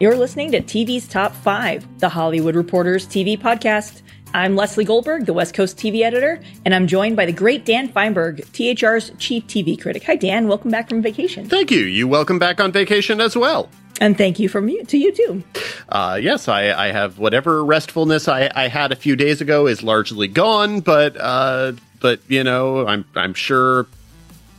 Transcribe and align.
You're 0.00 0.16
listening 0.16 0.50
to 0.52 0.62
TV's 0.62 1.06
Top 1.06 1.34
5, 1.34 1.98
the 1.98 2.08
Hollywood 2.08 2.56
Reporters 2.56 3.06
TV 3.06 3.38
podcast. 3.38 4.00
I'm 4.32 4.56
Leslie 4.56 4.86
Goldberg, 4.86 5.26
the 5.26 5.34
West 5.34 5.52
Coast 5.52 5.76
TV 5.76 6.00
editor, 6.00 6.40
and 6.64 6.74
I'm 6.74 6.86
joined 6.86 7.16
by 7.16 7.26
the 7.26 7.34
great 7.34 7.66
Dan 7.66 7.86
Fienberg, 7.92 8.42
THR's 8.54 9.12
chief 9.18 9.46
TV 9.46 9.78
critic. 9.78 10.04
Hi, 10.04 10.16
Dan. 10.16 10.48
Welcome 10.48 10.70
back 10.70 10.88
from 10.88 11.02
vacation. 11.02 11.50
Thank 11.50 11.70
you. 11.70 11.80
You 11.80 12.08
welcome 12.08 12.38
back 12.38 12.60
on 12.60 12.72
vacation 12.72 13.20
as 13.20 13.36
well. 13.36 13.68
And 14.00 14.16
thank 14.16 14.38
you 14.38 14.48
from 14.48 14.70
you 14.70 14.82
to 14.86 14.96
you 14.96 15.12
too. 15.12 15.44
Uh, 15.90 16.18
yes, 16.18 16.48
I, 16.48 16.72
I, 16.72 16.92
have 16.92 17.18
whatever 17.18 17.62
restfulness 17.62 18.26
I, 18.26 18.50
I, 18.54 18.68
had 18.68 18.92
a 18.92 18.96
few 18.96 19.16
days 19.16 19.42
ago 19.42 19.66
is 19.66 19.82
largely 19.82 20.28
gone, 20.28 20.80
but 20.80 21.14
uh, 21.20 21.72
but 22.00 22.20
you 22.26 22.42
know 22.42 22.86
I'm 22.86 23.04
I'm 23.14 23.34
sure 23.34 23.86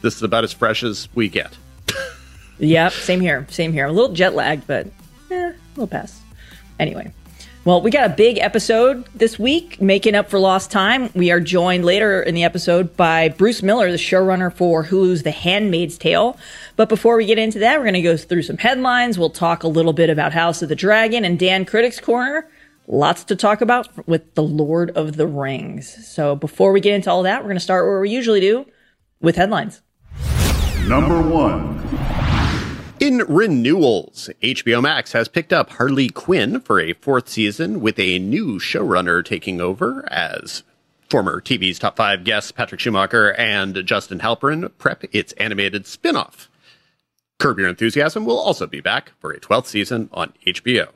this 0.03 0.15
is 0.17 0.21
about 0.21 0.43
as 0.43 0.53
fresh 0.53 0.83
as 0.83 1.09
we 1.15 1.29
get. 1.29 1.57
yep, 2.59 2.91
same 2.91 3.21
here, 3.21 3.47
same 3.49 3.73
here. 3.73 3.87
A 3.87 3.91
little 3.91 4.13
jet 4.13 4.35
lagged, 4.35 4.67
but 4.67 4.85
eh, 5.31 5.53
we'll 5.75 5.87
pass. 5.87 6.21
Anyway. 6.79 7.13
Well, 7.63 7.79
we 7.79 7.91
got 7.91 8.09
a 8.09 8.13
big 8.15 8.39
episode 8.39 9.05
this 9.13 9.37
week, 9.37 9.79
making 9.79 10.15
up 10.15 10.31
for 10.31 10.39
lost 10.39 10.71
time. 10.71 11.11
We 11.13 11.29
are 11.29 11.39
joined 11.39 11.85
later 11.85 12.23
in 12.23 12.33
the 12.33 12.43
episode 12.43 12.97
by 12.97 13.29
Bruce 13.29 13.61
Miller, 13.61 13.91
the 13.91 13.97
showrunner 13.97 14.51
for 14.51 14.83
Hulu's 14.83 15.21
The 15.21 15.29
Handmaid's 15.29 15.95
Tale. 15.99 16.39
But 16.75 16.89
before 16.89 17.17
we 17.17 17.27
get 17.27 17.37
into 17.37 17.59
that, 17.59 17.77
we're 17.77 17.83
going 17.83 17.93
to 17.93 18.01
go 18.01 18.17
through 18.17 18.41
some 18.41 18.57
headlines. 18.57 19.19
We'll 19.19 19.29
talk 19.29 19.61
a 19.61 19.67
little 19.67 19.93
bit 19.93 20.09
about 20.09 20.33
House 20.33 20.63
of 20.63 20.69
the 20.69 20.75
Dragon 20.75 21.23
and 21.23 21.37
Dan 21.37 21.65
Critics 21.65 21.99
Corner. 21.99 22.49
Lots 22.87 23.25
to 23.25 23.35
talk 23.35 23.61
about 23.61 24.07
with 24.07 24.33
The 24.33 24.41
Lord 24.41 24.89
of 24.97 25.15
the 25.15 25.27
Rings. 25.27 26.07
So 26.07 26.35
before 26.35 26.71
we 26.71 26.81
get 26.81 26.95
into 26.95 27.11
all 27.11 27.21
that, 27.23 27.41
we're 27.41 27.49
going 27.49 27.57
to 27.57 27.59
start 27.59 27.85
where 27.85 28.01
we 28.01 28.09
usually 28.09 28.39
do 28.39 28.65
with 29.21 29.35
headlines. 29.35 29.81
Number 30.87 31.21
one. 31.21 31.77
In 33.01 33.23
renewals, 33.27 34.29
HBO 34.43 34.79
Max 34.79 35.13
has 35.13 35.27
picked 35.27 35.51
up 35.51 35.71
Harley 35.71 36.07
Quinn 36.07 36.59
for 36.59 36.79
a 36.79 36.93
fourth 36.93 37.29
season 37.29 37.81
with 37.81 37.97
a 37.97 38.19
new 38.19 38.59
showrunner 38.59 39.25
taking 39.25 39.59
over 39.59 40.07
as 40.11 40.61
former 41.09 41.41
TV's 41.41 41.79
top 41.79 41.97
five 41.97 42.23
guests 42.23 42.51
Patrick 42.51 42.79
Schumacker 42.79 43.33
and 43.39 43.83
Justin 43.87 44.19
Halpern 44.19 44.69
prep 44.77 45.03
its 45.11 45.33
animated 45.33 45.87
spin-off. 45.87 46.47
Curb 47.39 47.57
Your 47.57 47.69
Enthusiasm 47.69 48.23
will 48.23 48.37
also 48.37 48.67
be 48.67 48.81
back 48.81 49.13
for 49.19 49.31
a 49.31 49.39
12th 49.39 49.65
season 49.65 50.07
on 50.13 50.33
HBO. 50.45 50.89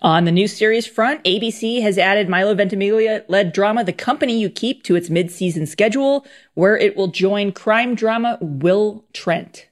On 0.00 0.24
the 0.24 0.32
new 0.32 0.48
series 0.48 0.86
front, 0.86 1.22
ABC 1.24 1.82
has 1.82 1.98
added 1.98 2.30
Milo 2.30 2.54
Ventimiglia-led 2.54 3.52
drama 3.52 3.84
The 3.84 3.92
Company 3.92 4.40
You 4.40 4.48
Keep 4.48 4.82
to 4.84 4.96
its 4.96 5.10
mid-season 5.10 5.66
schedule, 5.66 6.26
where 6.54 6.78
it 6.78 6.96
will 6.96 7.08
join 7.08 7.52
crime 7.52 7.94
drama 7.94 8.38
Will 8.40 9.04
Trent. 9.12 9.67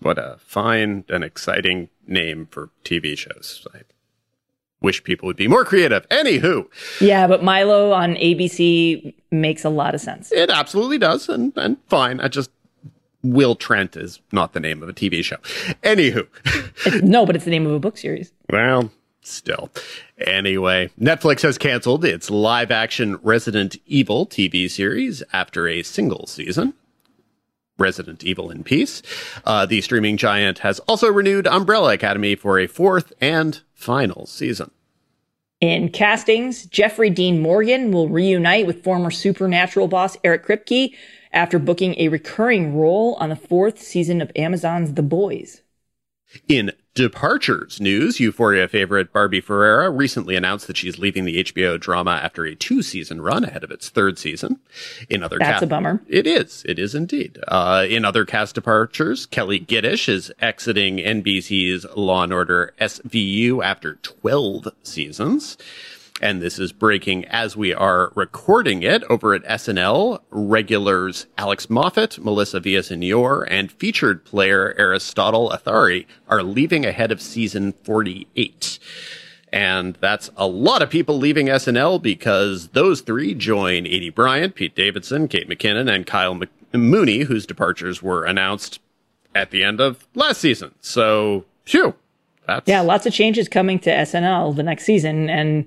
What 0.00 0.18
a 0.18 0.36
fine 0.40 1.04
and 1.08 1.22
exciting 1.22 1.88
name 2.06 2.48
for 2.50 2.70
TV 2.84 3.16
shows. 3.16 3.66
I 3.74 3.80
wish 4.80 5.04
people 5.04 5.26
would 5.26 5.36
be 5.36 5.48
more 5.48 5.64
creative. 5.64 6.08
Anywho. 6.08 6.66
Yeah, 7.00 7.26
but 7.26 7.42
Milo 7.42 7.92
on 7.92 8.14
ABC 8.14 9.14
makes 9.30 9.64
a 9.64 9.68
lot 9.68 9.94
of 9.94 10.00
sense. 10.00 10.32
It 10.32 10.50
absolutely 10.50 10.98
does, 10.98 11.28
and, 11.28 11.52
and 11.56 11.76
fine. 11.88 12.20
I 12.20 12.28
just 12.28 12.50
Will 13.22 13.54
Trent 13.54 13.96
is 13.96 14.20
not 14.32 14.54
the 14.54 14.60
name 14.60 14.82
of 14.82 14.88
a 14.88 14.92
TV 14.92 15.22
show. 15.22 15.36
Anywho. 15.82 16.26
no, 17.02 17.26
but 17.26 17.36
it's 17.36 17.44
the 17.44 17.50
name 17.50 17.66
of 17.66 17.72
a 17.72 17.78
book 17.78 17.98
series. 17.98 18.32
Well, 18.48 18.90
still. 19.22 19.70
Anyway, 20.18 20.90
Netflix 20.98 21.42
has 21.42 21.58
canceled 21.58 22.04
its 22.04 22.30
live 22.30 22.70
action 22.70 23.16
Resident 23.22 23.76
Evil 23.86 24.26
TV 24.26 24.70
series 24.70 25.22
after 25.32 25.68
a 25.68 25.82
single 25.82 26.26
season. 26.26 26.74
Resident 27.80 28.22
Evil 28.22 28.50
in 28.50 28.62
Peace. 28.62 29.02
Uh, 29.44 29.66
the 29.66 29.80
streaming 29.80 30.16
giant 30.16 30.60
has 30.60 30.78
also 30.80 31.08
renewed 31.08 31.46
Umbrella 31.46 31.94
Academy 31.94 32.36
for 32.36 32.58
a 32.58 32.66
fourth 32.66 33.12
and 33.20 33.60
final 33.74 34.26
season. 34.26 34.70
In 35.60 35.90
castings, 35.90 36.64
Jeffrey 36.66 37.10
Dean 37.10 37.40
Morgan 37.40 37.92
will 37.92 38.08
reunite 38.08 38.66
with 38.66 38.82
former 38.82 39.10
Supernatural 39.10 39.88
boss 39.88 40.16
Eric 40.24 40.46
Kripke 40.46 40.94
after 41.32 41.58
booking 41.58 41.94
a 41.98 42.08
recurring 42.08 42.74
role 42.76 43.14
on 43.16 43.28
the 43.28 43.36
fourth 43.36 43.80
season 43.80 44.20
of 44.20 44.32
Amazon's 44.34 44.94
The 44.94 45.02
Boys. 45.02 45.62
In 46.48 46.72
departures 46.94 47.80
news, 47.80 48.20
Euphoria 48.20 48.68
favorite 48.68 49.12
Barbie 49.12 49.40
Ferreira 49.40 49.90
recently 49.90 50.36
announced 50.36 50.66
that 50.66 50.76
she's 50.76 50.98
leaving 50.98 51.24
the 51.24 51.42
HBO 51.44 51.78
drama 51.78 52.12
after 52.12 52.44
a 52.44 52.54
two 52.54 52.82
season 52.82 53.20
run 53.20 53.44
ahead 53.44 53.64
of 53.64 53.70
its 53.70 53.88
third 53.88 54.18
season. 54.18 54.58
In 55.08 55.22
other 55.22 55.38
That's 55.38 55.50
cast- 55.50 55.62
a 55.64 55.66
bummer. 55.66 56.02
It 56.08 56.26
is. 56.26 56.64
It 56.68 56.78
is 56.78 56.94
indeed. 56.94 57.38
Uh, 57.48 57.86
in 57.88 58.04
other 58.04 58.24
cast 58.24 58.54
departures, 58.54 59.26
Kelli 59.26 59.64
Giddish 59.64 60.08
is 60.08 60.32
exiting 60.40 60.98
NBC's 60.98 61.86
Law 61.96 62.24
and 62.24 62.32
Order 62.32 62.74
SVU 62.80 63.64
after 63.64 63.94
12 63.96 64.68
seasons 64.82 65.56
and 66.20 66.42
this 66.42 66.58
is 66.58 66.72
breaking 66.72 67.24
as 67.26 67.56
we 67.56 67.72
are 67.72 68.12
recording 68.14 68.82
it 68.82 69.02
over 69.04 69.34
at 69.34 69.42
SNL. 69.44 70.20
Regulars 70.30 71.26
Alex 71.38 71.70
Moffat, 71.70 72.18
Melissa 72.18 72.60
Villaseñor, 72.60 73.46
and 73.48 73.72
featured 73.72 74.24
player 74.24 74.74
Aristotle 74.78 75.50
Athari 75.50 76.06
are 76.28 76.42
leaving 76.42 76.84
ahead 76.84 77.10
of 77.10 77.22
season 77.22 77.72
48. 77.72 78.78
And 79.52 79.96
that's 80.00 80.30
a 80.36 80.46
lot 80.46 80.82
of 80.82 80.90
people 80.90 81.16
leaving 81.18 81.46
SNL 81.46 82.00
because 82.00 82.68
those 82.68 83.00
three 83.00 83.34
join 83.34 83.84
Aidy 83.84 84.14
Bryant, 84.14 84.54
Pete 84.54 84.74
Davidson, 84.74 85.26
Kate 85.26 85.48
McKinnon, 85.48 85.92
and 85.92 86.06
Kyle 86.06 86.34
Mc- 86.34 86.50
Mooney, 86.72 87.20
whose 87.20 87.46
departures 87.46 88.02
were 88.02 88.24
announced 88.24 88.78
at 89.34 89.50
the 89.50 89.64
end 89.64 89.80
of 89.80 90.06
last 90.14 90.40
season. 90.40 90.74
So, 90.80 91.46
phew. 91.64 91.94
That's... 92.46 92.68
Yeah, 92.68 92.80
lots 92.80 93.06
of 93.06 93.12
changes 93.12 93.48
coming 93.48 93.78
to 93.80 93.90
SNL 93.90 94.54
the 94.54 94.62
next 94.62 94.84
season. 94.84 95.28
And 95.28 95.66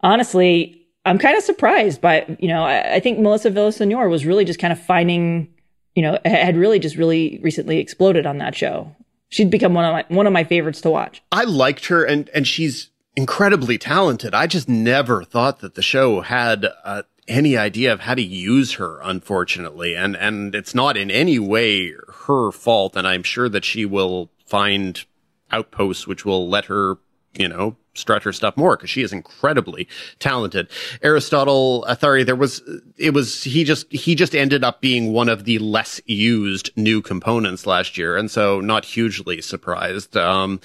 honestly, 0.00 0.86
I'm 1.04 1.18
kind 1.18 1.36
of 1.36 1.44
surprised 1.44 2.00
by, 2.00 2.36
you 2.40 2.48
know, 2.48 2.64
I, 2.64 2.94
I 2.96 3.00
think 3.00 3.18
Melissa 3.18 3.50
Villaseñor 3.50 4.10
was 4.10 4.26
really 4.26 4.44
just 4.44 4.58
kind 4.58 4.72
of 4.72 4.80
finding, 4.80 5.48
you 5.94 6.02
know, 6.02 6.18
had 6.24 6.56
really 6.56 6.78
just 6.78 6.96
really 6.96 7.40
recently 7.42 7.78
exploded 7.78 8.26
on 8.26 8.38
that 8.38 8.54
show. 8.54 8.94
She'd 9.28 9.50
become 9.50 9.74
one 9.74 9.84
of 9.84 9.92
my 9.92 10.04
one 10.16 10.26
of 10.26 10.32
my 10.32 10.44
favorites 10.44 10.80
to 10.82 10.90
watch. 10.90 11.22
I 11.32 11.44
liked 11.44 11.86
her, 11.86 12.04
and 12.04 12.28
and 12.30 12.46
she's 12.46 12.90
incredibly 13.16 13.76
talented. 13.76 14.34
I 14.34 14.46
just 14.46 14.68
never 14.68 15.24
thought 15.24 15.60
that 15.60 15.74
the 15.74 15.82
show 15.82 16.20
had 16.20 16.66
uh, 16.84 17.02
any 17.26 17.56
idea 17.56 17.92
of 17.92 18.00
how 18.00 18.14
to 18.14 18.22
use 18.22 18.74
her, 18.74 19.00
unfortunately, 19.02 19.96
and 19.96 20.16
and 20.16 20.54
it's 20.54 20.74
not 20.74 20.96
in 20.96 21.10
any 21.10 21.38
way 21.38 21.92
her 22.26 22.52
fault. 22.52 22.96
And 22.96 23.06
I'm 23.06 23.22
sure 23.22 23.48
that 23.48 23.64
she 23.64 23.84
will 23.84 24.30
find 24.44 25.04
outposts 25.50 26.06
which 26.06 26.24
will 26.24 26.48
let 26.48 26.66
her, 26.66 26.98
you 27.34 27.48
know, 27.48 27.76
strut 27.96 28.22
her 28.22 28.32
stuff 28.32 28.56
more 28.56 28.76
because 28.76 28.90
she 28.90 29.02
is 29.02 29.12
incredibly 29.12 29.88
talented. 30.18 30.68
Aristotle 31.02 31.84
Athari, 31.88 32.24
there 32.24 32.36
was, 32.36 32.62
it 32.96 33.14
was, 33.14 33.44
he 33.44 33.64
just, 33.64 33.90
he 33.92 34.14
just 34.14 34.34
ended 34.34 34.64
up 34.64 34.80
being 34.80 35.12
one 35.12 35.28
of 35.28 35.44
the 35.44 35.58
less 35.58 36.00
used 36.06 36.70
new 36.76 37.02
components 37.02 37.66
last 37.66 37.96
year. 37.96 38.16
And 38.16 38.30
so 38.30 38.60
not 38.60 38.84
hugely 38.84 39.40
surprised. 39.40 40.16
Um, 40.16 40.60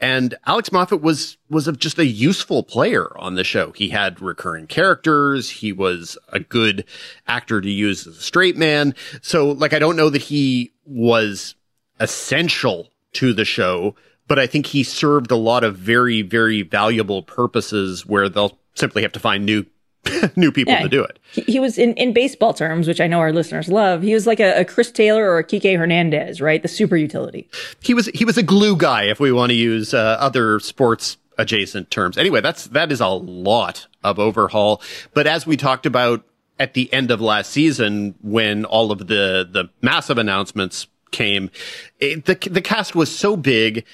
and 0.00 0.34
Alex 0.46 0.72
Moffat 0.72 1.02
was, 1.02 1.36
was 1.48 1.68
of 1.68 1.78
just 1.78 1.98
a 1.98 2.06
useful 2.06 2.62
player 2.62 3.16
on 3.18 3.34
the 3.34 3.44
show. 3.44 3.72
He 3.72 3.90
had 3.90 4.20
recurring 4.20 4.66
characters. 4.66 5.50
He 5.50 5.72
was 5.72 6.16
a 6.32 6.40
good 6.40 6.84
actor 7.26 7.60
to 7.60 7.70
use 7.70 8.06
as 8.06 8.16
a 8.16 8.22
straight 8.22 8.56
man. 8.56 8.94
So 9.22 9.50
like, 9.50 9.72
I 9.72 9.78
don't 9.78 9.96
know 9.96 10.10
that 10.10 10.22
he 10.22 10.72
was 10.84 11.54
essential 11.98 12.88
to 13.12 13.32
the 13.32 13.44
show, 13.44 13.94
but 14.30 14.38
I 14.38 14.46
think 14.46 14.66
he 14.66 14.84
served 14.84 15.32
a 15.32 15.36
lot 15.36 15.64
of 15.64 15.76
very, 15.76 16.22
very 16.22 16.62
valuable 16.62 17.24
purposes 17.24 18.06
where 18.06 18.28
they'll 18.28 18.56
simply 18.74 19.02
have 19.02 19.10
to 19.10 19.18
find 19.18 19.44
new 19.44 19.66
new 20.36 20.52
people 20.52 20.72
yeah, 20.72 20.82
to 20.82 20.88
do 20.88 21.02
it. 21.02 21.18
He, 21.32 21.40
he, 21.42 21.58
was 21.58 21.78
in, 21.78 21.94
in 21.94 22.12
baseball 22.12 22.54
terms, 22.54 22.86
which 22.86 23.00
I 23.00 23.08
know 23.08 23.18
our 23.18 23.32
listeners 23.32 23.68
love. 23.68 24.02
He 24.02 24.14
was 24.14 24.28
like 24.28 24.38
a, 24.38 24.60
a, 24.60 24.64
Chris 24.64 24.92
Taylor 24.92 25.28
or 25.28 25.38
a 25.38 25.44
Kike 25.44 25.76
Hernandez, 25.76 26.40
right? 26.40 26.62
The 26.62 26.68
super 26.68 26.96
utility. 26.96 27.48
He 27.82 27.92
was 27.92 28.06
he 28.14 28.24
was 28.24 28.38
a 28.38 28.42
glue 28.44 28.76
guy, 28.76 29.02
if 29.02 29.18
we 29.18 29.32
want 29.32 29.50
to 29.50 29.56
use 29.56 29.92
uh, 29.92 30.16
other 30.20 30.60
sports 30.60 31.16
adjacent 31.36 31.90
terms. 31.90 32.16
Anyway, 32.16 32.40
that's 32.40 32.68
that 32.68 32.92
is 32.92 33.00
a 33.00 33.08
lot 33.08 33.88
of 34.04 34.20
overhaul. 34.20 34.80
But 35.12 35.26
as 35.26 35.44
we 35.44 35.56
talked 35.56 35.86
about 35.86 36.24
at 36.56 36.74
the 36.74 36.90
end 36.92 37.10
of 37.10 37.20
last 37.20 37.50
season, 37.50 38.14
when 38.22 38.64
all 38.64 38.92
of 38.92 39.08
the 39.08 39.48
the 39.50 39.70
massive 39.82 40.18
announcements 40.18 40.86
came, 41.10 41.50
it, 41.98 42.26
the 42.26 42.36
the 42.48 42.62
cast 42.62 42.94
was 42.94 43.14
so 43.14 43.36
big 43.36 43.84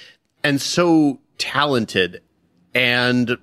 and 0.42 0.60
so 0.60 1.20
talented 1.38 2.22
and 2.74 3.38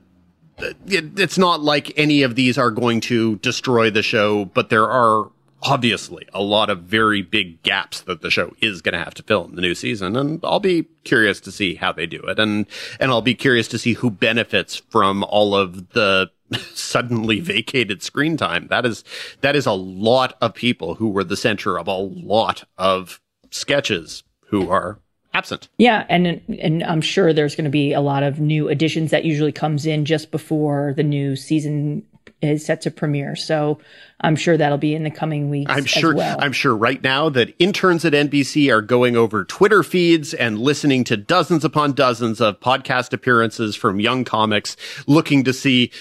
it, 0.58 1.20
it's 1.20 1.38
not 1.38 1.62
like 1.62 1.98
any 1.98 2.24
of 2.24 2.36
these 2.36 2.58
are 2.58 2.72
going 2.72 3.02
to 3.02 3.38
destroy 3.38 3.90
the 3.90 4.04
show, 4.04 4.46
but 4.46 4.70
there 4.70 4.90
are 4.90 5.30
obviously 5.64 6.28
a 6.34 6.42
lot 6.42 6.70
of 6.70 6.84
very 6.84 7.22
big 7.22 7.62
gaps 7.64 8.02
that 8.02 8.22
the 8.22 8.30
show 8.30 8.54
is 8.62 8.82
going 8.82 8.94
to 8.94 9.04
have 9.04 9.14
to 9.14 9.24
fill 9.24 9.46
in 9.46 9.56
the 9.56 9.62
new 9.62 9.74
season. 9.74 10.16
And 10.16 10.40
I'll 10.44 10.60
be 10.60 10.84
curious 11.04 11.40
to 11.42 11.52
see 11.52 11.76
how 11.76 11.94
they 11.94 12.06
do 12.06 12.20
it. 12.22 12.38
And, 12.38 12.66
and 13.00 13.12
I'll 13.12 13.22
be 13.22 13.36
curious 13.36 13.68
to 13.70 13.80
see 13.80 13.94
who 13.94 14.12
benefits 14.12 14.76
from 14.76 15.24
all 15.24 15.56
of 15.56 15.90
the 15.94 16.30
suddenly 16.74 17.40
vacated 17.40 18.04
screen 18.04 18.36
time. 18.36 18.68
That 18.68 18.86
is, 18.86 19.04
that 19.42 19.56
is 19.56 19.66
a 19.66 19.72
lot 19.72 20.38
of 20.42 20.54
people 20.54 20.96
who 20.96 21.10
were 21.10 21.24
the 21.24 21.38
center 21.38 21.80
of 21.80 21.88
a 21.88 21.96
lot 21.96 22.66
of 22.78 23.22
sketches 23.50 24.24
who 24.48 24.70
are 24.70 25.00
absent. 25.34 25.70
Yeah, 25.78 26.06
and 26.10 26.42
and 26.60 26.84
I'm 26.84 27.02
sure 27.02 27.34
there's 27.34 27.56
going 27.56 27.66
to 27.66 27.72
be 27.72 27.94
a 27.94 28.02
lot 28.02 28.24
of 28.24 28.40
new 28.40 28.70
additions 28.70 29.12
that 29.12 29.26
usually 29.26 29.52
comes 29.52 29.86
in 29.86 30.06
just 30.06 30.32
before 30.32 30.94
the 30.96 31.04
new 31.04 31.36
season 31.36 32.04
is 32.42 32.66
set 32.66 32.82
to 32.82 32.92
premiere. 32.92 33.36
So 33.36 33.80
I'm 34.22 34.36
sure 34.36 34.58
that'll 34.58 34.78
be 34.78 34.94
in 34.94 35.04
the 35.04 35.12
coming 35.12 35.50
weeks. 35.50 35.72
I'm 35.72 35.86
sure. 35.86 36.16
Well. 36.16 36.38
I'm 36.40 36.52
sure 36.52 36.76
right 36.76 37.02
now 37.02 37.30
that 37.30 37.54
interns 37.60 38.06
at 38.06 38.14
NBC 38.14 38.72
are 38.72 38.82
going 38.82 39.16
over 39.16 39.46
Twitter 39.46 39.84
feeds 39.84 40.34
and 40.34 40.60
listening 40.60 41.04
to 41.06 41.18
dozens 41.18 41.64
upon 41.64 41.94
dozens 41.94 42.42
of 42.42 42.60
podcast 42.60 43.14
appearances 43.14 43.76
from 43.76 44.00
young 44.00 44.24
comics, 44.24 44.76
looking 45.08 45.44
to 45.46 45.54
see 45.54 45.92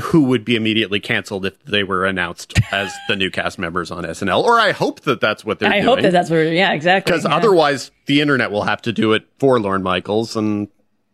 who 0.00 0.24
would 0.24 0.44
be 0.44 0.56
immediately 0.56 1.00
canceled 1.00 1.44
if 1.44 1.62
they 1.64 1.84
were 1.84 2.06
announced 2.06 2.54
as 2.72 2.92
the 3.08 3.16
new 3.16 3.30
cast 3.30 3.58
members 3.58 3.90
on 3.90 4.04
SNL. 4.04 4.42
Or 4.42 4.58
I 4.58 4.72
hope 4.72 5.00
that 5.00 5.20
that's 5.20 5.44
what 5.44 5.58
they're 5.58 5.68
I 5.68 5.80
doing. 5.80 5.84
I 5.84 5.86
hope 5.86 6.02
that 6.02 6.12
that's 6.12 6.30
what, 6.30 6.38
yeah, 6.38 6.72
exactly. 6.72 7.10
Because 7.10 7.24
yeah. 7.24 7.36
otherwise 7.36 7.90
the 8.06 8.20
internet 8.20 8.50
will 8.50 8.64
have 8.64 8.80
to 8.82 8.92
do 8.92 9.12
it 9.12 9.26
for 9.38 9.60
Lorne 9.60 9.82
Michaels 9.82 10.36
and 10.36 10.68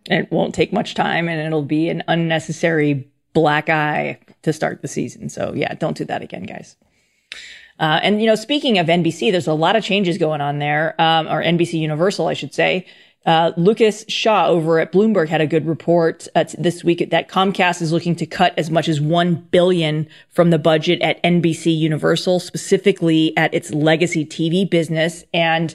it 0.06 0.30
won't 0.30 0.54
take 0.54 0.72
much 0.72 0.94
time 0.94 1.28
and 1.28 1.40
it'll 1.40 1.62
be 1.62 1.88
an 1.88 2.04
unnecessary 2.08 3.10
black 3.34 3.68
eye 3.68 4.18
to 4.42 4.52
start 4.52 4.80
the 4.82 4.88
season. 4.88 5.28
So 5.28 5.52
yeah, 5.54 5.74
don't 5.74 5.96
do 5.96 6.04
that 6.04 6.22
again, 6.22 6.44
guys. 6.44 6.76
Uh, 7.80 8.00
and 8.02 8.20
you 8.20 8.26
know, 8.26 8.34
speaking 8.34 8.78
of 8.78 8.86
NBC, 8.86 9.30
there's 9.30 9.46
a 9.46 9.54
lot 9.54 9.76
of 9.76 9.84
changes 9.84 10.18
going 10.18 10.40
on 10.40 10.58
there, 10.58 11.00
um, 11.00 11.28
or 11.28 11.42
NBC 11.42 11.74
Universal, 11.74 12.26
I 12.26 12.34
should 12.34 12.52
say. 12.52 12.86
Uh, 13.26 13.52
Lucas 13.56 14.04
Shaw 14.08 14.46
over 14.46 14.78
at 14.78 14.92
Bloomberg 14.92 15.28
had 15.28 15.40
a 15.40 15.46
good 15.46 15.66
report 15.66 16.26
uh, 16.34 16.44
this 16.56 16.82
week 16.82 17.10
that 17.10 17.28
Comcast 17.28 17.82
is 17.82 17.92
looking 17.92 18.16
to 18.16 18.24
cut 18.24 18.54
as 18.56 18.70
much 18.70 18.88
as 18.88 19.00
one 19.00 19.34
billion 19.50 20.08
from 20.30 20.50
the 20.50 20.58
budget 20.58 21.02
at 21.02 21.22
NBC 21.22 21.76
Universal, 21.76 22.40
specifically 22.40 23.36
at 23.36 23.52
its 23.52 23.70
legacy 23.72 24.24
TV 24.24 24.68
business. 24.68 25.24
And 25.34 25.74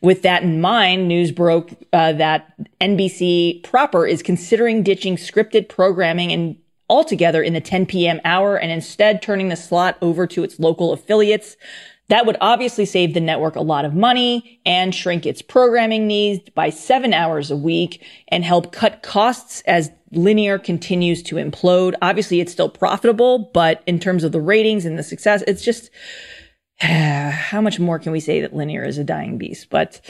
with 0.00 0.22
that 0.22 0.44
in 0.44 0.60
mind, 0.60 1.08
news 1.08 1.30
broke 1.30 1.72
uh, 1.92 2.12
that 2.12 2.54
NBC 2.80 3.62
proper 3.64 4.06
is 4.06 4.22
considering 4.22 4.82
ditching 4.82 5.16
scripted 5.16 5.68
programming 5.68 6.32
and 6.32 6.56
altogether 6.88 7.42
in 7.42 7.54
the 7.54 7.60
10 7.60 7.86
p.m. 7.86 8.20
hour 8.24 8.56
and 8.56 8.70
instead 8.70 9.20
turning 9.20 9.48
the 9.48 9.56
slot 9.56 9.96
over 10.00 10.26
to 10.26 10.44
its 10.44 10.58
local 10.58 10.92
affiliates. 10.92 11.56
That 12.08 12.26
would 12.26 12.36
obviously 12.40 12.84
save 12.84 13.14
the 13.14 13.20
network 13.20 13.56
a 13.56 13.62
lot 13.62 13.84
of 13.84 13.94
money 13.94 14.60
and 14.66 14.94
shrink 14.94 15.24
its 15.24 15.40
programming 15.40 16.06
needs 16.06 16.48
by 16.50 16.70
seven 16.70 17.14
hours 17.14 17.50
a 17.50 17.56
week 17.56 18.04
and 18.28 18.44
help 18.44 18.72
cut 18.72 19.02
costs 19.02 19.62
as 19.66 19.90
linear 20.10 20.58
continues 20.58 21.22
to 21.24 21.36
implode. 21.36 21.94
Obviously, 22.02 22.40
it's 22.40 22.52
still 22.52 22.68
profitable, 22.68 23.50
but 23.54 23.82
in 23.86 23.98
terms 23.98 24.22
of 24.22 24.32
the 24.32 24.40
ratings 24.40 24.84
and 24.84 24.98
the 24.98 25.02
success, 25.02 25.42
it's 25.46 25.64
just 25.64 25.90
how 26.78 27.60
much 27.60 27.80
more 27.80 27.98
can 27.98 28.12
we 28.12 28.20
say 28.20 28.40
that 28.40 28.54
linear 28.54 28.84
is 28.84 28.98
a 28.98 29.04
dying 29.04 29.38
beast? 29.38 29.70
But 29.70 30.00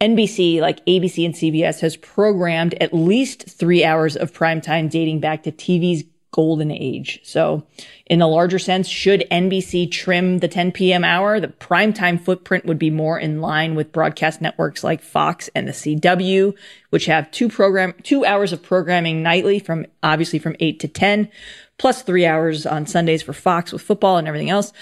NBC, 0.00 0.60
like 0.60 0.84
ABC 0.86 1.24
and 1.24 1.34
CBS, 1.34 1.80
has 1.80 1.96
programmed 1.96 2.74
at 2.80 2.94
least 2.94 3.48
three 3.48 3.84
hours 3.84 4.16
of 4.16 4.32
primetime 4.32 4.90
dating 4.90 5.20
back 5.20 5.42
to 5.44 5.52
TV's 5.52 6.04
golden 6.30 6.70
age. 6.70 7.20
So 7.22 7.66
in 8.06 8.20
a 8.20 8.28
larger 8.28 8.58
sense, 8.58 8.88
should 8.88 9.26
NBC 9.30 9.90
trim 9.90 10.38
the 10.38 10.48
10 10.48 10.72
p.m. 10.72 11.04
hour, 11.04 11.40
the 11.40 11.48
primetime 11.48 12.20
footprint 12.20 12.66
would 12.66 12.78
be 12.78 12.90
more 12.90 13.18
in 13.18 13.40
line 13.40 13.74
with 13.74 13.92
broadcast 13.92 14.40
networks 14.40 14.84
like 14.84 15.02
Fox 15.02 15.48
and 15.54 15.66
the 15.66 15.72
CW, 15.72 16.54
which 16.90 17.06
have 17.06 17.30
two 17.30 17.48
program, 17.48 17.94
two 18.02 18.24
hours 18.24 18.52
of 18.52 18.62
programming 18.62 19.22
nightly 19.22 19.58
from 19.58 19.86
obviously 20.02 20.38
from 20.38 20.56
eight 20.60 20.80
to 20.80 20.88
10, 20.88 21.30
plus 21.78 22.02
three 22.02 22.26
hours 22.26 22.66
on 22.66 22.86
Sundays 22.86 23.22
for 23.22 23.32
Fox 23.32 23.72
with 23.72 23.82
football 23.82 24.18
and 24.18 24.28
everything 24.28 24.50
else. 24.50 24.72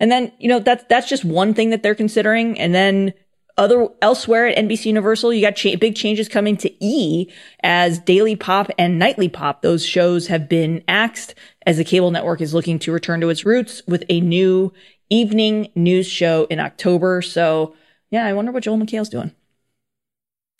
And 0.00 0.10
then, 0.10 0.32
you 0.38 0.48
know, 0.48 0.58
that's, 0.58 0.84
that's 0.88 1.08
just 1.08 1.24
one 1.24 1.54
thing 1.54 1.70
that 1.70 1.82
they're 1.82 1.94
considering. 1.94 2.58
And 2.58 2.74
then 2.74 3.14
other 3.56 3.88
elsewhere 4.02 4.48
at 4.48 4.56
NBC 4.56 4.86
Universal, 4.86 5.32
you 5.32 5.40
got 5.40 5.56
cha- 5.56 5.76
big 5.76 5.94
changes 5.94 6.28
coming 6.28 6.56
to 6.58 6.84
E 6.84 7.30
as 7.62 7.98
Daily 7.98 8.36
Pop 8.36 8.70
and 8.78 8.98
Nightly 8.98 9.28
Pop. 9.28 9.62
Those 9.62 9.86
shows 9.86 10.26
have 10.26 10.48
been 10.48 10.82
axed 10.88 11.34
as 11.66 11.76
the 11.76 11.84
cable 11.84 12.10
network 12.10 12.40
is 12.40 12.54
looking 12.54 12.78
to 12.80 12.92
return 12.92 13.20
to 13.20 13.30
its 13.30 13.44
roots 13.44 13.82
with 13.86 14.04
a 14.08 14.20
new 14.20 14.72
evening 15.10 15.70
news 15.74 16.06
show 16.06 16.46
in 16.50 16.60
October. 16.60 17.22
So 17.22 17.74
yeah, 18.10 18.26
I 18.26 18.32
wonder 18.32 18.52
what 18.52 18.62
Joel 18.62 18.78
McHale's 18.78 19.08
doing. 19.08 19.32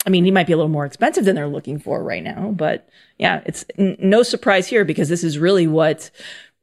I 0.05 0.11
mean, 0.11 0.23
he 0.23 0.31
might 0.31 0.45
be 0.45 0.53
a 0.53 0.57
little 0.57 0.69
more 0.69 0.85
expensive 0.85 1.25
than 1.25 1.35
they're 1.35 1.47
looking 1.47 1.79
for 1.79 2.03
right 2.03 2.23
now, 2.23 2.53
but 2.55 2.87
yeah, 3.17 3.41
it's 3.45 3.65
n- 3.77 3.97
no 3.99 4.21
surprise 4.21 4.67
here 4.67 4.85
because 4.85 5.09
this 5.09 5.23
is 5.23 5.39
really 5.39 5.65
what 5.65 6.11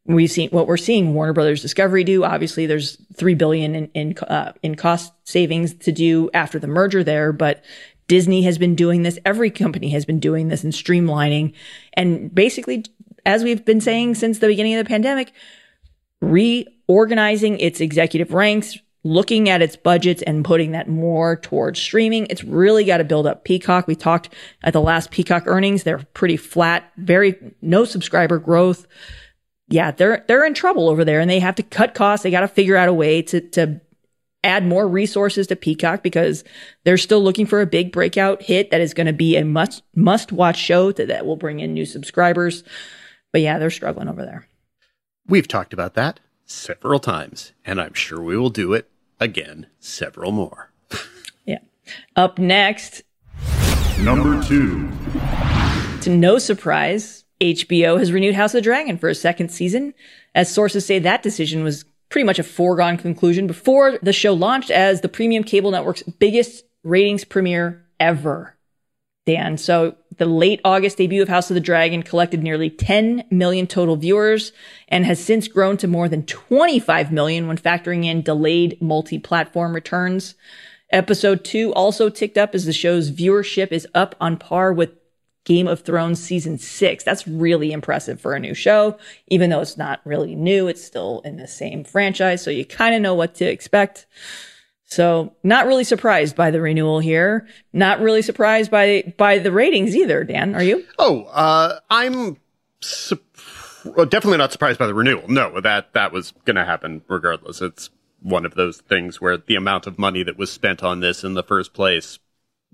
we've 0.06 0.30
seen 0.30 0.50
what 0.50 0.66
we're 0.66 0.76
seeing 0.76 1.14
Warner 1.14 1.32
Brothers 1.32 1.62
Discovery 1.62 2.04
do. 2.04 2.24
Obviously, 2.24 2.66
there's 2.66 2.96
three 3.14 3.34
billion 3.34 3.74
in 3.74 3.86
in, 3.94 4.18
uh, 4.18 4.52
in 4.62 4.74
cost 4.74 5.12
savings 5.24 5.74
to 5.74 5.92
do 5.92 6.30
after 6.34 6.58
the 6.58 6.66
merger 6.66 7.04
there, 7.04 7.32
but 7.32 7.64
Disney 8.08 8.42
has 8.42 8.58
been 8.58 8.74
doing 8.74 9.02
this. 9.02 9.18
Every 9.24 9.50
company 9.50 9.90
has 9.90 10.04
been 10.04 10.18
doing 10.18 10.48
this 10.48 10.64
and 10.64 10.72
streamlining, 10.72 11.54
and 11.94 12.34
basically, 12.34 12.84
as 13.24 13.44
we've 13.44 13.64
been 13.64 13.80
saying 13.80 14.16
since 14.16 14.38
the 14.38 14.48
beginning 14.48 14.74
of 14.74 14.84
the 14.84 14.88
pandemic, 14.88 15.32
reorganizing 16.20 17.58
its 17.60 17.80
executive 17.80 18.32
ranks. 18.32 18.78
Looking 19.04 19.48
at 19.48 19.62
its 19.62 19.74
budgets 19.74 20.22
and 20.22 20.44
putting 20.44 20.70
that 20.70 20.88
more 20.88 21.34
towards 21.34 21.80
streaming. 21.80 22.28
It's 22.30 22.44
really 22.44 22.84
got 22.84 22.98
to 22.98 23.04
build 23.04 23.26
up 23.26 23.42
Peacock. 23.42 23.88
We 23.88 23.96
talked 23.96 24.32
at 24.62 24.72
the 24.72 24.80
last 24.80 25.10
Peacock 25.10 25.42
earnings. 25.46 25.82
They're 25.82 26.06
pretty 26.14 26.36
flat, 26.36 26.84
very 26.96 27.34
no 27.60 27.84
subscriber 27.84 28.38
growth 28.38 28.86
yeah, 29.72 29.90
they're 29.90 30.22
they're 30.28 30.44
in 30.44 30.52
trouble 30.52 30.90
over 30.90 31.04
there 31.04 31.18
and 31.20 31.30
they 31.30 31.40
have 31.40 31.54
to 31.54 31.62
cut 31.62 31.94
costs. 31.94 32.22
They 32.22 32.30
got 32.30 32.40
to 32.40 32.48
figure 32.48 32.76
out 32.76 32.88
a 32.88 32.92
way 32.92 33.22
to 33.22 33.40
to 33.40 33.80
add 34.44 34.66
more 34.66 34.86
resources 34.86 35.46
to 35.46 35.56
Peacock 35.56 36.02
because 36.02 36.44
they're 36.84 36.98
still 36.98 37.22
looking 37.22 37.46
for 37.46 37.60
a 37.60 37.66
big 37.66 37.90
breakout 37.90 38.42
hit 38.42 38.70
that 38.70 38.80
is 38.80 38.92
going 38.92 39.06
to 39.06 39.12
be 39.14 39.36
a 39.36 39.44
must 39.44 39.82
must 39.94 40.30
watch 40.30 40.58
show 40.58 40.92
that, 40.92 41.08
that 41.08 41.24
will 41.24 41.36
bring 41.36 41.60
in 41.60 41.72
new 41.72 41.86
subscribers. 41.86 42.64
But 43.32 43.40
yeah, 43.40 43.58
they're 43.58 43.70
struggling 43.70 44.08
over 44.08 44.24
there. 44.24 44.46
We've 45.26 45.48
talked 45.48 45.72
about 45.72 45.94
that 45.94 46.20
several 46.44 47.00
times, 47.00 47.52
and 47.64 47.80
I'm 47.80 47.94
sure 47.94 48.20
we 48.20 48.36
will 48.36 48.50
do 48.50 48.74
it 48.74 48.90
again 49.18 49.68
several 49.80 50.32
more. 50.32 50.70
yeah. 51.46 51.60
Up 52.14 52.38
next, 52.38 53.02
number 53.98 54.42
two. 54.42 54.90
To 56.02 56.10
no 56.10 56.38
surprise, 56.38 57.21
HBO 57.42 57.98
has 57.98 58.12
renewed 58.12 58.34
House 58.34 58.54
of 58.54 58.58
the 58.58 58.62
Dragon 58.62 58.96
for 58.96 59.08
a 59.08 59.14
second 59.14 59.50
season, 59.50 59.94
as 60.34 60.52
sources 60.52 60.86
say 60.86 60.98
that 61.00 61.22
decision 61.22 61.64
was 61.64 61.84
pretty 62.08 62.24
much 62.24 62.38
a 62.38 62.44
foregone 62.44 62.96
conclusion 62.96 63.46
before 63.46 63.98
the 64.02 64.12
show 64.12 64.32
launched 64.32 64.70
as 64.70 65.00
the 65.00 65.08
premium 65.08 65.42
cable 65.42 65.70
network's 65.70 66.02
biggest 66.02 66.64
ratings 66.84 67.24
premiere 67.24 67.84
ever. 67.98 68.56
Dan. 69.24 69.56
So 69.56 69.96
the 70.18 70.26
late 70.26 70.60
August 70.64 70.98
debut 70.98 71.22
of 71.22 71.28
House 71.28 71.50
of 71.50 71.54
the 71.54 71.60
Dragon 71.60 72.02
collected 72.02 72.42
nearly 72.42 72.70
10 72.70 73.24
million 73.30 73.66
total 73.66 73.96
viewers 73.96 74.52
and 74.88 75.06
has 75.06 75.22
since 75.24 75.46
grown 75.46 75.76
to 75.78 75.86
more 75.86 76.08
than 76.08 76.26
25 76.26 77.12
million 77.12 77.46
when 77.46 77.56
factoring 77.56 78.04
in 78.04 78.22
delayed 78.22 78.80
multi-platform 78.82 79.74
returns. 79.74 80.34
Episode 80.90 81.44
two 81.44 81.72
also 81.74 82.08
ticked 82.08 82.36
up 82.36 82.54
as 82.54 82.66
the 82.66 82.72
show's 82.72 83.10
viewership 83.10 83.70
is 83.70 83.86
up 83.94 84.14
on 84.20 84.36
par 84.36 84.72
with 84.72 84.90
Game 85.44 85.66
of 85.66 85.80
Thrones 85.80 86.22
season 86.22 86.58
six. 86.58 87.02
That's 87.02 87.26
really 87.26 87.72
impressive 87.72 88.20
for 88.20 88.34
a 88.34 88.40
new 88.40 88.54
show. 88.54 88.96
Even 89.28 89.50
though 89.50 89.60
it's 89.60 89.76
not 89.76 90.00
really 90.04 90.34
new, 90.34 90.68
it's 90.68 90.84
still 90.84 91.20
in 91.24 91.36
the 91.36 91.48
same 91.48 91.84
franchise. 91.84 92.42
So 92.42 92.50
you 92.50 92.64
kind 92.64 92.94
of 92.94 93.02
know 93.02 93.14
what 93.14 93.34
to 93.36 93.44
expect. 93.44 94.06
So 94.84 95.34
not 95.42 95.66
really 95.66 95.84
surprised 95.84 96.36
by 96.36 96.50
the 96.50 96.60
renewal 96.60 97.00
here. 97.00 97.48
Not 97.72 98.00
really 98.00 98.22
surprised 98.22 98.70
by 98.70 99.14
by 99.16 99.38
the 99.38 99.50
ratings 99.50 99.96
either. 99.96 100.22
Dan, 100.22 100.54
are 100.54 100.62
you? 100.62 100.84
Oh, 100.98 101.22
uh, 101.32 101.80
I'm 101.88 102.36
su- 102.80 103.18
definitely 103.84 104.36
not 104.36 104.52
surprised 104.52 104.78
by 104.78 104.86
the 104.86 104.94
renewal. 104.94 105.24
No, 105.28 105.60
that 105.60 105.94
that 105.94 106.12
was 106.12 106.32
going 106.44 106.56
to 106.56 106.64
happen 106.64 107.02
regardless. 107.08 107.62
It's 107.62 107.90
one 108.20 108.44
of 108.44 108.54
those 108.54 108.78
things 108.82 109.20
where 109.20 109.36
the 109.36 109.56
amount 109.56 109.86
of 109.86 109.98
money 109.98 110.22
that 110.22 110.38
was 110.38 110.52
spent 110.52 110.82
on 110.82 111.00
this 111.00 111.24
in 111.24 111.34
the 111.34 111.42
first 111.42 111.72
place 111.72 112.18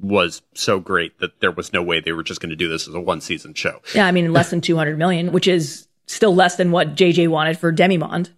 was 0.00 0.43
so 0.55 0.78
great 0.81 1.19
that 1.19 1.40
there 1.40 1.50
was 1.50 1.73
no 1.73 1.83
way 1.83 2.00
they 2.00 2.12
were 2.12 2.23
just 2.23 2.40
going 2.40 2.50
to 2.50 2.57
do 2.57 2.69
this 2.69 2.87
as 2.87 2.95
a 2.95 3.00
one 3.00 3.21
season 3.21 3.55
show. 3.55 3.81
Yeah, 3.95 4.07
I 4.07 4.12
mean 4.12 4.33
less 4.33 4.50
than 4.50 4.61
200 4.61 4.99
million, 4.99 5.33
which 5.33 5.49
is 5.49 5.88
still 6.07 6.35
less 6.35 6.57
than 6.57 6.71
what 6.71 6.95
JJ 6.95 7.28
wanted 7.28 7.59
for 7.59 7.73
Demimonde. 7.73 8.31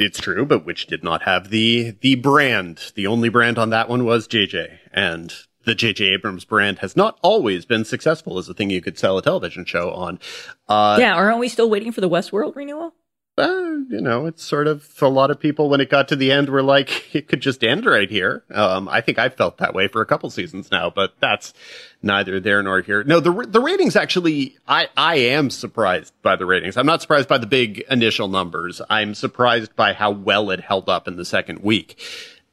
It's 0.00 0.20
true, 0.20 0.46
but 0.46 0.64
which 0.64 0.86
did 0.86 1.02
not 1.02 1.22
have 1.22 1.50
the 1.50 1.96
the 2.00 2.14
brand. 2.14 2.92
The 2.94 3.06
only 3.06 3.28
brand 3.28 3.58
on 3.58 3.70
that 3.70 3.88
one 3.88 4.04
was 4.04 4.28
JJ, 4.28 4.78
and 4.92 5.34
the 5.64 5.74
JJ 5.74 6.12
Abrams 6.14 6.44
brand 6.44 6.78
has 6.78 6.96
not 6.96 7.18
always 7.20 7.64
been 7.64 7.84
successful 7.84 8.38
as 8.38 8.48
a 8.48 8.54
thing 8.54 8.70
you 8.70 8.80
could 8.80 8.98
sell 8.98 9.18
a 9.18 9.22
television 9.22 9.64
show 9.64 9.90
on. 9.90 10.20
Uh, 10.68 10.98
yeah, 11.00 11.14
aren't 11.14 11.38
we 11.38 11.48
still 11.48 11.68
waiting 11.68 11.90
for 11.90 12.00
the 12.00 12.08
Westworld 12.08 12.54
renewal? 12.54 12.94
Uh, 13.38 13.78
you 13.88 14.00
know, 14.00 14.26
it's 14.26 14.42
sort 14.42 14.66
of 14.66 14.86
a 15.00 15.08
lot 15.08 15.30
of 15.30 15.40
people 15.40 15.68
when 15.68 15.80
it 15.80 15.90
got 15.90 16.08
to 16.08 16.16
the 16.16 16.30
end 16.30 16.48
were 16.48 16.62
like, 16.62 17.14
it 17.14 17.28
could 17.28 17.40
just 17.40 17.64
end 17.64 17.86
right 17.86 18.10
here. 18.10 18.44
Um, 18.50 18.88
I 18.88 19.00
think 19.00 19.18
I 19.18 19.28
felt 19.28 19.58
that 19.58 19.74
way 19.74 19.88
for 19.88 20.02
a 20.02 20.06
couple 20.06 20.30
seasons 20.30 20.70
now, 20.70 20.90
but 20.90 21.14
that's 21.20 21.54
neither 22.02 22.40
there 22.40 22.62
nor 22.62 22.80
here. 22.80 23.04
No, 23.04 23.20
the 23.20 23.32
the 23.46 23.60
ratings 23.60 23.96
actually, 23.96 24.56
I 24.66 24.88
I 24.96 25.16
am 25.16 25.50
surprised 25.50 26.12
by 26.22 26.36
the 26.36 26.46
ratings. 26.46 26.76
I'm 26.76 26.86
not 26.86 27.00
surprised 27.00 27.28
by 27.28 27.38
the 27.38 27.46
big 27.46 27.84
initial 27.90 28.28
numbers. 28.28 28.80
I'm 28.90 29.14
surprised 29.14 29.74
by 29.76 29.92
how 29.92 30.10
well 30.10 30.50
it 30.50 30.60
held 30.60 30.88
up 30.88 31.08
in 31.08 31.16
the 31.16 31.24
second 31.24 31.60
week. 31.60 32.00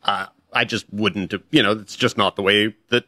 Uh, 0.04 0.28
I 0.54 0.64
just 0.64 0.86
wouldn't, 0.92 1.34
you 1.52 1.62
know, 1.62 1.74
it's 1.74 1.98
just 1.98 2.18
not 2.18 2.38
the 2.38 2.42
way 2.42 2.76
that 2.90 3.06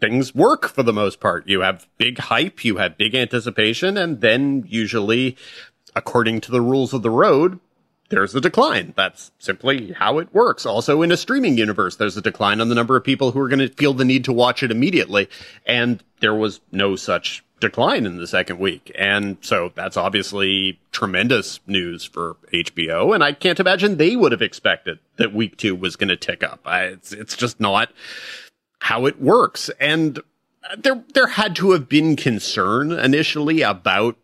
things 0.00 0.34
work 0.34 0.68
for 0.68 0.82
the 0.82 0.92
most 0.92 1.20
part. 1.20 1.46
You 1.48 1.60
have 1.60 1.86
big 1.98 2.18
hype, 2.18 2.64
you 2.64 2.76
have 2.76 2.96
big 2.96 3.14
anticipation, 3.14 3.96
and 3.96 4.20
then 4.20 4.64
usually 4.66 5.36
according 5.98 6.40
to 6.42 6.52
the 6.52 6.60
rules 6.62 6.94
of 6.94 7.02
the 7.02 7.10
road, 7.10 7.58
there's 8.08 8.34
a 8.34 8.40
decline. 8.40 8.94
That's 8.96 9.32
simply 9.38 9.92
how 9.92 10.18
it 10.18 10.32
works. 10.32 10.64
Also, 10.64 11.02
in 11.02 11.12
a 11.12 11.16
streaming 11.16 11.58
universe, 11.58 11.96
there's 11.96 12.16
a 12.16 12.22
decline 12.22 12.60
on 12.60 12.68
the 12.68 12.74
number 12.74 12.96
of 12.96 13.04
people 13.04 13.32
who 13.32 13.40
are 13.40 13.48
going 13.48 13.58
to 13.58 13.68
feel 13.68 13.92
the 13.92 14.04
need 14.04 14.24
to 14.24 14.32
watch 14.32 14.62
it 14.62 14.70
immediately. 14.70 15.28
And 15.66 16.02
there 16.20 16.34
was 16.34 16.60
no 16.72 16.96
such 16.96 17.44
decline 17.60 18.06
in 18.06 18.16
the 18.16 18.26
second 18.26 18.60
week. 18.60 18.92
And 18.96 19.36
so 19.40 19.72
that's 19.74 19.96
obviously 19.96 20.78
tremendous 20.92 21.60
news 21.66 22.04
for 22.04 22.36
HBO. 22.52 23.14
And 23.14 23.22
I 23.22 23.32
can't 23.32 23.60
imagine 23.60 23.96
they 23.96 24.16
would 24.16 24.32
have 24.32 24.42
expected 24.42 25.00
that 25.16 25.34
week 25.34 25.56
two 25.56 25.74
was 25.74 25.96
going 25.96 26.08
to 26.08 26.16
tick 26.16 26.42
up. 26.42 26.60
I, 26.64 26.84
it's, 26.84 27.12
it's 27.12 27.36
just 27.36 27.60
not 27.60 27.90
how 28.80 29.06
it 29.06 29.20
works. 29.20 29.70
And 29.80 30.20
there, 30.78 31.02
there 31.14 31.26
had 31.26 31.56
to 31.56 31.72
have 31.72 31.88
been 31.88 32.16
concern 32.16 32.92
initially 32.92 33.62
about 33.62 34.16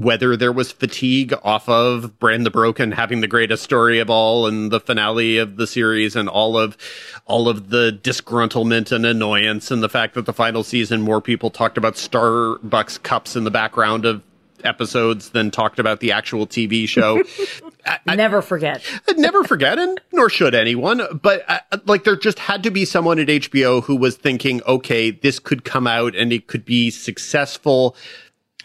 whether 0.00 0.36
there 0.36 0.52
was 0.52 0.72
fatigue 0.72 1.34
off 1.42 1.68
of 1.68 2.18
Bran 2.18 2.44
the 2.44 2.50
Broken 2.50 2.92
having 2.92 3.20
the 3.20 3.28
greatest 3.28 3.62
story 3.62 3.98
of 3.98 4.10
all 4.10 4.46
and 4.46 4.70
the 4.70 4.80
finale 4.80 5.38
of 5.38 5.56
the 5.56 5.66
series 5.66 6.16
and 6.16 6.28
all 6.28 6.58
of 6.58 6.76
all 7.24 7.48
of 7.48 7.70
the 7.70 7.98
disgruntlement 8.02 8.92
and 8.92 9.06
annoyance 9.06 9.70
and 9.70 9.82
the 9.82 9.88
fact 9.88 10.14
that 10.14 10.26
the 10.26 10.32
final 10.32 10.62
season 10.62 11.00
more 11.00 11.20
people 11.20 11.50
talked 11.50 11.78
about 11.78 11.94
Starbucks 11.94 13.02
cups 13.02 13.36
in 13.36 13.44
the 13.44 13.50
background 13.50 14.04
of 14.04 14.22
episodes 14.64 15.30
than 15.30 15.50
talked 15.50 15.78
about 15.78 16.00
the 16.00 16.12
actual 16.12 16.46
TV 16.46 16.88
show. 16.88 17.22
I, 18.06 18.16
never 18.16 18.42
forget. 18.42 18.82
Never 19.16 19.44
forget, 19.44 19.78
and 19.78 20.00
nor 20.12 20.28
should 20.28 20.54
anyone. 20.54 21.02
But 21.22 21.44
uh, 21.48 21.60
like, 21.86 22.02
there 22.02 22.16
just 22.16 22.40
had 22.40 22.64
to 22.64 22.70
be 22.70 22.84
someone 22.84 23.18
at 23.20 23.28
HBO 23.28 23.82
who 23.84 23.94
was 23.94 24.16
thinking, 24.16 24.60
okay, 24.66 25.12
this 25.12 25.38
could 25.38 25.64
come 25.64 25.86
out 25.86 26.16
and 26.16 26.32
it 26.32 26.48
could 26.48 26.64
be 26.64 26.90
successful 26.90 27.94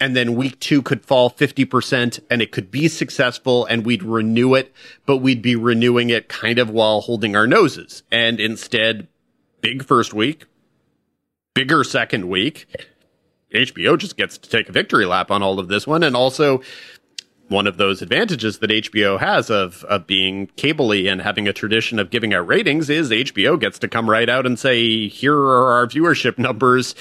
and 0.01 0.15
then 0.15 0.33
week 0.33 0.59
two 0.59 0.81
could 0.81 1.05
fall 1.05 1.29
50% 1.29 2.19
and 2.31 2.41
it 2.41 2.51
could 2.51 2.71
be 2.71 2.87
successful 2.87 3.65
and 3.67 3.85
we'd 3.85 4.01
renew 4.01 4.55
it, 4.55 4.73
but 5.05 5.17
we'd 5.17 5.43
be 5.43 5.55
renewing 5.55 6.09
it 6.09 6.27
kind 6.27 6.57
of 6.57 6.71
while 6.71 7.01
holding 7.01 7.35
our 7.35 7.45
noses. 7.45 8.01
And 8.11 8.39
instead, 8.39 9.07
big 9.61 9.85
first 9.85 10.11
week, 10.11 10.45
bigger 11.53 11.83
second 11.83 12.27
week. 12.27 12.65
HBO 13.53 13.95
just 13.95 14.17
gets 14.17 14.39
to 14.39 14.49
take 14.49 14.69
a 14.69 14.71
victory 14.71 15.05
lap 15.05 15.29
on 15.29 15.43
all 15.43 15.59
of 15.59 15.67
this 15.67 15.85
one. 15.85 16.01
And 16.01 16.15
also, 16.15 16.61
one 17.51 17.67
of 17.67 17.77
those 17.77 18.01
advantages 18.01 18.59
that 18.59 18.71
HBO 18.71 19.19
has 19.19 19.51
of, 19.51 19.83
of 19.83 20.07
being 20.07 20.47
cabley 20.55 21.11
and 21.11 21.21
having 21.21 21.47
a 21.47 21.53
tradition 21.53 21.99
of 21.99 22.09
giving 22.09 22.33
out 22.33 22.47
ratings 22.47 22.89
is 22.89 23.11
HBO 23.11 23.59
gets 23.59 23.77
to 23.79 23.87
come 23.87 24.09
right 24.09 24.29
out 24.29 24.45
and 24.45 24.57
say, 24.57 25.09
here 25.09 25.35
are 25.37 25.73
our 25.73 25.85
viewership 25.85 26.39
numbers 26.39 26.95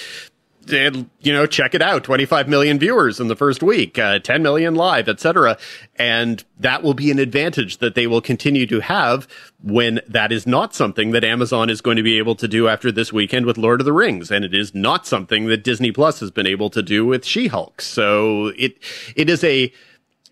and 0.73 1.09
you 1.21 1.33
know 1.33 1.47
check 1.47 1.75
it 1.75 1.83
out. 1.83 2.05
25 2.05 2.49
million 2.49 2.79
viewers 2.79 3.19
in 3.21 3.29
the 3.29 3.37
first 3.37 3.63
week 3.63 3.99
uh, 3.99 4.19
10 4.19 4.43
million 4.43 4.75
live 4.75 5.09
etc 5.09 5.57
and 5.97 6.45
that 6.59 6.83
will 6.83 6.95
be 6.95 7.11
an 7.11 7.19
advantage 7.19 7.79
that 7.79 7.95
they 7.95 8.07
will 8.07 8.21
continue 8.21 8.67
to 8.67 8.81
have 8.81 9.27
when 9.63 10.01
that 10.07 10.33
is 10.33 10.47
not 10.47 10.75
something 10.75 11.11
that 11.11 11.25
amazon 11.25 11.71
is 11.71 11.81
going 11.81 11.97
to 11.97 12.03
be 12.03 12.19
able 12.19 12.35
to 12.35 12.47
do 12.47 12.69
after 12.69 12.93
this 12.93 13.13
weekend 13.13 13.47
with 13.47 13.59
lord 13.59 13.81
of 13.81 13.85
the 13.85 13.93
rings. 13.93 14.31
And 14.31 14.45
it 14.45 14.55
is 14.55 14.75
not 14.75 15.07
something 15.07 15.47
that 15.47 15.65
disney 15.65 15.93
plus 15.93 16.21
has 16.21 16.31
been 16.31 16.47
able 16.47 16.71
to 16.71 16.83
do 16.83 17.07
with 17.07 17.25
she-hulk. 17.25 17.81
So 17.81 18.49
it 18.57 18.77
it 19.17 19.31
is 19.31 19.45
a 19.45 19.73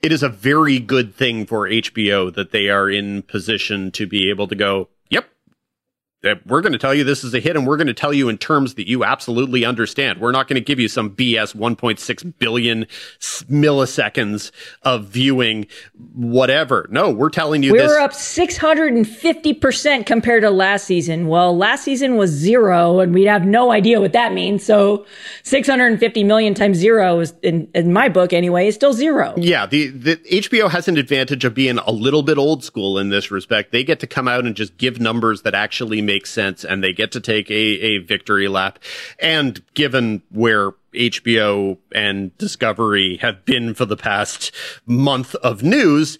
it 0.02 0.12
is 0.12 0.22
a 0.22 0.28
very 0.28 0.78
good 0.78 1.14
thing 1.14 1.46
for 1.46 1.68
hbo 1.68 2.32
that 2.34 2.52
they 2.52 2.68
are 2.68 2.88
in 2.88 3.22
position 3.22 3.90
to 3.92 4.06
be 4.06 4.30
able 4.30 4.48
to 4.48 4.54
go 4.54 4.88
we're 6.46 6.60
going 6.60 6.72
to 6.72 6.78
tell 6.78 6.92
you 6.92 7.04
this 7.04 7.22
is 7.22 7.32
a 7.32 7.38
hit 7.38 7.56
and 7.56 7.64
we're 7.64 7.76
going 7.76 7.86
to 7.86 7.94
tell 7.94 8.12
you 8.12 8.28
in 8.28 8.36
terms 8.38 8.74
that 8.74 8.88
you 8.88 9.04
absolutely 9.04 9.64
understand. 9.64 10.20
We're 10.20 10.32
not 10.32 10.48
going 10.48 10.56
to 10.56 10.64
give 10.64 10.80
you 10.80 10.88
some 10.88 11.10
BS 11.10 11.54
1.6 11.54 12.38
billion 12.38 12.86
milliseconds 13.20 14.50
of 14.82 15.06
viewing, 15.06 15.68
whatever. 16.14 16.88
No, 16.90 17.10
we're 17.10 17.30
telling 17.30 17.62
you 17.62 17.72
we 17.72 17.78
this. 17.78 17.86
We're 17.86 18.00
up 18.00 18.10
650% 18.10 20.06
compared 20.06 20.42
to 20.42 20.50
last 20.50 20.86
season. 20.86 21.28
Well, 21.28 21.56
last 21.56 21.84
season 21.84 22.16
was 22.16 22.30
zero 22.30 22.98
and 22.98 23.14
we'd 23.14 23.26
have 23.26 23.46
no 23.46 23.70
idea 23.70 24.00
what 24.00 24.12
that 24.12 24.32
means. 24.32 24.64
So 24.64 25.06
650 25.44 26.24
million 26.24 26.54
times 26.54 26.78
zero 26.78 27.20
is, 27.20 27.32
in, 27.42 27.68
in 27.76 27.92
my 27.92 28.08
book 28.08 28.32
anyway, 28.32 28.66
is 28.66 28.74
still 28.74 28.92
zero. 28.92 29.34
Yeah. 29.36 29.66
The, 29.66 29.86
the 29.86 30.16
HBO 30.16 30.68
has 30.68 30.88
an 30.88 30.96
advantage 30.96 31.44
of 31.44 31.54
being 31.54 31.78
a 31.78 31.92
little 31.92 32.24
bit 32.24 32.38
old 32.38 32.64
school 32.64 32.98
in 32.98 33.10
this 33.10 33.30
respect. 33.30 33.70
They 33.70 33.84
get 33.84 34.00
to 34.00 34.08
come 34.08 34.26
out 34.26 34.44
and 34.44 34.56
just 34.56 34.76
give 34.78 34.98
numbers 35.00 35.42
that 35.42 35.54
actually 35.54 36.07
makes 36.08 36.30
sense 36.30 36.64
and 36.64 36.82
they 36.82 36.94
get 36.94 37.12
to 37.12 37.20
take 37.20 37.50
a, 37.50 37.54
a 37.54 37.98
victory 37.98 38.48
lap. 38.48 38.78
And 39.20 39.62
given 39.74 40.22
where 40.30 40.72
HBO 40.94 41.76
and 41.94 42.36
Discovery 42.38 43.18
have 43.18 43.44
been 43.44 43.74
for 43.74 43.84
the 43.84 43.96
past 43.96 44.50
month 44.86 45.34
of 45.36 45.62
news, 45.62 46.18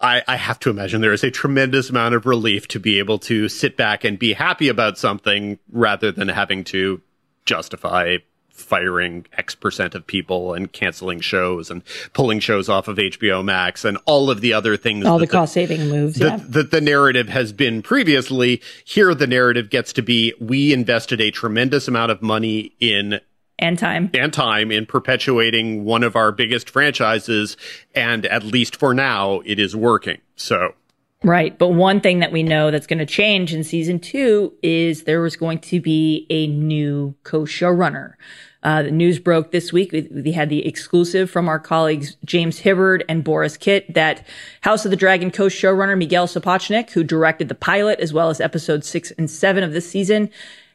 I, 0.00 0.22
I, 0.26 0.36
have 0.36 0.58
to 0.60 0.70
imagine 0.70 1.02
there 1.02 1.12
is 1.12 1.22
a 1.22 1.30
tremendous 1.30 1.90
amount 1.90 2.14
of 2.14 2.24
relief 2.24 2.66
to 2.68 2.80
be 2.80 2.98
able 2.98 3.18
to 3.20 3.50
sit 3.50 3.76
back 3.76 4.02
and 4.02 4.18
be 4.18 4.32
happy 4.32 4.68
about 4.68 4.96
something 4.96 5.58
rather 5.70 6.10
than 6.10 6.28
having 6.28 6.64
to 6.64 7.02
justify 7.44 8.16
firing 8.60 9.26
X 9.36 9.54
percent 9.54 9.94
of 9.94 10.06
people 10.06 10.54
and 10.54 10.72
canceling 10.72 11.20
shows 11.20 11.70
and 11.70 11.82
pulling 12.12 12.40
shows 12.40 12.68
off 12.68 12.88
of 12.88 12.96
HBO 12.96 13.44
Max 13.44 13.84
and 13.84 13.98
all 14.04 14.30
of 14.30 14.40
the 14.40 14.52
other 14.52 14.76
things. 14.76 15.06
All 15.06 15.18
the 15.18 15.26
cost 15.26 15.54
saving 15.54 15.88
moves. 15.88 16.16
That, 16.16 16.38
yeah. 16.38 16.44
that 16.48 16.70
the 16.70 16.80
narrative 16.80 17.28
has 17.28 17.52
been 17.52 17.82
previously. 17.82 18.60
Here, 18.84 19.14
the 19.14 19.26
narrative 19.26 19.70
gets 19.70 19.92
to 19.94 20.02
be 20.02 20.34
we 20.40 20.72
invested 20.72 21.20
a 21.20 21.30
tremendous 21.30 21.88
amount 21.88 22.12
of 22.12 22.22
money 22.22 22.74
in 22.80 23.20
and 23.58 23.78
time 23.78 24.10
and 24.14 24.32
time 24.32 24.70
in 24.70 24.86
perpetuating 24.86 25.84
one 25.84 26.02
of 26.02 26.16
our 26.16 26.32
biggest 26.32 26.70
franchises 26.70 27.58
and 27.94 28.24
at 28.26 28.42
least 28.42 28.74
for 28.74 28.94
now 28.94 29.42
it 29.44 29.58
is 29.58 29.76
working 29.76 30.18
so 30.34 30.74
Right. 31.22 31.58
But 31.58 31.68
one 31.68 32.00
thing 32.00 32.20
that 32.20 32.32
we 32.32 32.42
know 32.42 32.70
that's 32.70 32.86
going 32.86 32.98
to 32.98 33.06
change 33.06 33.52
in 33.52 33.62
season 33.62 33.98
two 33.98 34.54
is 34.62 35.02
there 35.02 35.20
was 35.20 35.36
going 35.36 35.58
to 35.60 35.80
be 35.80 36.26
a 36.30 36.46
new 36.46 37.14
co-showrunner. 37.24 38.14
Uh, 38.62 38.82
the 38.82 38.90
news 38.90 39.18
broke 39.18 39.52
this 39.52 39.72
week. 39.72 39.90
We, 39.92 40.02
we, 40.10 40.32
had 40.32 40.50
the 40.50 40.66
exclusive 40.66 41.30
from 41.30 41.48
our 41.48 41.58
colleagues 41.58 42.16
James 42.24 42.60
Hibberd 42.60 43.02
and 43.08 43.24
Borys 43.24 43.58
Kit 43.58 43.92
that 43.94 44.26
House 44.60 44.84
of 44.84 44.90
the 44.90 44.98
Dragon 44.98 45.30
co-showrunner 45.30 45.96
Miguel 45.96 46.26
Sapochnik, 46.26 46.90
who 46.90 47.02
directed 47.02 47.48
the 47.48 47.54
pilot 47.54 48.00
as 48.00 48.12
well 48.12 48.28
as 48.28 48.40
episodes 48.40 48.86
six 48.86 49.12
and 49.12 49.30
seven 49.30 49.64
of 49.64 49.72
this 49.72 49.90
season, 49.90 50.28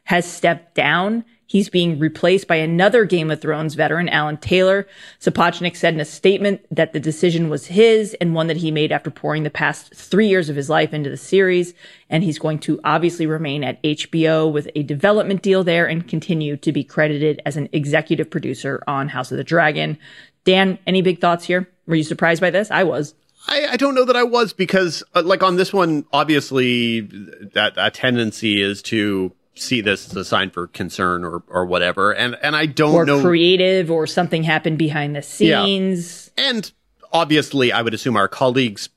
has 0.06 0.26
stepped 0.26 0.74
down. 0.74 1.24
He's 1.48 1.70
being 1.70 2.00
replaced 2.00 2.48
by 2.48 2.56
another 2.56 3.06
Game 3.06 3.30
of 3.30 3.40
Thrones 3.40 3.76
veteran, 3.76 4.10
Alan 4.10 4.38
Taylor. 4.38 4.88
Sapochnik 5.20 5.76
said 5.76 5.94
in 5.94 6.00
a 6.00 6.06
statement 6.06 6.66
that 6.72 6.92
the 6.92 7.00
decision 7.00 7.50
was 7.50 7.68
his 7.68 8.16
and 8.20 8.34
one 8.34 8.48
that 8.48 8.58
he 8.58 8.72
made 8.72 8.92
after 8.92 9.12
pouring 9.12 9.44
the 9.44 9.52
past 9.52 9.94
three 9.94 10.28
years 10.28 10.50
of 10.50 10.56
his 10.56 10.70
life 10.70 10.94
into 10.94 11.10
the 11.10 11.18
series. 11.18 11.74
And 12.10 12.24
he's 12.24 12.40
going 12.40 12.60
to 12.60 12.80
obviously 12.84 13.28
remain 13.28 13.64
at 13.64 13.82
HBO 13.84 14.52
with 14.52 14.68
a 14.76 14.84
development 14.84 15.44
deal 15.44 15.64
there 15.64 15.86
and 15.86 16.08
continue 16.08 16.58
to 16.58 16.72
be 16.72 16.84
credited 16.84 17.42
as 17.46 17.58
an 17.58 17.70
executive 17.72 18.30
producer 18.30 18.84
on 18.88 19.10
House 19.10 19.32
of 19.32 19.38
the 19.38 19.44
Dragon. 19.44 20.00
Dan, 20.46 20.80
any 20.88 21.04
big 21.04 21.22
thoughts 21.22 21.46
here? 21.46 21.70
Were 21.86 21.96
you 21.96 22.04
surprised 22.04 22.42
by 22.42 22.50
this? 22.50 22.72
I 22.72 22.84
was. 22.84 23.14
I, 23.48 23.68
I, 23.72 23.78
don't 23.78 23.94
know 23.94 24.06
that 24.06 24.16
I 24.16 24.24
was 24.24 24.54
because, 24.54 25.04
uh, 25.14 25.22
like, 25.24 25.44
on 25.44 25.56
this 25.56 25.72
one, 25.72 26.06
obviously, 26.12 27.02
that 27.02 27.74
a 27.78 27.92
tendency 27.92 28.60
is 28.60 28.82
to 28.84 29.34
see 29.56 29.82
this 29.82 30.10
as 30.10 30.16
a 30.16 30.26
sign 30.26 30.50
for 30.50 30.68
concern 30.68 31.24
or 31.24 31.44
or 31.48 31.66
whatever. 31.66 32.14
And 32.14 32.38
and 32.42 32.56
I 32.56 32.66
don't 32.66 32.94
or 32.94 33.06
know 33.06 33.22
creative 33.22 33.90
or 33.90 34.08
something 34.08 34.44
happened 34.44 34.78
behind 34.78 35.16
the 35.16 35.22
scenes. 35.22 36.32
Yeah. 36.38 36.50
And 36.50 36.72
obviously, 37.12 37.72
I 37.72 37.82
would 37.82 37.94
assume 37.94 38.16
our 38.16 38.28
colleagues 38.28 38.90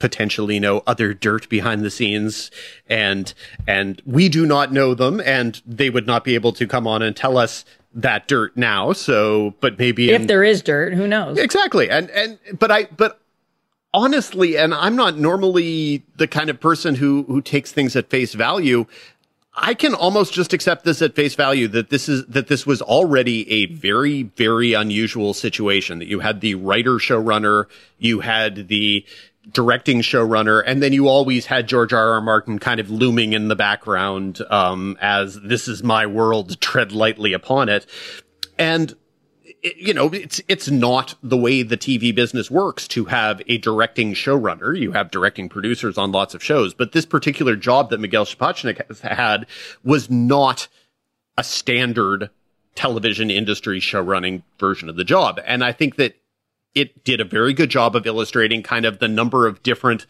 potentially 0.00 0.58
know 0.60 0.82
other 0.86 1.14
dirt 1.14 1.48
behind 1.48 1.82
the 1.82 1.90
scenes 1.90 2.50
and 2.88 3.32
and 3.66 4.02
we 4.04 4.28
do 4.28 4.44
not 4.44 4.72
know 4.72 4.92
them 4.92 5.20
and 5.20 5.62
they 5.64 5.88
would 5.88 6.06
not 6.06 6.24
be 6.24 6.34
able 6.34 6.52
to 6.52 6.66
come 6.66 6.86
on 6.86 7.00
and 7.00 7.16
tell 7.16 7.38
us 7.38 7.64
that 7.94 8.26
dirt 8.26 8.56
now 8.56 8.92
so 8.92 9.54
but 9.60 9.78
maybe 9.78 10.10
if 10.10 10.22
in, 10.22 10.26
there 10.26 10.42
is 10.42 10.62
dirt 10.62 10.92
who 10.92 11.06
knows 11.06 11.38
exactly 11.38 11.88
and 11.88 12.10
and 12.10 12.38
but 12.58 12.72
i 12.72 12.84
but 12.96 13.20
honestly 13.94 14.58
and 14.58 14.74
i'm 14.74 14.96
not 14.96 15.16
normally 15.16 16.02
the 16.16 16.26
kind 16.26 16.50
of 16.50 16.60
person 16.60 16.96
who 16.96 17.22
who 17.28 17.40
takes 17.40 17.70
things 17.70 17.94
at 17.94 18.10
face 18.10 18.34
value 18.34 18.84
I 19.56 19.74
can 19.74 19.94
almost 19.94 20.32
just 20.32 20.52
accept 20.52 20.84
this 20.84 21.00
at 21.00 21.14
face 21.14 21.34
value 21.34 21.68
that 21.68 21.90
this 21.90 22.08
is 22.08 22.26
that 22.26 22.48
this 22.48 22.66
was 22.66 22.82
already 22.82 23.50
a 23.50 23.66
very 23.66 24.24
very 24.24 24.72
unusual 24.72 25.32
situation 25.32 26.00
that 26.00 26.08
you 26.08 26.20
had 26.20 26.40
the 26.40 26.56
writer 26.56 26.94
showrunner, 26.94 27.66
you 27.98 28.20
had 28.20 28.68
the 28.68 29.04
directing 29.52 30.00
showrunner, 30.00 30.62
and 30.66 30.82
then 30.82 30.92
you 30.92 31.06
always 31.06 31.46
had 31.46 31.68
George 31.68 31.92
R. 31.92 32.14
R. 32.14 32.20
Martin 32.20 32.58
kind 32.58 32.80
of 32.80 32.90
looming 32.90 33.32
in 33.32 33.48
the 33.48 33.56
background 33.56 34.40
um, 34.50 34.96
as 35.00 35.38
this 35.40 35.68
is 35.68 35.82
my 35.82 36.06
world, 36.06 36.60
tread 36.60 36.92
lightly 36.92 37.32
upon 37.32 37.68
it, 37.68 37.86
and 38.58 38.94
it, 39.64 39.78
you 39.78 39.94
know, 39.94 40.10
it's 40.12 40.40
it's 40.46 40.70
not 40.70 41.14
the 41.22 41.36
way 41.36 41.62
the 41.62 41.76
TV 41.76 42.14
business 42.14 42.50
works 42.50 42.86
to 42.88 43.06
have 43.06 43.42
a 43.48 43.58
directing 43.58 44.12
showrunner. 44.12 44.78
You 44.78 44.92
have 44.92 45.10
directing 45.10 45.48
producers 45.48 45.98
on 45.98 46.12
lots 46.12 46.34
of 46.34 46.44
shows, 46.44 46.74
but 46.74 46.92
this 46.92 47.06
particular 47.06 47.56
job 47.56 47.90
that 47.90 47.98
Miguel 47.98 48.26
Sapochnik 48.26 48.86
has 48.86 49.00
had 49.00 49.46
was 49.82 50.10
not 50.10 50.68
a 51.36 51.42
standard 51.42 52.30
television 52.74 53.30
industry 53.30 53.80
show 53.80 54.00
running 54.00 54.42
version 54.58 54.88
of 54.88 54.96
the 54.96 55.04
job. 55.04 55.40
And 55.46 55.64
I 55.64 55.72
think 55.72 55.96
that 55.96 56.14
it 56.74 57.02
did 57.04 57.20
a 57.20 57.24
very 57.24 57.54
good 57.54 57.70
job 57.70 57.96
of 57.96 58.06
illustrating 58.06 58.62
kind 58.62 58.84
of 58.84 58.98
the 58.98 59.08
number 59.08 59.46
of 59.46 59.62
different 59.62 60.06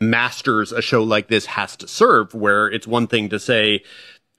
masters 0.00 0.72
a 0.72 0.82
show 0.82 1.02
like 1.02 1.28
this 1.28 1.46
has 1.46 1.76
to 1.76 1.88
serve, 1.88 2.34
where 2.34 2.66
it's 2.66 2.86
one 2.86 3.06
thing 3.06 3.28
to 3.28 3.38
say, 3.38 3.82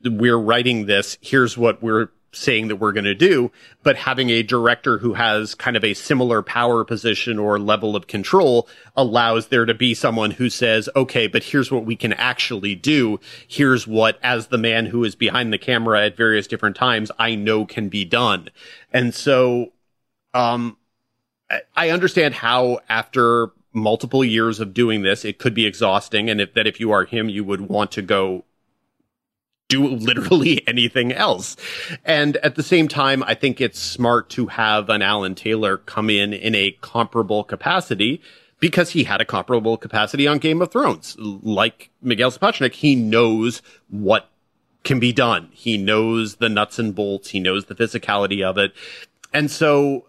we're 0.04 0.38
writing 0.38 0.86
this, 0.86 1.18
here's 1.22 1.58
what 1.58 1.84
we're 1.84 2.10
saying 2.32 2.68
that 2.68 2.76
we're 2.76 2.92
going 2.92 3.06
to 3.06 3.16
do, 3.16 3.52
but 3.84 3.96
having 3.96 4.30
a 4.30 4.44
director 4.44 5.00
who 5.00 5.14
has 5.14 5.56
kind 5.56 5.76
of 5.76 5.84
a 5.84 5.94
similar 5.94 6.42
power 6.42 6.84
position 6.84 7.40
or 7.40 7.60
level 7.60 7.96
of 7.96 8.08
control 8.08 8.68
allows 8.96 9.48
there 9.48 9.66
to 9.66 9.74
be 9.74 9.94
someone 9.94 10.32
who 10.32 10.50
says, 10.50 10.90
okay, 10.96 11.28
but 11.28 11.44
here's 11.44 11.72
what 11.72 11.86
we 11.86 11.96
can 11.96 12.14
actually 12.14 12.76
do. 12.76 13.20
Here's 13.48 13.88
what, 13.88 14.20
as 14.22 14.48
the 14.48 14.58
man 14.58 14.88
who 14.88 15.04
is 15.04 15.16
behind 15.16 15.52
the 15.52 15.58
camera 15.58 16.06
at 16.06 16.18
various 16.18 16.48
different 16.48 16.76
times, 16.76 17.12
I 17.18 17.36
know 17.36 17.66
can 17.66 17.90
be 17.90 18.06
done. 18.06 18.50
And 18.94 19.14
so, 19.14 19.74
um, 20.34 20.78
I 21.76 21.90
understand 21.90 22.36
how 22.36 22.80
after 22.90 23.50
multiple 23.74 24.24
years 24.24 24.60
of 24.60 24.74
doing 24.74 25.02
this, 25.02 25.26
it 25.26 25.40
could 25.40 25.54
be 25.54 25.66
exhausting. 25.66 26.30
And 26.30 26.40
if 26.40 26.54
that 26.54 26.68
if 26.68 26.80
you 26.80 26.92
are 26.92 27.06
him, 27.06 27.30
you 27.30 27.44
would 27.44 27.62
want 27.62 27.92
to 27.94 28.02
go 28.02 28.46
do 29.70 29.88
literally 29.88 30.62
anything 30.68 31.14
else. 31.14 31.56
And 32.04 32.36
at 32.38 32.56
the 32.56 32.64
same 32.64 32.90
time, 32.90 33.24
I 33.24 33.36
think 33.36 33.62
it's 33.62 33.80
smart 33.80 34.30
to 34.32 34.48
have 34.48 34.90
an 34.90 35.02
Alan 35.02 35.36
Taylor 35.36 35.78
come 35.78 36.10
in 36.10 36.34
in 36.34 36.54
a 36.54 36.72
comparable 36.82 37.46
capacity 37.46 38.22
because 38.60 38.90
he 38.90 39.06
had 39.06 39.22
a 39.22 39.26
comparable 39.26 39.78
capacity 39.78 40.28
on 40.28 40.38
Game 40.40 40.62
of 40.62 40.72
Thrones. 40.72 41.16
Like 41.18 41.92
Miguel 42.02 42.32
Sapochnik, 42.32 42.74
he 42.74 42.96
knows 42.96 43.62
what 43.90 44.30
can 44.84 45.00
be 45.00 45.14
done. 45.14 45.50
He 45.54 45.78
knows 45.78 46.36
the 46.36 46.50
nuts 46.50 46.80
and 46.80 46.94
bolts. 46.94 47.30
He 47.30 47.40
knows 47.40 47.66
the 47.66 47.76
physicality 47.76 48.44
of 48.44 48.58
it. 48.58 48.74
And 49.34 49.50
so, 49.50 50.06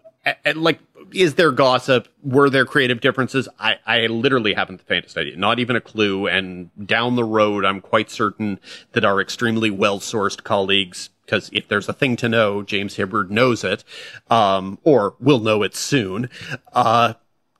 like 0.55 0.81
is 1.13 1.35
there 1.35 1.53
gossip? 1.53 2.09
Were 2.23 2.51
there 2.51 2.65
creative 2.65 3.01
differences? 3.01 3.49
I, 3.59 3.79
I 3.87 4.07
literally 4.07 4.55
haven't 4.55 4.79
the 4.79 4.85
faintest 4.85 5.17
idea, 5.17 5.37
not 5.37 5.59
even 5.59 5.77
a 5.77 5.81
clue. 5.81 6.27
And 6.27 6.71
down 6.87 7.17
the 7.17 7.25
road, 7.25 7.65
I'm 7.65 7.81
quite 7.81 8.11
certain 8.11 8.61
that 8.93 9.05
our 9.05 9.21
extremely 9.21 9.71
well 9.71 10.01
sourced 10.01 10.43
colleagues, 10.43 11.11
because 11.25 11.51
if 11.53 11.69
there's 11.69 11.89
a 11.89 11.93
thing 11.93 12.17
to 12.17 12.29
know, 12.29 12.63
James 12.63 12.97
Hibberd 12.97 13.31
knows 13.31 13.65
it, 13.65 13.85
um, 14.31 14.79
or 14.85 15.15
will 15.21 15.41
know 15.41 15.63
it 15.63 15.75
soon, 15.75 16.29
uh, 16.73 17.15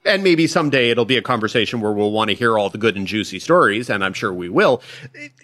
and 0.05 0.25
maybe 0.25 0.47
someday 0.47 0.91
it'll 0.91 1.05
be 1.05 1.17
a 1.17 1.23
conversation 1.23 1.81
where 1.81 1.93
we'll 1.93 2.11
want 2.11 2.31
to 2.31 2.37
hear 2.37 2.59
all 2.59 2.71
the 2.71 2.79
good 2.79 2.97
and 2.97 3.07
juicy 3.07 3.39
stories, 3.39 3.91
and 3.91 4.05
I'm 4.05 4.13
sure 4.13 4.33
we 4.33 4.49
will. 4.49 4.83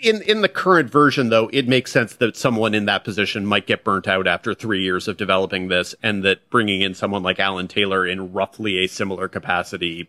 In 0.00 0.22
in 0.22 0.40
the 0.40 0.48
current 0.48 0.90
version, 0.90 1.28
though, 1.28 1.50
it 1.52 1.68
makes 1.68 1.92
sense 1.92 2.16
that 2.16 2.36
someone 2.36 2.74
in 2.74 2.86
that 2.86 3.04
position 3.04 3.46
might 3.46 3.66
get 3.66 3.84
burnt 3.84 4.08
out 4.08 4.26
after 4.26 4.54
three 4.54 4.82
years 4.82 5.08
of 5.08 5.16
developing 5.16 5.68
this, 5.68 5.94
and 6.02 6.24
that 6.24 6.48
bringing 6.50 6.80
in 6.80 6.94
someone 6.94 7.22
like 7.22 7.38
Alan 7.38 7.68
Taylor 7.68 8.06
in 8.06 8.32
roughly 8.32 8.78
a 8.78 8.86
similar 8.86 9.28
capacity 9.28 10.08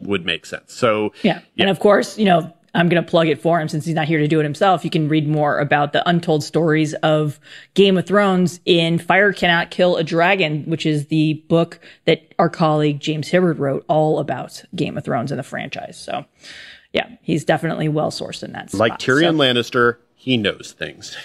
would 0.00 0.26
make 0.26 0.46
sense. 0.46 0.72
So 0.72 1.12
yeah, 1.22 1.40
yeah. 1.54 1.64
and 1.64 1.70
of 1.70 1.80
course, 1.80 2.18
you 2.18 2.26
know, 2.26 2.52
I'm 2.76 2.90
going 2.90 3.02
to 3.02 3.08
plug 3.08 3.28
it 3.28 3.40
for 3.40 3.58
him 3.58 3.68
since 3.68 3.86
he's 3.86 3.94
not 3.94 4.06
here 4.06 4.18
to 4.18 4.28
do 4.28 4.38
it 4.38 4.42
himself. 4.42 4.84
You 4.84 4.90
can 4.90 5.08
read 5.08 5.26
more 5.26 5.58
about 5.58 5.92
the 5.94 6.06
untold 6.06 6.44
stories 6.44 6.92
of 6.94 7.40
Game 7.74 7.96
of 7.96 8.06
Thrones 8.06 8.60
in 8.66 8.98
Fire 8.98 9.32
Cannot 9.32 9.70
Kill 9.70 9.96
a 9.96 10.04
Dragon, 10.04 10.64
which 10.64 10.84
is 10.84 11.06
the 11.06 11.42
book 11.48 11.80
that 12.04 12.34
our 12.38 12.50
colleague 12.50 13.00
James 13.00 13.30
Hibberd 13.30 13.58
wrote 13.58 13.84
all 13.88 14.18
about 14.18 14.62
Game 14.74 14.98
of 14.98 15.04
Thrones 15.04 15.32
and 15.32 15.38
the 15.38 15.42
franchise. 15.42 15.96
So, 15.96 16.26
yeah, 16.92 17.16
he's 17.22 17.44
definitely 17.44 17.88
well 17.88 18.10
sourced 18.10 18.42
in 18.42 18.52
that. 18.52 18.74
Like 18.74 18.98
Tyrion 18.98 19.32
so. 19.32 19.38
Lannister, 19.38 19.96
he 20.14 20.36
knows 20.36 20.74
things. 20.78 21.16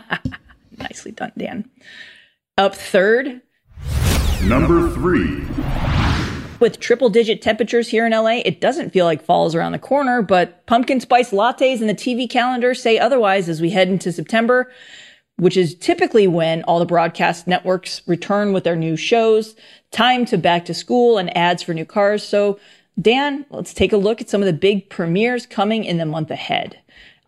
Nicely 0.78 1.12
done, 1.12 1.32
Dan. 1.36 1.68
Up 2.56 2.74
third. 2.74 3.42
Number 4.42 4.88
three. 4.90 5.44
With 6.60 6.80
triple 6.80 7.08
digit 7.08 7.40
temperatures 7.40 7.88
here 7.88 8.04
in 8.04 8.12
LA, 8.12 8.40
it 8.44 8.60
doesn't 8.60 8.90
feel 8.90 9.04
like 9.04 9.24
fall's 9.24 9.54
around 9.54 9.72
the 9.72 9.78
corner, 9.78 10.22
but 10.22 10.66
pumpkin 10.66 10.98
spice 10.98 11.30
lattes 11.30 11.80
and 11.80 11.88
the 11.88 11.94
TV 11.94 12.28
calendar 12.28 12.74
say 12.74 12.98
otherwise 12.98 13.48
as 13.48 13.60
we 13.60 13.70
head 13.70 13.88
into 13.88 14.10
September, 14.10 14.68
which 15.36 15.56
is 15.56 15.76
typically 15.76 16.26
when 16.26 16.64
all 16.64 16.80
the 16.80 16.84
broadcast 16.84 17.46
networks 17.46 18.02
return 18.08 18.52
with 18.52 18.64
their 18.64 18.74
new 18.74 18.96
shows, 18.96 19.54
time 19.92 20.24
to 20.26 20.36
back 20.36 20.64
to 20.64 20.74
school 20.74 21.16
and 21.16 21.34
ads 21.36 21.62
for 21.62 21.74
new 21.74 21.84
cars. 21.84 22.24
So, 22.24 22.58
Dan, 23.00 23.46
let's 23.50 23.72
take 23.72 23.92
a 23.92 23.96
look 23.96 24.20
at 24.20 24.28
some 24.28 24.42
of 24.42 24.46
the 24.46 24.52
big 24.52 24.90
premieres 24.90 25.46
coming 25.46 25.84
in 25.84 25.98
the 25.98 26.06
month 26.06 26.32
ahead. 26.32 26.76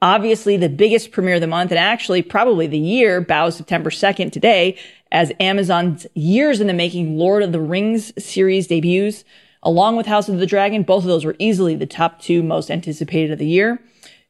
Obviously, 0.02 0.56
the 0.56 0.68
biggest 0.68 1.12
premiere 1.12 1.36
of 1.36 1.40
the 1.40 1.46
month 1.46 1.70
and 1.70 1.78
actually 1.78 2.22
probably 2.22 2.66
the 2.66 2.78
year 2.78 3.20
bows 3.20 3.56
September 3.56 3.90
2nd 3.90 4.32
today 4.32 4.76
as 5.12 5.32
Amazon's 5.40 6.06
years 6.14 6.60
in 6.60 6.66
the 6.66 6.72
making 6.72 7.16
Lord 7.16 7.42
of 7.42 7.52
the 7.52 7.60
Rings 7.60 8.12
series 8.22 8.66
debuts, 8.66 9.24
along 9.62 9.96
with 9.96 10.06
House 10.06 10.28
of 10.28 10.38
the 10.38 10.46
Dragon. 10.46 10.82
Both 10.82 11.04
of 11.04 11.08
those 11.08 11.24
were 11.24 11.36
easily 11.38 11.74
the 11.74 11.86
top 11.86 12.20
two 12.20 12.42
most 12.42 12.70
anticipated 12.70 13.32
of 13.32 13.38
the 13.38 13.46
year. 13.46 13.82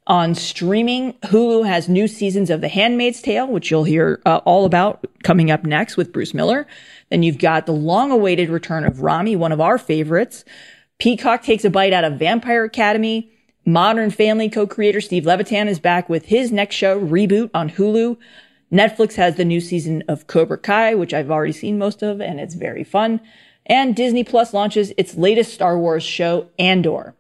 On 0.06 0.34
streaming, 0.34 1.12
Hulu 1.24 1.66
has 1.66 1.88
new 1.88 2.08
seasons 2.08 2.50
of 2.50 2.62
The 2.62 2.68
Handmaid's 2.68 3.22
Tale, 3.22 3.46
which 3.46 3.70
you'll 3.70 3.84
hear 3.84 4.20
uh, 4.26 4.38
all 4.38 4.64
about 4.64 5.06
coming 5.22 5.50
up 5.50 5.62
next 5.62 5.96
with 5.96 6.12
Bruce 6.12 6.34
Miller. 6.34 6.66
Then 7.10 7.22
you've 7.22 7.38
got 7.38 7.66
the 7.66 7.72
long 7.72 8.10
awaited 8.10 8.48
return 8.48 8.84
of 8.84 9.02
Ramy, 9.02 9.36
one 9.36 9.52
of 9.52 9.60
our 9.60 9.78
favorites. 9.78 10.44
Peacock 10.98 11.42
takes 11.42 11.64
a 11.64 11.70
bite 11.70 11.92
out 11.92 12.04
of 12.04 12.18
Vampire 12.18 12.64
Academy. 12.64 13.30
Modern 13.66 14.10
Family 14.10 14.48
co-creator 14.48 15.00
Steve 15.00 15.26
Levitan 15.26 15.68
is 15.68 15.78
back 15.78 16.08
with 16.08 16.24
his 16.24 16.50
next 16.50 16.74
show, 16.74 16.98
Reboot, 16.98 17.50
on 17.54 17.70
Hulu. 17.70 18.16
Netflix 18.72 19.14
has 19.16 19.36
the 19.36 19.44
new 19.44 19.60
season 19.60 20.04
of 20.06 20.26
Cobra 20.26 20.56
Kai, 20.56 20.94
which 20.94 21.12
I've 21.12 21.30
already 21.30 21.52
seen 21.52 21.78
most 21.78 22.02
of, 22.02 22.20
and 22.20 22.38
it's 22.38 22.54
very 22.54 22.84
fun. 22.84 23.20
And 23.66 23.96
Disney 23.96 24.24
Plus 24.24 24.54
launches 24.54 24.92
its 24.96 25.16
latest 25.16 25.52
Star 25.52 25.78
Wars 25.78 26.04
show, 26.04 26.48
Andor. 26.58 27.14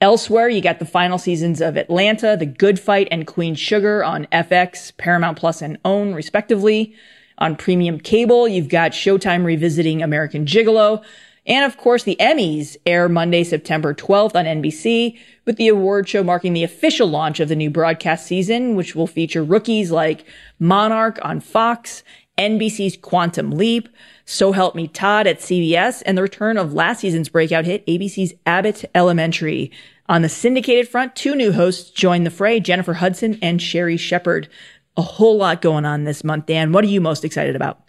Elsewhere, 0.00 0.48
you 0.48 0.60
got 0.60 0.78
the 0.78 0.84
final 0.84 1.16
seasons 1.16 1.60
of 1.60 1.76
Atlanta, 1.76 2.36
The 2.36 2.44
Good 2.44 2.78
Fight, 2.78 3.08
and 3.10 3.26
Queen 3.26 3.54
Sugar 3.54 4.04
on 4.04 4.26
FX, 4.26 4.96
Paramount 4.96 5.38
Plus, 5.38 5.62
and 5.62 5.78
OWN, 5.84 6.14
respectively. 6.14 6.94
On 7.38 7.56
premium 7.56 7.98
cable, 7.98 8.48
you've 8.48 8.68
got 8.68 8.92
Showtime 8.92 9.44
revisiting 9.44 10.02
American 10.02 10.44
Gigolo. 10.44 11.02
And 11.46 11.64
of 11.64 11.76
course, 11.76 12.02
the 12.02 12.16
Emmys 12.18 12.76
air 12.84 13.08
Monday, 13.08 13.44
September 13.44 13.94
12th 13.94 14.34
on 14.34 14.44
NBC, 14.44 15.18
with 15.44 15.56
the 15.56 15.68
award 15.68 16.08
show 16.08 16.24
marking 16.24 16.52
the 16.52 16.64
official 16.64 17.06
launch 17.08 17.38
of 17.38 17.48
the 17.48 17.56
new 17.56 17.70
broadcast 17.70 18.26
season, 18.26 18.74
which 18.74 18.96
will 18.96 19.06
feature 19.06 19.44
rookies 19.44 19.92
like 19.92 20.24
Monarch 20.58 21.18
on 21.22 21.40
Fox, 21.40 22.02
NBC's 22.36 22.96
Quantum 22.96 23.52
Leap, 23.52 23.88
So 24.24 24.52
Help 24.52 24.74
Me 24.74 24.88
Todd 24.88 25.26
at 25.26 25.38
CBS, 25.38 26.02
and 26.04 26.18
the 26.18 26.22
return 26.22 26.58
of 26.58 26.74
last 26.74 27.00
season's 27.00 27.28
breakout 27.28 27.64
hit, 27.64 27.86
ABC's 27.86 28.34
Abbott 28.44 28.84
Elementary. 28.94 29.70
On 30.08 30.22
the 30.22 30.28
syndicated 30.28 30.88
front, 30.88 31.16
two 31.16 31.34
new 31.34 31.52
hosts 31.52 31.90
join 31.90 32.24
the 32.24 32.30
fray, 32.30 32.60
Jennifer 32.60 32.94
Hudson 32.94 33.38
and 33.40 33.62
Sherri 33.62 33.96
Shepherd. 33.96 34.48
A 34.96 35.02
whole 35.02 35.36
lot 35.36 35.62
going 35.62 35.84
on 35.84 36.04
this 36.04 36.24
month, 36.24 36.46
Dan. 36.46 36.72
What 36.72 36.84
are 36.84 36.88
you 36.88 37.00
most 37.00 37.24
excited 37.24 37.54
about? 37.56 37.85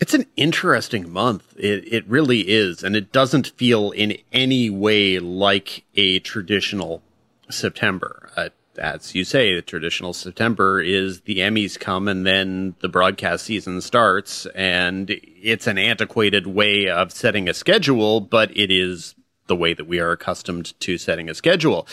It's 0.00 0.14
an 0.14 0.26
interesting 0.34 1.12
month. 1.12 1.54
It, 1.58 1.92
it 1.92 2.08
really 2.08 2.48
is. 2.48 2.82
And 2.82 2.96
it 2.96 3.12
doesn't 3.12 3.48
feel 3.48 3.90
in 3.90 4.16
any 4.32 4.70
way 4.70 5.18
like 5.18 5.84
a 5.94 6.20
traditional 6.20 7.02
September. 7.50 8.30
Uh, 8.34 8.48
as 8.78 9.14
you 9.14 9.24
say, 9.24 9.54
the 9.54 9.60
traditional 9.60 10.14
September 10.14 10.80
is 10.80 11.22
the 11.22 11.38
Emmys 11.38 11.78
come 11.78 12.08
and 12.08 12.24
then 12.24 12.76
the 12.80 12.88
broadcast 12.88 13.44
season 13.44 13.82
starts. 13.82 14.46
And 14.54 15.10
it's 15.10 15.66
an 15.66 15.76
antiquated 15.76 16.46
way 16.46 16.88
of 16.88 17.12
setting 17.12 17.46
a 17.46 17.52
schedule, 17.52 18.22
but 18.22 18.56
it 18.56 18.70
is 18.70 19.14
the 19.48 19.56
way 19.56 19.74
that 19.74 19.86
we 19.86 20.00
are 20.00 20.12
accustomed 20.12 20.78
to 20.80 20.96
setting 20.96 21.28
a 21.28 21.34
schedule. 21.34 21.86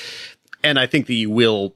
And 0.63 0.80
I 0.80 0.88
think 0.88 1.08
that 1.08 1.13
you 1.13 1.30
will, 1.30 1.76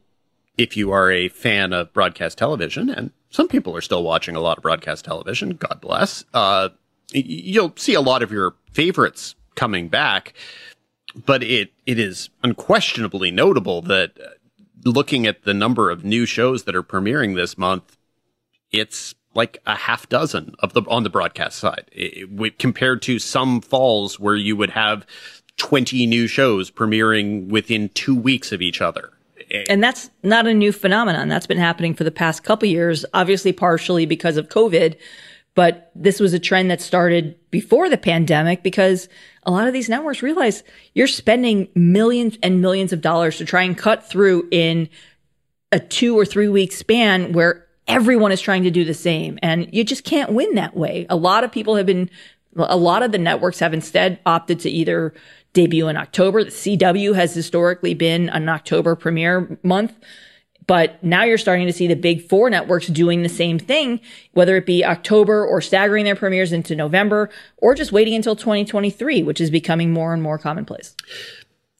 if 0.57 0.77
you 0.77 0.91
are 0.91 1.11
a 1.11 1.27
fan 1.27 1.73
of 1.73 1.91
broadcast 1.91 2.37
television, 2.37 2.89
and 2.89 3.11
some 3.31 3.47
people 3.47 3.75
are 3.75 3.81
still 3.81 4.03
watching 4.03 4.35
a 4.35 4.39
lot 4.39 4.57
of 4.57 4.61
broadcast 4.61 5.05
television, 5.05 5.51
God 5.51 5.79
bless, 5.81 6.23
uh, 6.33 6.69
you'll 7.13 7.73
see 7.75 7.93
a 7.93 8.01
lot 8.01 8.21
of 8.21 8.31
your 8.31 8.55
favorites 8.71 9.35
coming 9.55 9.87
back. 9.87 10.33
But 11.25 11.43
it, 11.43 11.73
it 11.85 11.99
is 11.99 12.29
unquestionably 12.41 13.31
notable 13.31 13.81
that 13.81 14.11
uh, 14.17 14.29
looking 14.85 15.27
at 15.27 15.43
the 15.43 15.53
number 15.53 15.89
of 15.89 16.05
new 16.05 16.25
shows 16.25 16.63
that 16.63 16.75
are 16.75 16.83
premiering 16.83 17.35
this 17.35 17.57
month, 17.57 17.97
it's 18.71 19.15
like 19.33 19.61
a 19.65 19.75
half 19.75 20.07
dozen 20.09 20.55
of 20.59 20.73
the 20.73 20.81
on 20.83 21.03
the 21.03 21.09
broadcast 21.09 21.57
side 21.57 21.85
it, 21.93 22.29
it, 22.29 22.59
compared 22.59 23.01
to 23.01 23.17
some 23.17 23.61
falls 23.61 24.19
where 24.19 24.35
you 24.35 24.57
would 24.57 24.71
have 24.71 25.05
20 25.57 26.05
new 26.05 26.27
shows 26.27 26.71
premiering 26.71 27.47
within 27.47 27.89
two 27.89 28.15
weeks 28.15 28.51
of 28.51 28.61
each 28.61 28.81
other. 28.81 29.11
Eh. 29.51 29.65
And 29.69 29.83
that's 29.83 30.09
not 30.23 30.47
a 30.47 30.53
new 30.53 30.71
phenomenon. 30.71 31.27
That's 31.27 31.47
been 31.47 31.57
happening 31.57 31.93
for 31.93 32.03
the 32.03 32.11
past 32.11 32.43
couple 32.43 32.67
years, 32.67 33.05
obviously 33.13 33.51
partially 33.51 34.05
because 34.05 34.37
of 34.37 34.49
COVID. 34.49 34.97
But 35.53 35.91
this 35.93 36.19
was 36.19 36.33
a 36.33 36.39
trend 36.39 36.71
that 36.71 36.81
started 36.81 37.37
before 37.51 37.89
the 37.89 37.97
pandemic 37.97 38.63
because 38.63 39.09
a 39.43 39.51
lot 39.51 39.67
of 39.67 39.73
these 39.73 39.89
networks 39.89 40.23
realize 40.23 40.63
you're 40.93 41.07
spending 41.07 41.67
millions 41.75 42.37
and 42.41 42.61
millions 42.61 42.93
of 42.93 43.01
dollars 43.01 43.37
to 43.37 43.45
try 43.45 43.63
and 43.63 43.77
cut 43.77 44.07
through 44.07 44.47
in 44.51 44.87
a 45.73 45.79
two 45.79 46.17
or 46.17 46.25
three 46.25 46.47
week 46.47 46.71
span 46.71 47.33
where 47.33 47.67
everyone 47.87 48.31
is 48.31 48.39
trying 48.39 48.63
to 48.63 48.71
do 48.71 48.85
the 48.85 48.93
same. 48.93 49.39
And 49.41 49.67
you 49.73 49.83
just 49.83 50.05
can't 50.05 50.31
win 50.31 50.55
that 50.55 50.75
way. 50.75 51.05
A 51.09 51.15
lot 51.17 51.43
of 51.43 51.51
people 51.51 51.75
have 51.75 51.85
been, 51.85 52.09
a 52.55 52.77
lot 52.77 53.03
of 53.03 53.11
the 53.11 53.17
networks 53.17 53.59
have 53.59 53.73
instead 53.73 54.19
opted 54.25 54.61
to 54.61 54.69
either 54.69 55.13
debut 55.53 55.87
in 55.87 55.97
October. 55.97 56.43
The 56.43 56.49
CW 56.51 57.15
has 57.15 57.33
historically 57.33 57.93
been 57.93 58.29
an 58.29 58.47
October 58.49 58.95
premiere 58.95 59.59
month. 59.63 59.93
But 60.67 61.03
now 61.03 61.23
you're 61.23 61.37
starting 61.37 61.67
to 61.67 61.73
see 61.73 61.87
the 61.87 61.95
big 61.95 62.29
four 62.29 62.49
networks 62.49 62.87
doing 62.87 63.23
the 63.23 63.29
same 63.29 63.59
thing, 63.59 63.99
whether 64.33 64.55
it 64.55 64.65
be 64.65 64.85
October 64.85 65.45
or 65.45 65.59
staggering 65.59 66.05
their 66.05 66.15
premieres 66.15 66.53
into 66.53 66.75
November 66.75 67.29
or 67.57 67.75
just 67.75 67.91
waiting 67.91 68.13
until 68.13 68.35
2023, 68.35 69.23
which 69.23 69.41
is 69.41 69.49
becoming 69.49 69.91
more 69.91 70.13
and 70.13 70.21
more 70.21 70.37
commonplace. 70.37 70.95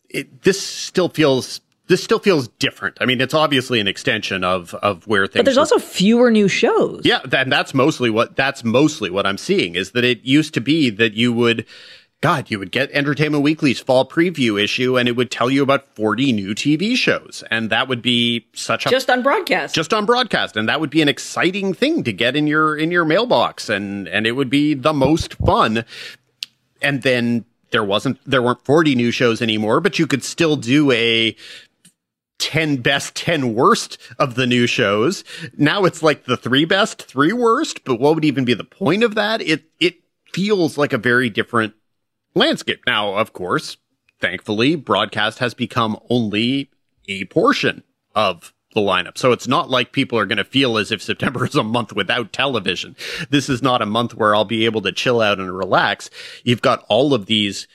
It, 0.09 0.41
this 0.41 0.59
still 0.59 1.07
feels 1.07 1.61
this 1.87 2.03
still 2.03 2.19
feels 2.19 2.47
different. 2.47 2.97
I 3.01 3.05
mean, 3.05 3.21
it's 3.21 3.33
obviously 3.33 3.79
an 3.79 3.87
extension 3.87 4.43
of 4.43 4.73
of 4.75 5.05
where 5.07 5.27
things. 5.27 5.39
But 5.39 5.45
there's 5.45 5.57
were. 5.57 5.61
also 5.61 5.77
fewer 5.77 6.31
new 6.31 6.47
shows. 6.47 7.01
Yeah, 7.03 7.19
and 7.31 7.51
that's 7.51 7.73
mostly 7.73 8.09
what 8.09 8.35
that's 8.35 8.63
mostly 8.63 9.09
what 9.09 9.25
I'm 9.25 9.37
seeing 9.37 9.75
is 9.75 9.91
that 9.91 10.03
it 10.03 10.23
used 10.23 10.53
to 10.55 10.61
be 10.61 10.89
that 10.89 11.13
you 11.13 11.31
would 11.33 11.65
God, 12.21 12.51
you 12.51 12.59
would 12.59 12.71
get 12.71 12.91
Entertainment 12.91 13.43
Weekly's 13.43 13.79
fall 13.79 14.07
preview 14.07 14.61
issue 14.61 14.95
and 14.97 15.09
it 15.09 15.15
would 15.15 15.31
tell 15.31 15.49
you 15.49 15.63
about 15.63 15.87
40 15.95 16.31
new 16.33 16.53
TV 16.53 16.95
shows. 16.95 17.43
And 17.49 17.71
that 17.71 17.87
would 17.87 18.03
be 18.03 18.45
such 18.53 18.85
a 18.85 18.89
just 18.89 19.09
on 19.09 19.23
broadcast. 19.23 19.73
Just 19.73 19.91
on 19.91 20.05
broadcast. 20.05 20.55
And 20.55 20.69
that 20.69 20.79
would 20.79 20.91
be 20.91 21.01
an 21.01 21.09
exciting 21.09 21.73
thing 21.73 22.03
to 22.03 22.13
get 22.13 22.35
in 22.35 22.45
your 22.45 22.77
in 22.77 22.91
your 22.91 23.05
mailbox 23.05 23.69
and 23.69 24.07
and 24.07 24.27
it 24.27 24.33
would 24.33 24.51
be 24.51 24.75
the 24.75 24.93
most 24.93 25.33
fun. 25.33 25.83
And 26.79 27.01
then 27.01 27.43
there 27.71 27.83
wasn't 27.83 28.19
there 28.29 28.43
weren't 28.43 28.63
40 28.65 28.93
new 28.93 29.09
shows 29.09 29.41
anymore, 29.41 29.81
but 29.81 29.97
you 29.97 30.05
could 30.05 30.23
still 30.23 30.55
do 30.55 30.91
a 30.91 31.35
10 32.37 32.77
best, 32.77 33.15
10 33.15 33.55
worst 33.55 33.97
of 34.19 34.35
the 34.35 34.45
new 34.45 34.67
shows. 34.67 35.23
Now 35.57 35.85
it's 35.85 36.03
like 36.03 36.25
the 36.25 36.37
three 36.37 36.65
best, 36.65 37.01
three 37.01 37.33
worst, 37.33 37.83
but 37.83 37.99
what 37.99 38.13
would 38.13 38.25
even 38.25 38.45
be 38.45 38.53
the 38.53 38.63
point 38.63 39.03
of 39.03 39.15
that? 39.15 39.41
It 39.41 39.63
it 39.79 39.95
feels 40.31 40.77
like 40.77 40.93
a 40.93 40.99
very 40.99 41.29
different 41.31 41.73
landscape. 42.33 42.81
Now, 42.85 43.15
of 43.15 43.33
course, 43.33 43.77
thankfully, 44.19 44.75
broadcast 44.75 45.39
has 45.39 45.53
become 45.53 45.99
only 46.09 46.69
a 47.07 47.25
portion 47.25 47.83
of 48.15 48.53
the 48.73 48.81
lineup. 48.81 49.17
So 49.17 49.31
it's 49.31 49.47
not 49.47 49.69
like 49.69 49.91
people 49.91 50.17
are 50.17 50.25
going 50.25 50.37
to 50.37 50.43
feel 50.43 50.77
as 50.77 50.91
if 50.91 51.01
September 51.01 51.45
is 51.47 51.55
a 51.55 51.63
month 51.63 51.93
without 51.93 52.31
television. 52.31 52.95
This 53.29 53.49
is 53.49 53.61
not 53.61 53.81
a 53.81 53.85
month 53.85 54.15
where 54.15 54.33
I'll 54.33 54.45
be 54.45 54.65
able 54.65 54.81
to 54.83 54.91
chill 54.91 55.21
out 55.21 55.39
and 55.39 55.55
relax. 55.55 56.09
You've 56.43 56.61
got 56.61 56.85
all 56.87 57.13
of 57.13 57.25
these 57.25 57.67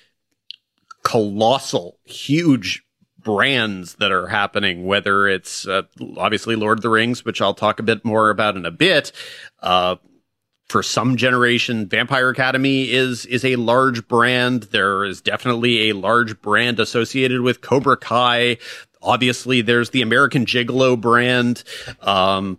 colossal, 1.02 1.98
huge 2.04 2.82
brands 3.26 3.96
that 3.96 4.12
are 4.12 4.28
happening, 4.28 4.86
whether 4.86 5.26
it's 5.26 5.66
uh, 5.66 5.82
obviously 6.16 6.54
Lord 6.54 6.78
of 6.78 6.82
the 6.82 6.88
Rings, 6.88 7.24
which 7.24 7.42
I'll 7.42 7.54
talk 7.54 7.80
a 7.80 7.82
bit 7.82 8.04
more 8.04 8.30
about 8.30 8.56
in 8.56 8.64
a 8.64 8.70
bit, 8.70 9.12
uh, 9.60 9.96
for 10.66 10.82
some 10.82 11.16
generation, 11.16 11.86
Vampire 11.86 12.28
Academy 12.28 12.90
is 12.90 13.24
is 13.26 13.44
a 13.44 13.56
large 13.56 14.06
brand. 14.08 14.64
There 14.64 15.04
is 15.04 15.20
definitely 15.20 15.90
a 15.90 15.94
large 15.94 16.40
brand 16.42 16.80
associated 16.80 17.40
with 17.40 17.60
Cobra 17.60 17.96
Kai. 17.96 18.58
Obviously, 19.00 19.62
there's 19.62 19.90
the 19.90 20.02
American 20.02 20.44
Gigolo 20.44 21.00
brand. 21.00 21.62
Um, 22.02 22.58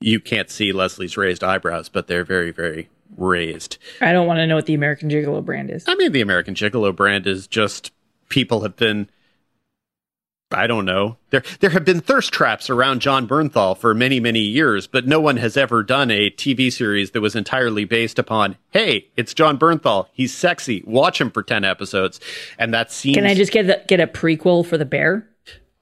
you 0.00 0.18
can't 0.18 0.50
see 0.50 0.72
Leslie's 0.72 1.16
raised 1.16 1.44
eyebrows, 1.44 1.88
but 1.88 2.08
they're 2.08 2.24
very, 2.24 2.50
very 2.50 2.88
raised. 3.16 3.78
I 4.00 4.12
don't 4.12 4.26
want 4.26 4.38
to 4.38 4.46
know 4.46 4.56
what 4.56 4.66
the 4.66 4.74
American 4.74 5.08
Gigolo 5.08 5.44
brand 5.44 5.70
is. 5.70 5.84
I 5.86 5.94
mean, 5.94 6.12
the 6.12 6.20
American 6.20 6.54
Gigolo 6.54 6.94
brand 6.94 7.26
is 7.28 7.46
just 7.46 7.92
people 8.28 8.62
have 8.62 8.76
been 8.76 9.08
I 10.54 10.66
don't 10.66 10.84
know. 10.84 11.16
There 11.30 11.42
there 11.60 11.70
have 11.70 11.84
been 11.84 12.00
thirst 12.00 12.32
traps 12.32 12.70
around 12.70 13.00
Jon 13.00 13.26
Bernthal 13.28 13.76
for 13.76 13.94
many 13.94 14.20
many 14.20 14.40
years, 14.40 14.86
but 14.86 15.06
no 15.06 15.20
one 15.20 15.36
has 15.38 15.56
ever 15.56 15.82
done 15.82 16.10
a 16.10 16.30
TV 16.30 16.72
series 16.72 17.10
that 17.12 17.20
was 17.20 17.34
entirely 17.36 17.84
based 17.84 18.18
upon, 18.18 18.56
"Hey, 18.70 19.08
it's 19.16 19.34
Jon 19.34 19.58
Bernthal. 19.58 20.06
He's 20.12 20.32
sexy. 20.32 20.82
Watch 20.86 21.20
him 21.20 21.30
for 21.30 21.42
10 21.42 21.64
episodes." 21.64 22.20
And 22.58 22.72
that 22.72 22.90
seems 22.92 23.16
Can 23.16 23.26
I 23.26 23.34
just 23.34 23.52
get 23.52 23.66
the, 23.66 23.82
get 23.86 24.00
a 24.00 24.06
prequel 24.06 24.64
for 24.64 24.78
The 24.78 24.84
Bear? 24.84 25.28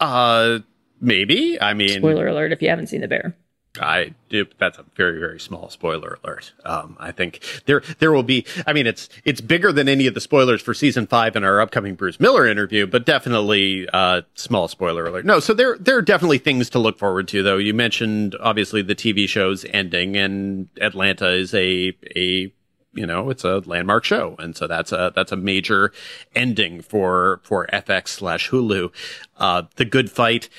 Uh 0.01 0.61
maybe. 1.01 1.61
I 1.61 1.75
mean 1.75 1.99
Spoiler 2.01 2.27
alert 2.27 2.53
if 2.53 2.63
you 2.63 2.69
haven't 2.69 2.89
seen 2.89 3.01
The 3.01 3.09
Bear. 3.09 3.37
I 3.81 4.15
do. 4.29 4.47
That's 4.59 4.77
a 4.77 4.85
very, 4.97 5.19
very 5.19 5.41
small 5.41 5.71
spoiler 5.71 6.19
alert. 6.23 6.53
Um, 6.65 6.97
I 7.01 7.11
think 7.11 7.43
there, 7.65 7.83
there 8.01 8.13
will 8.13 8.23
be, 8.23 8.45
I 8.67 8.75
mean, 8.75 8.87
it's, 8.87 9.09
it's 9.25 9.41
bigger 9.41 9.73
than 9.73 9.89
any 9.89 10.07
of 10.07 10.13
the 10.13 10.21
spoilers 10.21 10.61
for 10.61 10.75
season 10.75 11.07
five 11.07 11.37
in 11.37 11.45
our 11.45 11.59
upcoming 11.61 11.95
Bruce 11.95 12.21
Miller 12.21 12.47
interview, 12.47 12.87
but 12.87 13.07
definitely, 13.07 13.89
uh, 13.93 14.23
small 14.35 14.69
spoiler 14.69 15.07
alert. 15.07 15.25
No, 15.25 15.41
so 15.41 15.55
there, 15.55 15.79
there 15.79 15.97
are 15.97 16.03
definitely 16.03 16.39
things 16.39 16.69
to 16.71 16.79
look 16.79 16.99
forward 16.99 17.29
to, 17.29 17.43
though. 17.43 17.57
You 17.57 17.73
mentioned, 17.73 18.37
obviously, 18.41 18.83
the 18.83 18.95
TV 18.95 19.27
show's 19.27 19.65
ending 19.71 20.17
and 20.17 20.69
Atlanta 20.79 21.31
is 21.31 21.55
a, 21.55 21.97
a, 22.15 22.53
you 22.93 23.07
know, 23.07 23.31
it's 23.31 23.45
a 23.45 23.61
landmark 23.61 24.05
show. 24.05 24.37
And 24.39 24.55
so 24.55 24.67
that's 24.67 24.93
a, 24.93 25.13
that's 25.17 25.33
a 25.33 25.37
major 25.37 25.93
ending 26.35 26.83
for, 26.83 27.41
for 27.43 27.67
FX 27.73 28.09
slash 28.09 28.51
Hulu. 28.51 28.93
Uh, 29.39 29.63
the 29.77 29.87
good 29.87 30.11
fight, 30.11 30.51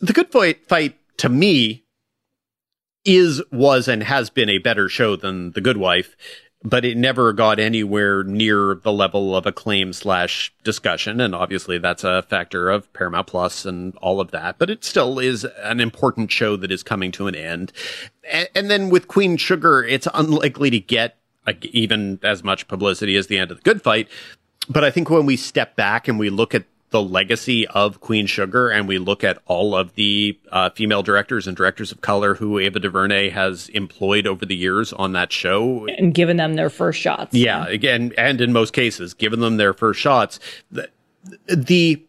the 0.00 0.14
good 0.14 0.32
fight, 0.32 0.66
fight 0.66 0.96
to 1.18 1.28
me, 1.28 1.83
is, 3.04 3.42
was, 3.52 3.88
and 3.88 4.02
has 4.02 4.30
been 4.30 4.48
a 4.48 4.58
better 4.58 4.88
show 4.88 5.16
than 5.16 5.52
The 5.52 5.60
Good 5.60 5.76
Wife, 5.76 6.16
but 6.62 6.84
it 6.84 6.96
never 6.96 7.32
got 7.34 7.60
anywhere 7.60 8.24
near 8.24 8.80
the 8.82 8.92
level 8.92 9.36
of 9.36 9.44
acclaim 9.44 9.92
slash 9.92 10.52
discussion. 10.64 11.20
And 11.20 11.34
obviously 11.34 11.76
that's 11.76 12.04
a 12.04 12.22
factor 12.22 12.70
of 12.70 12.90
Paramount 12.94 13.26
Plus 13.26 13.66
and 13.66 13.94
all 13.96 14.18
of 14.18 14.30
that, 14.30 14.58
but 14.58 14.70
it 14.70 14.82
still 14.82 15.18
is 15.18 15.44
an 15.62 15.80
important 15.80 16.32
show 16.32 16.56
that 16.56 16.72
is 16.72 16.82
coming 16.82 17.12
to 17.12 17.26
an 17.26 17.34
end. 17.34 17.70
And, 18.30 18.48
and 18.54 18.70
then 18.70 18.88
with 18.88 19.08
Queen 19.08 19.36
Sugar, 19.36 19.82
it's 19.82 20.08
unlikely 20.14 20.70
to 20.70 20.80
get 20.80 21.18
like 21.46 21.66
even 21.66 22.18
as 22.22 22.42
much 22.42 22.66
publicity 22.66 23.16
as 23.16 23.26
the 23.26 23.36
end 23.36 23.50
of 23.50 23.58
the 23.58 23.62
good 23.62 23.82
fight. 23.82 24.08
But 24.66 24.84
I 24.84 24.90
think 24.90 25.10
when 25.10 25.26
we 25.26 25.36
step 25.36 25.76
back 25.76 26.08
and 26.08 26.18
we 26.18 26.30
look 26.30 26.54
at 26.54 26.64
the 26.94 27.02
legacy 27.02 27.66
of 27.66 28.00
Queen 28.00 28.24
Sugar 28.24 28.70
and 28.70 28.86
we 28.86 28.98
look 28.98 29.24
at 29.24 29.38
all 29.46 29.74
of 29.74 29.96
the 29.96 30.38
uh, 30.52 30.70
female 30.70 31.02
directors 31.02 31.48
and 31.48 31.56
directors 31.56 31.90
of 31.90 32.00
color 32.02 32.36
who 32.36 32.60
Ava 32.60 32.78
DuVernay 32.78 33.30
has 33.30 33.68
employed 33.70 34.28
over 34.28 34.46
the 34.46 34.54
years 34.54 34.92
on 34.92 35.10
that 35.10 35.32
show 35.32 35.88
and 35.88 36.14
given 36.14 36.36
them 36.36 36.54
their 36.54 36.70
first 36.70 37.00
shots. 37.00 37.34
Yeah, 37.34 37.66
again, 37.66 38.12
and 38.16 38.40
in 38.40 38.52
most 38.52 38.72
cases, 38.72 39.12
given 39.12 39.40
them 39.40 39.56
their 39.56 39.72
first 39.72 39.98
shots. 39.98 40.38
The, 40.70 40.88
the 41.48 42.00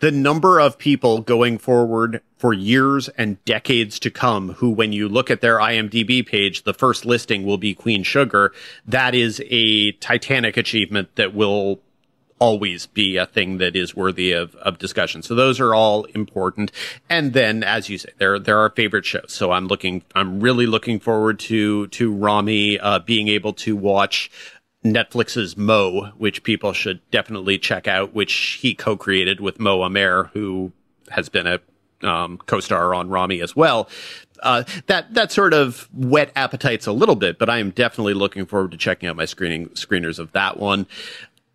the 0.00 0.10
number 0.10 0.58
of 0.58 0.78
people 0.78 1.20
going 1.20 1.58
forward 1.58 2.22
for 2.38 2.54
years 2.54 3.10
and 3.10 3.44
decades 3.44 3.98
to 4.00 4.10
come 4.10 4.54
who, 4.54 4.70
when 4.70 4.94
you 4.94 5.06
look 5.06 5.30
at 5.30 5.42
their 5.42 5.58
IMDb 5.58 6.26
page, 6.26 6.62
the 6.62 6.72
first 6.72 7.04
listing 7.04 7.44
will 7.44 7.58
be 7.58 7.74
Queen 7.74 8.02
Sugar. 8.02 8.54
That 8.86 9.14
is 9.14 9.42
a 9.50 9.92
titanic 9.92 10.56
achievement 10.56 11.14
that 11.16 11.34
will 11.34 11.80
always 12.42 12.88
be 12.88 13.16
a 13.16 13.24
thing 13.24 13.58
that 13.58 13.76
is 13.76 13.94
worthy 13.94 14.32
of, 14.32 14.56
of 14.56 14.76
discussion. 14.76 15.22
So 15.22 15.36
those 15.36 15.60
are 15.60 15.76
all 15.76 16.02
important. 16.06 16.72
And 17.08 17.34
then, 17.34 17.62
as 17.62 17.88
you 17.88 17.98
say, 17.98 18.08
there, 18.18 18.36
there 18.36 18.58
are 18.58 18.68
favorite 18.70 19.04
shows. 19.04 19.26
So 19.28 19.52
I'm 19.52 19.68
looking, 19.68 20.02
I'm 20.16 20.40
really 20.40 20.66
looking 20.66 20.98
forward 20.98 21.38
to, 21.40 21.86
to 21.86 22.12
Ramy, 22.12 22.80
uh, 22.80 22.98
being 22.98 23.28
able 23.28 23.52
to 23.52 23.76
watch 23.76 24.28
Netflix's 24.84 25.56
Mo, 25.56 26.06
which 26.18 26.42
people 26.42 26.72
should 26.72 27.08
definitely 27.12 27.58
check 27.58 27.86
out, 27.86 28.12
which 28.12 28.58
he 28.60 28.74
co-created 28.74 29.38
with 29.38 29.60
Mo 29.60 29.84
Amer, 29.84 30.30
who 30.32 30.72
has 31.10 31.28
been 31.28 31.46
a 31.46 31.60
um, 32.02 32.38
co-star 32.38 32.92
on 32.92 33.08
Ramy 33.08 33.40
as 33.40 33.54
well. 33.54 33.88
Uh, 34.42 34.64
that 34.88 35.14
that 35.14 35.30
sort 35.30 35.54
of 35.54 35.88
whet 35.94 36.32
appetites 36.34 36.88
a 36.88 36.92
little 36.92 37.14
bit, 37.14 37.38
but 37.38 37.48
I 37.48 37.58
am 37.58 37.70
definitely 37.70 38.14
looking 38.14 38.44
forward 38.44 38.72
to 38.72 38.76
checking 38.76 39.08
out 39.08 39.14
my 39.14 39.24
screening 39.24 39.68
screeners 39.68 40.18
of 40.18 40.32
that 40.32 40.56
one. 40.56 40.88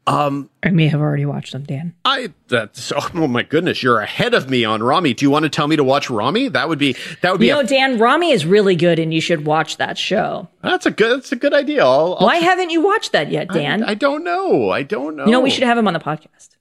Um, 0.07 0.49
I 0.63 0.69
may 0.69 0.87
have 0.87 1.01
already 1.01 1.25
watched 1.25 1.51
them, 1.51 1.63
Dan. 1.63 1.93
I 2.05 2.33
that's 2.47 2.93
oh 2.95 3.27
my 3.27 3.43
goodness, 3.43 3.83
you're 3.83 3.99
ahead 3.99 4.33
of 4.33 4.49
me 4.49 4.63
on 4.63 4.81
Ramy. 4.81 5.13
Do 5.13 5.25
you 5.25 5.29
want 5.29 5.43
to 5.43 5.49
tell 5.49 5.67
me 5.67 5.75
to 5.75 5.83
watch 5.83 6.09
Ramy? 6.09 6.47
That 6.47 6.69
would 6.69 6.79
be 6.79 6.95
that 7.21 7.31
would 7.31 7.41
be. 7.41 7.47
You 7.47 7.53
know, 7.53 7.63
Dan, 7.63 7.99
Ramy 7.99 8.31
is 8.31 8.45
really 8.45 8.75
good, 8.75 8.99
and 8.99 9.13
you 9.13 9.19
should 9.19 9.45
watch 9.45 9.77
that 9.77 9.97
show. 9.97 10.47
That's 10.61 10.85
a 10.85 10.91
good. 10.91 11.17
That's 11.17 11.31
a 11.33 11.35
good 11.35 11.53
idea. 11.53 11.83
I'll, 11.83 12.15
I'll, 12.19 12.25
Why 12.25 12.37
haven't 12.37 12.69
you 12.69 12.81
watched 12.81 13.11
that 13.11 13.29
yet, 13.31 13.49
Dan? 13.49 13.83
I, 13.83 13.91
I 13.91 13.93
don't 13.95 14.23
know. 14.23 14.71
I 14.71 14.83
don't 14.83 15.17
know. 15.17 15.25
You 15.25 15.31
know, 15.31 15.41
we 15.41 15.49
should 15.49 15.63
have 15.63 15.77
him 15.77 15.87
on 15.87 15.93
the 15.93 15.99
podcast 15.99 16.56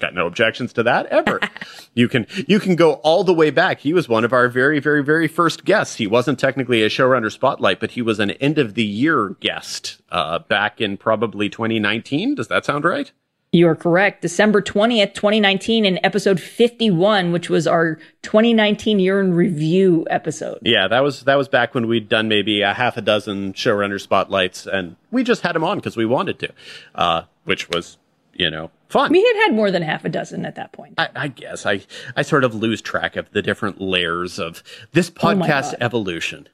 got 0.00 0.14
no 0.14 0.26
objections 0.26 0.72
to 0.72 0.82
that 0.82 1.06
ever. 1.06 1.40
you 1.94 2.08
can 2.08 2.26
you 2.46 2.58
can 2.58 2.76
go 2.76 2.94
all 2.94 3.24
the 3.24 3.34
way 3.34 3.50
back. 3.50 3.80
He 3.80 3.92
was 3.92 4.08
one 4.08 4.24
of 4.24 4.32
our 4.32 4.48
very 4.48 4.80
very 4.80 5.02
very 5.02 5.28
first 5.28 5.64
guests. 5.64 5.96
He 5.96 6.06
wasn't 6.06 6.38
technically 6.38 6.82
a 6.82 6.88
showrunner 6.88 7.30
spotlight, 7.30 7.80
but 7.80 7.92
he 7.92 8.02
was 8.02 8.18
an 8.18 8.32
end 8.32 8.58
of 8.58 8.74
the 8.74 8.84
year 8.84 9.36
guest 9.40 10.00
uh, 10.10 10.40
back 10.40 10.80
in 10.80 10.96
probably 10.96 11.48
2019. 11.48 12.34
Does 12.34 12.48
that 12.48 12.64
sound 12.64 12.84
right? 12.84 13.12
You 13.54 13.68
are 13.68 13.76
correct. 13.76 14.22
December 14.22 14.62
20th, 14.62 15.12
2019, 15.12 15.84
in 15.84 16.02
episode 16.02 16.40
51, 16.40 17.32
which 17.32 17.50
was 17.50 17.66
our 17.66 17.96
2019 18.22 18.98
year 18.98 19.20
in 19.20 19.34
review 19.34 20.06
episode. 20.08 20.60
Yeah, 20.62 20.88
that 20.88 21.00
was 21.00 21.24
that 21.24 21.34
was 21.34 21.48
back 21.48 21.74
when 21.74 21.86
we'd 21.86 22.08
done 22.08 22.28
maybe 22.28 22.62
a 22.62 22.72
half 22.72 22.96
a 22.96 23.02
dozen 23.02 23.52
showrunner 23.52 24.00
spotlights, 24.00 24.66
and 24.66 24.96
we 25.10 25.22
just 25.22 25.42
had 25.42 25.54
him 25.54 25.64
on 25.64 25.76
because 25.76 25.98
we 25.98 26.06
wanted 26.06 26.38
to, 26.38 26.52
uh, 26.94 27.22
which 27.44 27.68
was 27.68 27.98
you 28.34 28.50
know, 28.50 28.70
fun. 28.92 29.10
We 29.10 29.24
had 29.24 29.48
had 29.48 29.54
more 29.54 29.70
than 29.70 29.82
half 29.82 30.04
a 30.04 30.08
dozen 30.08 30.44
at 30.44 30.54
that 30.54 30.72
point. 30.72 30.94
I, 30.98 31.08
I 31.16 31.28
guess 31.28 31.66
I, 31.66 31.80
I 32.16 32.22
sort 32.22 32.44
of 32.44 32.54
lose 32.54 32.80
track 32.80 33.16
of 33.16 33.30
the 33.32 33.42
different 33.42 33.80
layers 33.80 34.38
of 34.38 34.62
this 34.92 35.10
oh 35.16 35.20
podcast 35.20 35.74
oh 35.74 35.78
evolution. 35.80 36.48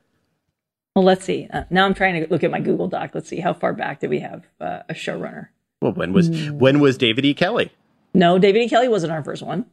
Well, 0.97 1.05
let's 1.05 1.25
see. 1.25 1.49
Uh, 1.53 1.65
now 1.71 1.85
I'm 1.85 1.95
trying 1.95 2.23
to 2.23 2.31
look 2.31 2.43
at 2.43 2.51
my 2.51 2.61
Google 2.61 2.89
Doc. 2.89 3.11
Let's 3.15 3.29
see 3.29 3.41
how 3.41 3.53
far 3.53 3.73
back 3.73 4.01
did 4.01 4.11
we 4.11 4.21
have 4.21 4.47
uh, 4.61 4.81
a 4.89 4.95
showrunner. 4.95 5.49
Well, 5.81 5.93
when 5.93 6.13
was 6.13 6.31
mm. 6.31 6.59
when 6.59 6.81
was 6.81 6.97
David 6.97 7.25
E. 7.25 7.35
Kelley? 7.35 7.73
No, 8.15 8.39
David 8.39 8.63
E. 8.63 8.69
Kelley 8.69 8.89
wasn't 8.89 9.13
our 9.13 9.23
first 9.23 9.43
one. 9.43 9.67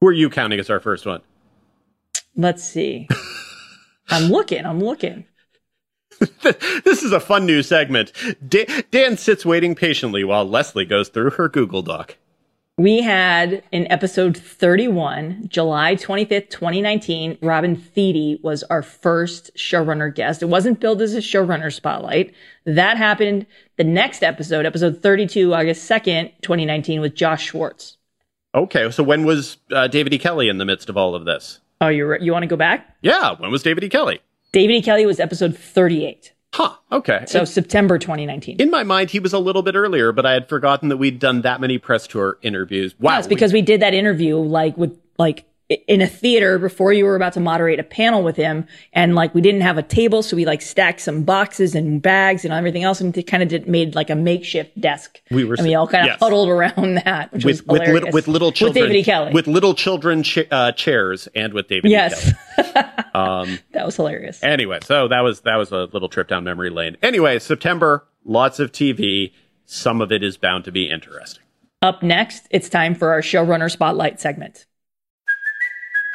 Who 0.00 0.06
are 0.06 0.12
you 0.12 0.30
counting 0.30 0.60
as 0.60 0.70
our 0.70 0.80
first 0.80 1.04
one? 1.04 1.20
Let's 2.36 2.62
see. 2.62 3.08
I'm 4.08 4.30
looking. 4.30 4.64
I'm 4.64 4.80
looking. 4.80 5.24
this 6.84 7.02
is 7.02 7.12
a 7.12 7.20
fun 7.20 7.46
new 7.46 7.62
segment. 7.62 8.12
Dan 8.90 9.16
sits 9.16 9.44
waiting 9.44 9.74
patiently 9.74 10.24
while 10.24 10.44
Leslie 10.44 10.84
goes 10.84 11.08
through 11.08 11.30
her 11.30 11.48
Google 11.48 11.82
Doc. 11.82 12.16
We 12.78 13.00
had 13.00 13.62
in 13.72 13.90
episode 13.90 14.36
31, 14.36 15.46
July 15.48 15.94
25th, 15.96 16.50
2019, 16.50 17.38
Robin 17.40 17.74
Thede 17.74 18.38
was 18.42 18.64
our 18.64 18.82
first 18.82 19.50
showrunner 19.56 20.14
guest. 20.14 20.42
It 20.42 20.50
wasn't 20.50 20.78
billed 20.78 21.00
as 21.00 21.14
a 21.14 21.20
showrunner 21.20 21.72
spotlight. 21.72 22.34
That 22.66 22.98
happened 22.98 23.46
the 23.78 23.84
next 23.84 24.22
episode, 24.22 24.66
episode 24.66 25.02
32, 25.02 25.54
August 25.54 25.90
2nd, 25.90 26.32
2019, 26.42 27.00
with 27.00 27.14
Josh 27.14 27.46
Schwartz. 27.46 27.96
Okay, 28.54 28.90
so 28.90 29.02
when 29.02 29.24
was 29.24 29.56
uh, 29.72 29.86
David 29.86 30.12
E. 30.12 30.18
Kelley 30.18 30.50
in 30.50 30.58
the 30.58 30.66
midst 30.66 30.90
of 30.90 30.98
all 30.98 31.14
of 31.14 31.24
this? 31.24 31.60
Oh, 31.80 31.88
you 31.88 32.18
you 32.20 32.32
want 32.32 32.42
to 32.42 32.46
go 32.46 32.56
back? 32.56 32.94
Yeah, 33.00 33.36
when 33.38 33.50
was 33.50 33.62
David 33.62 33.84
E. 33.84 33.88
Kelley? 33.88 34.20
David 34.56 34.72
E. 34.76 34.80
Kelley 34.80 35.04
was 35.04 35.20
episode 35.20 35.54
38. 35.54 36.32
Huh. 36.54 36.76
Okay. 36.90 37.24
So 37.26 37.44
September 37.44 37.98
2019. 37.98 38.56
In 38.58 38.70
my 38.70 38.84
mind, 38.84 39.10
he 39.10 39.20
was 39.20 39.34
a 39.34 39.38
little 39.38 39.60
bit 39.60 39.74
earlier, 39.74 40.12
but 40.12 40.24
I 40.24 40.32
had 40.32 40.48
forgotten 40.48 40.88
that 40.88 40.96
we'd 40.96 41.18
done 41.18 41.42
that 41.42 41.60
many 41.60 41.76
press 41.76 42.06
tour 42.06 42.38
interviews. 42.40 42.94
Wow. 42.98 43.16
Yes, 43.16 43.26
because 43.26 43.52
we, 43.52 43.58
we 43.58 43.66
did 43.66 43.82
that 43.82 43.92
interview 43.92 44.38
like 44.38 44.74
with 44.78 44.98
like 45.18 45.44
in 45.68 46.00
a 46.00 46.06
theater 46.06 46.58
before 46.58 46.92
you 46.92 47.04
were 47.04 47.16
about 47.16 47.32
to 47.32 47.40
moderate 47.40 47.80
a 47.80 47.82
panel 47.82 48.22
with 48.22 48.36
him 48.36 48.66
and 48.92 49.16
like 49.16 49.34
we 49.34 49.40
didn't 49.40 49.62
have 49.62 49.76
a 49.76 49.82
table 49.82 50.22
so 50.22 50.36
we 50.36 50.44
like 50.44 50.62
stacked 50.62 51.00
some 51.00 51.24
boxes 51.24 51.74
and 51.74 52.00
bags 52.00 52.44
and 52.44 52.54
everything 52.54 52.84
else 52.84 53.00
and 53.00 53.12
kind 53.26 53.42
of 53.42 53.48
did, 53.48 53.66
made 53.66 53.96
like 53.96 54.08
a 54.08 54.14
makeshift 54.14 54.80
desk. 54.80 55.20
We 55.28 55.44
were 55.44 55.54
and 55.54 55.66
we 55.66 55.74
all 55.74 55.88
kind 55.88 56.04
of 56.04 56.10
yes. 56.10 56.20
huddled 56.20 56.48
around 56.48 56.94
that 57.04 57.32
which 57.32 57.44
with, 57.44 57.66
was 57.66 57.80
hilarious. 57.80 58.04
with, 58.04 58.14
with 58.14 58.28
little 58.28 58.52
children 58.52 58.80
with 58.80 58.90
David 58.90 59.00
E. 59.00 59.04
Kelley 59.04 59.32
with 59.32 59.48
little 59.48 59.74
children 59.74 60.22
cha- 60.22 60.42
uh, 60.52 60.72
chairs 60.72 61.26
and 61.34 61.52
with 61.52 61.68
David 61.68 61.90
yes. 61.90 62.32
Um, 63.14 63.58
that 63.72 63.86
was 63.86 63.96
hilarious. 63.96 64.42
anyway 64.44 64.78
so 64.82 65.08
that 65.08 65.20
was 65.20 65.40
that 65.40 65.56
was 65.56 65.72
a 65.72 65.88
little 65.92 66.08
trip 66.08 66.28
down 66.28 66.44
memory 66.44 66.70
lane. 66.70 66.96
Anyway 67.02 67.38
September 67.40 68.06
lots 68.24 68.60
of 68.60 68.70
TV 68.70 69.32
some 69.64 70.00
of 70.00 70.12
it 70.12 70.22
is 70.22 70.36
bound 70.36 70.64
to 70.64 70.70
be 70.70 70.88
interesting. 70.88 71.42
Up 71.82 72.04
next 72.04 72.46
it's 72.50 72.68
time 72.68 72.94
for 72.94 73.10
our 73.10 73.20
showrunner 73.20 73.70
spotlight 73.70 74.20
segment 74.20 74.66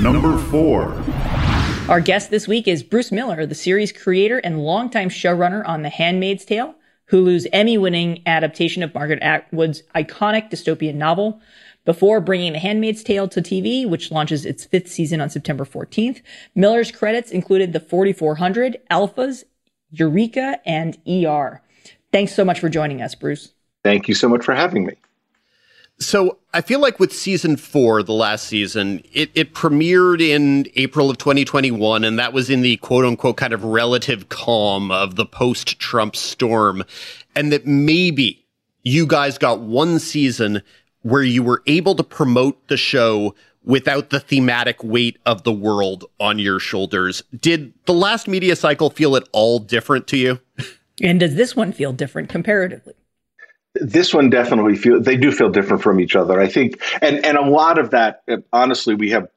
Number 0.00 0.38
four. 0.38 0.92
Our 1.88 2.00
guest 2.00 2.30
this 2.30 2.48
week 2.48 2.66
is 2.66 2.82
Bruce 2.82 3.12
Miller, 3.12 3.44
the 3.44 3.54
series 3.54 3.92
creator 3.92 4.38
and 4.38 4.64
longtime 4.64 5.10
showrunner 5.10 5.66
on 5.68 5.82
The 5.82 5.90
Handmaid's 5.90 6.44
Tale, 6.44 6.74
Hulu's 7.10 7.46
Emmy 7.52 7.76
winning 7.76 8.22
adaptation 8.24 8.82
of 8.82 8.94
Margaret 8.94 9.22
Atwood's 9.22 9.82
iconic 9.94 10.50
dystopian 10.50 10.94
novel. 10.94 11.40
Before 11.84 12.20
bringing 12.20 12.54
The 12.54 12.58
Handmaid's 12.58 13.04
Tale 13.04 13.28
to 13.28 13.42
TV, 13.42 13.86
which 13.86 14.10
launches 14.10 14.46
its 14.46 14.64
fifth 14.64 14.88
season 14.88 15.20
on 15.20 15.28
September 15.28 15.64
14th, 15.64 16.22
Miller's 16.54 16.90
credits 16.90 17.30
included 17.30 17.72
The 17.72 17.80
4400, 17.80 18.78
Alphas, 18.90 19.44
Eureka, 19.90 20.58
and 20.64 20.96
ER. 21.06 21.60
Thanks 22.10 22.34
so 22.34 22.44
much 22.44 22.60
for 22.60 22.68
joining 22.68 23.02
us, 23.02 23.14
Bruce. 23.14 23.52
Thank 23.84 24.08
you 24.08 24.14
so 24.14 24.28
much 24.28 24.44
for 24.44 24.54
having 24.54 24.86
me. 24.86 24.94
So 25.98 26.38
I 26.52 26.60
feel 26.60 26.80
like 26.80 26.98
with 26.98 27.12
season 27.12 27.56
four, 27.56 28.02
the 28.02 28.12
last 28.12 28.46
season, 28.46 29.02
it, 29.12 29.30
it 29.34 29.54
premiered 29.54 30.20
in 30.20 30.66
April 30.74 31.10
of 31.10 31.18
2021, 31.18 32.04
and 32.04 32.18
that 32.18 32.32
was 32.32 32.50
in 32.50 32.62
the 32.62 32.76
quote 32.78 33.04
unquote 33.04 33.36
kind 33.36 33.52
of 33.52 33.64
relative 33.64 34.28
calm 34.28 34.90
of 34.90 35.14
the 35.14 35.26
post 35.26 35.78
Trump 35.78 36.16
storm. 36.16 36.84
And 37.34 37.52
that 37.52 37.66
maybe 37.66 38.44
you 38.82 39.06
guys 39.06 39.38
got 39.38 39.60
one 39.60 39.98
season 39.98 40.62
where 41.02 41.22
you 41.22 41.42
were 41.42 41.62
able 41.66 41.94
to 41.94 42.04
promote 42.04 42.68
the 42.68 42.76
show 42.76 43.34
without 43.64 44.10
the 44.10 44.20
thematic 44.20 44.82
weight 44.82 45.18
of 45.24 45.44
the 45.44 45.52
world 45.52 46.04
on 46.18 46.38
your 46.38 46.58
shoulders. 46.58 47.22
Did 47.40 47.72
the 47.86 47.94
last 47.94 48.26
media 48.26 48.56
cycle 48.56 48.90
feel 48.90 49.16
at 49.16 49.28
all 49.32 49.58
different 49.58 50.06
to 50.08 50.16
you? 50.16 50.40
And 51.00 51.20
does 51.20 51.36
this 51.36 51.56
one 51.56 51.72
feel 51.72 51.92
different 51.92 52.28
comparatively? 52.28 52.94
This 53.74 54.12
one 54.12 54.30
definitely 54.30 54.76
feel 54.76 55.00
they 55.00 55.16
do 55.16 55.32
feel 55.32 55.50
different 55.50 55.82
from 55.82 56.00
each 56.00 56.14
other. 56.16 56.40
I 56.40 56.48
think, 56.48 56.80
and 57.00 57.24
and 57.24 57.36
a 57.36 57.48
lot 57.48 57.78
of 57.78 57.90
that, 57.90 58.22
uh, 58.28 58.38
honestly, 58.52 58.94
we 58.94 59.10
have 59.10 59.28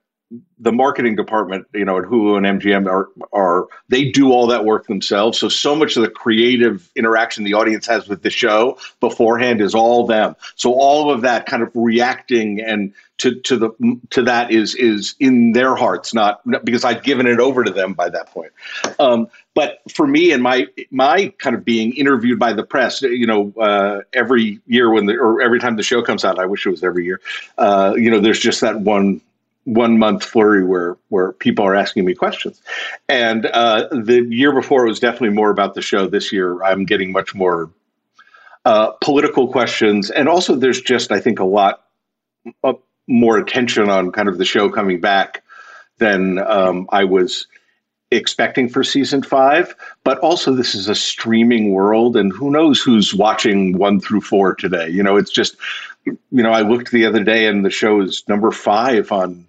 the 0.58 0.72
marketing 0.72 1.16
department, 1.16 1.68
you 1.74 1.86
know, 1.86 1.98
at 1.98 2.06
Hulu 2.06 2.38
and 2.38 2.62
MGM 2.62 2.88
are 2.88 3.10
are 3.32 3.68
they 3.90 4.10
do 4.10 4.32
all 4.32 4.48
that 4.48 4.66
work 4.66 4.88
themselves. 4.88 5.38
So 5.38 5.50
so 5.50 5.76
much 5.76 5.96
of 5.96 6.04
the 6.04 6.10
creative 6.10 6.90
interaction 6.96 7.44
the 7.44 7.54
audience 7.54 7.86
has 7.88 8.08
with 8.08 8.24
the 8.24 8.30
show 8.30 8.78
beforehand 9.00 9.62
is 9.62 9.76
all 9.76 10.06
them. 10.06 10.36
So 10.56 10.74
all 10.74 11.12
of 11.12 11.22
that 11.22 11.46
kind 11.46 11.64
of 11.64 11.72
reacting 11.74 12.60
and 12.60 12.94
to 13.18 13.36
to 13.42 13.58
the 13.58 14.00
to 14.10 14.24
that 14.24 14.52
is 14.52 14.76
is 14.76 15.16
in 15.20 15.54
their 15.54 15.76
hearts, 15.76 16.14
not 16.14 16.42
because 16.66 16.84
I've 16.84 17.04
given 17.04 17.28
it 17.28 17.40
over 17.40 17.64
to 17.64 17.72
them 17.72 17.94
by 17.94 18.10
that 18.10 18.28
point. 18.28 18.52
Um, 19.00 19.28
but 19.54 19.80
for 19.90 20.06
me 20.06 20.32
and 20.32 20.44
my 20.44 20.68
my 20.92 21.34
kind 21.38 21.56
of 21.56 21.64
being 21.64 21.96
interviewed 21.96 22.40
by 22.40 22.54
the 22.54 22.64
press, 22.64 23.02
you 23.02 23.26
know, 23.26 23.54
uh, 23.60 24.02
every 24.14 24.60
year 24.68 24.92
when 24.92 25.06
the 25.06 25.18
or 25.18 25.42
every 25.42 25.60
time 25.60 25.78
the 25.78 25.84
show 25.84 26.02
comes 26.02 26.26
out, 26.26 26.40
I 26.40 26.46
wish 26.46 26.66
it 26.66 26.70
was 26.70 26.84
every 26.84 27.06
year. 27.06 27.22
Uh, 27.58 27.94
you 27.96 28.12
know, 28.12 28.20
there's 28.20 28.40
just 28.40 28.62
that 28.62 28.82
one 28.82 29.22
one 29.64 29.98
month 29.98 30.24
flurry 30.24 30.64
where 30.64 30.98
where 31.10 31.32
people 31.34 31.66
are 31.66 31.76
asking 31.76 32.06
me 32.06 32.14
questions. 32.16 32.62
And 33.08 33.46
uh, 33.46 33.88
the 33.92 34.26
year 34.30 34.54
before 34.54 34.86
it 34.86 34.90
was 34.90 35.00
definitely 35.00 35.36
more 35.36 35.52
about 35.52 35.74
the 35.74 35.82
show. 35.82 36.08
This 36.08 36.32
year 36.32 36.62
I'm 36.64 36.86
getting 36.86 37.14
much 37.14 37.34
more 37.34 37.70
uh, 38.66 38.92
political 39.02 39.48
questions, 39.48 40.12
and 40.12 40.28
also 40.28 40.56
there's 40.56 40.82
just 40.82 41.12
I 41.12 41.20
think 41.22 41.40
a 41.40 41.46
lot 41.46 41.86
uh, 42.64 42.74
more 43.08 43.38
attention 43.38 43.90
on 43.90 44.12
kind 44.12 44.30
of 44.30 44.38
the 44.38 44.46
show 44.46 44.70
coming 44.70 45.00
back 45.00 45.44
than 45.98 46.40
um, 46.40 46.88
I 46.92 47.04
was 47.04 47.48
expecting 48.12 48.70
for 48.70 48.84
season 48.84 49.22
five. 49.24 49.76
But 50.04 50.20
also 50.20 50.54
this 50.54 50.76
is 50.76 50.88
a 50.90 50.96
streaming 50.96 51.72
world, 51.72 52.16
and 52.16 52.32
who 52.32 52.52
knows 52.52 52.82
who's 52.82 53.14
watching 53.14 53.78
one 53.78 54.00
through 54.00 54.22
four 54.22 54.56
today? 54.56 54.90
You 54.90 55.04
know, 55.04 55.18
it's 55.18 55.32
just 55.32 55.56
you 56.06 56.18
know 56.32 56.52
I 56.52 56.62
looked 56.62 56.92
the 56.92 57.06
other 57.06 57.24
day 57.24 57.48
and 57.48 57.66
the 57.66 57.70
show 57.70 58.02
is 58.02 58.24
number 58.28 58.52
five 58.52 59.12
on 59.12 59.46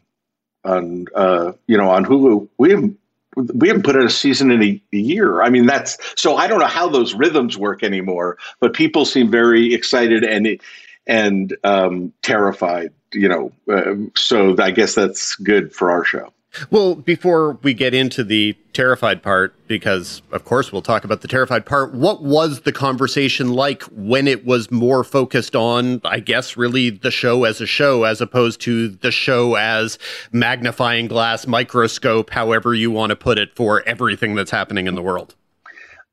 on 0.64 1.06
uh, 1.14 1.52
you 1.66 1.76
know 1.76 1.90
on 1.90 2.04
Hulu. 2.04 2.48
We 2.58 2.70
haven't 2.70 2.98
we 3.36 3.68
haven't 3.68 3.84
put 3.84 3.96
out 3.96 4.04
a 4.04 4.10
season 4.10 4.50
in 4.50 4.62
a, 4.62 4.82
a, 4.94 4.96
year. 4.96 5.42
I 5.42 5.50
mean, 5.50 5.66
that's 5.66 5.98
so 6.20 6.36
I 6.36 6.46
don't 6.46 6.58
know 6.58 6.66
how 6.66 6.88
those 6.88 7.14
rhythms 7.14 7.58
work 7.58 7.82
anymore. 7.82 8.38
But 8.60 8.72
people 8.72 9.04
seem 9.04 9.30
very 9.30 9.74
excited 9.74 10.24
and 10.24 10.58
and 11.06 11.56
um, 11.64 12.12
terrified. 12.22 12.92
You 13.12 13.28
know, 13.28 13.52
uh, 13.72 13.94
so 14.14 14.56
I 14.58 14.70
guess 14.70 14.94
that's 14.94 15.36
good 15.36 15.72
for 15.72 15.90
our 15.90 16.04
show. 16.04 16.32
Well, 16.70 16.94
before 16.94 17.52
we 17.62 17.74
get 17.74 17.94
into 17.94 18.24
the 18.24 18.56
terrified 18.72 19.22
part, 19.22 19.54
because 19.66 20.22
of 20.32 20.44
course 20.44 20.72
we'll 20.72 20.82
talk 20.82 21.04
about 21.04 21.20
the 21.20 21.28
terrified 21.28 21.66
part, 21.66 21.94
what 21.94 22.22
was 22.22 22.62
the 22.62 22.72
conversation 22.72 23.52
like 23.52 23.82
when 23.84 24.26
it 24.26 24.46
was 24.46 24.70
more 24.70 25.04
focused 25.04 25.54
on, 25.54 26.00
I 26.04 26.20
guess, 26.20 26.56
really 26.56 26.90
the 26.90 27.10
show 27.10 27.44
as 27.44 27.60
a 27.60 27.66
show, 27.66 28.04
as 28.04 28.20
opposed 28.20 28.60
to 28.62 28.88
the 28.88 29.10
show 29.10 29.54
as 29.56 29.98
magnifying 30.32 31.08
glass, 31.08 31.46
microscope, 31.46 32.30
however 32.30 32.74
you 32.74 32.90
want 32.90 33.10
to 33.10 33.16
put 33.16 33.38
it, 33.38 33.54
for 33.54 33.82
everything 33.86 34.34
that's 34.34 34.50
happening 34.50 34.86
in 34.86 34.94
the 34.94 35.02
world? 35.02 35.34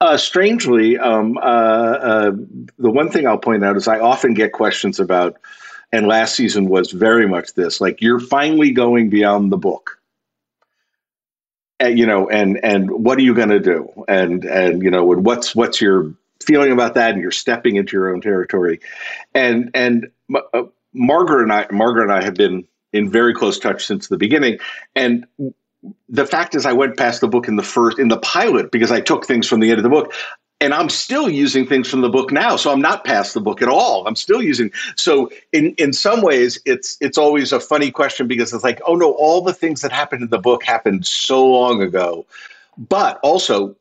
Uh, 0.03 0.17
strangely, 0.17 0.97
um, 0.97 1.37
uh, 1.37 1.41
uh, 1.41 2.31
the 2.77 2.91
one 2.91 3.09
thing 3.09 3.25
I'll 3.25 3.37
point 3.37 3.63
out 3.63 3.77
is 3.77 3.87
I 3.87 3.99
often 3.99 4.33
get 4.33 4.51
questions 4.51 4.99
about, 4.99 5.39
and 5.93 6.07
last 6.07 6.35
season 6.35 6.67
was 6.67 6.91
very 6.91 7.25
much 7.25 7.53
this 7.53 7.79
like, 7.79 8.01
you're 8.01 8.19
finally 8.19 8.71
going 8.71 9.09
beyond 9.09 9.49
the 9.49 9.57
book 9.57 10.01
and, 11.79 11.97
you 11.97 12.05
know, 12.05 12.27
and 12.29 12.59
and 12.63 12.91
what 12.91 13.17
are 13.17 13.21
you 13.21 13.33
going 13.33 13.49
to 13.49 13.61
do? 13.61 13.87
And 14.09 14.43
and 14.43 14.83
you 14.83 14.91
know, 14.91 15.11
and 15.13 15.25
what's 15.25 15.55
what's 15.55 15.79
your 15.79 16.13
feeling 16.41 16.73
about 16.73 16.95
that? 16.95 17.13
And 17.13 17.21
you're 17.21 17.31
stepping 17.31 17.77
into 17.77 17.95
your 17.95 18.13
own 18.13 18.19
territory. 18.19 18.81
And 19.33 19.71
and 19.73 20.11
uh, 20.53 20.63
Margaret 20.93 21.43
and 21.43 21.53
I, 21.53 21.67
Margaret 21.71 22.03
and 22.03 22.11
I 22.11 22.23
have 22.23 22.35
been 22.35 22.67
in 22.91 23.09
very 23.09 23.33
close 23.33 23.57
touch 23.57 23.85
since 23.85 24.09
the 24.09 24.17
beginning. 24.17 24.59
And 24.95 25.25
the 26.09 26.25
fact 26.25 26.55
is, 26.55 26.65
I 26.65 26.73
went 26.73 26.97
past 26.97 27.21
the 27.21 27.27
book 27.27 27.47
in 27.47 27.55
the 27.55 27.63
first 27.63 27.99
in 27.99 28.07
the 28.07 28.17
pilot 28.17 28.71
because 28.71 28.91
I 28.91 29.01
took 29.01 29.25
things 29.25 29.47
from 29.47 29.59
the 29.59 29.69
end 29.69 29.79
of 29.79 29.83
the 29.83 29.89
book 29.89 30.13
and 30.63 30.73
I'm 30.73 30.87
still 30.87 31.29
using 31.29 31.67
things 31.67 31.89
from 31.89 31.99
the 31.99 32.09
book 32.09 32.31
now. 32.31 32.55
So 32.55 32.71
I'm 32.71 32.79
not 32.79 33.03
past 33.03 33.33
the 33.33 33.41
book 33.41 33.61
at 33.61 33.67
all. 33.67 34.07
I'm 34.07 34.15
still 34.15 34.41
using. 34.41 34.71
So 34.95 35.29
in 35.51 35.75
in 35.75 35.91
some 35.91 36.21
ways, 36.21 36.57
it's 36.65 36.97
it's 37.01 37.17
always 37.17 37.51
a 37.51 37.59
funny 37.59 37.91
question 37.91 38.27
because 38.27 38.53
it's 38.53 38.63
like, 38.63 38.81
oh 38.87 38.95
no, 38.95 39.11
all 39.11 39.41
the 39.41 39.53
things 39.53 39.81
that 39.81 39.91
happened 39.91 40.23
in 40.23 40.29
the 40.29 40.39
book 40.39 40.63
happened 40.63 41.05
so 41.05 41.45
long 41.45 41.81
ago. 41.81 42.25
But 42.77 43.19
also, 43.23 43.75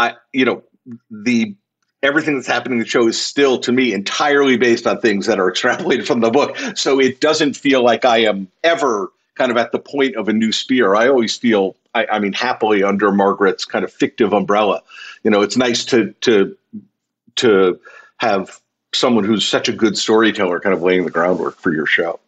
I 0.00 0.14
you 0.32 0.44
know 0.44 0.64
the 1.08 1.54
everything 2.02 2.34
that's 2.34 2.48
happening 2.48 2.78
in 2.78 2.84
the 2.84 2.88
show 2.88 3.06
is 3.06 3.20
still 3.20 3.58
to 3.58 3.70
me 3.70 3.94
entirely 3.94 4.56
based 4.56 4.88
on 4.88 5.00
things 5.00 5.26
that 5.26 5.38
are 5.38 5.50
extrapolated 5.52 6.04
from 6.04 6.18
the 6.18 6.30
book. 6.30 6.56
So 6.74 6.98
it 6.98 7.20
doesn't 7.20 7.54
feel 7.54 7.84
like 7.84 8.04
I 8.04 8.18
am 8.18 8.48
ever 8.64 9.12
kind 9.34 9.50
of 9.50 9.56
at 9.56 9.72
the 9.72 9.78
point 9.78 10.16
of 10.16 10.28
a 10.28 10.32
new 10.32 10.52
spear. 10.52 10.94
I 10.94 11.08
always 11.08 11.36
feel 11.36 11.76
I, 11.94 12.06
I 12.12 12.18
mean, 12.18 12.32
happily 12.32 12.82
under 12.82 13.10
Margaret's 13.12 13.64
kind 13.64 13.84
of 13.84 13.92
fictive 13.92 14.32
umbrella. 14.32 14.82
You 15.22 15.30
know, 15.30 15.42
it's 15.42 15.56
nice 15.56 15.84
to 15.86 16.12
to 16.22 16.56
to 17.36 17.80
have 18.18 18.60
someone 18.92 19.24
who's 19.24 19.46
such 19.46 19.68
a 19.68 19.72
good 19.72 19.98
storyteller 19.98 20.60
kind 20.60 20.74
of 20.74 20.82
laying 20.82 21.04
the 21.04 21.10
groundwork 21.10 21.58
for 21.58 21.72
your 21.72 21.86
show. 21.86 22.20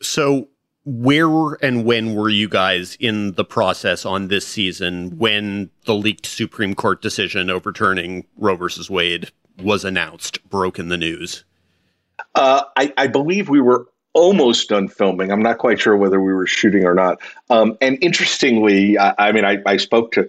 So 0.00 0.48
where 0.84 1.52
and 1.62 1.84
when 1.84 2.14
were 2.14 2.30
you 2.30 2.48
guys 2.48 2.96
in 2.98 3.32
the 3.32 3.44
process 3.44 4.06
on 4.06 4.28
this 4.28 4.46
season 4.46 5.18
when 5.18 5.70
the 5.84 5.94
leaked 5.94 6.26
Supreme 6.26 6.74
Court 6.74 7.02
decision 7.02 7.50
overturning 7.50 8.24
Roe 8.36 8.56
versus 8.56 8.88
Wade 8.88 9.30
was 9.60 9.84
announced, 9.84 10.42
broke 10.48 10.78
in 10.78 10.88
the 10.88 10.96
news? 10.96 11.44
Uh, 12.34 12.62
I, 12.76 12.92
I, 12.96 13.06
believe 13.06 13.48
we 13.48 13.60
were 13.60 13.86
almost 14.18 14.68
done 14.68 14.88
filming. 14.88 15.30
I'm 15.30 15.42
not 15.42 15.58
quite 15.58 15.78
sure 15.78 15.96
whether 15.96 16.20
we 16.20 16.34
were 16.34 16.46
shooting 16.46 16.84
or 16.84 16.92
not. 16.92 17.20
Um, 17.50 17.78
and 17.80 17.96
interestingly, 18.02 18.98
I, 18.98 19.14
I 19.16 19.32
mean, 19.32 19.44
I, 19.44 19.58
I, 19.64 19.76
spoke 19.76 20.10
to. 20.12 20.28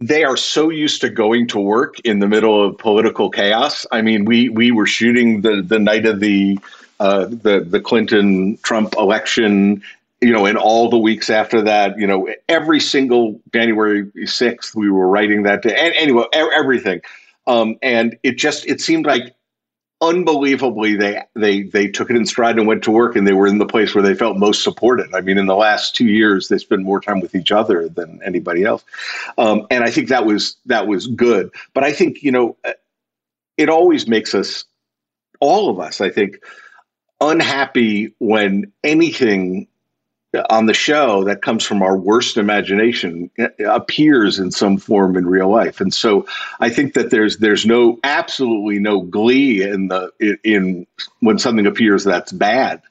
They 0.00 0.24
are 0.24 0.38
so 0.38 0.70
used 0.70 1.02
to 1.02 1.10
going 1.10 1.46
to 1.48 1.60
work 1.60 2.00
in 2.00 2.20
the 2.20 2.26
middle 2.26 2.64
of 2.64 2.78
political 2.78 3.28
chaos. 3.28 3.86
I 3.92 4.00
mean, 4.00 4.24
we 4.24 4.48
we 4.48 4.70
were 4.70 4.86
shooting 4.86 5.42
the 5.42 5.60
the 5.60 5.78
night 5.78 6.06
of 6.06 6.20
the 6.20 6.58
uh, 7.00 7.26
the 7.26 7.66
the 7.68 7.80
Clinton 7.80 8.56
Trump 8.62 8.94
election. 8.94 9.82
You 10.22 10.32
know, 10.32 10.46
and 10.46 10.56
all 10.56 10.88
the 10.88 10.96
weeks 10.96 11.28
after 11.28 11.60
that, 11.60 11.98
you 11.98 12.06
know, 12.06 12.32
every 12.48 12.80
single 12.80 13.38
January 13.52 14.10
sixth, 14.24 14.74
we 14.74 14.88
were 14.90 15.06
writing 15.06 15.42
that 15.42 15.60
day. 15.62 15.76
And 15.78 15.92
anyway, 15.96 16.24
everything. 16.32 17.02
Um, 17.46 17.76
and 17.82 18.16
it 18.22 18.38
just 18.38 18.66
it 18.66 18.80
seemed 18.80 19.04
like 19.04 19.33
unbelievably 20.04 20.96
they 20.96 21.22
they 21.34 21.62
they 21.62 21.88
took 21.88 22.10
it 22.10 22.16
in 22.16 22.26
stride 22.26 22.58
and 22.58 22.66
went 22.66 22.84
to 22.84 22.90
work 22.90 23.16
and 23.16 23.26
they 23.26 23.32
were 23.32 23.46
in 23.46 23.58
the 23.58 23.66
place 23.66 23.94
where 23.94 24.02
they 24.02 24.14
felt 24.14 24.36
most 24.36 24.62
supported. 24.62 25.14
I 25.14 25.20
mean 25.20 25.38
in 25.38 25.46
the 25.46 25.56
last 25.56 25.94
two 25.94 26.06
years 26.06 26.48
they 26.48 26.58
spent 26.58 26.82
more 26.82 27.00
time 27.00 27.20
with 27.20 27.34
each 27.34 27.50
other 27.50 27.88
than 27.88 28.20
anybody 28.24 28.64
else. 28.64 28.84
Um, 29.38 29.66
and 29.70 29.82
i 29.82 29.90
think 29.90 30.08
that 30.08 30.26
was 30.26 30.56
that 30.66 30.86
was 30.86 31.06
good. 31.06 31.50
But 31.72 31.84
i 31.84 31.92
think 31.92 32.22
you 32.22 32.32
know 32.32 32.56
it 33.56 33.68
always 33.68 34.06
makes 34.06 34.34
us 34.34 34.64
all 35.40 35.70
of 35.70 35.80
us 35.80 36.00
i 36.00 36.10
think 36.10 36.40
unhappy 37.20 38.14
when 38.18 38.72
anything 38.82 39.66
on 40.50 40.66
the 40.66 40.74
show 40.74 41.24
that 41.24 41.42
comes 41.42 41.64
from 41.64 41.82
our 41.82 41.96
worst 41.96 42.36
imagination 42.36 43.30
uh, 43.38 43.48
appears 43.66 44.38
in 44.38 44.50
some 44.50 44.76
form 44.78 45.16
in 45.16 45.26
real 45.26 45.48
life. 45.48 45.80
And 45.80 45.92
so 45.92 46.26
i 46.60 46.68
think 46.68 46.94
that 46.94 47.10
there's 47.10 47.38
there's 47.38 47.66
no 47.66 47.98
absolutely 48.04 48.78
no 48.78 49.00
glee 49.00 49.62
in 49.62 49.88
the 49.88 50.10
in 50.44 50.86
when 51.20 51.38
something 51.38 51.66
appears 51.66 52.04
that's 52.04 52.32
bad. 52.32 52.82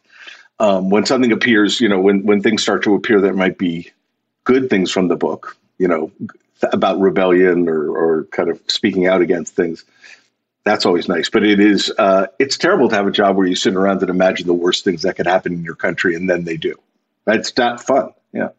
Um, 0.59 0.89
when 0.89 1.05
something 1.05 1.31
appears 1.31 1.81
you 1.81 1.89
know 1.89 1.99
when 1.99 2.25
when 2.25 2.41
things 2.41 2.61
start 2.61 2.83
to 2.83 2.95
appear 2.95 3.19
that 3.21 3.35
might 3.35 3.57
be 3.57 3.91
good 4.43 4.69
things 4.69 4.91
from 4.91 5.07
the 5.07 5.15
book 5.15 5.57
you 5.77 5.87
know 5.87 6.11
about 6.71 6.99
rebellion 6.99 7.67
or 7.67 7.89
or 7.89 8.23
kind 8.25 8.49
of 8.49 8.61
speaking 8.67 9.07
out 9.07 9.21
against 9.21 9.55
things 9.55 9.83
that's 10.65 10.85
always 10.85 11.09
nice. 11.09 11.29
But 11.29 11.43
it 11.43 11.59
is 11.59 11.91
uh, 11.97 12.27
it's 12.39 12.57
terrible 12.57 12.87
to 12.87 12.95
have 12.95 13.07
a 13.07 13.11
job 13.11 13.35
where 13.35 13.45
you 13.45 13.55
sit 13.55 13.75
around 13.75 14.01
and 14.01 14.09
imagine 14.09 14.47
the 14.47 14.53
worst 14.53 14.85
things 14.85 15.01
that 15.01 15.17
could 15.17 15.27
happen 15.27 15.51
in 15.51 15.63
your 15.63 15.75
country 15.75 16.15
and 16.15 16.29
then 16.29 16.45
they 16.45 16.55
do 16.55 16.79
that's 17.25 17.55
not 17.57 17.83
fun. 17.83 18.09
Yeah. 18.33 18.49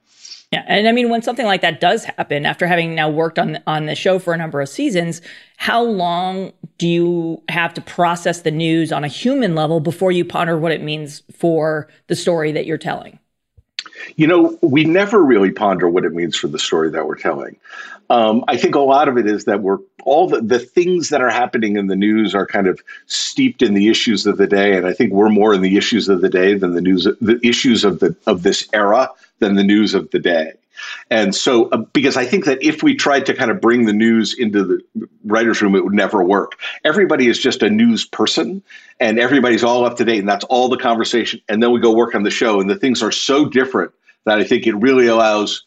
Yeah, 0.53 0.65
and 0.69 0.87
I 0.87 0.93
mean, 0.93 1.11
when 1.11 1.21
something 1.21 1.47
like 1.47 1.63
that 1.63 1.81
does 1.81 2.05
happen, 2.05 2.47
after 2.47 2.69
having 2.69 2.95
now 2.95 3.11
worked 3.11 3.41
on 3.41 3.59
on 3.67 3.87
the 3.87 3.97
show 3.97 4.21
for 4.21 4.33
a 4.33 4.37
number 4.37 4.61
of 4.61 4.69
seasons, 4.69 5.21
how 5.57 5.83
long 5.83 6.53
do 6.79 6.87
you 6.87 7.43
have 7.49 7.75
to 7.75 7.81
process 7.81 8.43
the 8.43 8.53
news 8.53 8.93
on 8.93 9.03
a 9.03 9.09
human 9.09 9.57
level 9.57 9.81
before 9.81 10.13
you 10.13 10.25
ponder 10.25 10.57
what 10.57 10.71
it 10.71 10.81
means 10.81 11.23
for 11.37 11.89
the 12.07 12.15
story 12.15 12.53
that 12.53 12.67
you're 12.67 12.79
telling? 12.79 13.19
You 14.17 14.27
know, 14.27 14.59
we 14.63 14.85
never 14.85 15.23
really 15.23 15.51
ponder 15.51 15.89
what 15.89 16.05
it 16.05 16.13
means 16.13 16.37
for 16.37 16.49
the 16.49 16.59
story 16.59 16.91
that 16.91 17.07
we're 17.07 17.17
telling. 17.17 17.57
Um, 18.11 18.45
I 18.49 18.57
think 18.57 18.75
a 18.75 18.81
lot 18.81 19.09
of 19.09 19.17
it 19.17 19.27
is 19.27 19.45
that 19.47 19.63
we're 19.63 19.79
all 20.05 20.29
the, 20.29 20.41
the 20.41 20.59
things 20.59 21.09
that 21.09 21.23
are 21.23 21.31
happening 21.31 21.77
in 21.77 21.87
the 21.87 21.97
news 21.97 22.35
are 22.35 22.47
kind 22.47 22.67
of 22.67 22.81
steeped 23.07 23.63
in 23.63 23.73
the 23.73 23.89
issues 23.89 24.27
of 24.27 24.37
the 24.37 24.47
day, 24.47 24.77
and 24.77 24.87
I 24.87 24.93
think 24.93 25.13
we're 25.13 25.31
more 25.31 25.55
in 25.55 25.63
the 25.63 25.77
issues 25.77 26.09
of 26.09 26.21
the 26.21 26.29
day 26.29 26.55
than 26.55 26.75
the 26.75 26.83
news, 26.83 27.05
the 27.21 27.41
issues 27.43 27.85
of 27.85 28.01
the 28.01 28.15
of 28.27 28.43
this 28.43 28.69
era 28.73 29.09
than 29.39 29.55
the 29.55 29.65
news 29.65 29.95
of 29.95 30.11
the 30.11 30.19
day. 30.19 30.53
And 31.11 31.35
so, 31.35 31.69
uh, 31.71 31.79
because 31.79 32.17
I 32.17 32.25
think 32.25 32.45
that 32.45 32.63
if 32.63 32.83
we 32.83 32.95
tried 32.95 33.27
to 33.27 33.35
kind 33.35 33.51
of 33.51 33.61
bring 33.61 33.85
the 33.85 33.93
news 33.93 34.35
into 34.39 34.65
the 34.65 35.09
writer's 35.25 35.61
room, 35.61 35.75
it 35.75 35.85
would 35.85 35.95
never 35.95 36.23
work. 36.23 36.59
Everybody 36.85 37.29
is 37.29 37.39
just 37.39 37.63
a 37.63 37.71
news 37.71 38.05
person 38.05 38.63
and 39.01 39.19
everybody's 39.19 39.65
all 39.65 39.85
up 39.85 39.97
to 39.97 40.05
date, 40.05 40.21
and 40.21 40.29
that's 40.29 40.45
all 40.45 40.69
the 40.69 40.77
conversation. 40.77 41.41
And 41.49 41.63
then 41.63 41.73
we 41.73 41.81
go 41.81 41.93
work 41.93 42.15
on 42.15 42.23
the 42.23 42.31
show, 42.31 42.61
and 42.61 42.71
the 42.71 42.77
things 42.77 43.03
are 43.03 43.13
so 43.13 43.47
different 43.47 43.93
that 44.25 44.39
I 44.39 44.45
think 44.45 44.67
it 44.67 44.75
really 44.75 45.07
allows 45.07 45.65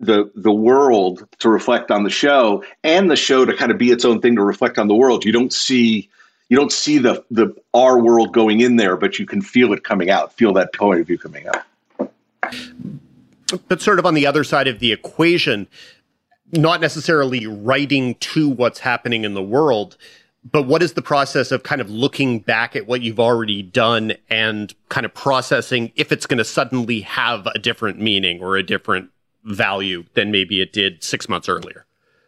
the 0.00 0.30
the 0.34 0.52
world 0.52 1.26
to 1.38 1.48
reflect 1.48 1.90
on 1.90 2.04
the 2.04 2.10
show 2.10 2.62
and 2.84 3.10
the 3.10 3.16
show 3.16 3.44
to 3.44 3.56
kind 3.56 3.72
of 3.72 3.78
be 3.78 3.90
its 3.90 4.04
own 4.04 4.20
thing 4.20 4.36
to 4.36 4.42
reflect 4.42 4.78
on 4.78 4.88
the 4.88 4.94
world. 4.94 5.24
You 5.24 5.32
don't 5.32 5.52
see 5.52 6.08
you 6.48 6.56
don't 6.56 6.72
see 6.72 6.98
the 6.98 7.24
the 7.30 7.54
our 7.74 7.98
world 7.98 8.32
going 8.32 8.60
in 8.60 8.76
there, 8.76 8.96
but 8.96 9.18
you 9.18 9.26
can 9.26 9.40
feel 9.40 9.72
it 9.72 9.84
coming 9.84 10.10
out, 10.10 10.32
feel 10.32 10.52
that 10.54 10.72
point 10.74 11.00
of 11.00 11.06
view 11.06 11.18
coming 11.18 11.46
out. 11.48 12.12
But 13.68 13.80
sort 13.80 13.98
of 13.98 14.06
on 14.06 14.14
the 14.14 14.26
other 14.26 14.44
side 14.44 14.68
of 14.68 14.78
the 14.78 14.92
equation, 14.92 15.68
not 16.52 16.80
necessarily 16.80 17.46
writing 17.46 18.14
to 18.16 18.48
what's 18.48 18.80
happening 18.80 19.24
in 19.24 19.34
the 19.34 19.42
world, 19.42 19.96
but 20.50 20.62
what 20.62 20.82
is 20.82 20.92
the 20.92 21.02
process 21.02 21.50
of 21.50 21.62
kind 21.62 21.80
of 21.80 21.90
looking 21.90 22.38
back 22.38 22.76
at 22.76 22.86
what 22.86 23.02
you've 23.02 23.20
already 23.20 23.62
done 23.62 24.14
and 24.30 24.74
kind 24.88 25.04
of 25.04 25.12
processing 25.12 25.92
if 25.96 26.12
it's 26.12 26.26
going 26.26 26.38
to 26.38 26.44
suddenly 26.44 27.00
have 27.00 27.46
a 27.46 27.58
different 27.58 28.00
meaning 28.00 28.40
or 28.40 28.56
a 28.56 28.62
different 28.62 29.10
value 29.44 30.04
than 30.14 30.30
maybe 30.30 30.60
it 30.60 30.72
did 30.72 31.02
six 31.02 31.28
months 31.28 31.48
earlier? 31.48 31.84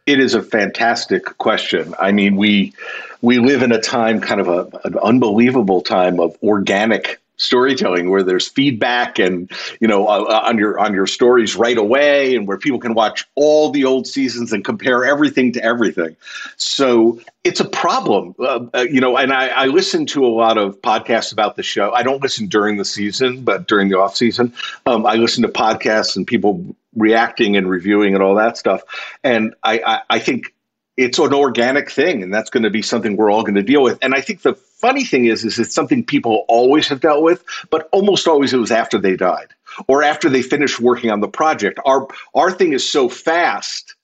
It 0.07 0.21
is 0.21 0.35
a 0.35 0.43
fantastic 0.43 1.25
question. 1.39 1.95
I 2.01 2.12
mean, 2.12 2.37
we 2.37 2.73
we 3.21 3.39
live 3.39 3.62
in 3.62 3.73
a 3.73 3.81
time, 3.81 4.21
kind 4.21 4.41
of 4.41 4.49
a, 4.49 4.69
an 4.85 4.97
unbelievable 4.99 5.83
time 5.83 6.19
of 6.19 6.37
organic 6.43 7.21
storytelling 7.39 8.11
where 8.11 8.22
there's 8.22 8.47
feedback 8.47 9.18
and 9.18 9.51
you 9.80 9.89
know 9.89 10.07
uh, 10.07 10.22
uh, 10.22 10.43
on 10.45 10.59
your 10.59 10.78
on 10.78 10.93
your 10.93 11.07
stories 11.07 11.57
right 11.57 11.78
away 11.78 12.34
and 12.34 12.47
where 12.47 12.59
people 12.59 12.78
can 12.78 12.95
watch 12.95 13.24
all 13.36 13.70
the 13.70 13.84
old 13.84 14.07
seasons 14.07 14.53
and 14.53 14.64
compare 14.64 15.05
everything 15.05 15.53
to 15.53 15.62
everything. 15.64 16.14
So 16.57 17.20
it's 17.45 17.61
a 17.61 17.64
problem 17.68 18.34
uh, 18.41 18.66
uh, 18.74 18.86
you 18.91 19.01
know 19.01 19.16
and 19.16 19.32
I, 19.32 19.49
I 19.49 19.66
listen 19.66 20.05
to 20.07 20.26
a 20.26 20.28
lot 20.28 20.59
of 20.59 20.80
podcasts 20.82 21.32
about 21.32 21.57
the 21.57 21.62
show. 21.62 21.93
I 21.93 22.03
don't 22.03 22.22
listen 22.22 22.49
during 22.49 22.76
the 22.76 22.84
season 22.84 23.43
but 23.43 23.68
during 23.68 23.89
the 23.89 23.99
off 23.99 24.16
season 24.16 24.53
um, 24.86 25.07
i 25.07 25.14
listen 25.14 25.43
to 25.43 25.49
podcasts 25.49 26.16
and 26.16 26.26
people 26.26 26.64
reacting 26.97 27.57
and 27.57 27.70
reviewing 27.70 28.14
and 28.14 28.22
all 28.22 28.34
that 28.34 28.57
stuff. 28.59 28.82
And 29.22 29.55
i, 29.62 29.80
I, 29.86 30.01
I 30.11 30.18
think 30.18 30.55
it's 30.97 31.18
an 31.18 31.32
organic 31.32 31.89
thing 31.91 32.24
and 32.24 32.34
that's 32.34 32.51
going 32.51 32.64
to 32.64 32.70
be 32.70 32.82
something 32.82 33.16
we're 33.16 33.30
all 33.30 33.43
going 33.43 33.55
to 33.55 33.62
deal 33.62 33.82
with. 33.82 33.99
And 34.03 34.14
i 34.14 34.20
think 34.20 34.43
the 34.43 34.59
funny 34.79 35.05
thing 35.05 35.26
is 35.26 35.45
is 35.45 35.59
it's 35.59 35.74
something 35.74 36.05
people 36.05 36.45
always 36.49 36.89
have 36.89 37.01
dealt 37.01 37.22
with 37.22 37.45
but 37.70 37.89
almost 37.93 38.26
always 38.26 38.53
it 38.53 38.59
was 38.59 38.70
after 38.70 38.99
they 38.99 39.16
died 39.16 39.49
or 39.87 40.03
after 40.03 40.29
they 40.29 40.43
finished 40.43 40.81
working 40.81 41.11
on 41.11 41.20
the 41.20 41.29
project. 41.29 41.79
Our 41.85 42.09
our 42.35 42.51
thing 42.51 42.72
is 42.72 42.89
so 42.89 43.09
fast 43.09 43.95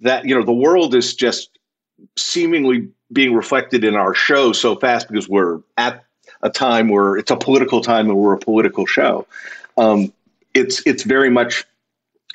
that 0.00 0.24
you 0.24 0.34
know 0.34 0.44
the 0.44 0.52
world 0.52 0.94
is 0.94 1.14
just 1.14 1.58
seemingly 2.16 2.88
being 3.12 3.34
reflected 3.34 3.84
in 3.84 3.94
our 3.94 4.14
show 4.14 4.52
so 4.52 4.76
fast 4.76 5.08
because 5.08 5.28
we're 5.28 5.60
at 5.76 6.04
a 6.42 6.50
time 6.50 6.88
where 6.88 7.16
it's 7.16 7.30
a 7.30 7.36
political 7.36 7.80
time 7.80 8.08
and 8.08 8.16
we're 8.16 8.34
a 8.34 8.38
political 8.38 8.86
show. 8.86 9.26
Um, 9.76 10.12
it's 10.54 10.86
it's 10.86 11.02
very 11.02 11.30
much 11.30 11.64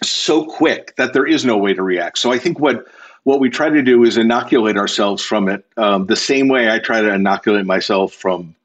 so 0.04 0.46
quick 0.46 0.96
that 0.98 1.14
there 1.14 1.26
is 1.26 1.46
no 1.46 1.58
way 1.58 1.74
to 1.74 1.82
react. 1.82 2.18
So 2.18 2.32
i 2.32 2.38
think 2.38 2.60
what 2.60 2.86
what 3.24 3.40
we 3.40 3.50
try 3.50 3.70
to 3.70 3.82
do 3.82 4.04
is 4.04 4.18
inoculate 4.18 4.78
ourselves 4.78 5.24
from 5.24 5.48
it 5.48 5.66
um, 5.78 6.06
the 6.08 6.16
same 6.16 6.48
way 6.48 6.70
I 6.70 6.80
try 6.80 7.02
to 7.02 7.14
inoculate 7.14 7.66
myself 7.66 8.14
from 8.14 8.56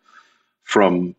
from 0.64 1.14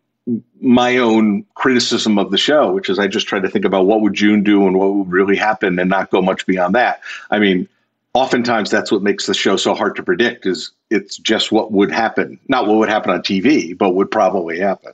my 0.60 0.98
own 0.98 1.44
criticism 1.54 2.18
of 2.18 2.30
the 2.30 2.38
show, 2.38 2.72
which 2.72 2.88
is 2.88 2.98
I 2.98 3.08
just 3.08 3.26
try 3.26 3.40
to 3.40 3.48
think 3.48 3.64
about 3.64 3.86
what 3.86 4.00
would 4.02 4.14
June 4.14 4.44
do 4.44 4.66
and 4.66 4.78
what 4.78 4.94
would 4.94 5.10
really 5.10 5.36
happen 5.36 5.78
and 5.78 5.90
not 5.90 6.10
go 6.10 6.22
much 6.22 6.46
beyond 6.46 6.74
that. 6.76 7.00
I 7.30 7.38
mean, 7.40 7.68
oftentimes 8.14 8.70
that's 8.70 8.92
what 8.92 9.02
makes 9.02 9.26
the 9.26 9.34
show 9.34 9.56
so 9.56 9.74
hard 9.74 9.96
to 9.96 10.02
predict 10.02 10.46
is 10.46 10.70
it's 10.90 11.16
just 11.16 11.50
what 11.50 11.72
would 11.72 11.90
happen, 11.90 12.38
not 12.48 12.66
what 12.66 12.76
would 12.76 12.88
happen 12.88 13.10
on 13.10 13.22
TV, 13.22 13.76
but 13.76 13.94
would 13.94 14.10
probably 14.10 14.60
happen. 14.60 14.92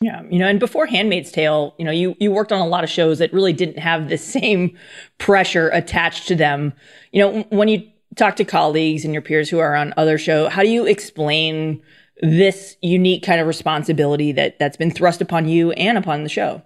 Yeah, 0.00 0.22
you 0.28 0.38
know, 0.38 0.46
and 0.46 0.60
before 0.60 0.86
Handmaid's 0.86 1.32
Tale, 1.32 1.74
you 1.78 1.84
know, 1.84 1.90
you 1.90 2.16
you 2.18 2.30
worked 2.30 2.52
on 2.52 2.60
a 2.60 2.66
lot 2.66 2.84
of 2.84 2.90
shows 2.90 3.18
that 3.18 3.32
really 3.32 3.52
didn't 3.52 3.78
have 3.78 4.08
the 4.08 4.18
same 4.18 4.76
pressure 5.18 5.70
attached 5.70 6.28
to 6.28 6.34
them. 6.34 6.72
You 7.12 7.20
know, 7.20 7.42
when 7.50 7.68
you 7.68 7.88
talk 8.16 8.36
to 8.36 8.44
colleagues 8.44 9.04
and 9.04 9.14
your 9.14 9.22
peers 9.22 9.48
who 9.48 9.58
are 9.58 9.74
on 9.74 9.94
other 9.96 10.18
show, 10.18 10.48
how 10.48 10.62
do 10.62 10.68
you 10.68 10.86
explain 10.86 11.82
this 12.20 12.76
unique 12.82 13.24
kind 13.24 13.40
of 13.40 13.46
responsibility 13.46 14.32
that 14.32 14.58
that's 14.58 14.76
been 14.76 14.90
thrust 14.90 15.20
upon 15.20 15.48
you 15.48 15.72
and 15.72 15.96
upon 15.96 16.22
the 16.22 16.28
show? 16.28 16.62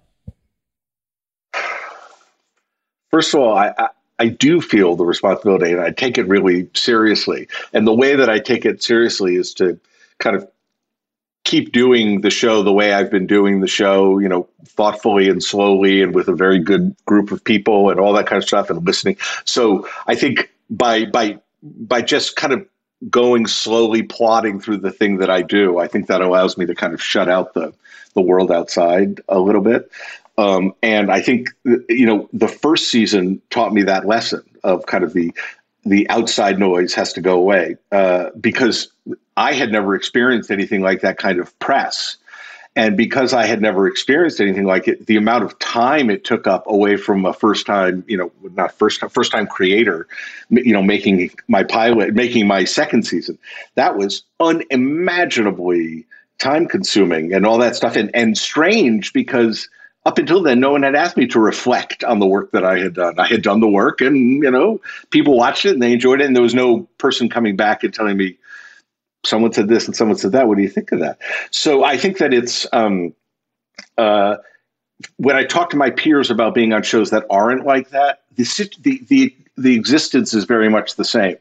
First 3.10 3.32
of 3.34 3.40
all, 3.40 3.56
I, 3.56 3.72
I 3.78 3.88
I 4.18 4.28
do 4.28 4.60
feel 4.60 4.96
the 4.96 5.04
responsibility 5.04 5.72
and 5.72 5.80
I 5.80 5.90
take 5.90 6.18
it 6.18 6.26
really 6.26 6.68
seriously. 6.74 7.48
And 7.72 7.86
the 7.86 7.94
way 7.94 8.16
that 8.16 8.28
I 8.28 8.40
take 8.40 8.64
it 8.64 8.82
seriously 8.82 9.36
is 9.36 9.54
to 9.54 9.78
kind 10.18 10.34
of 10.34 10.48
keep 11.48 11.72
doing 11.72 12.20
the 12.20 12.30
show 12.30 12.62
the 12.62 12.72
way 12.72 12.92
I've 12.92 13.10
been 13.10 13.26
doing 13.26 13.60
the 13.60 13.66
show, 13.66 14.18
you 14.18 14.28
know, 14.28 14.46
thoughtfully 14.66 15.30
and 15.30 15.42
slowly 15.42 16.02
and 16.02 16.14
with 16.14 16.28
a 16.28 16.34
very 16.34 16.58
good 16.58 16.94
group 17.06 17.32
of 17.32 17.42
people 17.42 17.88
and 17.88 17.98
all 17.98 18.12
that 18.12 18.26
kind 18.26 18.40
of 18.40 18.46
stuff 18.46 18.68
and 18.68 18.84
listening. 18.84 19.16
So 19.46 19.88
I 20.06 20.14
think 20.14 20.52
by 20.68 21.06
by 21.06 21.38
by 21.62 22.02
just 22.02 22.36
kind 22.36 22.52
of 22.52 22.66
going 23.08 23.46
slowly 23.46 24.02
plotting 24.02 24.60
through 24.60 24.76
the 24.78 24.92
thing 24.92 25.16
that 25.18 25.30
I 25.30 25.40
do, 25.40 25.78
I 25.78 25.88
think 25.88 26.06
that 26.08 26.20
allows 26.20 26.58
me 26.58 26.66
to 26.66 26.74
kind 26.74 26.92
of 26.92 27.02
shut 27.02 27.30
out 27.30 27.54
the 27.54 27.72
the 28.12 28.20
world 28.20 28.52
outside 28.52 29.22
a 29.30 29.40
little 29.40 29.62
bit. 29.62 29.90
Um, 30.36 30.74
and 30.82 31.10
I 31.10 31.22
think 31.22 31.48
you 31.64 32.04
know 32.04 32.28
the 32.34 32.46
first 32.46 32.90
season 32.90 33.40
taught 33.48 33.72
me 33.72 33.84
that 33.84 34.06
lesson 34.06 34.42
of 34.64 34.84
kind 34.84 35.02
of 35.02 35.14
the 35.14 35.32
the 35.88 36.08
outside 36.10 36.58
noise 36.58 36.94
has 36.94 37.12
to 37.14 37.20
go 37.20 37.38
away 37.38 37.76
uh, 37.92 38.30
because 38.40 38.88
I 39.36 39.52
had 39.52 39.70
never 39.70 39.94
experienced 39.94 40.50
anything 40.50 40.82
like 40.82 41.02
that 41.02 41.18
kind 41.18 41.38
of 41.38 41.56
press. 41.58 42.16
And 42.76 42.96
because 42.96 43.32
I 43.32 43.46
had 43.46 43.60
never 43.60 43.88
experienced 43.88 44.40
anything 44.40 44.64
like 44.64 44.86
it, 44.86 45.06
the 45.06 45.16
amount 45.16 45.42
of 45.42 45.58
time 45.58 46.10
it 46.10 46.24
took 46.24 46.46
up 46.46 46.64
away 46.68 46.96
from 46.96 47.24
a 47.24 47.32
first 47.32 47.66
time, 47.66 48.04
you 48.06 48.16
know, 48.16 48.30
not 48.54 48.72
first 48.72 49.00
time, 49.00 49.10
first 49.10 49.32
time 49.32 49.48
creator, 49.48 50.06
you 50.50 50.72
know, 50.72 50.82
making 50.82 51.30
my 51.48 51.64
pilot, 51.64 52.14
making 52.14 52.46
my 52.46 52.64
second 52.64 53.04
season, 53.04 53.36
that 53.74 53.96
was 53.96 54.22
unimaginably 54.38 56.06
time 56.38 56.68
consuming 56.68 57.32
and 57.34 57.44
all 57.44 57.58
that 57.58 57.74
stuff, 57.74 57.96
and 57.96 58.14
and 58.14 58.38
strange 58.38 59.12
because 59.12 59.68
up 60.08 60.16
until 60.16 60.42
then, 60.42 60.58
no 60.58 60.70
one 60.70 60.84
had 60.84 60.94
asked 60.94 61.18
me 61.18 61.26
to 61.26 61.38
reflect 61.38 62.02
on 62.02 62.18
the 62.18 62.26
work 62.26 62.52
that 62.52 62.64
I 62.64 62.78
had 62.78 62.94
done. 62.94 63.18
I 63.18 63.26
had 63.26 63.42
done 63.42 63.60
the 63.60 63.68
work, 63.68 64.00
and 64.00 64.42
you 64.42 64.50
know, 64.50 64.80
people 65.10 65.36
watched 65.36 65.66
it 65.66 65.74
and 65.74 65.82
they 65.82 65.92
enjoyed 65.92 66.22
it, 66.22 66.26
and 66.26 66.34
there 66.34 66.42
was 66.42 66.54
no 66.54 66.88
person 66.96 67.28
coming 67.28 67.56
back 67.56 67.84
and 67.84 67.92
telling 67.92 68.16
me, 68.16 68.38
someone 69.22 69.52
said 69.52 69.68
this 69.68 69.86
and 69.86 69.94
someone 69.94 70.16
said 70.16 70.32
that. 70.32 70.48
What 70.48 70.56
do 70.56 70.62
you 70.62 70.70
think 70.70 70.92
of 70.92 71.00
that? 71.00 71.18
So 71.50 71.84
I 71.84 71.98
think 71.98 72.16
that 72.18 72.32
it's 72.32 72.66
um, 72.72 73.14
uh, 73.98 74.36
when 75.18 75.36
I 75.36 75.44
talk 75.44 75.68
to 75.70 75.76
my 75.76 75.90
peers 75.90 76.30
about 76.30 76.54
being 76.54 76.72
on 76.72 76.82
shows 76.82 77.10
that 77.10 77.26
aren't 77.28 77.66
like 77.66 77.90
that, 77.90 78.22
the 78.34 78.44
the 78.80 79.04
the, 79.08 79.36
the 79.58 79.74
existence 79.74 80.32
is 80.32 80.44
very 80.44 80.70
much 80.70 80.96
the 80.96 81.04
same. 81.04 81.36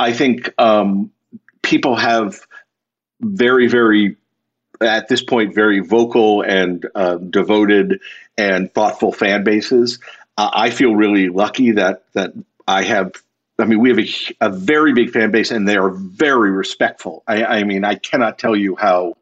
I 0.00 0.12
think 0.12 0.52
um, 0.58 1.12
people 1.62 1.94
have 1.94 2.40
very 3.20 3.68
very 3.68 4.16
at 4.80 5.08
this 5.08 5.22
point 5.22 5.54
very 5.54 5.80
vocal 5.80 6.42
and 6.42 6.88
uh, 6.94 7.16
devoted 7.16 8.00
and 8.38 8.72
thoughtful 8.72 9.12
fan 9.12 9.44
bases. 9.44 9.98
Uh, 10.36 10.50
I 10.52 10.70
feel 10.70 10.94
really 10.94 11.28
lucky 11.28 11.72
that 11.72 12.04
that 12.14 12.32
I 12.66 12.82
have. 12.84 13.12
I 13.58 13.66
mean, 13.66 13.80
we 13.80 13.90
have 13.90 13.98
a, 13.98 14.46
a 14.46 14.50
very 14.50 14.94
big 14.94 15.10
fan 15.10 15.30
base, 15.30 15.50
and 15.50 15.68
they 15.68 15.76
are 15.76 15.90
very 15.90 16.50
respectful. 16.50 17.22
I, 17.26 17.44
I 17.44 17.64
mean, 17.64 17.84
I 17.84 17.96
cannot 17.96 18.38
tell 18.38 18.56
you 18.56 18.74
how 18.74 19.18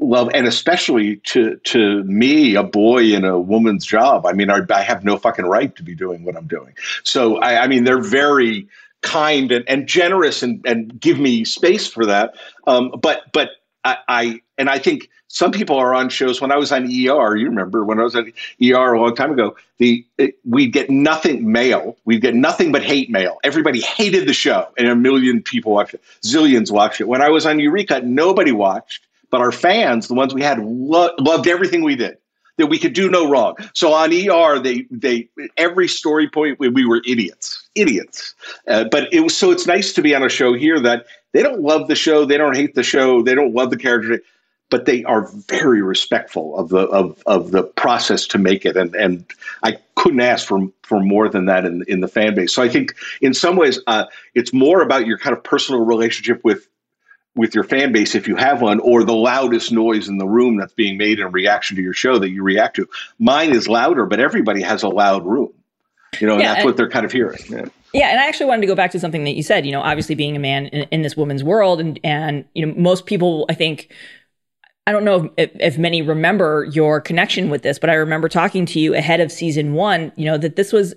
love, 0.00 0.30
and 0.34 0.46
especially 0.46 1.16
to 1.16 1.56
to 1.56 2.02
me, 2.04 2.56
a 2.56 2.64
boy 2.64 3.14
in 3.14 3.24
a 3.24 3.38
woman's 3.38 3.86
job. 3.86 4.26
I 4.26 4.32
mean, 4.32 4.50
I, 4.50 4.60
I 4.70 4.82
have 4.82 5.04
no 5.04 5.16
fucking 5.16 5.44
right 5.44 5.74
to 5.76 5.82
be 5.82 5.94
doing 5.94 6.24
what 6.24 6.36
I'm 6.36 6.48
doing. 6.48 6.74
So, 7.04 7.36
I, 7.36 7.64
I 7.64 7.66
mean, 7.68 7.84
they're 7.84 8.02
very 8.02 8.68
kind 9.02 9.52
and, 9.52 9.68
and 9.68 9.86
generous 9.86 10.42
and, 10.42 10.64
and 10.66 10.98
give 11.00 11.18
me 11.18 11.44
space 11.44 11.86
for 11.86 12.06
that. 12.06 12.34
Um, 12.66 12.94
but 13.00 13.30
but 13.32 13.50
I, 13.84 13.96
I 14.08 14.40
and 14.58 14.70
I 14.70 14.78
think 14.78 15.08
some 15.28 15.50
people 15.50 15.76
are 15.76 15.94
on 15.94 16.08
shows. 16.08 16.40
When 16.40 16.52
I 16.52 16.56
was 16.56 16.70
on 16.72 16.84
ER, 16.84 16.88
you 17.36 17.46
remember 17.46 17.84
when 17.84 17.98
I 17.98 18.02
was 18.02 18.14
on 18.14 18.32
ER 18.62 18.92
a 18.92 19.00
long 19.00 19.14
time 19.14 19.32
ago, 19.32 19.56
the 19.78 20.04
it, 20.18 20.36
we'd 20.44 20.72
get 20.72 20.90
nothing 20.90 21.50
mail. 21.50 21.96
We'd 22.04 22.20
get 22.20 22.34
nothing 22.34 22.70
but 22.70 22.82
hate 22.82 23.10
mail. 23.10 23.38
Everybody 23.42 23.80
hated 23.80 24.28
the 24.28 24.34
show, 24.34 24.68
and 24.76 24.88
a 24.88 24.94
million 24.94 25.42
people 25.42 25.72
watched 25.72 25.94
it. 25.94 26.02
Zillions 26.22 26.70
watched 26.70 27.00
it. 27.00 27.08
When 27.08 27.22
I 27.22 27.30
was 27.30 27.46
on 27.46 27.58
Eureka, 27.58 28.02
nobody 28.02 28.52
watched, 28.52 29.06
but 29.30 29.40
our 29.40 29.52
fans, 29.52 30.08
the 30.08 30.14
ones 30.14 30.34
we 30.34 30.42
had, 30.42 30.58
lo- 30.58 31.14
loved 31.18 31.48
everything 31.48 31.82
we 31.82 31.96
did. 31.96 32.18
That 32.58 32.66
we 32.66 32.78
could 32.78 32.92
do 32.92 33.08
no 33.08 33.28
wrong. 33.30 33.56
So 33.72 33.94
on 33.94 34.12
ER, 34.12 34.58
they 34.58 34.86
they 34.90 35.30
every 35.56 35.88
story 35.88 36.28
point 36.28 36.58
we, 36.58 36.68
we 36.68 36.84
were 36.84 37.00
idiots, 37.06 37.66
idiots. 37.74 38.34
Uh, 38.68 38.84
but 38.84 39.10
it 39.10 39.20
was 39.20 39.34
so 39.34 39.50
it's 39.50 39.66
nice 39.66 39.94
to 39.94 40.02
be 40.02 40.14
on 40.14 40.22
a 40.22 40.28
show 40.28 40.52
here 40.52 40.78
that 40.80 41.06
they 41.32 41.42
don't 41.42 41.60
love 41.60 41.88
the 41.88 41.94
show, 41.94 42.24
they 42.24 42.36
don't 42.36 42.56
hate 42.56 42.74
the 42.74 42.82
show, 42.82 43.22
they 43.22 43.34
don't 43.34 43.54
love 43.54 43.70
the 43.70 43.76
character. 43.76 44.20
But 44.70 44.86
they 44.86 45.04
are 45.04 45.28
very 45.48 45.82
respectful 45.82 46.56
of 46.56 46.70
the 46.70 46.86
of, 46.86 47.22
of 47.26 47.50
the 47.50 47.62
process 47.62 48.26
to 48.28 48.38
make 48.38 48.64
it, 48.64 48.74
and 48.74 48.94
and 48.94 49.26
I 49.62 49.76
couldn't 49.96 50.20
ask 50.20 50.46
for 50.46 50.66
for 50.80 50.98
more 50.98 51.28
than 51.28 51.44
that 51.44 51.66
in 51.66 51.84
in 51.88 52.00
the 52.00 52.08
fan 52.08 52.34
base. 52.34 52.54
So 52.54 52.62
I 52.62 52.70
think 52.70 52.94
in 53.20 53.34
some 53.34 53.56
ways 53.56 53.78
uh, 53.86 54.06
it's 54.34 54.54
more 54.54 54.80
about 54.80 55.06
your 55.06 55.18
kind 55.18 55.36
of 55.36 55.44
personal 55.44 55.84
relationship 55.84 56.42
with 56.42 56.66
with 57.34 57.54
your 57.54 57.64
fan 57.64 57.92
base 57.92 58.14
if 58.14 58.26
you 58.26 58.36
have 58.36 58.62
one 58.62 58.80
or 58.80 59.04
the 59.04 59.14
loudest 59.14 59.72
noise 59.72 60.08
in 60.08 60.18
the 60.18 60.26
room 60.26 60.56
that's 60.56 60.72
being 60.72 60.96
made 60.96 61.18
in 61.18 61.30
reaction 61.32 61.76
to 61.76 61.82
your 61.82 61.94
show 61.94 62.18
that 62.18 62.30
you 62.30 62.42
react 62.42 62.76
to. 62.76 62.88
Mine 63.18 63.54
is 63.54 63.68
louder 63.68 64.06
but 64.06 64.20
everybody 64.20 64.62
has 64.62 64.82
a 64.82 64.88
loud 64.88 65.24
room. 65.24 65.52
You 66.20 66.26
know 66.26 66.34
and 66.34 66.42
that's 66.42 66.58
and- 66.58 66.66
what 66.66 66.76
they're 66.76 66.90
kind 66.90 67.06
of 67.06 67.12
hearing. 67.12 67.40
Yeah. 67.48 67.66
Yeah, 67.92 68.08
and 68.08 68.18
I 68.18 68.26
actually 68.26 68.46
wanted 68.46 68.62
to 68.62 68.66
go 68.66 68.74
back 68.74 68.90
to 68.92 69.00
something 69.00 69.24
that 69.24 69.32
you 69.36 69.42
said. 69.42 69.66
You 69.66 69.72
know, 69.72 69.82
obviously 69.82 70.14
being 70.14 70.34
a 70.34 70.38
man 70.38 70.66
in, 70.66 70.88
in 70.90 71.02
this 71.02 71.16
woman's 71.16 71.44
world, 71.44 71.80
and 71.80 72.00
and 72.02 72.44
you 72.54 72.64
know, 72.64 72.74
most 72.76 73.06
people, 73.06 73.44
I 73.48 73.54
think, 73.54 73.92
I 74.86 74.92
don't 74.92 75.04
know 75.04 75.30
if, 75.36 75.50
if 75.54 75.78
many 75.78 76.00
remember 76.00 76.64
your 76.72 77.00
connection 77.00 77.50
with 77.50 77.62
this, 77.62 77.78
but 77.78 77.90
I 77.90 77.94
remember 77.94 78.28
talking 78.28 78.64
to 78.66 78.80
you 78.80 78.94
ahead 78.94 79.20
of 79.20 79.30
season 79.30 79.74
one. 79.74 80.10
You 80.16 80.26
know 80.26 80.38
that 80.38 80.56
this 80.56 80.72
was 80.72 80.94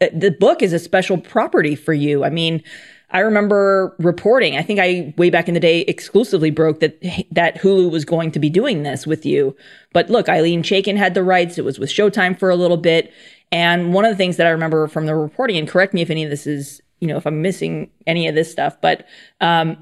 uh, 0.00 0.08
the 0.12 0.32
book 0.32 0.62
is 0.62 0.72
a 0.72 0.78
special 0.78 1.16
property 1.16 1.76
for 1.76 1.92
you. 1.92 2.24
I 2.24 2.30
mean, 2.30 2.62
I 3.10 3.20
remember 3.20 3.94
reporting. 3.98 4.56
I 4.56 4.62
think 4.62 4.80
I 4.80 5.14
way 5.16 5.30
back 5.30 5.46
in 5.46 5.54
the 5.54 5.60
day 5.60 5.82
exclusively 5.82 6.50
broke 6.50 6.80
that 6.80 7.00
that 7.30 7.56
Hulu 7.56 7.90
was 7.90 8.04
going 8.04 8.32
to 8.32 8.40
be 8.40 8.50
doing 8.50 8.82
this 8.82 9.06
with 9.06 9.24
you. 9.24 9.54
But 9.92 10.10
look, 10.10 10.26
Ilene 10.26 10.62
Chaiken 10.62 10.96
had 10.96 11.14
the 11.14 11.22
rights. 11.22 11.56
It 11.56 11.64
was 11.64 11.78
with 11.78 11.90
Showtime 11.90 12.38
for 12.38 12.50
a 12.50 12.56
little 12.56 12.76
bit. 12.76 13.12
And 13.52 13.92
one 13.92 14.04
of 14.04 14.10
the 14.10 14.16
things 14.16 14.38
that 14.38 14.46
I 14.46 14.50
remember 14.50 14.88
from 14.88 15.06
the 15.06 15.14
reporting, 15.14 15.58
and 15.58 15.68
correct 15.68 15.92
me 15.94 16.00
if 16.00 16.10
any 16.10 16.24
of 16.24 16.30
this 16.30 16.46
is, 16.46 16.80
you 17.00 17.06
know, 17.06 17.18
if 17.18 17.26
I'm 17.26 17.42
missing 17.42 17.90
any 18.06 18.26
of 18.26 18.34
this 18.34 18.50
stuff, 18.50 18.80
but 18.80 19.06
um, 19.40 19.76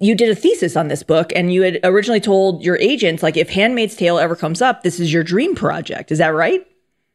you 0.00 0.14
did 0.14 0.30
a 0.30 0.34
thesis 0.36 0.76
on 0.76 0.86
this 0.86 1.02
book, 1.02 1.32
and 1.34 1.52
you 1.52 1.62
had 1.62 1.80
originally 1.82 2.20
told 2.20 2.62
your 2.62 2.78
agents, 2.78 3.22
like, 3.24 3.36
if 3.36 3.50
Handmaid's 3.50 3.96
Tale 3.96 4.18
ever 4.18 4.36
comes 4.36 4.62
up, 4.62 4.84
this 4.84 5.00
is 5.00 5.12
your 5.12 5.24
dream 5.24 5.56
project. 5.56 6.12
Is 6.12 6.18
that 6.18 6.28
right? 6.28 6.64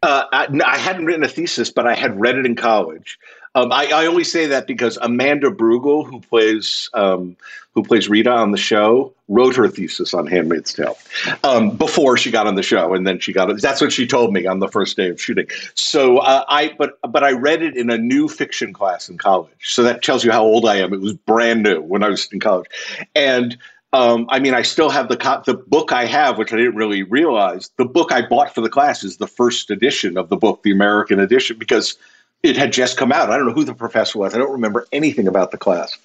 Uh, 0.04 0.26
I, 0.32 0.48
I 0.66 0.78
hadn't 0.78 1.06
written 1.06 1.24
a 1.24 1.30
thesis, 1.30 1.72
but 1.72 1.88
I 1.88 1.96
had 1.96 2.20
read 2.20 2.38
it 2.38 2.46
in 2.46 2.56
college. 2.56 3.18
Um, 3.56 3.72
I, 3.72 3.88
I 3.88 4.06
only 4.06 4.24
say 4.24 4.46
that 4.48 4.68
because 4.68 4.98
Amanda 5.02 5.50
Brugel, 5.50 6.06
who 6.06 6.20
plays 6.20 6.90
um, 6.94 7.36
who 7.74 7.84
plays 7.84 8.10
Rita 8.10 8.32
on 8.32 8.52
the 8.52 8.58
show, 8.58 9.14
wrote 9.28 9.56
her 9.56 9.68
thesis 9.68 10.14
on 10.14 10.28
*Handmaid's 10.28 10.74
Tale* 10.74 10.98
um, 11.44 11.72
before 11.72 12.18
she 12.18 12.32
got 12.32 12.48
on 12.48 12.56
the 12.56 12.64
show, 12.64 12.94
and 12.94 13.08
then 13.08 13.20
she 13.20 13.34
got 13.34 13.50
it. 13.50 13.62
That's 13.62 13.82
what 13.82 13.92
she 13.92 14.06
told 14.06 14.34
me 14.34 14.46
on 14.46 14.60
the 14.60 14.68
first 14.68 14.98
day 14.98 15.10
of 15.10 15.22
shooting. 15.22 15.48
So 15.74 16.18
uh, 16.20 16.46
I, 16.48 16.76
but 16.78 17.00
but 17.10 17.24
I 17.24 17.32
read 17.32 17.62
it 17.62 17.76
in 17.76 17.90
a 17.90 17.98
new 17.98 18.28
fiction 18.28 18.74
class 18.74 19.10
in 19.10 19.18
college. 19.18 19.50
So 19.64 19.84
that 19.84 20.04
tells 20.04 20.24
you 20.24 20.32
how 20.32 20.44
old 20.44 20.66
I 20.66 20.76
am. 20.76 20.94
It 20.94 21.02
was 21.02 21.14
brand 21.14 21.64
new 21.64 21.82
when 21.82 22.04
I 22.04 22.10
was 22.10 22.28
in 22.32 22.40
college, 22.40 22.68
and 23.16 23.58
um, 23.94 24.28
I 24.30 24.40
mean, 24.40 24.54
I 24.54 24.62
still 24.62 24.90
have 24.90 25.10
the 25.10 25.18
co- 25.18 25.42
the 25.46 25.56
book 25.56 25.92
I 25.92 26.06
have, 26.06 26.38
which 26.38 26.54
I 26.54 26.58
didn't 26.58 26.76
really 26.76 27.04
realize. 27.04 27.72
The 27.78 27.86
book 27.86 28.12
I 28.12 28.22
bought 28.22 28.54
for 28.54 28.62
the 28.62 28.70
class 28.70 29.04
is 29.04 29.18
the 29.18 29.28
first 29.28 29.72
edition 29.72 30.18
of 30.18 30.30
the 30.30 30.38
book, 30.38 30.62
the 30.62 30.72
American 30.72 31.20
edition, 31.20 31.58
because 31.58 31.98
it 32.44 32.58
had 32.58 32.74
just 32.74 32.98
come 32.98 33.12
out. 33.12 33.30
I 33.30 33.38
don't 33.38 33.48
know 33.48 33.54
who 33.54 33.64
the 33.64 33.74
professor 33.74 34.20
was. 34.20 34.34
I 34.34 34.38
don't 34.38 34.52
remember 34.52 34.88
anything 34.92 35.28
about 35.28 35.52
the 35.52 35.58
class, 35.58 35.98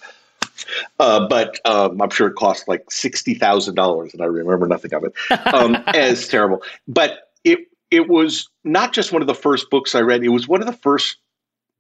uh, 0.99 1.27
but 1.29 1.61
um, 1.65 2.01
I'm 2.01 2.11
sure 2.11 2.29
it 2.29 2.35
cost 2.35 2.69
like 2.69 2.91
sixty 2.91 3.35
thousand 3.35 3.75
dollars, 3.75 4.13
and 4.13 4.23
I 4.23 4.27
remember 4.27 4.67
nothing 4.67 4.93
of 4.95 5.05
it. 5.05 5.15
Um, 5.53 5.77
and 5.77 5.85
it's 5.97 6.29
terrible, 6.29 6.63
but 6.89 7.31
it 7.45 7.69
it 7.91 8.09
was 8.09 8.49
not 8.65 8.93
just 8.93 9.13
one 9.13 9.23
of 9.23 9.29
the 9.29 9.35
first 9.35 9.71
books 9.71 9.95
I 9.95 10.01
read. 10.01 10.25
It 10.25 10.29
was 10.29 10.49
one 10.49 10.61
of 10.61 10.67
the 10.67 10.73
first 10.73 11.17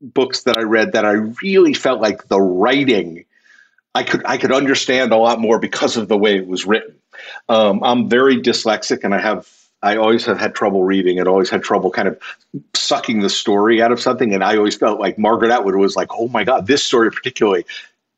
books 0.01 0.43
that 0.43 0.59
I 0.59 0.63
read 0.63 0.93
that 0.93 1.05
I 1.05 1.13
really 1.43 1.75
felt 1.75 2.01
like 2.01 2.29
the 2.29 2.41
writing 2.41 3.25
I 3.95 4.03
could 4.03 4.23
I 4.27 4.39
could 4.39 4.53
understand 4.53 5.13
a 5.13 5.17
lot 5.17 5.41
more 5.41 5.59
because 5.59 5.97
of 5.97 6.09
the 6.09 6.19
way 6.19 6.37
it 6.37 6.47
was 6.47 6.67
written. 6.67 6.97
Um, 7.49 7.83
I'm 7.85 8.09
very 8.09 8.39
dyslexic, 8.39 9.05
and 9.05 9.15
I 9.15 9.21
have 9.21 9.49
I 9.85 9.97
always 9.97 10.25
have 10.25 10.39
had 10.39 10.55
trouble 10.55 10.83
reading, 10.83 11.19
and 11.19 11.29
always 11.29 11.51
had 11.51 11.63
trouble 11.63 11.91
kind 11.91 12.09
of 12.09 12.19
sucking 12.75 13.21
the 13.21 13.31
story 13.31 13.83
out 13.83 13.93
of 13.93 14.01
something. 14.01 14.33
And 14.33 14.43
I 14.43 14.57
always 14.57 14.77
felt 14.77 14.99
like 14.99 15.19
Margaret 15.19 15.51
Atwood 15.51 15.77
was 15.77 15.95
like, 15.95 16.09
oh 16.13 16.29
my 16.29 16.43
god, 16.43 16.67
this 16.67 16.83
story 16.83 17.11
particularly. 17.11 17.65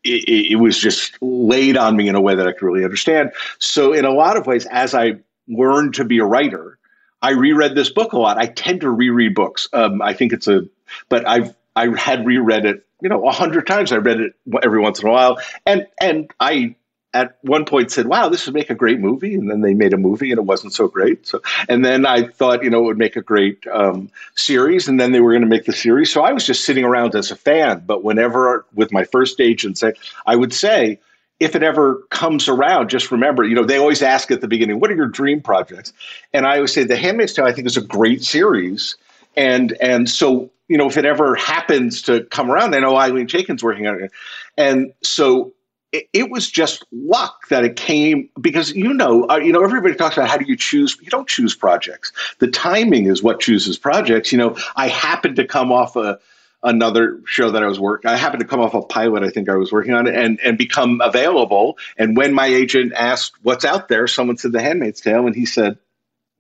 It, 0.04 0.52
it, 0.52 0.56
was 0.56 0.78
just 0.78 1.18
laid 1.20 1.76
on 1.76 1.96
me 1.96 2.08
in 2.08 2.14
a 2.14 2.20
way 2.20 2.36
that 2.36 2.46
I 2.46 2.52
could 2.52 2.62
really 2.62 2.84
understand. 2.84 3.32
So, 3.58 3.92
in 3.92 4.04
a 4.04 4.12
lot 4.12 4.36
of 4.36 4.46
ways, 4.46 4.64
as 4.66 4.94
I 4.94 5.16
learned 5.48 5.94
to 5.94 6.04
be 6.04 6.18
a 6.18 6.24
writer, 6.24 6.78
I 7.22 7.32
reread 7.32 7.74
this 7.74 7.90
book 7.90 8.12
a 8.12 8.18
lot. 8.18 8.38
I 8.38 8.46
tend 8.46 8.82
to 8.82 8.90
reread 8.90 9.34
books. 9.34 9.68
Um, 9.72 10.00
I 10.00 10.12
think 10.12 10.32
it's 10.32 10.46
a, 10.46 10.68
but 11.08 11.26
I've 11.26 11.56
I 11.74 11.88
had 11.98 12.24
reread 12.24 12.64
it, 12.64 12.86
you 13.00 13.08
know, 13.08 13.26
a 13.26 13.32
hundred 13.32 13.66
times. 13.66 13.90
I 13.90 13.96
read 13.96 14.20
it 14.20 14.34
every 14.62 14.80
once 14.80 15.00
in 15.00 15.08
a 15.08 15.10
while, 15.10 15.38
and 15.66 15.88
and 16.00 16.30
I 16.38 16.76
at 17.16 17.38
one 17.40 17.64
point 17.64 17.90
said, 17.90 18.06
"Wow, 18.06 18.28
this 18.28 18.46
would 18.46 18.54
make 18.54 18.70
a 18.70 18.74
great 18.74 19.00
movie," 19.00 19.34
and 19.34 19.50
then 19.50 19.62
they 19.62 19.74
made 19.74 19.92
a 19.92 19.96
movie, 19.96 20.30
and 20.30 20.38
it 20.38 20.44
wasn't 20.44 20.72
so 20.72 20.86
great. 20.88 21.26
So, 21.26 21.40
and 21.68 21.84
then 21.84 22.06
I 22.06 22.28
thought, 22.28 22.62
you 22.62 22.70
know, 22.70 22.80
it 22.80 22.84
would 22.84 22.98
make 22.98 23.16
a 23.16 23.22
great 23.22 23.66
um, 23.66 24.10
series, 24.34 24.88
and 24.88 25.00
then 25.00 25.12
they 25.12 25.20
were 25.20 25.32
going 25.32 25.42
to 25.42 25.48
make 25.48 25.64
the 25.64 25.72
series. 25.72 26.12
So 26.12 26.22
I 26.22 26.32
was 26.32 26.46
just 26.46 26.64
sitting 26.64 26.84
around 26.84 27.14
as 27.14 27.30
a 27.30 27.36
fan. 27.36 27.82
But 27.86 28.04
whenever 28.04 28.66
with 28.74 28.92
my 28.92 29.04
first 29.04 29.40
agent, 29.40 29.78
say, 29.78 29.94
I 30.26 30.36
would 30.36 30.52
say. 30.52 31.00
If 31.38 31.54
it 31.54 31.62
ever 31.62 31.96
comes 32.08 32.48
around, 32.48 32.88
just 32.88 33.12
remember, 33.12 33.44
you 33.44 33.54
know, 33.54 33.66
they 33.66 33.76
always 33.76 34.00
ask 34.00 34.30
at 34.30 34.40
the 34.40 34.48
beginning, 34.48 34.80
what 34.80 34.90
are 34.90 34.94
your 34.94 35.06
dream 35.06 35.42
projects? 35.42 35.92
And 36.32 36.46
I 36.46 36.54
always 36.56 36.72
say, 36.72 36.84
The 36.84 36.96
Handmaid's 36.96 37.34
Tale, 37.34 37.44
I 37.44 37.52
think, 37.52 37.66
is 37.66 37.76
a 37.76 37.82
great 37.82 38.24
series. 38.24 38.96
And 39.36 39.76
and 39.78 40.08
so, 40.08 40.48
you 40.68 40.78
know, 40.78 40.88
if 40.88 40.96
it 40.96 41.04
ever 41.04 41.34
happens 41.34 42.00
to 42.08 42.24
come 42.24 42.50
around, 42.50 42.74
I 42.74 42.78
know 42.78 42.94
Ilene 42.94 43.28
Chaiken's 43.28 43.62
working 43.62 43.86
on 43.86 44.02
it. 44.04 44.12
And 44.56 44.94
so 45.02 45.52
it, 45.97 46.09
it 46.12 46.30
was 46.30 46.51
just 46.51 46.84
luck 46.92 47.49
that 47.49 47.64
it 47.64 47.76
came 47.76 48.28
because 48.40 48.74
you 48.74 48.92
know, 48.92 49.26
uh, 49.28 49.36
you 49.36 49.53
know, 49.53 49.62
everybody 49.64 49.94
talks 49.94 50.16
about 50.16 50.28
how 50.28 50.36
do 50.36 50.44
you 50.47 50.57
choose? 50.57 50.97
You 51.01 51.11
don't 51.11 51.28
choose 51.28 51.55
projects. 51.55 52.12
The 52.38 52.49
timing 52.49 53.07
is 53.07 53.22
what 53.22 53.40
chooses 53.40 53.78
projects. 53.78 54.32
You 54.32 54.38
know, 54.38 54.57
I 54.74 54.88
happened 54.88 55.36
to 55.36 55.47
come 55.47 55.72
off 55.72 55.97
a 55.97 56.18
another 56.62 57.20
show 57.26 57.51
that 57.51 57.62
I 57.62 57.66
was 57.66 57.78
working. 57.78 58.11
I 58.11 58.16
happened 58.16 58.40
to 58.40 58.47
come 58.47 58.61
off 58.61 58.74
a 58.74 58.82
pilot 58.82 59.22
I 59.22 59.30
think 59.30 59.49
I 59.49 59.57
was 59.57 59.72
working 59.72 59.94
on 59.94 60.07
and 60.07 60.38
and 60.40 60.59
become 60.59 61.01
available. 61.03 61.78
And 61.97 62.16
when 62.16 62.34
my 62.34 62.47
agent 62.47 62.92
asked 62.94 63.32
what's 63.42 63.64
out 63.64 63.88
there, 63.88 64.07
someone 64.07 64.36
said 64.36 64.53
The 64.53 64.61
Handmaid's 64.61 65.01
Tale, 65.01 65.26
and 65.26 65.34
he 65.34 65.47
said, 65.47 65.78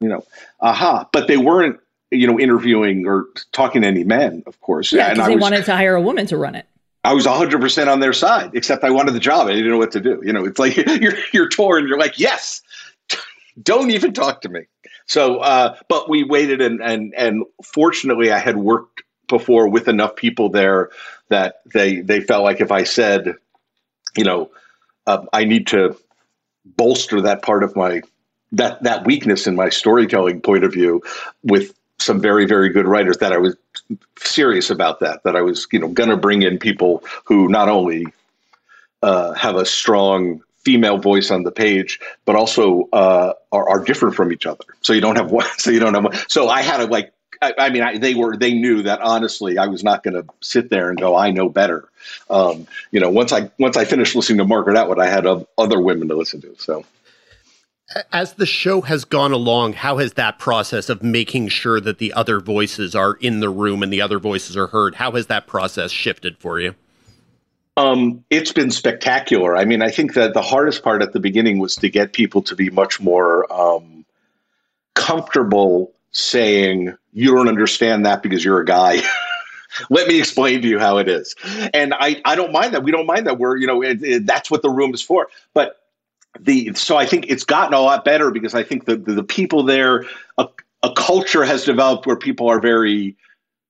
you 0.00 0.08
know, 0.08 0.24
aha. 0.60 1.08
But 1.12 1.28
they 1.28 1.38
weren't, 1.38 1.80
you 2.10 2.26
know, 2.26 2.38
interviewing 2.38 3.06
or 3.06 3.26
talking 3.52 3.82
to 3.82 3.88
any 3.88 4.04
men, 4.04 4.42
of 4.46 4.60
course. 4.60 4.92
Yeah, 4.92 5.14
because 5.14 5.28
they 5.28 5.34
was, 5.36 5.42
wanted 5.42 5.64
to 5.64 5.74
hire 5.74 5.94
a 5.94 6.02
woman 6.02 6.26
to 6.26 6.36
run 6.36 6.54
it. 6.56 6.66
I 7.06 7.12
was 7.12 7.24
100% 7.24 7.86
on 7.86 8.00
their 8.00 8.12
side, 8.12 8.50
except 8.54 8.82
I 8.82 8.90
wanted 8.90 9.12
the 9.12 9.20
job. 9.20 9.46
I 9.46 9.52
didn't 9.52 9.70
know 9.70 9.78
what 9.78 9.92
to 9.92 10.00
do. 10.00 10.20
You 10.24 10.32
know, 10.32 10.44
it's 10.44 10.58
like 10.58 10.76
you're, 11.00 11.14
you're 11.32 11.48
torn. 11.48 11.86
You're 11.86 12.00
like, 12.00 12.18
yes, 12.18 12.62
don't 13.62 13.92
even 13.92 14.12
talk 14.12 14.40
to 14.40 14.48
me. 14.48 14.62
So, 15.06 15.38
uh, 15.38 15.76
but 15.88 16.10
we 16.10 16.24
waited 16.24 16.60
and, 16.60 16.82
and, 16.82 17.14
and 17.14 17.44
fortunately 17.62 18.32
I 18.32 18.38
had 18.38 18.56
worked 18.56 19.04
before 19.28 19.68
with 19.68 19.86
enough 19.86 20.16
people 20.16 20.48
there 20.48 20.90
that 21.28 21.60
they, 21.72 22.00
they 22.00 22.20
felt 22.20 22.42
like 22.42 22.60
if 22.60 22.72
I 22.72 22.82
said, 22.82 23.34
you 24.16 24.24
know, 24.24 24.50
uh, 25.06 25.24
I 25.32 25.44
need 25.44 25.68
to 25.68 25.96
bolster 26.64 27.20
that 27.20 27.42
part 27.42 27.62
of 27.62 27.76
my, 27.76 28.02
that, 28.50 28.82
that 28.82 29.06
weakness 29.06 29.46
in 29.46 29.54
my 29.54 29.68
storytelling 29.68 30.40
point 30.40 30.64
of 30.64 30.72
view 30.72 31.04
with 31.44 31.72
some 31.98 32.20
very, 32.20 32.46
very 32.46 32.68
good 32.68 32.88
writers 32.88 33.18
that 33.18 33.32
I 33.32 33.38
was 33.38 33.56
serious 34.18 34.70
about 34.70 35.00
that, 35.00 35.22
that 35.24 35.36
I 35.36 35.42
was, 35.42 35.66
you 35.72 35.78
know, 35.78 35.88
going 35.88 36.10
to 36.10 36.16
bring 36.16 36.42
in 36.42 36.58
people 36.58 37.02
who 37.24 37.48
not 37.48 37.68
only 37.68 38.06
uh, 39.02 39.32
have 39.34 39.56
a 39.56 39.64
strong 39.64 40.42
female 40.64 40.98
voice 40.98 41.30
on 41.30 41.44
the 41.44 41.52
page, 41.52 42.00
but 42.24 42.34
also 42.34 42.88
uh, 42.92 43.32
are, 43.52 43.68
are 43.68 43.84
different 43.84 44.16
from 44.16 44.32
each 44.32 44.46
other. 44.46 44.64
So 44.80 44.92
you 44.92 45.00
don't 45.00 45.16
have 45.16 45.30
one. 45.30 45.46
So 45.58 45.70
you 45.70 45.78
don't 45.78 45.94
have 45.94 46.04
one. 46.04 46.16
So 46.28 46.48
I 46.48 46.62
had 46.62 46.78
to 46.78 46.86
like. 46.86 47.12
I, 47.42 47.52
I 47.58 47.70
mean, 47.70 47.82
I, 47.82 47.98
they 47.98 48.14
were. 48.14 48.36
They 48.36 48.54
knew 48.54 48.82
that 48.82 49.00
honestly, 49.00 49.58
I 49.58 49.66
was 49.66 49.84
not 49.84 50.02
going 50.02 50.14
to 50.14 50.24
sit 50.40 50.70
there 50.70 50.88
and 50.88 50.98
go, 50.98 51.14
"I 51.14 51.30
know 51.30 51.48
better." 51.48 51.88
Um, 52.30 52.66
you 52.90 52.98
know, 52.98 53.10
once 53.10 53.32
I 53.32 53.50
once 53.58 53.76
I 53.76 53.84
finished 53.84 54.16
listening 54.16 54.38
to 54.38 54.44
Margaret 54.44 54.76
Atwood, 54.76 54.98
I 54.98 55.06
had 55.06 55.26
uh, 55.26 55.44
other 55.58 55.78
women 55.78 56.08
to 56.08 56.16
listen 56.16 56.40
to. 56.40 56.56
So 56.58 56.84
As 58.12 58.34
the 58.34 58.46
show 58.46 58.80
has 58.80 59.04
gone 59.04 59.32
along, 59.32 59.74
how 59.74 59.98
has 59.98 60.14
that 60.14 60.38
process 60.38 60.88
of 60.88 61.04
making 61.04 61.48
sure 61.48 61.80
that 61.80 61.98
the 61.98 62.12
other 62.12 62.40
voices 62.40 62.96
are 62.96 63.14
in 63.14 63.38
the 63.38 63.48
room 63.48 63.82
and 63.82 63.92
the 63.92 64.00
other 64.00 64.18
voices 64.18 64.56
are 64.56 64.66
heard, 64.66 64.96
how 64.96 65.12
has 65.12 65.28
that 65.28 65.46
process 65.46 65.92
shifted 65.92 66.36
for 66.38 66.58
you? 66.58 66.74
Um, 67.76 68.24
it's 68.30 68.52
been 68.52 68.70
spectacular. 68.70 69.56
I 69.56 69.64
mean, 69.64 69.82
I 69.82 69.90
think 69.90 70.14
that 70.14 70.34
the 70.34 70.42
hardest 70.42 70.82
part 70.82 71.02
at 71.02 71.12
the 71.12 71.20
beginning 71.20 71.58
was 71.58 71.76
to 71.76 71.88
get 71.88 72.12
people 72.12 72.42
to 72.42 72.56
be 72.56 72.70
much 72.70 73.00
more 73.00 73.52
um, 73.52 74.04
comfortable 74.94 75.92
saying, 76.10 76.96
"You 77.12 77.34
don't 77.34 77.48
understand 77.48 78.06
that 78.06 78.22
because 78.22 78.44
you're 78.44 78.60
a 78.60 78.64
guy." 78.64 79.02
Let 79.90 80.08
me 80.08 80.18
explain 80.18 80.62
to 80.62 80.68
you 80.68 80.78
how 80.78 80.96
it 80.96 81.06
is. 81.06 81.34
And 81.74 81.92
I, 81.92 82.22
I 82.24 82.34
don't 82.34 82.50
mind 82.50 82.72
that. 82.72 82.82
We 82.82 82.92
don't 82.92 83.04
mind 83.04 83.26
that. 83.26 83.38
We're, 83.38 83.58
you 83.58 83.66
know, 83.66 83.82
it, 83.82 84.02
it, 84.02 84.26
that's 84.26 84.50
what 84.50 84.62
the 84.62 84.70
room 84.70 84.94
is 84.94 85.02
for. 85.02 85.28
But 85.52 85.76
the 86.40 86.72
so 86.74 86.96
I 86.96 87.06
think 87.06 87.26
it's 87.28 87.44
gotten 87.44 87.74
a 87.74 87.80
lot 87.80 88.04
better 88.04 88.30
because 88.30 88.54
I 88.54 88.62
think 88.62 88.84
the 88.84 88.96
the, 88.96 89.14
the 89.14 89.24
people 89.24 89.62
there, 89.62 90.04
a, 90.38 90.48
a 90.82 90.92
culture 90.92 91.44
has 91.44 91.64
developed 91.64 92.06
where 92.06 92.16
people 92.16 92.48
are 92.48 92.60
very 92.60 93.16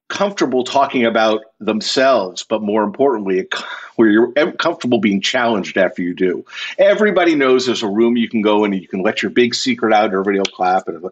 comfortable 0.09 0.63
talking 0.63 1.05
about 1.05 1.41
themselves, 1.59 2.45
but 2.45 2.63
more 2.63 2.85
importantly, 2.85 3.49
where 3.97 4.09
you're 4.09 4.33
comfortable 4.53 4.99
being 4.99 5.21
challenged 5.21 5.77
after 5.77 6.03
you 6.03 6.15
do. 6.15 6.45
Everybody 6.79 7.35
knows 7.35 7.67
there's 7.67 7.83
a 7.83 7.89
room 7.89 8.17
you 8.17 8.29
can 8.29 8.43
go 8.43 8.65
in 8.65 8.73
and 8.73 8.81
you 8.81 8.89
can 8.89 9.03
let 9.03 9.23
your 9.23 9.31
big 9.31 9.55
secret 9.55 9.93
out, 9.93 10.05
and 10.05 10.13
everybody 10.13 10.39
will 10.39 10.47
clap. 10.47 10.87
And 10.89 11.11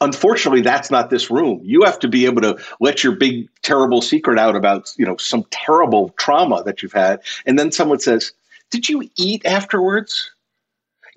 unfortunately, 0.00 0.62
that's 0.62 0.90
not 0.90 1.10
this 1.10 1.30
room. 1.30 1.60
You 1.62 1.84
have 1.84 1.98
to 2.00 2.08
be 2.08 2.26
able 2.26 2.42
to 2.42 2.58
let 2.80 3.04
your 3.04 3.16
big 3.16 3.48
terrible 3.62 4.00
secret 4.00 4.38
out 4.38 4.56
about 4.56 4.92
you 4.96 5.06
know 5.06 5.16
some 5.16 5.44
terrible 5.50 6.10
trauma 6.18 6.62
that 6.64 6.82
you've 6.82 6.92
had, 6.92 7.20
and 7.44 7.58
then 7.58 7.72
someone 7.72 8.00
says, 8.00 8.32
"Did 8.70 8.88
you 8.88 9.08
eat 9.16 9.44
afterwards?" 9.44 10.30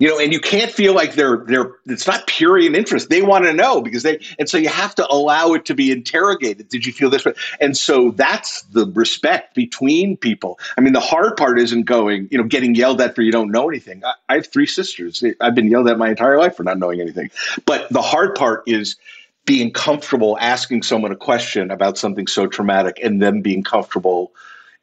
You 0.00 0.08
know, 0.08 0.18
and 0.18 0.32
you 0.32 0.40
can't 0.40 0.72
feel 0.72 0.94
like 0.94 1.12
they're 1.12 1.44
they're 1.46 1.72
it's 1.86 2.06
not 2.06 2.26
purely 2.26 2.66
an 2.66 2.74
interest. 2.74 3.10
They 3.10 3.20
want 3.20 3.44
to 3.44 3.52
know 3.52 3.82
because 3.82 4.02
they 4.02 4.18
and 4.38 4.48
so 4.48 4.56
you 4.56 4.70
have 4.70 4.94
to 4.94 5.06
allow 5.12 5.52
it 5.52 5.66
to 5.66 5.74
be 5.74 5.92
interrogated. 5.92 6.68
Did 6.70 6.86
you 6.86 6.92
feel 6.92 7.10
this 7.10 7.24
way? 7.24 7.34
And 7.60 7.76
so 7.76 8.10
that's 8.12 8.62
the 8.62 8.86
respect 8.86 9.54
between 9.54 10.16
people. 10.16 10.58
I 10.78 10.80
mean, 10.80 10.94
the 10.94 11.00
hard 11.00 11.36
part 11.36 11.60
isn't 11.60 11.82
going, 11.82 12.28
you 12.30 12.38
know, 12.38 12.44
getting 12.44 12.74
yelled 12.74 13.00
at 13.02 13.14
for 13.14 13.20
you 13.20 13.30
don't 13.30 13.52
know 13.52 13.68
anything. 13.68 14.02
I, 14.02 14.14
I 14.30 14.34
have 14.36 14.46
three 14.46 14.66
sisters. 14.66 15.22
I've 15.42 15.54
been 15.54 15.68
yelled 15.68 15.88
at 15.88 15.98
my 15.98 16.08
entire 16.08 16.38
life 16.38 16.56
for 16.56 16.64
not 16.64 16.78
knowing 16.78 17.02
anything. 17.02 17.30
But 17.66 17.86
the 17.90 18.02
hard 18.02 18.34
part 18.34 18.62
is 18.66 18.96
being 19.44 19.70
comfortable 19.70 20.38
asking 20.40 20.82
someone 20.82 21.12
a 21.12 21.16
question 21.16 21.70
about 21.70 21.98
something 21.98 22.26
so 22.26 22.46
traumatic 22.46 22.98
and 23.02 23.20
them 23.20 23.42
being 23.42 23.62
comfortable 23.62 24.32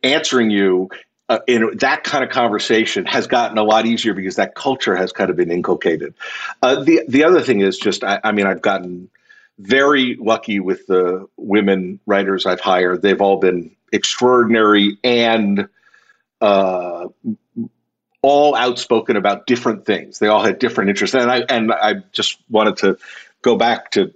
answering 0.03 0.51
you 0.51 0.89
uh, 1.29 1.39
in 1.47 1.77
that 1.79 2.03
kind 2.03 2.23
of 2.23 2.29
conversation 2.29 3.05
has 3.05 3.27
gotten 3.27 3.57
a 3.57 3.63
lot 3.63 3.85
easier 3.85 4.13
because 4.13 4.37
that 4.37 4.55
culture 4.55 4.95
has 4.95 5.11
kind 5.11 5.29
of 5.29 5.35
been 5.35 5.51
inculcated. 5.51 6.13
Uh, 6.61 6.83
the 6.83 7.01
the 7.07 7.23
other 7.23 7.41
thing 7.41 7.61
is 7.61 7.77
just, 7.77 8.03
I, 8.03 8.19
I, 8.23 8.31
mean, 8.31 8.47
I've 8.47 8.61
gotten 8.61 9.09
very 9.59 10.15
lucky 10.19 10.59
with 10.59 10.87
the 10.87 11.27
women 11.35 11.99
writers 12.05 12.45
I've 12.45 12.61
hired. 12.61 13.01
They've 13.01 13.21
all 13.21 13.37
been 13.37 13.75
extraordinary 13.91 14.97
and 15.03 15.67
uh, 16.39 17.07
all 18.21 18.55
outspoken 18.55 19.17
about 19.17 19.47
different 19.47 19.85
things. 19.85 20.19
They 20.19 20.27
all 20.27 20.43
had 20.43 20.59
different 20.59 20.91
interests, 20.91 21.15
and 21.15 21.29
I 21.29 21.43
and 21.49 21.71
I 21.73 21.95
just 22.13 22.39
wanted 22.49 22.77
to 22.77 22.97
go 23.41 23.57
back 23.57 23.91
to 23.91 24.13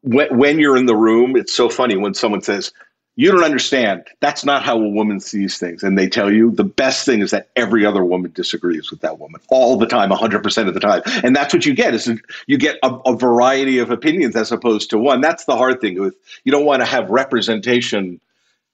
when, 0.00 0.36
when 0.36 0.58
you're 0.58 0.76
in 0.76 0.86
the 0.86 0.96
room. 0.96 1.36
It's 1.36 1.54
so 1.54 1.68
funny 1.68 1.96
when 1.96 2.14
someone 2.14 2.42
says 2.42 2.72
you 3.20 3.30
don't 3.30 3.44
understand. 3.44 4.06
That's 4.20 4.46
not 4.46 4.62
how 4.62 4.80
a 4.80 4.88
woman 4.88 5.20
sees 5.20 5.58
things. 5.58 5.82
And 5.82 5.98
they 5.98 6.08
tell 6.08 6.32
you 6.32 6.52
the 6.52 6.64
best 6.64 7.04
thing 7.04 7.20
is 7.20 7.32
that 7.32 7.50
every 7.54 7.84
other 7.84 8.02
woman 8.02 8.32
disagrees 8.32 8.90
with 8.90 9.02
that 9.02 9.18
woman 9.18 9.42
all 9.50 9.76
the 9.76 9.86
time, 9.86 10.08
100% 10.08 10.68
of 10.68 10.72
the 10.72 10.80
time. 10.80 11.02
And 11.22 11.36
that's 11.36 11.52
what 11.52 11.66
you 11.66 11.74
get 11.74 11.92
is 11.92 12.10
you 12.46 12.56
get 12.56 12.78
a, 12.82 12.94
a 13.04 13.14
variety 13.14 13.76
of 13.76 13.90
opinions 13.90 14.36
as 14.36 14.50
opposed 14.50 14.88
to 14.88 14.98
one. 14.98 15.20
That's 15.20 15.44
the 15.44 15.54
hard 15.54 15.82
thing 15.82 16.00
with 16.00 16.14
you 16.44 16.52
don't 16.52 16.64
want 16.64 16.80
to 16.80 16.86
have 16.86 17.10
representation 17.10 18.22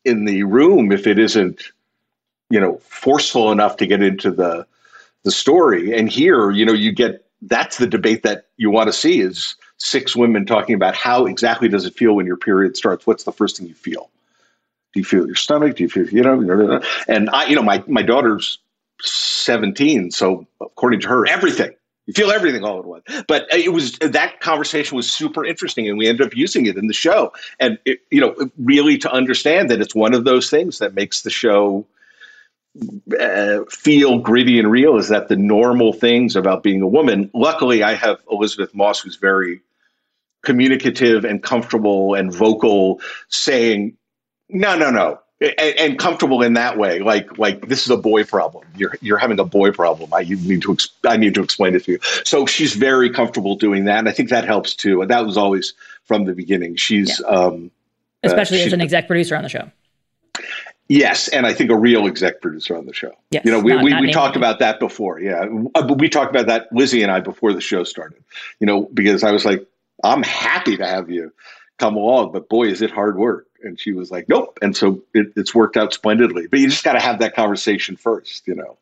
in 0.04 0.26
the 0.26 0.44
room 0.44 0.92
if 0.92 1.08
it 1.08 1.18
isn't, 1.18 1.64
you 2.48 2.60
know, 2.60 2.76
forceful 2.84 3.50
enough 3.50 3.76
to 3.78 3.86
get 3.88 4.00
into 4.00 4.30
the 4.30 4.64
the 5.24 5.32
story. 5.32 5.98
And 5.98 6.08
here, 6.08 6.52
you 6.52 6.64
know, 6.64 6.72
you 6.72 6.92
get 6.92 7.26
that's 7.42 7.78
the 7.78 7.86
debate 7.88 8.22
that 8.22 8.46
you 8.58 8.70
want 8.70 8.86
to 8.86 8.92
see 8.92 9.18
is 9.18 9.56
six 9.78 10.14
women 10.14 10.46
talking 10.46 10.76
about 10.76 10.94
how 10.94 11.26
exactly 11.26 11.66
does 11.68 11.84
it 11.84 11.94
feel 11.94 12.14
when 12.14 12.26
your 12.26 12.36
period 12.36 12.76
starts? 12.76 13.08
What's 13.08 13.24
the 13.24 13.32
first 13.32 13.56
thing 13.56 13.66
you 13.66 13.74
feel? 13.74 14.08
Do 14.96 15.00
you 15.00 15.04
feel 15.04 15.26
your 15.26 15.34
stomach? 15.34 15.76
Do 15.76 15.82
you 15.82 15.90
feel, 15.90 16.08
you 16.08 16.22
know, 16.22 16.80
and 17.06 17.28
I, 17.28 17.44
you 17.44 17.54
know, 17.54 17.62
my, 17.62 17.84
my 17.86 18.00
daughter's 18.00 18.58
17. 19.02 20.10
So 20.10 20.46
according 20.58 21.00
to 21.00 21.08
her, 21.08 21.26
everything, 21.26 21.74
you 22.06 22.14
feel 22.14 22.30
everything 22.30 22.64
all 22.64 22.78
at 22.78 22.86
once. 22.86 23.04
But 23.28 23.46
it 23.52 23.74
was, 23.74 23.98
that 23.98 24.40
conversation 24.40 24.96
was 24.96 25.12
super 25.12 25.44
interesting 25.44 25.86
and 25.86 25.98
we 25.98 26.08
ended 26.08 26.26
up 26.26 26.34
using 26.34 26.64
it 26.64 26.78
in 26.78 26.86
the 26.86 26.94
show. 26.94 27.30
And, 27.60 27.78
it, 27.84 28.00
you 28.10 28.22
know, 28.22 28.50
really 28.56 28.96
to 28.96 29.12
understand 29.12 29.68
that 29.70 29.82
it's 29.82 29.94
one 29.94 30.14
of 30.14 30.24
those 30.24 30.48
things 30.48 30.78
that 30.78 30.94
makes 30.94 31.20
the 31.20 31.30
show 31.30 31.84
uh, 33.20 33.64
feel 33.68 34.18
gritty 34.18 34.58
and 34.58 34.70
real 34.70 34.96
is 34.96 35.10
that 35.10 35.28
the 35.28 35.36
normal 35.36 35.92
things 35.92 36.36
about 36.36 36.62
being 36.62 36.80
a 36.80 36.88
woman. 36.88 37.30
Luckily, 37.34 37.82
I 37.82 37.92
have 37.92 38.22
Elisabeth 38.30 38.74
Moss, 38.74 39.00
who's 39.00 39.16
very 39.16 39.60
communicative 40.42 41.26
and 41.26 41.42
comfortable 41.42 42.14
and 42.14 42.32
vocal, 42.32 42.98
saying, 43.28 43.94
no, 44.48 44.76
no, 44.76 44.90
no. 44.90 45.20
And, 45.40 45.78
and, 45.78 45.98
comfortable 45.98 46.40
in 46.42 46.54
that 46.54 46.78
way, 46.78 47.00
like 47.00 47.36
like 47.36 47.68
this 47.68 47.84
is 47.84 47.90
a 47.90 47.96
boy 47.98 48.24
problem. 48.24 48.64
You're 48.74 48.96
you're 49.02 49.18
having 49.18 49.38
a 49.38 49.44
boy 49.44 49.70
problem. 49.70 50.14
I 50.14 50.22
need 50.22 50.62
to 50.62 50.78
I 51.04 51.18
need 51.18 51.34
to 51.34 51.42
explain 51.42 51.74
it 51.74 51.84
to 51.84 51.92
you. 51.92 51.98
So 52.24 52.46
she's 52.46 52.74
very 52.74 53.10
comfortable 53.10 53.54
doing 53.54 53.84
that, 53.84 53.98
and 53.98 54.08
I 54.08 54.12
think 54.12 54.30
that 54.30 54.46
helps 54.46 54.74
too. 54.74 55.02
And 55.02 55.10
that 55.10 55.26
was 55.26 55.36
always 55.36 55.74
from 56.04 56.24
the 56.24 56.32
beginning. 56.32 56.76
She's 56.76 57.20
yeah. 57.20 57.26
um, 57.26 57.70
uh, 58.24 58.28
especially 58.28 58.62
uh, 58.62 58.66
as 58.66 58.72
an 58.72 58.80
exec 58.80 59.08
producer 59.08 59.36
on 59.36 59.42
the 59.42 59.50
show. 59.50 59.70
Yes, 60.88 61.28
and 61.28 61.46
I 61.46 61.52
think 61.52 61.70
a 61.70 61.76
real 61.76 62.06
exec 62.06 62.40
producer 62.40 62.74
on 62.74 62.86
the 62.86 62.94
show. 62.94 63.12
Yes, 63.30 63.44
you 63.44 63.50
know, 63.50 63.60
we, 63.60 63.72
not, 63.74 63.84
we, 63.84 63.90
not 63.90 64.00
we 64.00 64.12
talked 64.12 64.36
about 64.36 64.60
that 64.60 64.80
before. 64.80 65.20
Yeah, 65.20 65.46
uh, 65.74 65.94
we 65.98 66.08
talked 66.08 66.30
about 66.30 66.46
that 66.46 66.72
Lizzie 66.72 67.02
and 67.02 67.12
I 67.12 67.20
before 67.20 67.52
the 67.52 67.60
show 67.60 67.84
started. 67.84 68.22
You 68.58 68.66
know, 68.66 68.88
because 68.94 69.22
I 69.22 69.32
was 69.32 69.44
like, 69.44 69.66
I'm 70.02 70.22
happy 70.22 70.78
to 70.78 70.86
have 70.86 71.10
you 71.10 71.30
come 71.78 71.96
along, 71.96 72.32
but 72.32 72.48
boy, 72.48 72.68
is 72.68 72.82
it 72.82 72.90
hard 72.90 73.18
work. 73.18 73.48
And 73.66 73.78
she 73.78 73.92
was 73.92 74.10
like, 74.10 74.28
nope. 74.28 74.58
And 74.62 74.76
so 74.76 75.02
it, 75.12 75.32
it's 75.36 75.54
worked 75.54 75.76
out 75.76 75.92
splendidly. 75.92 76.46
But 76.46 76.60
you 76.60 76.68
just 76.68 76.84
got 76.84 76.94
to 76.94 77.00
have 77.00 77.18
that 77.18 77.34
conversation 77.34 77.96
first, 77.96 78.46
you 78.46 78.54
know. 78.54 78.78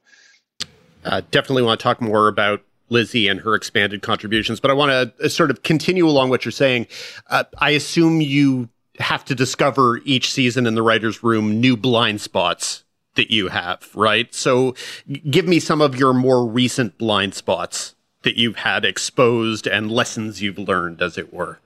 Uh, 1.04 1.22
definitely 1.30 1.62
want 1.62 1.80
to 1.80 1.82
talk 1.82 2.00
more 2.00 2.28
about 2.28 2.62
Lizzie 2.88 3.28
and 3.28 3.40
her 3.40 3.54
expanded 3.54 4.02
contributions, 4.02 4.60
but 4.60 4.70
I 4.70 4.74
want 4.74 4.90
to 5.18 5.24
uh, 5.24 5.28
sort 5.28 5.50
of 5.50 5.62
continue 5.62 6.06
along 6.06 6.30
what 6.30 6.44
you're 6.44 6.52
saying. 6.52 6.86
Uh, 7.28 7.44
I 7.58 7.70
assume 7.70 8.20
you 8.20 8.68
have 9.00 9.24
to 9.24 9.34
discover 9.34 9.98
each 10.04 10.30
season 10.32 10.66
in 10.66 10.74
the 10.74 10.82
writer's 10.82 11.22
room 11.22 11.60
new 11.60 11.76
blind 11.76 12.20
spots 12.20 12.84
that 13.16 13.30
you 13.30 13.48
have, 13.48 13.88
right? 13.94 14.32
So 14.34 14.74
give 15.30 15.46
me 15.46 15.60
some 15.60 15.80
of 15.80 15.96
your 15.96 16.12
more 16.12 16.46
recent 16.46 16.98
blind 16.98 17.34
spots 17.34 17.94
that 18.22 18.36
you've 18.36 18.56
had 18.56 18.84
exposed 18.84 19.66
and 19.66 19.90
lessons 19.90 20.42
you've 20.42 20.58
learned, 20.58 21.02
as 21.02 21.18
it 21.18 21.32
were. 21.32 21.58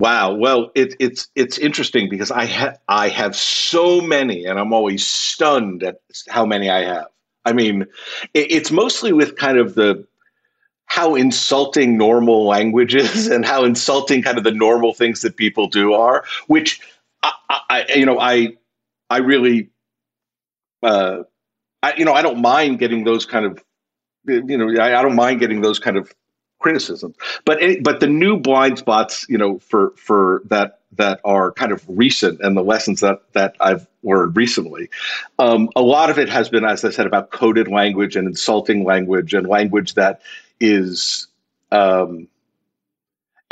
Wow. 0.00 0.32
Well, 0.32 0.72
it, 0.74 0.94
it's 0.98 1.28
it's 1.34 1.58
interesting 1.58 2.08
because 2.08 2.30
I 2.30 2.74
I 2.88 3.08
have 3.08 3.36
so 3.36 4.00
many, 4.00 4.46
and 4.46 4.58
I'm 4.58 4.72
always 4.72 5.06
stunned 5.06 5.82
at 5.82 6.00
how 6.26 6.46
many 6.46 6.70
I 6.70 6.84
have. 6.84 7.06
I 7.44 7.52
mean, 7.52 7.82
it, 8.32 8.50
it's 8.50 8.70
mostly 8.70 9.12
with 9.12 9.36
kind 9.36 9.58
of 9.58 9.74
the 9.74 10.06
how 10.86 11.14
insulting 11.14 11.98
normal 11.98 12.46
language 12.46 12.94
is, 12.94 13.26
and 13.26 13.44
how 13.44 13.62
insulting 13.62 14.22
kind 14.22 14.38
of 14.38 14.44
the 14.44 14.52
normal 14.52 14.94
things 14.94 15.20
that 15.20 15.36
people 15.36 15.68
do 15.68 15.92
are. 15.92 16.24
Which 16.46 16.80
I, 17.22 17.32
I 17.68 17.86
you 17.94 18.06
know, 18.06 18.18
I 18.18 18.56
I 19.10 19.18
really, 19.18 19.68
uh, 20.82 21.24
I 21.82 21.92
you 21.96 22.06
know, 22.06 22.14
I 22.14 22.22
don't 22.22 22.40
mind 22.40 22.78
getting 22.78 23.04
those 23.04 23.26
kind 23.26 23.44
of 23.44 23.62
you 24.26 24.56
know, 24.56 24.82
I, 24.82 24.98
I, 24.98 25.02
don't 25.02 25.16
mind 25.16 25.40
getting 25.40 25.62
those 25.62 25.78
kind 25.78 25.96
of 25.96 26.14
criticism. 26.60 27.14
But 27.44 27.60
but 27.82 27.98
the 27.98 28.06
new 28.06 28.36
blind 28.38 28.78
spots, 28.78 29.26
you 29.28 29.36
know, 29.36 29.58
for 29.58 29.90
for 29.96 30.42
that 30.46 30.78
that 30.92 31.20
are 31.24 31.52
kind 31.52 31.72
of 31.72 31.84
recent 31.88 32.40
and 32.40 32.56
the 32.56 32.62
lessons 32.62 33.00
that 33.00 33.20
that 33.32 33.56
I've 33.60 33.86
learned 34.04 34.36
recently, 34.36 34.88
um, 35.38 35.68
a 35.74 35.82
lot 35.82 36.10
of 36.10 36.18
it 36.18 36.28
has 36.28 36.48
been, 36.48 36.64
as 36.64 36.84
I 36.84 36.90
said, 36.90 37.06
about 37.06 37.30
coded 37.30 37.66
language 37.66 38.14
and 38.14 38.28
insulting 38.28 38.84
language 38.84 39.34
and 39.34 39.48
language 39.48 39.94
that 39.94 40.22
is. 40.60 41.26
Um, 41.72 42.28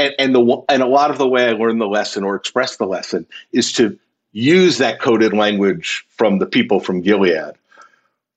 and, 0.00 0.14
and 0.18 0.34
the 0.34 0.62
and 0.68 0.82
a 0.82 0.86
lot 0.86 1.10
of 1.10 1.18
the 1.18 1.26
way 1.26 1.48
I 1.48 1.52
learn 1.52 1.78
the 1.78 1.86
lesson 1.88 2.22
or 2.22 2.36
express 2.36 2.76
the 2.76 2.86
lesson 2.86 3.26
is 3.52 3.72
to 3.72 3.98
use 4.32 4.78
that 4.78 5.00
coded 5.00 5.32
language 5.32 6.06
from 6.10 6.38
the 6.38 6.46
people 6.46 6.78
from 6.78 7.00
Gilead 7.00 7.54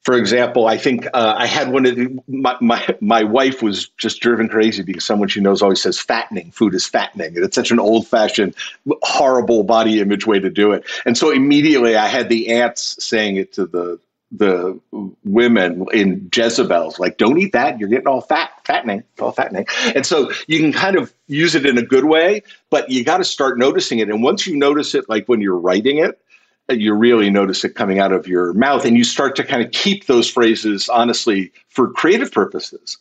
for 0.04 0.18
example, 0.18 0.68
I 0.68 0.78
think 0.78 1.06
uh, 1.14 1.36
I 1.38 1.46
had 1.46 1.72
one 1.72 1.86
of 1.86 1.96
the, 1.96 2.20
my, 2.28 2.58
my, 2.60 2.96
my 3.02 3.24
wife 3.24 3.62
was 3.62 3.90
just 3.98 4.20
driven 4.20 4.50
crazy 4.50 4.82
because 4.82 5.06
someone 5.06 5.28
she 5.28 5.42
knows 5.42 5.62
always 5.62 5.82
says 5.82 6.00
fattening. 6.00 6.50
Food 6.52 6.74
is 6.74 6.88
fattening, 6.88 7.36
and 7.36 7.46
it's 7.46 7.56
such 7.56 7.70
an 7.70 7.80
old 7.80 8.08
fashioned, 8.08 8.56
horrible 9.04 9.64
body 9.64 10.00
image 10.00 10.26
way 10.26 10.40
to 10.40 10.50
do 10.50 10.72
it. 10.72 10.86
And 11.06 11.16
so 11.16 11.30
immediately 11.30 11.96
I 11.96 12.08
had 12.08 12.30
the 12.30 12.50
aunts 12.50 13.04
saying 13.04 13.36
it 13.36 13.54
to 13.54 13.66
the 13.66 14.00
the 14.32 14.80
women 15.26 15.86
in 15.92 16.30
Jezebel's, 16.34 16.98
like, 17.00 17.18
don't 17.18 17.38
eat 17.38 17.52
that. 17.52 17.80
You're 17.80 17.90
getting 17.90 18.08
all 18.08 18.22
fat, 18.22 18.52
fattening, 18.64 19.04
all 19.20 19.34
fattening. 19.34 19.66
And 19.94 20.06
so 20.06 20.32
you 20.48 20.60
can 20.60 20.72
kind 20.72 20.96
of 20.96 21.14
use 21.28 21.54
it 21.54 21.66
in 21.66 21.78
a 21.78 21.82
good 21.82 22.06
way, 22.06 22.44
but 22.70 22.90
you 22.90 23.04
got 23.04 23.18
to 23.18 23.26
start 23.26 23.60
noticing 23.60 24.00
it. 24.00 24.10
And 24.10 24.24
once 24.24 24.48
you 24.48 24.56
notice 24.56 24.96
it, 24.96 25.10
like 25.10 25.28
when 25.28 25.42
you're 25.42 25.58
writing 25.58 25.98
it, 25.98 26.18
you 26.80 26.94
really 26.94 27.30
notice 27.30 27.64
it 27.64 27.76
coming 27.76 28.00
out 28.00 28.12
of 28.12 28.28
your 28.28 28.54
mouth 28.54 28.86
and 28.86 28.98
you 28.98 29.04
start 29.04 29.36
to 29.36 29.44
kind 29.44 29.64
of 29.64 29.72
keep 29.72 30.06
those 30.06 30.30
phrases 30.30 30.90
honestly 30.90 31.52
for 31.70 31.90
creative 31.92 32.32
purposes. 32.32 32.98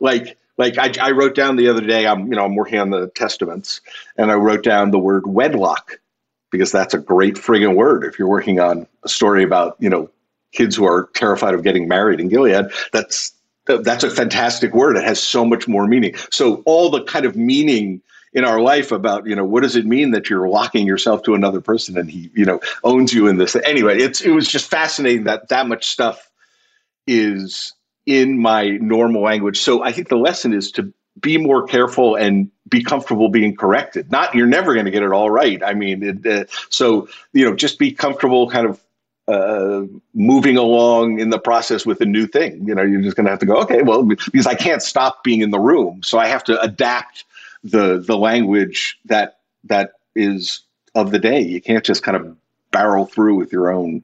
Like 0.00 0.36
like 0.58 0.78
I, 0.78 0.92
I, 1.00 1.10
wrote 1.12 1.34
down 1.34 1.56
the 1.56 1.68
other 1.68 1.80
day 1.80 2.06
i'm 2.06 2.26
you 2.26 2.36
know 2.36 2.44
i'm 2.44 2.54
working 2.54 2.78
on 2.78 2.90
the 2.90 3.08
testaments 3.08 3.80
and 4.18 4.30
i 4.30 4.34
wrote 4.34 4.62
down 4.62 4.90
the 4.90 4.98
word 4.98 5.26
wedlock 5.26 5.98
because 6.52 6.70
that's 6.70 6.94
a 6.94 6.98
great 6.98 7.34
friggin' 7.34 7.74
word. 7.74 8.04
If 8.04 8.18
you're 8.18 8.28
working 8.28 8.60
on 8.60 8.86
a 9.02 9.08
story 9.08 9.42
about 9.42 9.76
you 9.80 9.90
know 9.90 10.08
kids 10.52 10.76
who 10.76 10.84
are 10.84 11.08
terrified 11.14 11.54
of 11.54 11.64
getting 11.64 11.88
married 11.88 12.20
in 12.20 12.28
gilead 12.28 12.66
that's 12.92 13.32
that's 13.66 14.04
a 14.04 14.10
fantastic 14.10 14.74
word. 14.74 14.96
It 14.96 15.04
has 15.04 15.22
so 15.22 15.44
much 15.44 15.66
more 15.66 15.86
meaning. 15.86 16.14
So 16.30 16.62
all 16.66 16.90
the 16.90 17.04
kind 17.04 17.24
of 17.24 17.36
meaning 17.36 18.02
in 18.32 18.44
our 18.44 18.60
life 18.60 18.92
about 18.92 19.26
you 19.26 19.36
know 19.36 19.44
what 19.44 19.62
does 19.62 19.76
it 19.76 19.86
mean 19.86 20.12
that 20.12 20.30
you're 20.30 20.48
locking 20.48 20.86
yourself 20.86 21.22
to 21.22 21.34
another 21.34 21.60
person 21.60 21.98
and 21.98 22.10
he 22.10 22.30
you 22.34 22.44
know 22.44 22.60
owns 22.84 23.12
you 23.12 23.26
in 23.26 23.36
this? 23.36 23.56
Anyway 23.56 23.98
it's 23.98 24.20
it 24.20 24.30
was 24.30 24.48
just 24.48 24.70
fascinating 24.70 25.24
that 25.24 25.48
that 25.48 25.66
much 25.66 25.86
stuff 25.86 26.30
is 27.06 27.74
in 28.06 28.38
my 28.40 28.70
normal 28.80 29.22
language. 29.22 29.60
So 29.60 29.82
i 29.82 29.92
think 29.92 30.08
the 30.08 30.16
lesson 30.16 30.52
is 30.52 30.70
to 30.72 30.92
be 31.20 31.36
more 31.36 31.66
careful 31.66 32.16
and 32.16 32.50
be 32.68 32.82
comfortable 32.82 33.28
being 33.28 33.54
corrected. 33.54 34.10
Not 34.10 34.34
you're 34.34 34.46
never 34.46 34.72
going 34.72 34.86
to 34.86 34.90
get 34.90 35.02
it 35.02 35.12
all 35.12 35.30
right. 35.30 35.62
I 35.62 35.74
mean 35.74 36.02
it, 36.02 36.26
uh, 36.26 36.44
so 36.70 37.08
you 37.32 37.44
know 37.44 37.54
just 37.54 37.78
be 37.78 37.92
comfortable 37.92 38.48
kind 38.50 38.66
of 38.66 38.82
uh, 39.28 39.82
moving 40.14 40.56
along 40.56 41.20
in 41.20 41.30
the 41.30 41.38
process 41.38 41.86
with 41.86 42.00
a 42.00 42.04
new 42.04 42.26
thing. 42.26 42.66
You 42.66 42.74
know, 42.74 42.82
you're 42.82 43.02
just 43.02 43.16
going 43.16 43.24
to 43.26 43.30
have 43.30 43.38
to 43.38 43.46
go, 43.46 43.56
okay, 43.62 43.82
well, 43.82 44.02
because 44.02 44.46
I 44.46 44.54
can't 44.54 44.82
stop 44.82 45.22
being 45.22 45.42
in 45.42 45.50
the 45.50 45.60
room, 45.60 46.02
so 46.02 46.18
I 46.18 46.26
have 46.26 46.42
to 46.44 46.60
adapt 46.60 47.24
the 47.64 47.98
the 47.98 48.16
language 48.16 48.98
that 49.06 49.38
that 49.64 49.92
is 50.14 50.60
of 50.94 51.10
the 51.10 51.18
day. 51.18 51.40
You 51.40 51.60
can't 51.60 51.84
just 51.84 52.02
kind 52.02 52.16
of 52.16 52.36
barrel 52.70 53.06
through 53.06 53.36
with 53.36 53.52
your 53.52 53.72
own 53.72 54.02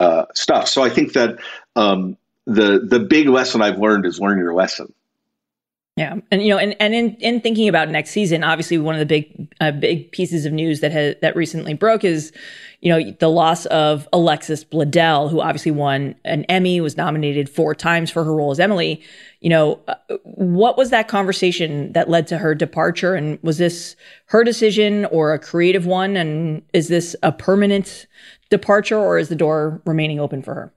uh, 0.00 0.26
stuff. 0.34 0.68
So 0.68 0.82
I 0.82 0.88
think 0.88 1.12
that 1.12 1.38
um, 1.76 2.16
the 2.46 2.80
the 2.80 3.00
big 3.00 3.28
lesson 3.28 3.62
I've 3.62 3.78
learned 3.78 4.06
is 4.06 4.20
learn 4.20 4.38
your 4.38 4.54
lesson. 4.54 4.92
Yeah, 5.96 6.16
and 6.32 6.42
you 6.42 6.48
know, 6.48 6.58
and, 6.58 6.74
and 6.80 6.92
in, 6.92 7.14
in 7.20 7.40
thinking 7.40 7.68
about 7.68 7.88
next 7.88 8.10
season, 8.10 8.42
obviously 8.42 8.78
one 8.78 8.96
of 8.96 8.98
the 8.98 9.06
big 9.06 9.54
uh, 9.60 9.70
big 9.70 10.10
pieces 10.10 10.44
of 10.44 10.52
news 10.52 10.80
that 10.80 10.90
has 10.90 11.14
that 11.22 11.36
recently 11.36 11.72
broke 11.74 12.02
is, 12.02 12.32
you 12.80 12.90
know, 12.90 13.12
the 13.20 13.30
loss 13.30 13.64
of 13.66 14.08
Alexis 14.12 14.64
Bledel, 14.64 15.30
who 15.30 15.40
obviously 15.40 15.70
won 15.70 16.16
an 16.24 16.42
Emmy, 16.46 16.80
was 16.80 16.96
nominated 16.96 17.48
four 17.48 17.76
times 17.76 18.10
for 18.10 18.24
her 18.24 18.34
role 18.34 18.50
as 18.50 18.58
Emily. 18.58 19.00
You 19.40 19.50
know, 19.50 19.80
uh, 19.86 19.94
what 20.24 20.76
was 20.76 20.90
that 20.90 21.06
conversation 21.06 21.92
that 21.92 22.10
led 22.10 22.26
to 22.26 22.38
her 22.38 22.56
departure, 22.56 23.14
and 23.14 23.38
was 23.42 23.58
this 23.58 23.94
her 24.26 24.42
decision 24.42 25.04
or 25.06 25.32
a 25.32 25.38
creative 25.38 25.86
one, 25.86 26.16
and 26.16 26.62
is 26.72 26.88
this 26.88 27.14
a 27.22 27.30
permanent 27.30 28.08
departure, 28.50 28.98
or 28.98 29.16
is 29.16 29.28
the 29.28 29.36
door 29.36 29.80
remaining 29.84 30.18
open 30.18 30.42
for 30.42 30.54
her? 30.54 30.72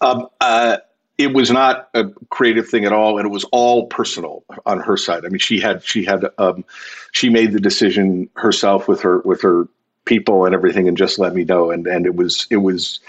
Um, 0.00 0.28
uh, 0.40 0.76
it 1.18 1.32
was 1.32 1.50
not 1.50 1.88
a 1.94 2.04
creative 2.28 2.68
thing 2.68 2.84
at 2.84 2.92
all, 2.92 3.18
and 3.18 3.26
it 3.26 3.30
was 3.30 3.44
all 3.44 3.86
personal 3.86 4.44
on 4.66 4.80
her 4.80 4.96
side. 4.96 5.24
I 5.24 5.28
mean, 5.28 5.38
she 5.38 5.60
had 5.60 5.82
she 5.82 6.04
had 6.04 6.26
um, 6.38 6.64
she 7.12 7.30
made 7.30 7.52
the 7.52 7.60
decision 7.60 8.28
herself 8.34 8.86
with 8.86 9.00
her 9.02 9.20
with 9.20 9.40
her 9.42 9.66
people 10.04 10.44
and 10.44 10.54
everything, 10.54 10.88
and 10.88 10.96
just 10.96 11.18
let 11.18 11.34
me 11.34 11.44
know. 11.44 11.70
And 11.70 11.86
and 11.86 12.06
it 12.06 12.14
was 12.14 12.46
it 12.50 12.58
was, 12.58 13.00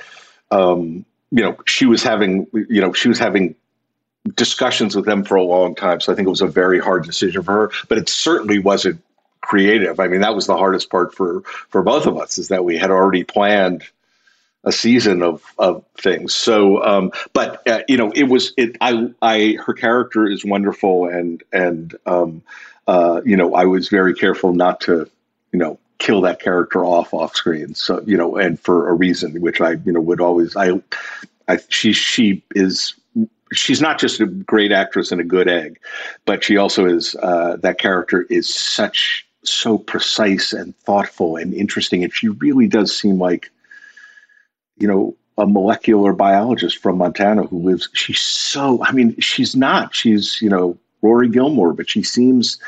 um, 0.52 1.06
you 1.32 1.44
know, 1.44 1.58
she 1.66 1.86
was 1.86 2.02
having 2.02 2.48
you 2.54 2.80
know 2.80 2.94
she 2.94 3.10
was 3.10 3.20
having 3.20 3.56
discussions 4.36 4.96
with 4.96 5.06
them 5.06 5.24
for 5.24 5.36
a 5.36 5.44
long 5.44 5.76
time. 5.76 6.00
So 6.00 6.12
I 6.12 6.16
think 6.16 6.28
it 6.28 6.32
was 6.32 6.42
a 6.42 6.48
very 6.48 6.80
hard 6.80 7.04
decision 7.04 7.44
for 7.44 7.52
her, 7.52 7.72
but 7.90 7.98
it 7.98 8.08
certainly 8.08 8.60
wasn't 8.60 9.02
creative. 9.42 10.00
I 10.00 10.08
mean, 10.08 10.22
that 10.22 10.36
was 10.36 10.48
the 10.48 10.58
hardest 10.58 10.90
part 10.90 11.14
for 11.14 11.42
for 11.70 11.82
both 11.82 12.06
of 12.06 12.18
us 12.18 12.38
is 12.38 12.48
that 12.48 12.64
we 12.64 12.78
had 12.78 12.90
already 12.90 13.26
planned 13.26 13.84
a 14.64 14.72
season 14.72 15.22
of 15.24 15.44
of 15.58 15.84
things. 15.98 16.36
So, 16.36 16.84
um, 16.84 17.12
but 17.34 17.68
uh, 17.68 17.82
you 17.88 17.98
know, 17.98 18.12
it 18.12 18.24
was 18.24 18.54
it. 18.58 18.76
I 18.82 19.10
I 19.22 19.58
her 19.66 19.74
character 19.74 20.28
is 20.28 20.44
wonderful, 20.44 21.08
and 21.08 21.44
and 21.54 21.96
um, 22.06 22.42
uh, 22.88 23.22
you 23.26 23.36
know, 23.38 23.56
I 23.56 23.66
was 23.66 23.90
very 23.90 24.14
careful 24.14 24.54
not 24.54 24.82
to 24.82 25.10
you 25.52 25.60
know 25.60 25.80
kill 26.00 26.22
that 26.22 26.40
character 26.40 26.86
off 26.86 27.14
off 27.14 27.36
screen. 27.36 27.74
So 27.76 28.02
you 28.06 28.18
know, 28.18 28.36
and 28.36 28.60
for 28.60 28.90
a 28.90 28.94
reason, 28.94 29.40
which 29.42 29.62
I 29.62 29.72
you 29.86 29.92
know 29.92 30.02
would 30.02 30.22
always 30.22 30.56
I, 30.56 30.82
I 31.48 31.60
she 31.70 31.94
she 31.94 32.44
is. 32.56 32.94
She's 33.54 33.82
not 33.82 33.98
just 33.98 34.20
a 34.20 34.26
great 34.26 34.74
actress 34.74 35.10
and 35.10 35.22
a 35.22 35.24
good 35.24 35.48
egg, 35.48 35.80
but 36.26 36.44
she 36.44 36.58
also 36.58 36.86
is. 36.86 37.16
Uh, 37.16 37.56
that 37.62 37.80
character 37.80 38.24
is 38.30 38.54
such 38.54 39.26
so 39.44 39.78
precise 39.78 40.52
and 40.52 40.76
thoughtful 40.80 41.38
and 41.38 41.54
interesting, 41.54 42.04
and 42.04 42.14
she 42.14 42.28
really 42.28 42.68
does 42.68 42.94
seem 42.94 43.18
like 43.18 43.50
you 44.78 44.88
know, 44.88 45.16
a 45.38 45.46
molecular 45.46 46.14
biologist 46.14 46.78
from 46.78 46.98
Montana 46.98 47.44
who 47.44 47.60
lives. 47.60 47.90
She's 47.94 48.22
so, 48.22 48.84
I 48.84 48.92
mean, 48.92 49.20
she's 49.20 49.56
not. 49.56 49.94
She's, 49.94 50.42
you 50.42 50.50
know, 50.50 50.78
Rory 51.02 51.30
Gilmore, 51.30 51.74
but 51.74 51.90
she 51.90 52.02
seems 52.04 52.60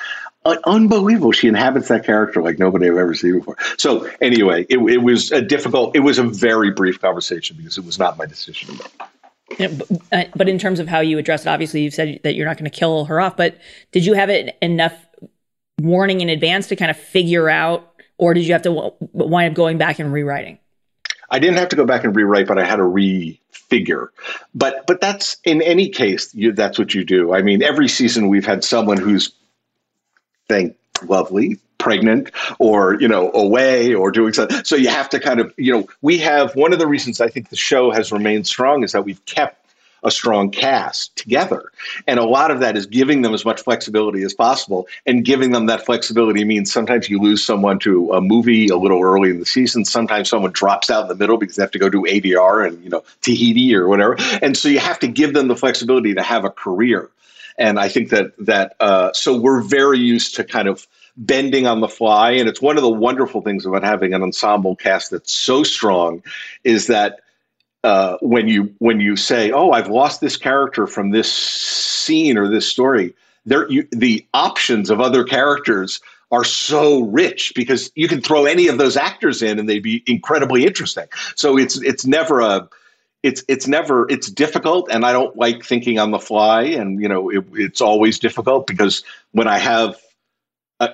unbelievable. 0.65 1.31
She 1.31 1.47
inhabits 1.47 1.87
that 1.89 2.05
character 2.05 2.41
like 2.41 2.59
nobody 2.59 2.87
I've 2.87 2.97
ever 2.97 3.13
seen 3.13 3.39
before. 3.39 3.57
So 3.77 4.09
anyway, 4.21 4.65
it, 4.69 4.77
it 4.77 4.99
was 4.99 5.31
a 5.31 5.41
difficult, 5.41 5.95
it 5.95 5.99
was 5.99 6.17
a 6.17 6.23
very 6.23 6.71
brief 6.71 7.01
conversation 7.01 7.57
because 7.57 7.77
it 7.77 7.85
was 7.85 7.99
not 7.99 8.17
my 8.17 8.25
decision 8.25 8.77
but, 9.57 9.91
uh, 10.11 10.23
but 10.35 10.47
in 10.47 10.59
terms 10.59 10.79
of 10.79 10.87
how 10.87 10.99
you 10.99 11.17
address 11.17 11.45
it, 11.45 11.49
obviously 11.49 11.81
you've 11.81 11.93
said 11.93 12.19
that 12.23 12.35
you're 12.35 12.45
not 12.45 12.57
going 12.57 12.69
to 12.69 12.77
kill 12.77 13.05
her 13.05 13.19
off, 13.19 13.35
but 13.35 13.57
did 13.91 14.05
you 14.05 14.13
have 14.13 14.29
it 14.29 14.57
enough 14.61 14.93
warning 15.81 16.21
in 16.21 16.29
advance 16.29 16.67
to 16.67 16.75
kind 16.75 16.91
of 16.91 16.97
figure 16.97 17.49
out, 17.49 17.93
or 18.17 18.33
did 18.33 18.45
you 18.45 18.53
have 18.53 18.61
to 18.63 18.93
wind 19.11 19.51
up 19.51 19.55
going 19.55 19.77
back 19.77 19.99
and 19.99 20.13
rewriting? 20.13 20.59
I 21.31 21.39
didn't 21.39 21.57
have 21.57 21.69
to 21.69 21.75
go 21.75 21.85
back 21.85 22.03
and 22.03 22.15
rewrite, 22.15 22.47
but 22.47 22.57
I 22.57 22.65
had 22.65 22.77
to 22.77 22.83
refigure. 22.83 24.07
But 24.53 24.85
but 24.87 25.01
that's 25.01 25.37
in 25.43 25.61
any 25.61 25.89
case, 25.89 26.33
you, 26.33 26.51
that's 26.51 26.79
what 26.79 26.93
you 26.93 27.03
do. 27.03 27.33
I 27.33 27.41
mean, 27.41 27.63
every 27.63 27.87
season 27.87 28.27
we've 28.27 28.45
had 28.45 28.63
someone 28.63 28.97
who's 28.97 29.31
thank 30.47 30.75
lovely 31.07 31.59
pregnant 31.77 32.29
or 32.59 32.99
you 32.99 33.07
know 33.07 33.31
away 33.33 33.93
or 33.93 34.11
doing 34.11 34.33
something 34.33 34.63
so 34.65 34.75
you 34.75 34.89
have 34.89 35.07
to 35.07 35.17
kind 35.17 35.39
of 35.39 35.53
you 35.57 35.71
know 35.71 35.87
we 36.01 36.17
have 36.17 36.53
one 36.55 36.73
of 36.73 36.79
the 36.79 36.85
reasons 36.85 37.21
i 37.21 37.29
think 37.29 37.47
the 37.47 37.55
show 37.55 37.89
has 37.89 38.11
remained 38.11 38.45
strong 38.45 38.83
is 38.83 38.91
that 38.91 39.05
we've 39.05 39.23
kept 39.25 39.58
a 40.03 40.11
strong 40.11 40.51
cast 40.51 41.15
together. 41.15 41.71
And 42.07 42.19
a 42.19 42.25
lot 42.25 42.51
of 42.51 42.59
that 42.61 42.77
is 42.77 42.85
giving 42.85 43.21
them 43.21 43.33
as 43.33 43.45
much 43.45 43.61
flexibility 43.61 44.23
as 44.23 44.33
possible. 44.33 44.87
And 45.05 45.25
giving 45.25 45.51
them 45.51 45.65
that 45.67 45.85
flexibility 45.85 46.43
means 46.43 46.71
sometimes 46.71 47.09
you 47.09 47.19
lose 47.19 47.43
someone 47.43 47.79
to 47.79 48.11
a 48.13 48.21
movie 48.21 48.69
a 48.69 48.77
little 48.77 49.01
early 49.01 49.29
in 49.29 49.39
the 49.39 49.45
season. 49.45 49.85
Sometimes 49.85 50.29
someone 50.29 50.51
drops 50.51 50.89
out 50.89 51.03
in 51.03 51.07
the 51.07 51.15
middle 51.15 51.37
because 51.37 51.55
they 51.55 51.63
have 51.63 51.71
to 51.71 51.79
go 51.79 51.89
do 51.89 52.03
ADR 52.03 52.67
and, 52.67 52.83
you 52.83 52.89
know, 52.89 53.03
Tahiti 53.21 53.75
or 53.75 53.87
whatever. 53.87 54.15
And 54.41 54.57
so 54.57 54.69
you 54.69 54.79
have 54.79 54.99
to 54.99 55.07
give 55.07 55.33
them 55.33 55.47
the 55.47 55.55
flexibility 55.55 56.13
to 56.13 56.23
have 56.23 56.45
a 56.45 56.49
career. 56.49 57.09
And 57.57 57.79
I 57.79 57.89
think 57.89 58.09
that, 58.11 58.33
that, 58.45 58.75
uh, 58.79 59.11
so 59.13 59.37
we're 59.37 59.61
very 59.61 59.99
used 59.99 60.35
to 60.35 60.43
kind 60.43 60.67
of, 60.67 60.87
bending 61.17 61.67
on 61.67 61.81
the 61.81 61.87
fly 61.89 62.31
and 62.31 62.47
it's 62.47 62.61
one 62.61 62.77
of 62.77 62.81
the 62.81 62.89
wonderful 62.89 63.41
things 63.41 63.65
about 63.65 63.83
having 63.83 64.13
an 64.13 64.23
ensemble 64.23 64.73
cast 64.73 65.11
that's 65.11 65.33
so 65.33 65.63
strong 65.63 66.23
is 66.63 66.87
that 66.87 67.19
uh, 67.83 68.17
when 68.21 68.47
you 68.47 68.73
when 68.79 68.99
you 68.99 69.15
say, 69.15 69.51
"Oh, 69.51 69.71
I've 69.71 69.87
lost 69.87 70.21
this 70.21 70.37
character 70.37 70.87
from 70.87 71.11
this 71.11 71.31
scene 71.31 72.37
or 72.37 72.49
this 72.49 72.67
story," 72.67 73.13
there 73.45 73.69
you, 73.71 73.87
the 73.91 74.25
options 74.33 74.89
of 74.89 74.99
other 74.99 75.23
characters 75.23 76.01
are 76.31 76.43
so 76.43 77.01
rich 77.01 77.53
because 77.55 77.91
you 77.95 78.07
can 78.07 78.21
throw 78.21 78.45
any 78.45 78.67
of 78.67 78.77
those 78.77 78.95
actors 78.95 79.41
in 79.41 79.57
and 79.59 79.67
they'd 79.67 79.83
be 79.83 80.03
incredibly 80.05 80.65
interesting. 80.65 81.05
So 81.35 81.57
it's 81.57 81.81
it's 81.81 82.05
never 82.05 82.41
a 82.41 82.69
it's 83.23 83.43
it's 83.47 83.67
never 83.67 84.09
it's 84.09 84.29
difficult 84.29 84.89
and 84.91 85.05
I 85.05 85.11
don't 85.11 85.35
like 85.35 85.63
thinking 85.63 85.99
on 85.99 86.11
the 86.11 86.19
fly 86.19 86.63
and 86.63 87.01
you 87.01 87.09
know 87.09 87.29
it, 87.29 87.45
it's 87.53 87.81
always 87.81 88.19
difficult 88.19 88.67
because 88.67 89.03
when 89.31 89.47
I 89.47 89.57
have 89.57 89.97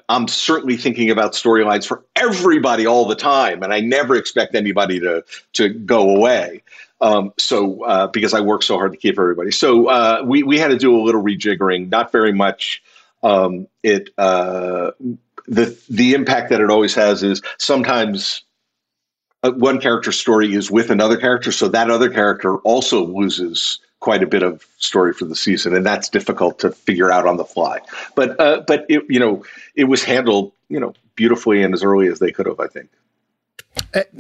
I'm 0.09 0.27
certainly 0.27 0.77
thinking 0.77 1.11
about 1.11 1.33
storylines 1.33 1.85
for 1.85 2.03
everybody 2.15 2.87
all 2.87 3.05
the 3.05 3.15
time, 3.15 3.61
and 3.61 3.73
I 3.73 3.81
never 3.81 4.15
expect 4.15 4.55
anybody 4.55 4.99
to 4.99 5.23
to 5.53 5.69
go 5.69 6.09
away. 6.09 6.63
Um, 7.01 7.33
so 7.37 7.83
uh, 7.83 8.07
because 8.07 8.33
I 8.33 8.41
work 8.41 8.63
so 8.63 8.77
hard 8.77 8.93
to 8.93 8.97
keep 8.97 9.19
everybody, 9.19 9.51
so 9.51 9.87
uh, 9.87 10.23
we 10.25 10.43
we 10.43 10.57
had 10.57 10.69
to 10.69 10.77
do 10.77 10.95
a 10.95 11.01
little 11.01 11.21
rejiggering, 11.21 11.89
not 11.89 12.11
very 12.11 12.33
much. 12.33 12.81
Um, 13.21 13.67
it 13.83 14.09
uh, 14.17 14.91
the 15.47 15.77
the 15.89 16.13
impact 16.13 16.49
that 16.49 16.61
it 16.61 16.71
always 16.71 16.95
has 16.95 17.21
is 17.21 17.41
sometimes 17.59 18.43
uh, 19.43 19.51
one 19.51 19.79
character 19.79 20.11
story 20.11 20.55
is 20.55 20.71
with 20.71 20.89
another 20.89 21.17
character, 21.17 21.51
so 21.51 21.67
that 21.67 21.91
other 21.91 22.09
character 22.09 22.57
also 22.57 23.05
loses 23.05 23.79
quite 24.05 24.21
a 24.21 24.27
bit 24.27 24.43
of 24.43 24.63
story 24.77 25.13
for 25.13 25.25
the 25.25 25.35
season, 25.35 25.75
and 25.75 25.83
that's 25.83 26.09
difficult 26.09 26.59
to 26.59 26.69
figure 26.69 27.11
out 27.11 27.25
on 27.25 27.37
the 27.37 27.43
fly. 27.43 27.79
But 28.13 28.39
uh, 28.39 28.61
but 28.67 28.85
it, 28.87 29.03
you 29.09 29.19
know 29.19 29.43
it 29.73 29.85
was 29.85 30.03
handled 30.03 30.51
you 30.69 30.79
know 30.79 30.93
beautifully 31.15 31.63
and 31.63 31.73
as 31.73 31.83
early 31.83 32.07
as 32.07 32.19
they 32.19 32.31
could 32.31 32.45
have, 32.45 32.59
I 32.59 32.67
think. 32.67 32.89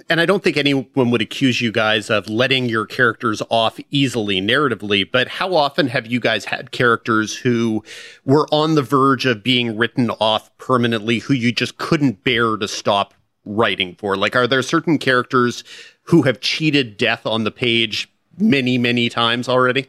And 0.09 0.19
I 0.19 0.25
don't 0.25 0.43
think 0.43 0.57
anyone 0.57 1.11
would 1.11 1.21
accuse 1.21 1.61
you 1.61 1.71
guys 1.71 2.09
of 2.09 2.27
letting 2.27 2.65
your 2.67 2.85
characters 2.85 3.43
off 3.49 3.79
easily 3.91 4.41
narratively, 4.41 5.09
but 5.09 5.27
how 5.27 5.53
often 5.53 5.87
have 5.87 6.07
you 6.07 6.19
guys 6.19 6.45
had 6.45 6.71
characters 6.71 7.35
who 7.37 7.83
were 8.25 8.47
on 8.51 8.75
the 8.75 8.81
verge 8.81 9.25
of 9.25 9.43
being 9.43 9.77
written 9.77 10.09
off 10.19 10.55
permanently 10.57 11.19
who 11.19 11.33
you 11.33 11.51
just 11.51 11.77
couldn't 11.77 12.23
bear 12.23 12.57
to 12.57 12.67
stop 12.67 13.13
writing 13.45 13.95
for? 13.95 14.17
Like, 14.17 14.35
are 14.35 14.47
there 14.47 14.61
certain 14.61 14.97
characters 14.97 15.63
who 16.03 16.23
have 16.23 16.41
cheated 16.41 16.97
death 16.97 17.25
on 17.25 17.43
the 17.43 17.51
page 17.51 18.09
many, 18.37 18.77
many 18.77 19.09
times 19.09 19.47
already? 19.49 19.87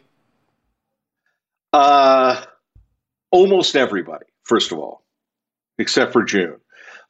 Uh, 1.73 2.43
almost 3.31 3.75
everybody, 3.75 4.25
first 4.43 4.71
of 4.71 4.79
all, 4.79 5.03
except 5.77 6.13
for 6.13 6.23
June. 6.23 6.57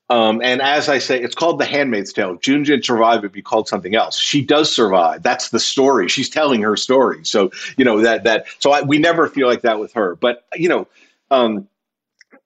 Um, 0.10 0.42
and 0.42 0.62
as 0.62 0.88
I 0.88 1.00
say, 1.00 1.22
it's 1.22 1.36
called 1.36 1.60
The 1.60 1.66
Handmaid's 1.66 2.14
Tale. 2.14 2.38
June 2.38 2.64
didn't 2.64 2.86
survive; 2.86 3.20
it'd 3.20 3.34
be 3.34 3.42
called 3.42 3.68
something 3.68 3.94
else. 3.94 4.18
She 4.18 4.42
does 4.42 4.74
survive. 4.74 5.22
That's 5.22 5.50
the 5.50 5.60
story. 5.60 6.08
She's 6.08 6.30
telling 6.30 6.62
her 6.62 6.78
story. 6.78 7.26
So 7.26 7.52
you 7.78 7.84
know 7.84 8.02
that 8.02 8.24
that. 8.24 8.46
So 8.60 8.72
I, 8.72 8.82
we 8.82 9.00
never 9.00 9.28
feel 9.28 9.48
like 9.48 9.62
that 9.64 9.80
with 9.80 9.92
her. 9.94 10.16
But 10.16 10.46
you 10.56 10.70
know, 10.70 10.88
um, 11.30 11.68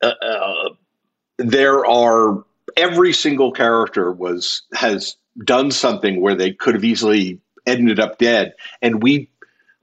uh, 0.01 0.13
uh, 0.21 0.69
there 1.37 1.85
are 1.85 2.43
every 2.77 3.13
single 3.13 3.51
character 3.51 4.11
was 4.11 4.63
has 4.73 5.15
done 5.45 5.69
something 5.69 6.19
where 6.19 6.35
they 6.35 6.51
could 6.53 6.73
have 6.73 6.83
easily 6.83 7.39
ended 7.65 7.99
up 7.99 8.17
dead, 8.17 8.53
and 8.81 9.01
we 9.01 9.29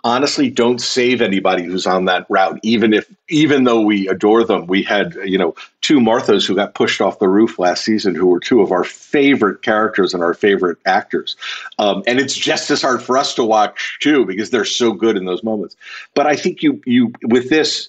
honestly 0.04 0.48
don't 0.48 0.80
save 0.80 1.20
anybody 1.20 1.64
who's 1.64 1.86
on 1.86 2.04
that 2.04 2.24
route. 2.28 2.58
Even 2.62 2.92
if 2.92 3.10
even 3.28 3.64
though 3.64 3.80
we 3.80 4.08
adore 4.08 4.44
them 4.44 4.66
we 4.66 4.82
had 4.82 5.14
you 5.24 5.36
know 5.36 5.54
two 5.80 5.98
marthas 5.98 6.46
who 6.46 6.54
got 6.54 6.74
pushed 6.74 7.00
off 7.00 7.18
the 7.18 7.28
roof 7.28 7.58
last 7.58 7.84
season 7.84 8.14
who 8.14 8.26
were 8.26 8.40
two 8.40 8.60
of 8.60 8.70
our 8.70 8.84
favorite 8.84 9.62
characters 9.62 10.14
and 10.14 10.22
our 10.22 10.34
favorite 10.34 10.78
actors. 10.86 11.36
Um, 11.78 12.02
and 12.06 12.20
it's 12.20 12.36
just 12.36 12.70
as 12.70 12.82
hard 12.82 13.02
for 13.02 13.18
us 13.18 13.34
to 13.34 13.44
watch 13.44 13.98
too 14.00 14.24
because 14.24 14.50
they're 14.50 14.64
so 14.64 14.92
good 14.92 15.16
in 15.16 15.24
those 15.24 15.42
moments. 15.42 15.76
But 16.14 16.26
i 16.26 16.36
think 16.36 16.62
you 16.62 16.80
you 16.86 17.12
with 17.24 17.50
this 17.50 17.88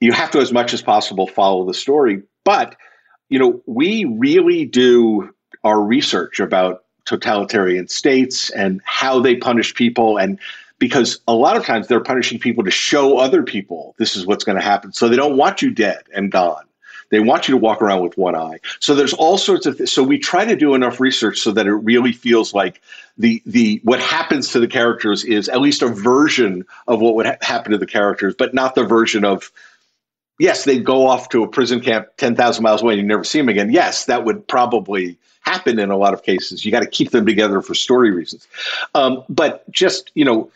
you 0.00 0.12
have 0.12 0.30
to 0.32 0.40
as 0.40 0.52
much 0.52 0.74
as 0.74 0.82
possible 0.82 1.26
follow 1.26 1.64
the 1.64 1.74
story. 1.74 2.22
But 2.44 2.76
you 3.28 3.38
know 3.38 3.62
we 3.66 4.04
really 4.04 4.64
do 4.64 5.30
our 5.62 5.80
research 5.80 6.40
about 6.40 6.83
totalitarian 7.04 7.88
states 7.88 8.50
and 8.50 8.80
how 8.84 9.20
they 9.20 9.36
punish 9.36 9.74
people 9.74 10.16
and 10.16 10.38
because 10.78 11.20
a 11.28 11.34
lot 11.34 11.56
of 11.56 11.64
times 11.64 11.88
they're 11.88 12.00
punishing 12.00 12.38
people 12.38 12.64
to 12.64 12.70
show 12.70 13.18
other 13.18 13.42
people 13.42 13.94
this 13.98 14.16
is 14.16 14.26
what's 14.26 14.44
going 14.44 14.58
to 14.58 14.64
happen. 14.64 14.92
So 14.92 15.08
they 15.08 15.16
don't 15.16 15.36
want 15.36 15.62
you 15.62 15.70
dead 15.70 16.02
and 16.14 16.30
gone. 16.30 16.64
They 17.10 17.20
want 17.20 17.46
you 17.46 17.52
to 17.52 17.58
walk 17.58 17.80
around 17.80 18.02
with 18.02 18.16
one 18.18 18.34
eye. 18.34 18.58
So 18.80 18.94
there's 18.94 19.12
all 19.12 19.38
sorts 19.38 19.66
of 19.66 19.76
th- 19.76 19.88
so 19.88 20.02
we 20.02 20.18
try 20.18 20.44
to 20.44 20.56
do 20.56 20.74
enough 20.74 20.98
research 20.98 21.38
so 21.38 21.52
that 21.52 21.66
it 21.66 21.74
really 21.74 22.12
feels 22.12 22.54
like 22.54 22.80
the 23.18 23.42
the 23.46 23.80
what 23.84 24.00
happens 24.00 24.48
to 24.50 24.60
the 24.60 24.66
characters 24.66 25.24
is 25.24 25.48
at 25.48 25.60
least 25.60 25.82
a 25.82 25.88
version 25.88 26.64
of 26.88 27.00
what 27.00 27.14
would 27.14 27.26
ha- 27.26 27.36
happen 27.40 27.72
to 27.72 27.78
the 27.78 27.86
characters, 27.86 28.34
but 28.36 28.54
not 28.54 28.74
the 28.74 28.84
version 28.84 29.24
of 29.24 29.52
yes, 30.38 30.64
they 30.64 30.78
go 30.78 31.06
off 31.06 31.28
to 31.28 31.42
a 31.42 31.48
prison 31.48 31.80
camp 31.80 32.08
10,000 32.16 32.62
miles 32.62 32.82
away 32.82 32.94
and 32.94 33.02
you 33.02 33.06
never 33.06 33.24
see 33.24 33.38
them 33.38 33.48
again. 33.48 33.70
Yes, 33.70 34.06
that 34.06 34.24
would 34.24 34.46
probably 34.48 35.16
happen 35.44 35.78
in 35.78 35.90
a 35.90 35.96
lot 35.96 36.14
of 36.14 36.22
cases. 36.22 36.64
You 36.64 36.72
got 36.72 36.80
to 36.80 36.86
keep 36.86 37.10
them 37.10 37.26
together 37.26 37.60
for 37.62 37.74
story 37.74 38.10
reasons. 38.10 38.46
Um, 38.94 39.22
but 39.28 39.70
just, 39.70 40.10
you 40.14 40.24
know, 40.24 40.50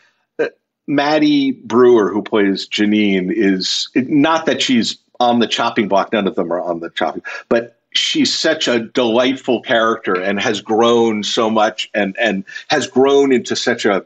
Maddie 0.89 1.51
Brewer, 1.51 2.11
who 2.11 2.23
plays 2.23 2.67
Janine, 2.67 3.31
is 3.31 3.89
not 3.95 4.47
that 4.47 4.61
she's 4.61 4.97
on 5.19 5.39
the 5.39 5.47
chopping 5.47 5.87
block. 5.87 6.11
None 6.11 6.27
of 6.27 6.35
them 6.35 6.51
are 6.51 6.61
on 6.61 6.79
the 6.79 6.89
chopping, 6.89 7.21
but 7.47 7.79
she's 7.93 8.33
such 8.33 8.67
a 8.67 8.79
delightful 8.79 9.61
character 9.61 10.19
and 10.19 10.39
has 10.39 10.61
grown 10.61 11.23
so 11.23 11.49
much 11.49 11.89
and 11.93 12.17
and 12.19 12.43
has 12.69 12.87
grown 12.87 13.31
into 13.31 13.55
such 13.55 13.85
a 13.85 14.03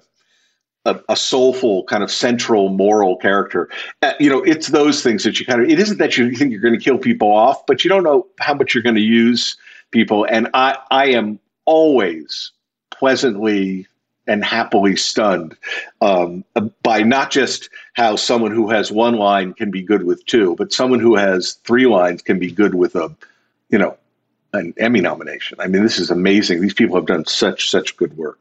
a, 0.86 1.00
a 1.08 1.16
soulful 1.16 1.86
kind 1.86 2.04
of 2.04 2.12
central 2.12 2.68
moral 2.68 3.16
character. 3.16 3.70
Uh, 4.02 4.12
you 4.20 4.30
know, 4.30 4.44
it's 4.44 4.68
those 4.68 5.02
things 5.02 5.24
that 5.24 5.40
you 5.40 5.46
kind 5.46 5.62
of. 5.62 5.70
It 5.70 5.80
isn't 5.80 6.00
that 6.00 6.18
you 6.18 6.36
think 6.36 6.52
you're 6.52 6.60
going 6.60 6.78
to 6.78 6.84
kill 6.84 6.98
people 6.98 7.32
off, 7.32 7.66
but 7.66 7.86
you 7.86 7.90
don't 7.90 8.04
know 8.04 8.28
how 8.40 8.54
much 8.54 8.74
you're 8.74 8.84
going 8.84 8.96
to 8.96 9.02
use 9.02 9.56
people. 9.94 10.26
And 10.30 10.50
I 10.54 10.78
I 10.92 11.06
am 11.12 11.40
always 11.66 12.52
pleasantly 12.92 13.88
and 14.28 14.44
happily 14.44 14.96
stunned 14.96 15.56
um, 16.02 16.46
by 16.82 17.02
not 17.02 17.30
just 17.30 17.70
how 17.94 18.16
someone 18.16 18.52
who 18.52 18.70
has 18.70 18.92
one 18.92 19.16
line 19.16 19.54
can 19.54 19.70
be 19.70 19.82
good 19.82 20.04
with 20.04 20.26
two, 20.26 20.56
but 20.58 20.72
someone 20.72 21.00
who 21.00 21.16
has 21.16 21.54
three 21.66 21.88
lines 21.88 22.22
can 22.22 22.40
be 22.40 22.50
good 22.50 22.76
with 22.76 22.96
a, 22.96 23.14
you 23.70 23.78
know, 23.78 23.98
an 24.54 24.74
Emmy 24.78 25.02
nomination. 25.02 25.60
I 25.60 25.68
mean, 25.68 25.84
this 25.84 26.00
is 26.00 26.10
amazing. 26.10 26.62
These 26.62 26.74
people 26.74 26.96
have 26.96 27.06
done 27.06 27.26
such 27.26 27.70
such 27.70 27.98
good 27.98 28.16
work. 28.18 28.40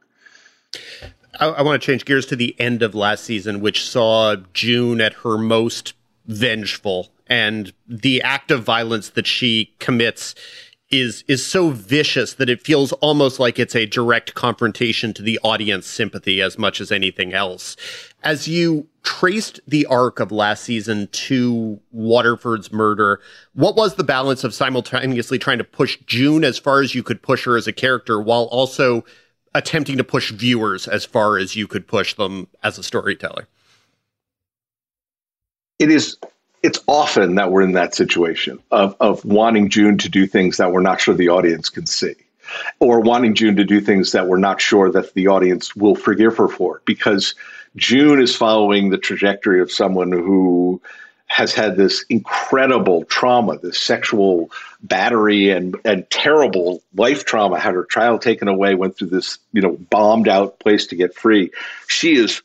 I, 1.40 1.46
I 1.46 1.62
want 1.62 1.80
to 1.80 1.86
change 1.86 2.04
gears 2.04 2.26
to 2.26 2.36
the 2.36 2.54
end 2.60 2.82
of 2.82 2.94
last 2.94 3.24
season, 3.24 3.60
which 3.60 3.84
saw 3.84 4.36
June 4.52 5.00
at 5.00 5.14
her 5.14 5.38
most 5.38 5.94
vengeful, 6.26 7.10
and 7.26 7.72
the 7.88 8.22
act 8.22 8.50
of 8.50 8.62
violence 8.62 9.10
that 9.10 9.26
she 9.26 9.74
commits 9.78 10.34
is 10.92 11.24
is 11.26 11.44
so 11.44 11.70
vicious 11.70 12.34
that 12.34 12.50
it 12.50 12.62
feels 12.62 12.92
almost 12.92 13.40
like 13.40 13.58
it's 13.58 13.74
a 13.74 13.86
direct 13.86 14.34
confrontation 14.34 15.14
to 15.14 15.22
the 15.22 15.40
audience 15.42 15.86
sympathy 15.86 16.40
as 16.42 16.58
much 16.58 16.80
as 16.80 16.92
anything 16.92 17.32
else. 17.32 17.76
As 18.22 18.46
you 18.46 18.86
traced 19.02 19.58
the 19.66 19.86
arc 19.86 20.20
of 20.20 20.30
last 20.30 20.62
season 20.62 21.08
to 21.08 21.80
Waterford's 21.90 22.70
murder, 22.70 23.20
what 23.54 23.74
was 23.74 23.94
the 23.94 24.04
balance 24.04 24.44
of 24.44 24.54
simultaneously 24.54 25.38
trying 25.38 25.58
to 25.58 25.64
push 25.64 25.98
June 26.06 26.44
as 26.44 26.58
far 26.58 26.82
as 26.82 26.94
you 26.94 27.02
could 27.02 27.22
push 27.22 27.44
her 27.44 27.56
as 27.56 27.66
a 27.66 27.72
character 27.72 28.20
while 28.20 28.44
also 28.44 29.04
attempting 29.54 29.96
to 29.96 30.04
push 30.04 30.30
viewers 30.30 30.86
as 30.86 31.04
far 31.04 31.38
as 31.38 31.56
you 31.56 31.66
could 31.66 31.86
push 31.88 32.14
them 32.14 32.48
as 32.62 32.78
a 32.78 32.82
storyteller? 32.82 33.48
It 35.78 35.90
is 35.90 36.16
it's 36.62 36.80
often 36.86 37.34
that 37.34 37.50
we're 37.50 37.62
in 37.62 37.72
that 37.72 37.94
situation 37.94 38.58
of, 38.70 38.96
of 39.00 39.24
wanting 39.24 39.68
June 39.68 39.98
to 39.98 40.08
do 40.08 40.26
things 40.26 40.56
that 40.58 40.72
we're 40.72 40.80
not 40.80 41.00
sure 41.00 41.14
the 41.14 41.28
audience 41.28 41.68
can 41.68 41.86
see, 41.86 42.14
or 42.78 43.00
wanting 43.00 43.34
June 43.34 43.56
to 43.56 43.64
do 43.64 43.80
things 43.80 44.12
that 44.12 44.28
we're 44.28 44.38
not 44.38 44.60
sure 44.60 44.90
that 44.90 45.12
the 45.14 45.26
audience 45.26 45.74
will 45.74 45.94
forgive 45.94 46.36
her 46.36 46.48
for, 46.48 46.82
because 46.84 47.34
June 47.76 48.20
is 48.20 48.36
following 48.36 48.90
the 48.90 48.98
trajectory 48.98 49.60
of 49.60 49.72
someone 49.72 50.12
who 50.12 50.80
has 51.26 51.54
had 51.54 51.76
this 51.76 52.04
incredible 52.10 53.04
trauma, 53.06 53.58
this 53.58 53.82
sexual 53.82 54.50
battery 54.82 55.48
and, 55.48 55.74
and 55.82 56.08
terrible 56.10 56.82
life 56.94 57.24
trauma, 57.24 57.58
had 57.58 57.74
her 57.74 57.86
child 57.86 58.20
taken 58.20 58.48
away, 58.48 58.74
went 58.74 58.98
through 58.98 59.08
this, 59.08 59.38
you 59.54 59.62
know, 59.62 59.72
bombed 59.88 60.28
out 60.28 60.60
place 60.60 60.86
to 60.86 60.94
get 60.94 61.14
free. 61.14 61.50
She 61.88 62.16
is 62.16 62.42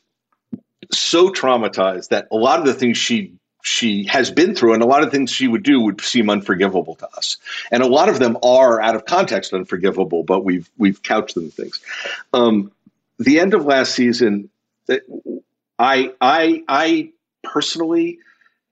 so 0.90 1.28
traumatized 1.30 2.08
that 2.08 2.28
a 2.32 2.36
lot 2.36 2.60
of 2.60 2.64
the 2.64 2.72
things 2.72 2.96
she 2.96 3.34
she 3.62 4.04
has 4.04 4.30
been 4.30 4.54
through, 4.54 4.74
and 4.74 4.82
a 4.82 4.86
lot 4.86 5.02
of 5.02 5.10
things 5.10 5.30
she 5.30 5.48
would 5.48 5.62
do 5.62 5.80
would 5.80 6.00
seem 6.00 6.30
unforgivable 6.30 6.94
to 6.96 7.08
us, 7.16 7.36
and 7.70 7.82
a 7.82 7.86
lot 7.86 8.08
of 8.08 8.18
them 8.18 8.36
are 8.42 8.80
out 8.80 8.94
of 8.94 9.04
context 9.04 9.52
unforgivable, 9.52 10.22
but 10.22 10.44
we've 10.44 10.70
we've 10.78 11.02
couched 11.02 11.34
them 11.34 11.50
things. 11.50 11.80
Um, 12.32 12.70
the 13.18 13.40
end 13.40 13.54
of 13.54 13.64
last 13.64 13.94
season, 13.94 14.48
I 15.78 16.12
I 16.20 16.62
I 16.68 17.10
personally 17.42 18.18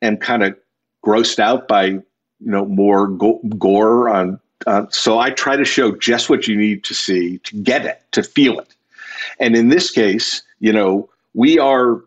am 0.02 0.16
kind 0.16 0.44
of 0.44 0.56
grossed 1.04 1.38
out 1.38 1.66
by 1.68 1.86
you 1.86 2.02
know 2.40 2.64
more 2.64 3.08
go- 3.08 3.40
gore 3.58 4.08
on. 4.08 4.40
Uh, 4.66 4.86
so 4.88 5.18
I 5.18 5.30
try 5.30 5.54
to 5.56 5.64
show 5.64 5.92
just 5.92 6.30
what 6.30 6.48
you 6.48 6.56
need 6.56 6.84
to 6.84 6.94
see 6.94 7.38
to 7.38 7.56
get 7.56 7.84
it, 7.84 8.00
to 8.12 8.22
feel 8.22 8.58
it, 8.60 8.74
and 9.38 9.54
in 9.56 9.68
this 9.68 9.90
case, 9.90 10.42
you 10.60 10.72
know, 10.72 11.10
we 11.34 11.58
are 11.58 12.00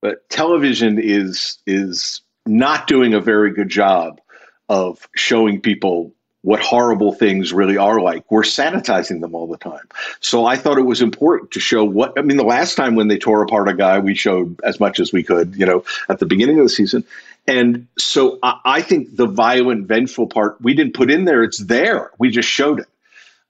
but 0.00 0.28
television 0.30 0.98
is 0.98 1.58
is 1.66 2.20
not 2.46 2.86
doing 2.86 3.14
a 3.14 3.20
very 3.20 3.52
good 3.52 3.68
job 3.68 4.20
of 4.68 5.08
showing 5.14 5.60
people 5.60 6.12
what 6.42 6.60
horrible 6.60 7.12
things 7.12 7.52
really 7.52 7.76
are 7.76 8.00
like. 8.00 8.30
We're 8.30 8.42
sanitizing 8.42 9.20
them 9.20 9.34
all 9.34 9.48
the 9.48 9.58
time. 9.58 9.86
So 10.20 10.46
I 10.46 10.56
thought 10.56 10.78
it 10.78 10.82
was 10.82 11.02
important 11.02 11.50
to 11.52 11.60
show 11.60 11.84
what 11.84 12.18
I 12.18 12.22
mean 12.22 12.36
the 12.36 12.44
last 12.44 12.76
time 12.76 12.94
when 12.94 13.08
they 13.08 13.18
tore 13.18 13.42
apart 13.42 13.68
a 13.68 13.74
guy, 13.74 13.98
we 13.98 14.14
showed 14.14 14.60
as 14.62 14.78
much 14.78 15.00
as 15.00 15.12
we 15.12 15.22
could, 15.22 15.56
you 15.56 15.66
know, 15.66 15.84
at 16.08 16.20
the 16.20 16.26
beginning 16.26 16.58
of 16.58 16.64
the 16.64 16.70
season. 16.70 17.04
And 17.46 17.86
so 17.98 18.38
I, 18.42 18.60
I 18.64 18.82
think 18.82 19.16
the 19.16 19.26
violent, 19.26 19.86
vengeful 19.86 20.26
part 20.26 20.60
we 20.60 20.74
didn't 20.74 20.94
put 20.94 21.10
in 21.10 21.24
there. 21.24 21.42
It's 21.42 21.58
there. 21.58 22.12
We 22.18 22.30
just 22.30 22.48
showed 22.48 22.80
it. 22.80 22.88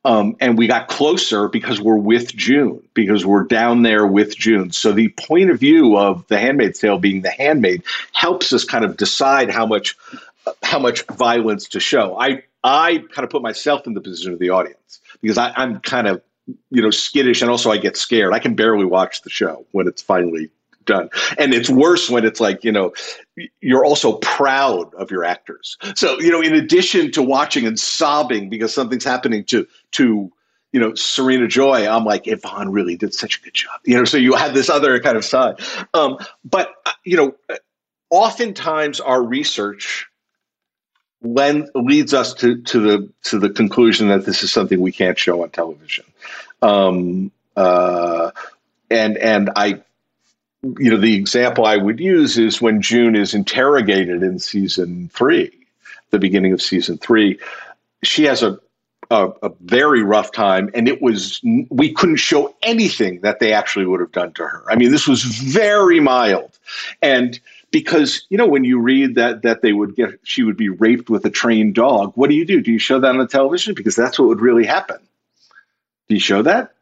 Um, 0.04 0.36
and 0.40 0.56
we 0.56 0.66
got 0.68 0.88
closer 0.88 1.48
because 1.48 1.80
we're 1.80 1.96
with 1.96 2.34
June, 2.34 2.82
because 2.94 3.26
we're 3.26 3.44
down 3.44 3.82
there 3.82 4.06
with 4.06 4.36
June. 4.36 4.70
So 4.70 4.92
the 4.92 5.08
point 5.10 5.50
of 5.50 5.58
view 5.58 5.98
of 5.98 6.26
the 6.28 6.38
Handmaid's 6.38 6.78
Tale 6.78 6.98
being 6.98 7.22
the 7.22 7.30
handmaid 7.30 7.82
helps 8.12 8.52
us 8.52 8.64
kind 8.64 8.84
of 8.84 8.96
decide 8.96 9.50
how 9.50 9.66
much 9.66 9.96
how 10.62 10.78
much 10.78 11.04
violence 11.06 11.68
to 11.70 11.80
show. 11.80 12.18
I 12.18 12.42
I 12.64 13.04
kind 13.12 13.24
of 13.24 13.30
put 13.30 13.42
myself 13.42 13.86
in 13.86 13.94
the 13.94 14.00
position 14.00 14.32
of 14.32 14.38
the 14.38 14.50
audience 14.50 15.00
because 15.20 15.36
I, 15.36 15.52
I'm 15.56 15.80
kind 15.80 16.06
of 16.06 16.22
you 16.70 16.80
know 16.80 16.90
skittish 16.90 17.42
and 17.42 17.50
also 17.50 17.70
I 17.70 17.76
get 17.76 17.96
scared. 17.96 18.32
I 18.32 18.38
can 18.38 18.54
barely 18.54 18.84
watch 18.84 19.22
the 19.22 19.30
show 19.30 19.66
when 19.72 19.88
it's 19.88 20.00
finally 20.00 20.50
done. 20.88 21.08
And 21.38 21.54
it's 21.54 21.70
worse 21.70 22.10
when 22.10 22.24
it's 22.24 22.40
like, 22.40 22.64
you 22.64 22.72
know, 22.72 22.92
you're 23.60 23.84
also 23.84 24.14
proud 24.14 24.92
of 24.94 25.12
your 25.12 25.24
actors. 25.24 25.76
So, 25.94 26.18
you 26.18 26.32
know, 26.32 26.40
in 26.40 26.54
addition 26.54 27.12
to 27.12 27.22
watching 27.22 27.64
and 27.66 27.78
sobbing 27.78 28.48
because 28.48 28.74
something's 28.74 29.04
happening 29.04 29.44
to 29.44 29.68
to 29.92 30.32
you 30.72 30.80
know 30.80 30.94
Serena 30.94 31.46
Joy, 31.46 31.88
I'm 31.88 32.04
like 32.04 32.26
Yvonne 32.26 32.72
really 32.72 32.96
did 32.96 33.14
such 33.14 33.38
a 33.38 33.42
good 33.42 33.54
job. 33.54 33.80
You 33.84 33.96
know, 33.96 34.04
so 34.04 34.16
you 34.16 34.34
had 34.34 34.54
this 34.54 34.68
other 34.68 34.98
kind 35.00 35.16
of 35.16 35.24
side. 35.24 35.60
Um, 35.94 36.18
but 36.44 36.74
uh, 36.84 36.92
you 37.04 37.16
know, 37.16 37.34
oftentimes 38.10 39.00
our 39.00 39.22
research 39.22 40.06
leads 41.22 42.14
us 42.14 42.34
to 42.34 42.60
to 42.62 42.80
the 42.80 43.12
to 43.24 43.38
the 43.38 43.50
conclusion 43.50 44.08
that 44.08 44.24
this 44.26 44.42
is 44.42 44.52
something 44.52 44.80
we 44.80 44.92
can't 44.92 45.18
show 45.18 45.42
on 45.42 45.50
television. 45.50 46.04
Um, 46.62 47.30
uh, 47.56 48.30
and 48.90 49.16
and 49.18 49.50
I 49.56 49.82
you 50.62 50.90
know, 50.90 50.96
the 50.96 51.14
example 51.14 51.66
I 51.66 51.76
would 51.76 52.00
use 52.00 52.38
is 52.38 52.60
when 52.60 52.82
June 52.82 53.14
is 53.14 53.34
interrogated 53.34 54.22
in 54.22 54.38
season 54.38 55.10
three, 55.12 55.52
the 56.10 56.18
beginning 56.18 56.52
of 56.52 56.60
season 56.60 56.98
three. 56.98 57.38
She 58.02 58.24
has 58.24 58.42
a, 58.42 58.58
a, 59.10 59.28
a 59.42 59.50
very 59.60 60.02
rough 60.02 60.32
time, 60.32 60.70
and 60.74 60.88
it 60.88 61.00
was 61.00 61.40
we 61.70 61.92
couldn't 61.92 62.16
show 62.16 62.54
anything 62.62 63.20
that 63.20 63.38
they 63.40 63.52
actually 63.52 63.86
would 63.86 64.00
have 64.00 64.12
done 64.12 64.32
to 64.34 64.42
her. 64.44 64.64
I 64.68 64.76
mean, 64.76 64.90
this 64.90 65.06
was 65.06 65.22
very 65.22 66.00
mild, 66.00 66.58
and 67.02 67.38
because 67.70 68.26
you 68.28 68.38
know 68.38 68.46
when 68.46 68.64
you 68.64 68.80
read 68.80 69.14
that 69.14 69.42
that 69.42 69.62
they 69.62 69.72
would 69.72 69.94
get 69.94 70.18
she 70.22 70.42
would 70.42 70.56
be 70.56 70.68
raped 70.68 71.10
with 71.10 71.24
a 71.24 71.30
trained 71.30 71.74
dog 71.74 72.12
what 72.14 72.30
do 72.30 72.36
you 72.36 72.44
do 72.44 72.60
do 72.60 72.72
you 72.72 72.78
show 72.78 72.98
that 73.00 73.10
on 73.10 73.18
the 73.18 73.26
television 73.26 73.74
because 73.74 73.94
that's 73.94 74.18
what 74.18 74.28
would 74.28 74.40
really 74.40 74.64
happen 74.64 74.96
do 76.08 76.14
you 76.14 76.20
show 76.20 76.42
that 76.42 76.72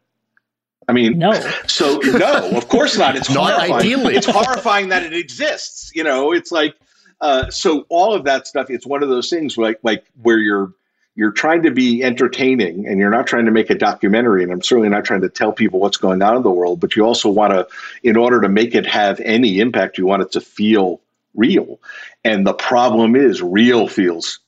I 0.89 0.93
mean, 0.93 1.19
no. 1.19 1.33
So 1.67 1.99
no, 1.99 2.51
of 2.57 2.69
course 2.69 2.97
not. 2.97 3.17
It's 3.17 3.31
not 3.35 3.55
horrifying. 3.55 3.73
ideally. 3.73 4.15
It's 4.15 4.27
horrifying 4.27 4.89
that 4.91 5.03
it 5.03 5.13
exists. 5.13 5.91
You 5.95 6.05
know, 6.05 6.33
it's 6.33 6.53
like 6.53 6.77
uh, 7.21 7.51
so 7.51 7.87
all 7.89 8.15
of 8.15 8.25
that 8.25 8.47
stuff. 8.47 8.71
It's 8.71 8.87
one 8.87 9.03
of 9.03 9.09
those 9.09 9.29
things 9.29 9.59
like 9.59 9.79
like 9.83 10.05
where 10.23 10.39
you're 10.39 10.73
you're 11.17 11.33
trying 11.33 11.63
to 11.63 11.71
be 11.71 12.05
entertaining 12.05 12.87
and 12.87 13.01
you're 13.01 13.11
not 13.11 13.27
trying 13.27 13.47
to 13.47 13.51
make 13.51 13.71
a 13.71 13.75
documentary. 13.75 14.43
And 14.43 14.53
I'm 14.53 14.63
certainly 14.63 14.91
not 14.91 15.05
trying 15.05 15.23
to 15.23 15.31
tell 15.31 15.51
people 15.51 15.81
what's 15.81 15.97
going 15.97 16.21
on 16.23 16.37
in 16.37 16.43
the 16.43 16.51
world, 16.51 16.79
but 16.79 16.95
you 16.95 17.05
also 17.05 17.31
want 17.31 17.55
to, 17.55 17.67
in 18.03 18.19
order 18.19 18.39
to 18.43 18.51
make 18.51 18.75
it 18.75 18.85
have 18.87 19.19
any 19.21 19.59
impact, 19.59 19.97
you 19.97 20.05
want 20.05 20.21
it 20.21 20.33
to 20.33 20.43
feel 20.43 21.01
real. 21.35 21.81
And 22.23 22.47
the 22.47 22.53
problem 22.53 23.17
is, 23.17 23.41
real 23.43 23.89
feels 23.89 24.41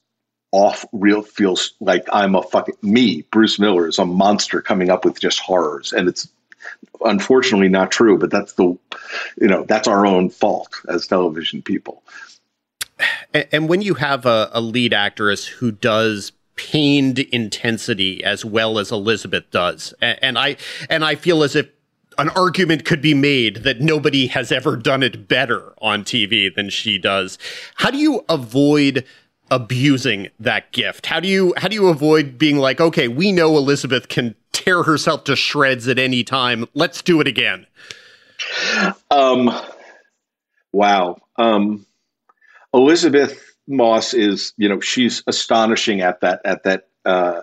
off 0.53 0.85
real 0.93 1.23
feels 1.23 1.75
like 1.81 2.07
I'm 2.13 2.35
a 2.35 2.43
fucking 2.43 2.77
me, 2.83 3.23
Bruce 3.31 3.59
Miller 3.59 3.87
is 3.87 3.99
a 3.99 4.07
monster 4.07 4.63
coming 4.63 4.91
up 4.91 5.05
with 5.05 5.21
just 5.21 5.41
horrors. 5.41 5.93
And 5.93 6.09
it's 6.09 6.29
unfortunately 7.05 7.69
not 7.69 7.91
true, 7.91 8.19
but 8.19 8.31
that's 8.31 8.55
the 8.55 8.77
you 9.41 9.49
know, 9.49 9.65
that's 9.65 9.89
our 9.89 10.07
own 10.07 10.31
fault 10.31 10.75
as 10.89 11.07
television 11.07 11.63
people. 11.63 12.03
And, 13.35 13.47
and 13.53 13.69
when 13.69 13.83
you 13.83 13.95
have 13.95 14.27
a, 14.27 14.51
a 14.53 14.61
lead 14.61 14.93
actress 14.93 15.47
who 15.47 15.71
does 15.71 16.33
pained 16.57 17.21
intensity 17.21 18.25
as 18.25 18.45
well 18.45 18.79
as 18.79 18.91
Elisabeth 18.91 19.51
does, 19.51 19.95
and, 20.01 20.19
and 20.23 20.39
I 20.39 20.57
and 20.89 21.05
I 21.05 21.15
feel 21.15 21.43
as 21.43 21.55
if 21.55 21.69
an 22.17 22.31
argument 22.31 22.85
could 22.85 23.01
be 23.01 23.15
made 23.15 23.59
that 23.59 23.81
nobody 23.81 24.27
has 24.27 24.51
ever 24.51 24.77
done 24.77 25.05
it 25.05 25.29
better 25.29 25.73
on 25.81 26.03
TV 26.03 26.53
than 26.53 26.69
she 26.69 26.99
does. 26.99 27.39
How 27.77 27.93
do 27.93 27.99
you 27.99 28.25
avoid 28.29 29.05
abusing 29.51 30.29
that 30.41 30.73
gift? 30.73 31.07
How 31.07 31.21
do 31.21 31.29
you 31.29 31.55
how 31.57 31.69
do 31.69 31.75
you 31.75 31.89
avoid 31.89 32.39
being 32.39 32.59
like, 32.59 32.81
okay, 32.81 33.09
we 33.09 33.33
know 33.33 33.57
Elisabeth 33.57 34.09
can 34.09 34.35
tear 34.53 34.83
herself 34.83 35.25
to 35.25 35.37
shreds 35.37 35.89
at 35.89 35.99
any 35.99 36.25
time. 36.25 36.67
Let's 36.75 37.03
do 37.03 37.21
it 37.21 37.27
again. 37.27 37.67
Um 39.11 39.51
wow. 40.73 41.17
Um 41.37 41.87
Elisabeth 42.75 43.45
Moss 43.67 44.15
is, 44.15 44.53
you 44.57 44.69
know, 44.69 44.81
she's 44.81 45.23
astonishing 45.27 46.01
at 46.01 46.21
that 46.21 46.41
at 46.45 46.63
that 46.65 46.89
uh 47.05 47.43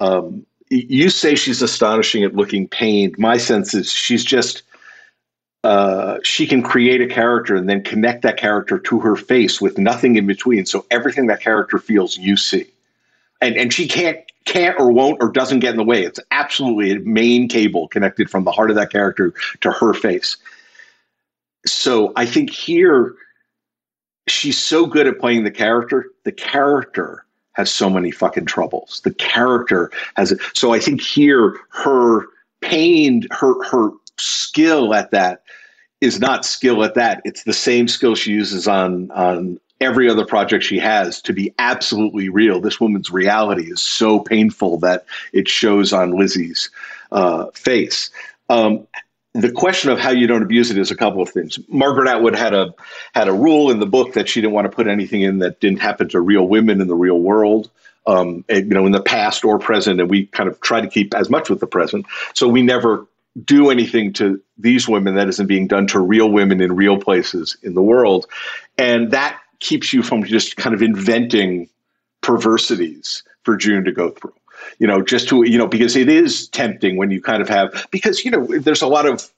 um 0.00 0.46
you 0.70 1.10
say 1.10 1.34
she's 1.34 1.60
astonishing 1.60 2.24
at 2.24 2.34
looking 2.34 2.66
pained. 2.66 3.14
My 3.18 3.36
sense 3.36 3.74
is 3.74 3.92
she's 3.92 4.24
just 4.24 4.62
uh, 5.64 6.18
she 6.24 6.46
can 6.46 6.62
create 6.62 7.00
a 7.00 7.06
character 7.06 7.54
and 7.54 7.68
then 7.68 7.82
connect 7.82 8.22
that 8.22 8.36
character 8.36 8.78
to 8.78 8.98
her 9.00 9.14
face 9.14 9.60
with 9.60 9.78
nothing 9.78 10.16
in 10.16 10.26
between. 10.26 10.66
So 10.66 10.84
everything 10.90 11.26
that 11.28 11.40
character 11.40 11.78
feels, 11.78 12.16
you 12.16 12.36
see, 12.36 12.66
and 13.40 13.56
and 13.56 13.72
she 13.72 13.86
can't 13.86 14.18
can't 14.44 14.78
or 14.78 14.90
won't 14.90 15.22
or 15.22 15.30
doesn't 15.30 15.60
get 15.60 15.70
in 15.70 15.76
the 15.76 15.84
way. 15.84 16.02
It's 16.02 16.20
absolutely 16.32 16.92
a 16.92 17.00
main 17.00 17.48
cable 17.48 17.86
connected 17.88 18.28
from 18.28 18.44
the 18.44 18.50
heart 18.50 18.70
of 18.70 18.76
that 18.76 18.90
character 18.90 19.34
to 19.60 19.70
her 19.70 19.94
face. 19.94 20.36
So 21.64 22.12
I 22.16 22.26
think 22.26 22.50
here 22.50 23.14
she's 24.26 24.58
so 24.58 24.86
good 24.86 25.06
at 25.06 25.20
playing 25.20 25.44
the 25.44 25.50
character. 25.52 26.06
The 26.24 26.32
character 26.32 27.24
has 27.52 27.70
so 27.70 27.88
many 27.88 28.10
fucking 28.10 28.46
troubles. 28.46 29.00
The 29.04 29.14
character 29.14 29.92
has 30.16 30.34
so 30.54 30.72
I 30.72 30.80
think 30.80 31.00
here 31.00 31.56
her 31.70 32.26
pained 32.62 33.28
her 33.30 33.62
her 33.64 33.90
skill 34.22 34.94
at 34.94 35.10
that 35.10 35.42
is 36.00 36.18
not 36.18 36.44
skill 36.44 36.82
at 36.84 36.94
that. 36.94 37.22
It's 37.24 37.44
the 37.44 37.52
same 37.52 37.88
skill 37.88 38.14
she 38.14 38.32
uses 38.32 38.66
on 38.66 39.10
on 39.12 39.60
every 39.80 40.08
other 40.08 40.24
project 40.24 40.64
she 40.64 40.78
has 40.78 41.20
to 41.22 41.32
be 41.32 41.52
absolutely 41.58 42.28
real. 42.28 42.60
This 42.60 42.80
woman's 42.80 43.10
reality 43.10 43.70
is 43.70 43.82
so 43.82 44.20
painful 44.20 44.78
that 44.78 45.04
it 45.32 45.48
shows 45.48 45.92
on 45.92 46.16
Lizzie's 46.16 46.70
uh, 47.10 47.46
face. 47.50 48.10
Um, 48.48 48.86
the 49.34 49.50
question 49.50 49.90
of 49.90 49.98
how 49.98 50.10
you 50.10 50.26
don't 50.26 50.42
abuse 50.42 50.70
it 50.70 50.78
is 50.78 50.90
a 50.90 50.96
couple 50.96 51.22
of 51.22 51.30
things. 51.30 51.58
Margaret 51.68 52.08
Atwood 52.08 52.36
had 52.36 52.54
a 52.54 52.74
had 53.14 53.28
a 53.28 53.32
rule 53.32 53.70
in 53.70 53.80
the 53.80 53.86
book 53.86 54.12
that 54.12 54.28
she 54.28 54.40
didn't 54.40 54.52
want 54.52 54.70
to 54.70 54.74
put 54.74 54.86
anything 54.86 55.22
in 55.22 55.38
that 55.38 55.60
didn't 55.60 55.80
happen 55.80 56.08
to 56.10 56.20
real 56.20 56.46
women 56.46 56.80
in 56.80 56.88
the 56.88 56.94
real 56.94 57.18
world. 57.18 57.70
Um, 58.04 58.44
you 58.48 58.64
know, 58.64 58.84
in 58.84 58.90
the 58.90 59.00
past 59.00 59.44
or 59.44 59.60
present, 59.60 60.00
and 60.00 60.10
we 60.10 60.26
kind 60.26 60.48
of 60.48 60.60
try 60.60 60.80
to 60.80 60.88
keep 60.88 61.14
as 61.14 61.30
much 61.30 61.48
with 61.48 61.60
the 61.60 61.68
present. 61.68 62.04
So 62.34 62.48
we 62.48 62.60
never 62.60 63.06
do 63.44 63.70
anything 63.70 64.12
to 64.14 64.40
these 64.58 64.88
women 64.88 65.14
that 65.14 65.28
isn't 65.28 65.46
being 65.46 65.66
done 65.66 65.86
to 65.88 66.00
real 66.00 66.30
women 66.30 66.60
in 66.60 66.74
real 66.74 66.98
places 66.98 67.56
in 67.62 67.74
the 67.74 67.82
world, 67.82 68.26
and 68.78 69.10
that 69.10 69.38
keeps 69.58 69.92
you 69.92 70.02
from 70.02 70.24
just 70.24 70.56
kind 70.56 70.74
of 70.74 70.82
inventing 70.82 71.68
perversities 72.20 73.22
for 73.44 73.56
June 73.56 73.84
to 73.84 73.92
go 73.92 74.10
through 74.10 74.34
you 74.78 74.86
know, 74.86 75.02
just 75.02 75.28
to, 75.28 75.48
you 75.48 75.58
know, 75.58 75.66
because 75.66 75.96
it 75.96 76.08
is 76.08 76.48
tempting 76.48 76.96
when 76.96 77.10
you 77.10 77.20
kind 77.20 77.42
of 77.42 77.48
have, 77.48 77.86
because, 77.90 78.24
you 78.24 78.30
know, 78.30 78.46
there's 78.46 78.82
a 78.82 78.86
lot 78.86 79.06
of, 79.06 79.28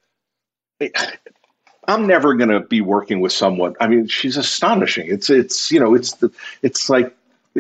I'm 1.87 2.07
never 2.07 2.35
going 2.35 2.51
to 2.51 2.61
be 2.61 2.81
working 2.81 3.21
with 3.21 3.33
someone. 3.33 3.75
I 3.81 3.89
mean, 3.89 4.07
she's 4.07 4.37
astonishing. 4.37 5.07
It's, 5.09 5.31
it's, 5.31 5.71
you 5.71 5.81
know, 5.81 5.95
it's 5.95 6.15
the, 6.15 6.31
it's 6.63 6.89
like, 6.89 7.15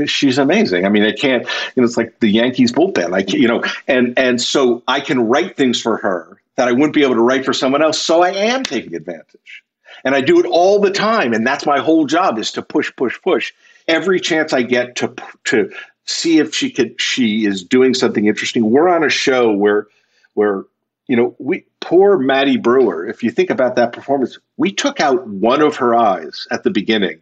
she's 0.07 0.38
amazing. 0.38 0.84
I 0.84 0.88
mean, 0.88 1.05
I 1.05 1.12
can't, 1.12 1.45
you 1.74 1.82
know, 1.82 1.84
it's 1.84 1.97
like 1.97 2.20
the 2.20 2.28
Yankees 2.28 2.72
bullpen. 2.72 3.11
Can't, 3.11 3.32
you 3.32 3.49
know, 3.49 3.62
and, 3.86 4.18
and 4.18 4.40
so 4.40 4.82
I 4.88 5.01
can 5.01 5.20
write 5.20 5.57
things 5.57 5.80
for 5.80 5.97
her 5.99 6.40
that 6.57 6.68
I 6.68 6.72
wouldn't 6.72 6.95
be 6.95 7.03
able 7.03 7.14
to 7.14 7.22
write 7.22 7.45
for 7.45 7.53
someone 7.53 7.82
else. 7.82 7.99
So 7.99 8.22
I 8.22 8.30
am 8.30 8.62
taking 8.62 8.95
advantage 8.95 9.62
and 10.05 10.14
I 10.14 10.20
do 10.20 10.38
it 10.38 10.47
all 10.47 10.80
the 10.80 10.90
time. 10.90 11.32
And 11.32 11.47
that's 11.47 11.66
my 11.66 11.80
whole 11.80 12.07
job 12.07 12.38
is 12.38 12.53
to 12.53 12.62
push, 12.62 12.95
push, 12.97 13.20
push 13.22 13.53
every 13.88 14.20
chance 14.20 14.53
I 14.53 14.62
get 14.62 14.97
to, 14.97 15.14
to 15.45 15.70
see 16.07 16.38
if 16.38 16.55
she 16.55 16.70
could 16.70 17.01
she 17.01 17.47
is 17.47 17.62
doing 17.62 17.95
something 17.95 18.26
interesting. 18.26 18.70
We're 18.70 18.88
on 18.88 19.05
a 19.05 19.09
show 19.09 19.53
where 19.53 19.86
where 20.34 20.64
you 21.07 21.16
know 21.16 21.34
we 21.38 21.64
poor 21.80 22.18
Maddie 22.18 22.57
Brewer. 22.57 23.07
If 23.07 23.22
you 23.22 23.30
think 23.30 23.51
about 23.51 23.76
that 23.76 23.92
performance, 23.92 24.38
we 24.57 24.72
took 24.72 25.01
out 25.01 25.26
one 25.26 25.62
of 25.62 25.76
her 25.76 25.95
eyes 25.95 26.47
at 26.51 26.62
the 26.62 26.70
beginning, 26.70 27.20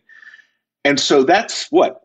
and 0.85 0.99
so 0.99 1.23
that's 1.23 1.71
what 1.71 2.02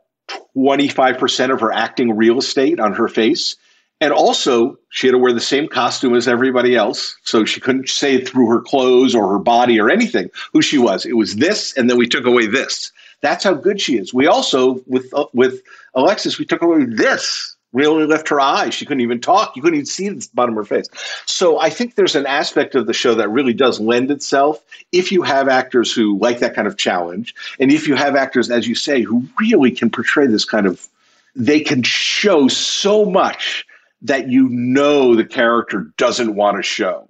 twenty 0.54 0.88
five 0.88 1.18
percent 1.18 1.52
of 1.52 1.60
her 1.60 1.72
acting 1.72 2.16
real 2.16 2.40
estate 2.40 2.80
on 2.80 2.94
her 2.94 3.08
face. 3.08 3.56
And 4.00 4.14
also, 4.14 4.78
she 4.90 5.08
had 5.08 5.14
to 5.14 5.18
wear 5.18 5.34
the 5.34 5.40
same 5.40 5.68
costume 5.68 6.14
as 6.14 6.28
everybody 6.28 6.76
else, 6.76 7.18
so 7.24 7.46
she 7.46 7.60
couldn't 7.60 7.90
say 7.90 8.24
through 8.24 8.48
her 8.48 8.62
clothes 8.62 9.16
or 9.16 9.28
her 9.28 9.40
body 9.40 9.80
or 9.80 9.90
anything 9.90 10.30
who 10.54 10.62
she 10.62 10.78
was. 10.78 11.04
It 11.04 11.18
was 11.18 11.38
this, 11.38 11.76
and 11.76 11.90
then 11.90 11.98
we 11.98 12.08
took 12.08 12.26
away 12.26 12.46
this. 12.46 12.92
That's 13.22 13.44
how 13.44 13.56
good 13.56 13.82
she 13.82 13.98
is. 13.98 14.14
We 14.14 14.28
also 14.28 14.80
with 14.86 15.12
uh, 15.16 15.26
with 15.34 15.64
Alexis, 15.96 16.38
we 16.38 16.46
took 16.46 16.62
away 16.62 16.86
this. 16.86 17.56
We 17.78 17.86
only 17.86 18.08
left 18.08 18.30
her 18.30 18.40
eyes. 18.40 18.74
She 18.74 18.88
couldn't 18.88 19.02
even 19.02 19.22
talk. 19.22 19.56
You 19.56 19.62
couldn't 19.62 19.78
even 19.78 19.86
see 19.86 20.10
the 20.10 20.28
bottom 20.34 20.58
of 20.58 20.68
her 20.68 20.76
face. 20.76 20.88
So 21.28 21.60
I 21.60 21.70
think 21.70 21.94
there's 21.94 22.16
an 22.16 22.26
aspect 22.26 22.74
of 22.74 22.88
the 22.88 22.94
show 22.94 23.14
that 23.14 23.30
really 23.30 23.54
does 23.54 23.80
lend 23.80 24.10
itself 24.10 24.60
if 24.92 25.12
you 25.12 25.22
have 25.22 25.48
actors 25.48 25.94
who 25.94 26.18
like 26.18 26.40
that 26.40 26.56
kind 26.56 26.68
of 26.68 26.76
challenge, 26.76 27.36
and 27.60 27.72
if 27.72 27.88
you 27.88 27.94
have 27.94 28.16
actors, 28.16 28.50
as 28.50 28.68
you 28.68 28.74
say, 28.74 29.04
who 29.04 29.28
really 29.40 29.70
can 29.70 29.92
portray 29.92 30.26
this 30.26 30.44
kind 30.44 30.66
of. 30.66 30.88
They 31.36 31.60
can 31.60 31.84
show 31.84 32.48
so 32.48 33.06
much 33.06 33.64
that 34.02 34.28
you 34.28 34.50
know 34.50 35.14
the 35.14 35.24
character 35.24 35.92
doesn't 35.98 36.34
want 36.34 36.58
to 36.58 36.64
show 36.64 37.08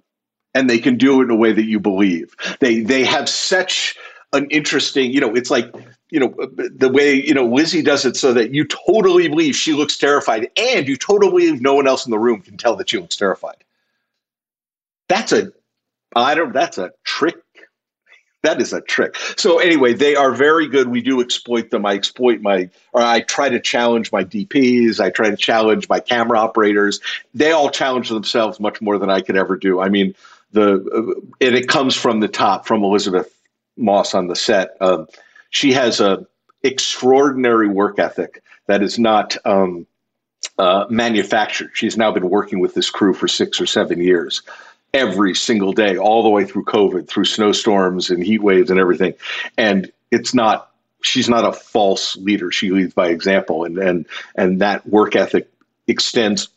and 0.52 0.68
they 0.68 0.80
can 0.80 0.98
do 0.98 1.22
it 1.22 1.24
in 1.24 1.30
a 1.30 1.36
way 1.36 1.52
that 1.52 1.64
you 1.64 1.80
believe. 1.80 2.34
They 2.60 2.80
they 2.80 3.04
have 3.04 3.26
such 3.26 3.96
an 4.32 4.46
interesting, 4.50 5.10
you 5.10 5.20
know, 5.20 5.34
it's 5.34 5.50
like, 5.50 5.74
you 6.10 6.20
know, 6.20 6.34
the 6.54 6.90
way, 6.90 7.14
you 7.14 7.34
know, 7.34 7.46
Lizzie 7.46 7.82
does 7.82 8.04
it 8.04 8.16
so 8.16 8.32
that 8.32 8.52
you 8.52 8.64
totally 8.64 9.28
believe 9.28 9.54
she 9.54 9.72
looks 9.72 9.96
terrified 9.96 10.50
and 10.56 10.88
you 10.88 10.96
totally 10.96 11.30
believe 11.30 11.60
no 11.60 11.74
one 11.74 11.86
else 11.86 12.06
in 12.06 12.10
the 12.10 12.18
room 12.18 12.40
can 12.40 12.56
tell 12.56 12.76
that 12.76 12.90
she 12.90 12.98
looks 12.98 13.16
terrified. 13.16 13.64
That's 15.08 15.32
a, 15.32 15.52
I 16.14 16.34
don't, 16.34 16.52
that's 16.52 16.78
a 16.78 16.92
trick. 17.04 17.36
That 18.42 18.60
is 18.60 18.72
a 18.72 18.80
trick. 18.80 19.16
So 19.36 19.58
anyway, 19.58 19.94
they 19.94 20.14
are 20.14 20.32
very 20.32 20.68
good. 20.68 20.88
We 20.88 21.00
do 21.00 21.20
exploit 21.20 21.70
them. 21.70 21.84
I 21.84 21.94
exploit 21.94 22.40
my, 22.40 22.70
or 22.92 23.02
I 23.02 23.20
try 23.20 23.48
to 23.48 23.58
challenge 23.58 24.12
my 24.12 24.22
DPs. 24.24 25.00
I 25.00 25.10
try 25.10 25.28
to 25.30 25.36
challenge 25.36 25.88
my 25.88 26.00
camera 26.00 26.38
operators. 26.38 27.00
They 27.34 27.50
all 27.50 27.68
challenge 27.68 28.10
themselves 28.10 28.60
much 28.60 28.80
more 28.80 28.96
than 28.96 29.10
I 29.10 29.22
could 29.22 29.36
ever 29.36 29.56
do. 29.56 29.80
I 29.80 29.88
mean, 29.88 30.14
the, 30.52 31.20
and 31.40 31.54
it 31.56 31.68
comes 31.68 31.96
from 31.96 32.20
the 32.20 32.28
top, 32.28 32.66
from 32.66 32.84
Elisabeth 32.84 33.37
Moss 33.78 34.14
on 34.14 34.26
the 34.26 34.36
set. 34.36 34.76
Um, 34.80 35.06
she 35.50 35.72
has 35.72 36.00
a 36.00 36.26
extraordinary 36.62 37.68
work 37.68 37.98
ethic 37.98 38.42
that 38.66 38.82
is 38.82 38.98
not 38.98 39.36
um, 39.44 39.86
uh, 40.58 40.86
manufactured. 40.90 41.70
She's 41.74 41.96
now 41.96 42.12
been 42.12 42.28
working 42.28 42.60
with 42.60 42.74
this 42.74 42.90
crew 42.90 43.14
for 43.14 43.28
six 43.28 43.60
or 43.60 43.66
seven 43.66 44.00
years, 44.00 44.42
every 44.92 45.34
single 45.34 45.72
day, 45.72 45.96
all 45.96 46.22
the 46.22 46.28
way 46.28 46.44
through 46.44 46.64
COVID, 46.64 47.08
through 47.08 47.24
snowstorms 47.24 48.10
and 48.10 48.24
heat 48.24 48.42
waves 48.42 48.70
and 48.70 48.78
everything. 48.78 49.14
And 49.56 49.90
it's 50.10 50.34
not. 50.34 50.70
She's 51.00 51.28
not 51.28 51.44
a 51.44 51.52
false 51.52 52.16
leader. 52.16 52.50
She 52.50 52.72
leads 52.72 52.92
by 52.92 53.08
example, 53.08 53.64
and 53.64 53.78
and 53.78 54.06
and 54.34 54.60
that 54.60 54.86
work 54.86 55.14
ethic 55.14 55.48
extends 55.86 56.48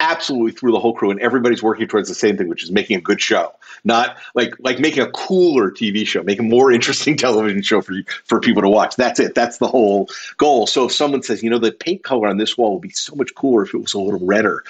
absolutely 0.00 0.52
through 0.52 0.72
the 0.72 0.80
whole 0.80 0.94
crew, 0.94 1.10
and 1.10 1.20
everybody's 1.20 1.62
working 1.62 1.86
towards 1.86 2.08
the 2.08 2.14
same 2.14 2.36
thing, 2.36 2.48
which 2.48 2.64
is 2.64 2.72
making 2.72 2.96
a 2.96 3.00
good 3.00 3.20
show, 3.20 3.52
not 3.84 4.16
like 4.34 4.54
like 4.58 4.80
making 4.80 5.02
a 5.02 5.10
cooler 5.10 5.70
TV 5.70 6.06
show, 6.06 6.22
make 6.22 6.40
a 6.40 6.42
more 6.42 6.72
interesting 6.80 7.16
television 7.16 7.62
show 7.62 7.80
for 7.80 7.94
for 8.24 8.40
people 8.40 8.62
to 8.62 8.68
watch. 8.68 8.96
That's 8.96 9.20
it. 9.20 9.34
That's 9.34 9.58
the 9.58 9.68
whole 9.68 10.08
goal. 10.38 10.66
So 10.66 10.86
if 10.86 10.92
someone 10.92 11.22
says, 11.22 11.42
you 11.42 11.50
know, 11.50 11.58
the 11.58 11.72
paint 11.72 12.02
color 12.02 12.28
on 12.28 12.38
this 12.38 12.58
wall 12.58 12.72
would 12.72 12.82
be 12.82 12.90
so 12.90 13.14
much 13.14 13.34
cooler 13.34 13.62
if 13.62 13.74
it 13.74 13.78
was 13.78 13.94
a 13.94 14.00
little 14.00 14.26
redder, 14.26 14.64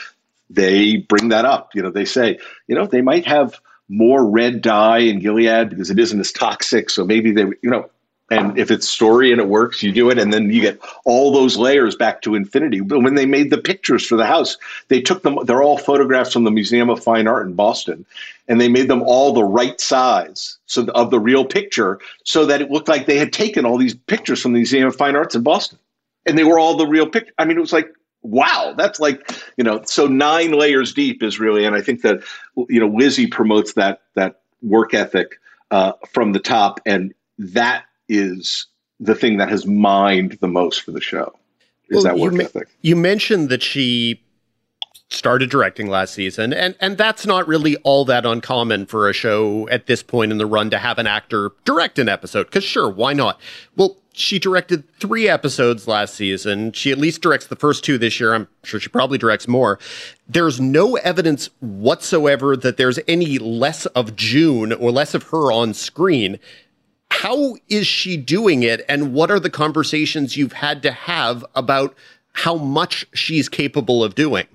they 0.50 0.96
bring 0.96 1.28
that 1.28 1.44
up. 1.44 1.74
You 1.74 1.82
know, 1.82 1.90
they 1.90 2.04
say, 2.04 2.38
you 2.66 2.74
know, 2.74 2.86
they 2.86 3.00
might 3.00 3.26
have 3.26 3.58
more 3.88 4.24
red 4.24 4.62
dye 4.62 4.98
in 4.98 5.18
Gilead 5.18 5.70
because 5.70 5.90
it 5.90 5.98
isn't 5.98 6.20
as 6.20 6.32
toxic. 6.32 6.90
So 6.90 7.04
maybe 7.04 7.32
they, 7.32 7.42
you 7.42 7.70
know, 7.70 7.90
and 8.30 8.56
if 8.56 8.70
it's 8.70 8.88
story 8.88 9.32
and 9.32 9.40
it 9.40 9.48
works, 9.48 9.82
you 9.82 9.90
do 9.90 10.08
it, 10.08 10.18
and 10.18 10.32
then 10.32 10.50
you 10.50 10.60
get 10.60 10.80
all 11.04 11.32
those 11.32 11.56
layers 11.56 11.96
back 11.96 12.22
to 12.22 12.36
infinity. 12.36 12.80
But 12.80 13.00
when 13.02 13.16
they 13.16 13.26
made 13.26 13.50
the 13.50 13.58
pictures 13.58 14.06
for 14.06 14.16
the 14.16 14.26
house, 14.26 14.56
they 14.86 15.00
took 15.00 15.22
them. 15.22 15.38
They're 15.44 15.62
all 15.62 15.78
photographs 15.78 16.32
from 16.32 16.44
the 16.44 16.50
Museum 16.52 16.88
of 16.88 17.02
Fine 17.02 17.26
Art 17.26 17.46
in 17.46 17.54
Boston, 17.54 18.06
and 18.46 18.60
they 18.60 18.68
made 18.68 18.88
them 18.88 19.02
all 19.02 19.32
the 19.32 19.44
right 19.44 19.80
size 19.80 20.58
so 20.66 20.86
of 20.94 21.10
the 21.10 21.18
real 21.18 21.44
picture, 21.44 21.98
so 22.24 22.46
that 22.46 22.62
it 22.62 22.70
looked 22.70 22.88
like 22.88 23.06
they 23.06 23.18
had 23.18 23.32
taken 23.32 23.66
all 23.66 23.76
these 23.76 23.94
pictures 23.94 24.40
from 24.40 24.52
the 24.52 24.58
Museum 24.58 24.86
of 24.86 24.94
Fine 24.94 25.16
Arts 25.16 25.34
in 25.34 25.42
Boston, 25.42 25.78
and 26.24 26.38
they 26.38 26.44
were 26.44 26.58
all 26.58 26.76
the 26.76 26.86
real 26.86 27.08
picture. 27.08 27.32
I 27.38 27.44
mean, 27.44 27.56
it 27.56 27.60
was 27.60 27.72
like 27.72 27.92
wow 28.22 28.74
that's 28.76 29.00
like 29.00 29.32
you 29.56 29.64
know 29.64 29.80
so 29.86 30.06
nine 30.06 30.52
layers 30.52 30.92
deep 30.92 31.22
is 31.22 31.40
really 31.40 31.64
and 31.64 31.74
i 31.74 31.80
think 31.80 32.02
that 32.02 32.22
you 32.68 32.78
know 32.78 32.86
lizzie 32.86 33.26
promotes 33.26 33.72
that 33.72 34.02
that 34.14 34.42
work 34.60 34.92
ethic 34.92 35.40
uh, 35.70 35.92
from 36.12 36.32
the 36.32 36.38
top 36.38 36.80
and 36.84 37.14
that 37.38 37.84
is 38.10 38.66
the 38.98 39.14
thing 39.14 39.38
that 39.38 39.48
has 39.48 39.66
mined 39.66 40.36
the 40.40 40.48
most 40.48 40.82
for 40.82 40.90
the 40.90 41.00
show 41.00 41.32
is 41.88 41.96
well, 41.96 42.02
that 42.02 42.18
work 42.18 42.34
you 42.34 42.40
ethic. 42.40 42.68
you 42.82 42.96
mentioned 42.96 43.48
that 43.48 43.62
she 43.62 44.20
started 45.08 45.48
directing 45.50 45.88
last 45.88 46.14
season 46.14 46.52
and 46.52 46.76
and 46.80 46.98
that's 46.98 47.24
not 47.24 47.46
really 47.48 47.76
all 47.78 48.04
that 48.04 48.26
uncommon 48.26 48.86
for 48.86 49.08
a 49.08 49.12
show 49.12 49.68
at 49.68 49.86
this 49.86 50.02
point 50.02 50.30
in 50.30 50.38
the 50.38 50.46
run 50.46 50.70
to 50.70 50.78
have 50.78 50.98
an 50.98 51.06
actor 51.06 51.52
direct 51.64 51.98
an 51.98 52.08
episode 52.08 52.50
cuz 52.50 52.62
sure 52.62 52.88
why 52.88 53.12
not? 53.12 53.40
Well 53.76 53.96
she 54.12 54.40
directed 54.40 54.84
3 54.98 55.28
episodes 55.28 55.86
last 55.86 56.14
season. 56.14 56.72
She 56.72 56.90
at 56.90 56.98
least 56.98 57.22
directs 57.22 57.46
the 57.46 57.56
first 57.56 57.84
two 57.84 57.96
this 57.96 58.18
year. 58.18 58.34
I'm 58.34 58.48
sure 58.64 58.80
she 58.80 58.88
probably 58.88 59.18
directs 59.18 59.46
more. 59.46 59.78
There's 60.28 60.60
no 60.60 60.96
evidence 60.96 61.48
whatsoever 61.60 62.56
that 62.56 62.76
there's 62.76 62.98
any 63.06 63.38
less 63.38 63.86
of 63.86 64.16
June 64.16 64.72
or 64.72 64.90
less 64.90 65.14
of 65.14 65.22
her 65.28 65.52
on 65.52 65.74
screen 65.74 66.40
how 67.10 67.56
is 67.68 67.86
she 67.86 68.16
doing 68.16 68.62
it 68.62 68.84
and 68.88 69.12
what 69.12 69.30
are 69.30 69.40
the 69.40 69.50
conversations 69.50 70.36
you've 70.36 70.52
had 70.52 70.82
to 70.82 70.92
have 70.92 71.44
about 71.54 71.94
how 72.32 72.56
much 72.56 73.06
she's 73.12 73.48
capable 73.48 74.02
of 74.04 74.14
doing 74.14 74.46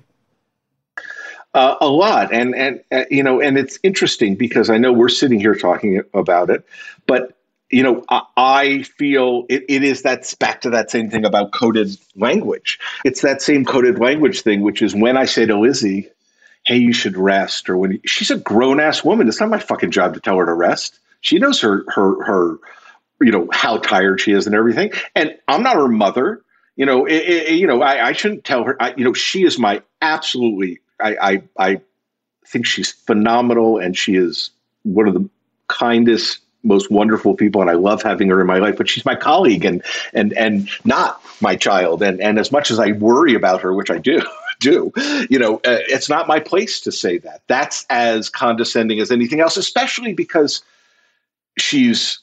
uh, 1.56 1.78
a 1.80 1.88
lot, 1.88 2.34
and 2.34 2.54
and 2.54 2.84
uh, 2.92 3.06
you 3.10 3.24
know, 3.24 3.40
and 3.40 3.58
it's 3.58 3.80
interesting 3.82 4.36
because 4.36 4.70
I 4.70 4.78
know 4.78 4.92
we're 4.92 5.08
sitting 5.08 5.40
here 5.40 5.56
talking 5.56 6.02
about 6.14 6.50
it, 6.50 6.66
but 7.08 7.38
you 7.70 7.82
know, 7.82 8.04
I, 8.10 8.24
I 8.36 8.84
feel 8.84 9.46
it, 9.48 9.64
it 9.70 9.82
is 9.82 10.02
that's 10.02 10.36
back 10.36 10.60
to 10.62 10.70
that 10.72 10.92
same 10.92 11.10
thing 11.10 11.24
about 11.24 11.54
coded 11.54 11.98
language. 12.18 12.78
It's 13.06 13.22
that 13.22 13.42
same 13.42 13.64
coded 13.64 14.00
language 14.00 14.42
thing, 14.42 14.62
which 14.62 14.82
is 14.82 14.94
when 14.94 15.16
I 15.16 15.24
say 15.24 15.46
to 15.46 15.58
Lizzie, 15.58 16.10
"Hey, 16.66 16.76
you 16.76 16.92
should 16.92 17.16
rest," 17.16 17.70
or 17.70 17.78
when 17.78 18.02
she's 18.06 18.32
a 18.32 18.38
grown 18.38 18.82
ass 18.82 19.06
woman, 19.06 19.30
it's 19.30 19.40
not 19.40 19.50
my 19.50 19.60
fucking 19.60 19.92
job 19.92 20.14
to 20.16 20.20
tell 20.20 20.38
her 20.38 20.46
to 20.46 20.54
rest. 20.54 21.00
She 21.26 21.40
knows 21.40 21.60
her 21.62 21.84
her 21.88 22.24
her, 22.24 22.60
you 23.20 23.32
know, 23.32 23.50
how 23.52 23.78
tired 23.78 24.22
she 24.22 24.32
is 24.32 24.46
and 24.46 24.56
everything. 24.56 24.92
And 25.16 25.36
I'm 25.48 25.64
not 25.64 25.76
her 25.76 25.88
mother. 25.88 26.44
You 26.76 26.86
know, 26.86 27.06
it, 27.06 27.16
it, 27.16 27.52
you 27.54 27.66
know, 27.66 27.82
I, 27.82 28.08
I 28.08 28.12
shouldn't 28.12 28.44
tell 28.44 28.64
her. 28.64 28.80
I, 28.80 28.94
you 28.96 29.04
know, 29.04 29.14
she 29.14 29.44
is 29.44 29.58
my 29.58 29.82
absolutely 30.04 30.82
I, 31.02 31.16
I, 31.20 31.44
I 31.58 31.82
think 32.46 32.68
she's 32.68 32.92
phenomenal, 32.92 33.80
and 33.80 33.98
she 33.98 34.16
is 34.16 34.52
one 34.84 35.08
of 35.08 35.16
the 35.16 35.28
kindest, 35.68 36.42
most 36.64 36.92
wonderful 36.92 37.34
people, 37.34 37.60
and 37.60 37.72
I 37.72 37.74
love 37.74 38.04
having 38.04 38.30
her 38.30 38.40
in 38.40 38.46
my 38.46 38.60
life. 38.60 38.78
But 38.78 38.88
she's 38.88 39.04
my 39.04 39.16
colleague, 39.16 39.66
and 39.66 39.84
and 40.14 40.32
and 40.34 40.70
not 40.84 41.24
my 41.42 41.56
child. 41.56 42.04
And 42.04 42.22
and 42.22 42.38
as 42.38 42.52
much 42.52 42.70
as 42.70 42.80
I 42.80 42.92
worry 42.92 43.34
about 43.34 43.62
her, 43.62 43.74
which 43.74 43.90
I 43.90 43.98
do. 43.98 44.22
do 44.62 44.90
you 45.30 45.38
know 45.38 45.56
uh, 45.66 45.84
it's 45.90 46.08
not 46.08 46.30
my 46.30 46.40
place 46.40 46.80
to 46.80 46.90
say 46.90 47.18
that 47.18 47.42
that's 47.48 47.86
as 47.90 48.30
condescending 48.30 49.02
as 49.02 49.12
anything 49.12 49.42
else 49.42 49.58
especially 49.58 50.14
because 50.14 50.62
she's 51.58 52.20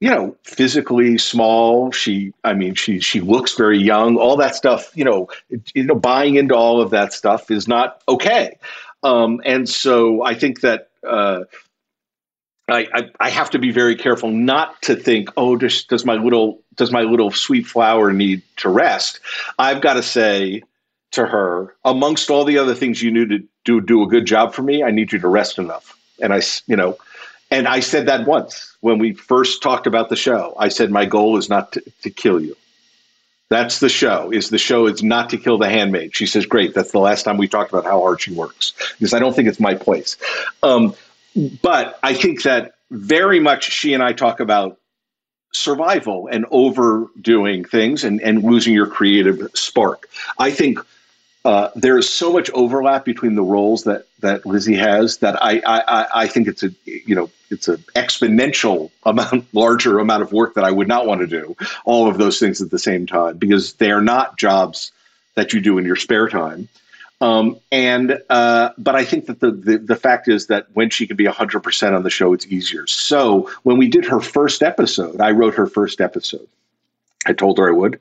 you 0.00 0.08
know, 0.08 0.36
physically 0.44 1.18
small. 1.18 1.90
She, 1.90 2.32
I 2.44 2.54
mean, 2.54 2.74
she 2.74 3.00
she 3.00 3.20
looks 3.20 3.54
very 3.54 3.78
young. 3.78 4.16
All 4.16 4.36
that 4.36 4.54
stuff, 4.54 4.92
you 4.96 5.04
know, 5.04 5.28
you 5.74 5.84
know, 5.84 5.96
buying 5.96 6.36
into 6.36 6.54
all 6.54 6.80
of 6.80 6.90
that 6.90 7.12
stuff 7.12 7.50
is 7.50 7.66
not 7.66 8.00
okay. 8.08 8.58
Um, 9.02 9.40
and 9.44 9.68
so 9.68 10.22
I 10.22 10.34
think 10.34 10.60
that 10.60 10.90
uh, 11.06 11.44
I, 12.68 12.86
I, 12.92 13.10
I 13.20 13.30
have 13.30 13.50
to 13.50 13.58
be 13.58 13.70
very 13.72 13.96
careful 13.96 14.30
not 14.30 14.80
to 14.82 14.94
think, 14.94 15.30
oh, 15.36 15.56
does 15.56 15.84
does 15.84 16.04
my 16.04 16.14
little 16.14 16.62
does 16.76 16.92
my 16.92 17.02
little 17.02 17.32
sweet 17.32 17.66
flower 17.66 18.12
need 18.12 18.42
to 18.58 18.68
rest? 18.68 19.18
I've 19.58 19.80
got 19.80 19.94
to 19.94 20.02
say 20.02 20.62
to 21.12 21.26
her, 21.26 21.74
amongst 21.84 22.30
all 22.30 22.44
the 22.44 22.58
other 22.58 22.74
things 22.74 23.02
you 23.02 23.10
need 23.10 23.30
to 23.30 23.38
do 23.64 23.80
do 23.80 24.02
a 24.02 24.06
good 24.06 24.26
job 24.26 24.54
for 24.54 24.62
me, 24.62 24.84
I 24.84 24.92
need 24.92 25.10
you 25.10 25.18
to 25.18 25.28
rest 25.28 25.58
enough. 25.58 25.98
And 26.20 26.32
I, 26.32 26.42
you 26.66 26.76
know, 26.76 26.98
and 27.50 27.66
I 27.66 27.80
said 27.80 28.06
that 28.06 28.26
once 28.26 28.76
when 28.80 28.98
we 28.98 29.14
first 29.14 29.62
talked 29.62 29.86
about 29.86 30.08
the 30.08 30.16
show. 30.16 30.54
I 30.58 30.68
said 30.68 30.90
my 30.90 31.04
goal 31.04 31.36
is 31.36 31.48
not 31.48 31.72
to, 31.72 31.82
to 32.02 32.10
kill 32.10 32.40
you. 32.40 32.56
That's 33.50 33.80
the 33.80 33.88
show. 33.88 34.30
Is 34.30 34.50
the 34.50 34.58
show 34.58 34.86
is 34.86 35.02
not 35.02 35.30
to 35.30 35.38
kill 35.38 35.56
the 35.56 35.70
handmaid. 35.70 36.14
She 36.14 36.26
says, 36.26 36.44
"Great." 36.44 36.74
That's 36.74 36.92
the 36.92 37.00
last 37.00 37.22
time 37.22 37.38
we 37.38 37.48
talked 37.48 37.72
about 37.72 37.84
how 37.84 38.00
hard 38.00 38.20
she 38.20 38.32
works 38.32 38.74
because 38.98 39.14
I 39.14 39.18
don't 39.18 39.34
think 39.34 39.48
it's 39.48 39.60
my 39.60 39.74
place. 39.74 40.18
Um, 40.62 40.94
but 41.62 41.98
I 42.02 42.12
think 42.12 42.42
that 42.42 42.74
very 42.90 43.40
much 43.40 43.70
she 43.70 43.94
and 43.94 44.02
I 44.02 44.12
talk 44.12 44.40
about 44.40 44.78
survival 45.52 46.28
and 46.30 46.44
overdoing 46.50 47.64
things 47.64 48.04
and, 48.04 48.20
and 48.20 48.42
losing 48.42 48.74
your 48.74 48.86
creative 48.86 49.40
spark. 49.54 50.08
I 50.38 50.50
think 50.50 50.78
uh, 51.44 51.70
there 51.76 51.96
is 51.96 52.08
so 52.10 52.32
much 52.32 52.50
overlap 52.50 53.04
between 53.04 53.34
the 53.34 53.42
roles 53.42 53.84
that 53.84 54.06
that 54.20 54.44
Lizzie 54.44 54.76
has 54.76 55.18
that 55.18 55.42
I, 55.42 55.62
I 55.64 56.06
I 56.22 56.26
think 56.26 56.48
it's 56.48 56.62
a 56.62 56.70
you 56.84 57.14
know 57.14 57.30
it's 57.50 57.68
an 57.68 57.78
exponential 57.94 58.90
amount 59.04 59.46
larger 59.54 59.98
amount 59.98 60.22
of 60.22 60.32
work 60.32 60.54
that 60.54 60.64
I 60.64 60.70
would 60.70 60.88
not 60.88 61.06
want 61.06 61.20
to 61.20 61.26
do 61.26 61.56
all 61.84 62.08
of 62.08 62.18
those 62.18 62.38
things 62.38 62.60
at 62.60 62.70
the 62.70 62.78
same 62.78 63.06
time 63.06 63.38
because 63.38 63.74
they 63.74 63.90
are 63.90 64.00
not 64.00 64.36
jobs 64.36 64.92
that 65.34 65.52
you 65.52 65.60
do 65.60 65.78
in 65.78 65.84
your 65.84 65.96
spare 65.96 66.28
time. 66.28 66.68
Um, 67.20 67.58
and 67.72 68.20
uh, 68.30 68.70
but 68.78 68.94
I 68.94 69.04
think 69.04 69.26
that 69.26 69.40
the, 69.40 69.50
the, 69.50 69.78
the 69.78 69.96
fact 69.96 70.28
is 70.28 70.46
that 70.48 70.66
when 70.74 70.90
she 70.90 71.06
can 71.06 71.16
be 71.16 71.24
hundred 71.24 71.60
percent 71.60 71.94
on 71.94 72.02
the 72.02 72.10
show, 72.10 72.32
it's 72.32 72.46
easier. 72.46 72.86
So 72.86 73.50
when 73.62 73.76
we 73.76 73.88
did 73.88 74.04
her 74.04 74.20
first 74.20 74.62
episode, 74.62 75.20
I 75.20 75.32
wrote 75.32 75.54
her 75.54 75.66
first 75.66 76.00
episode. 76.00 76.46
I 77.26 77.32
told 77.32 77.58
her 77.58 77.68
I 77.68 77.72
would. 77.72 78.00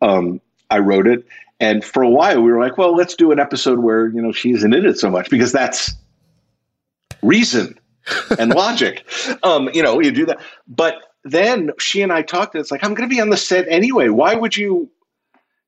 Um, 0.00 0.40
I 0.70 0.78
wrote 0.78 1.06
it, 1.06 1.26
and 1.60 1.84
for 1.84 2.02
a 2.02 2.10
while, 2.10 2.42
we 2.42 2.50
were 2.50 2.60
like, 2.60 2.76
well, 2.76 2.94
let's 2.94 3.14
do 3.14 3.32
an 3.32 3.38
episode 3.38 3.78
where, 3.78 4.08
you 4.08 4.20
know, 4.20 4.32
she 4.32 4.52
isn't 4.52 4.74
in 4.74 4.84
it 4.84 4.98
so 4.98 5.10
much 5.10 5.30
because 5.30 5.52
that's 5.52 5.92
reason 7.22 7.78
and 8.38 8.50
logic. 8.54 9.06
Um, 9.42 9.70
you 9.72 9.82
know, 9.82 10.00
you 10.00 10.10
do 10.10 10.26
that. 10.26 10.40
But 10.68 10.96
then 11.24 11.70
she 11.78 12.02
and 12.02 12.12
I 12.12 12.22
talked, 12.22 12.54
and 12.54 12.60
it's 12.60 12.70
like, 12.70 12.84
I'm 12.84 12.94
going 12.94 13.08
to 13.08 13.14
be 13.14 13.20
on 13.20 13.30
the 13.30 13.36
set 13.36 13.66
anyway. 13.68 14.08
Why 14.08 14.34
would 14.34 14.56
you, 14.56 14.90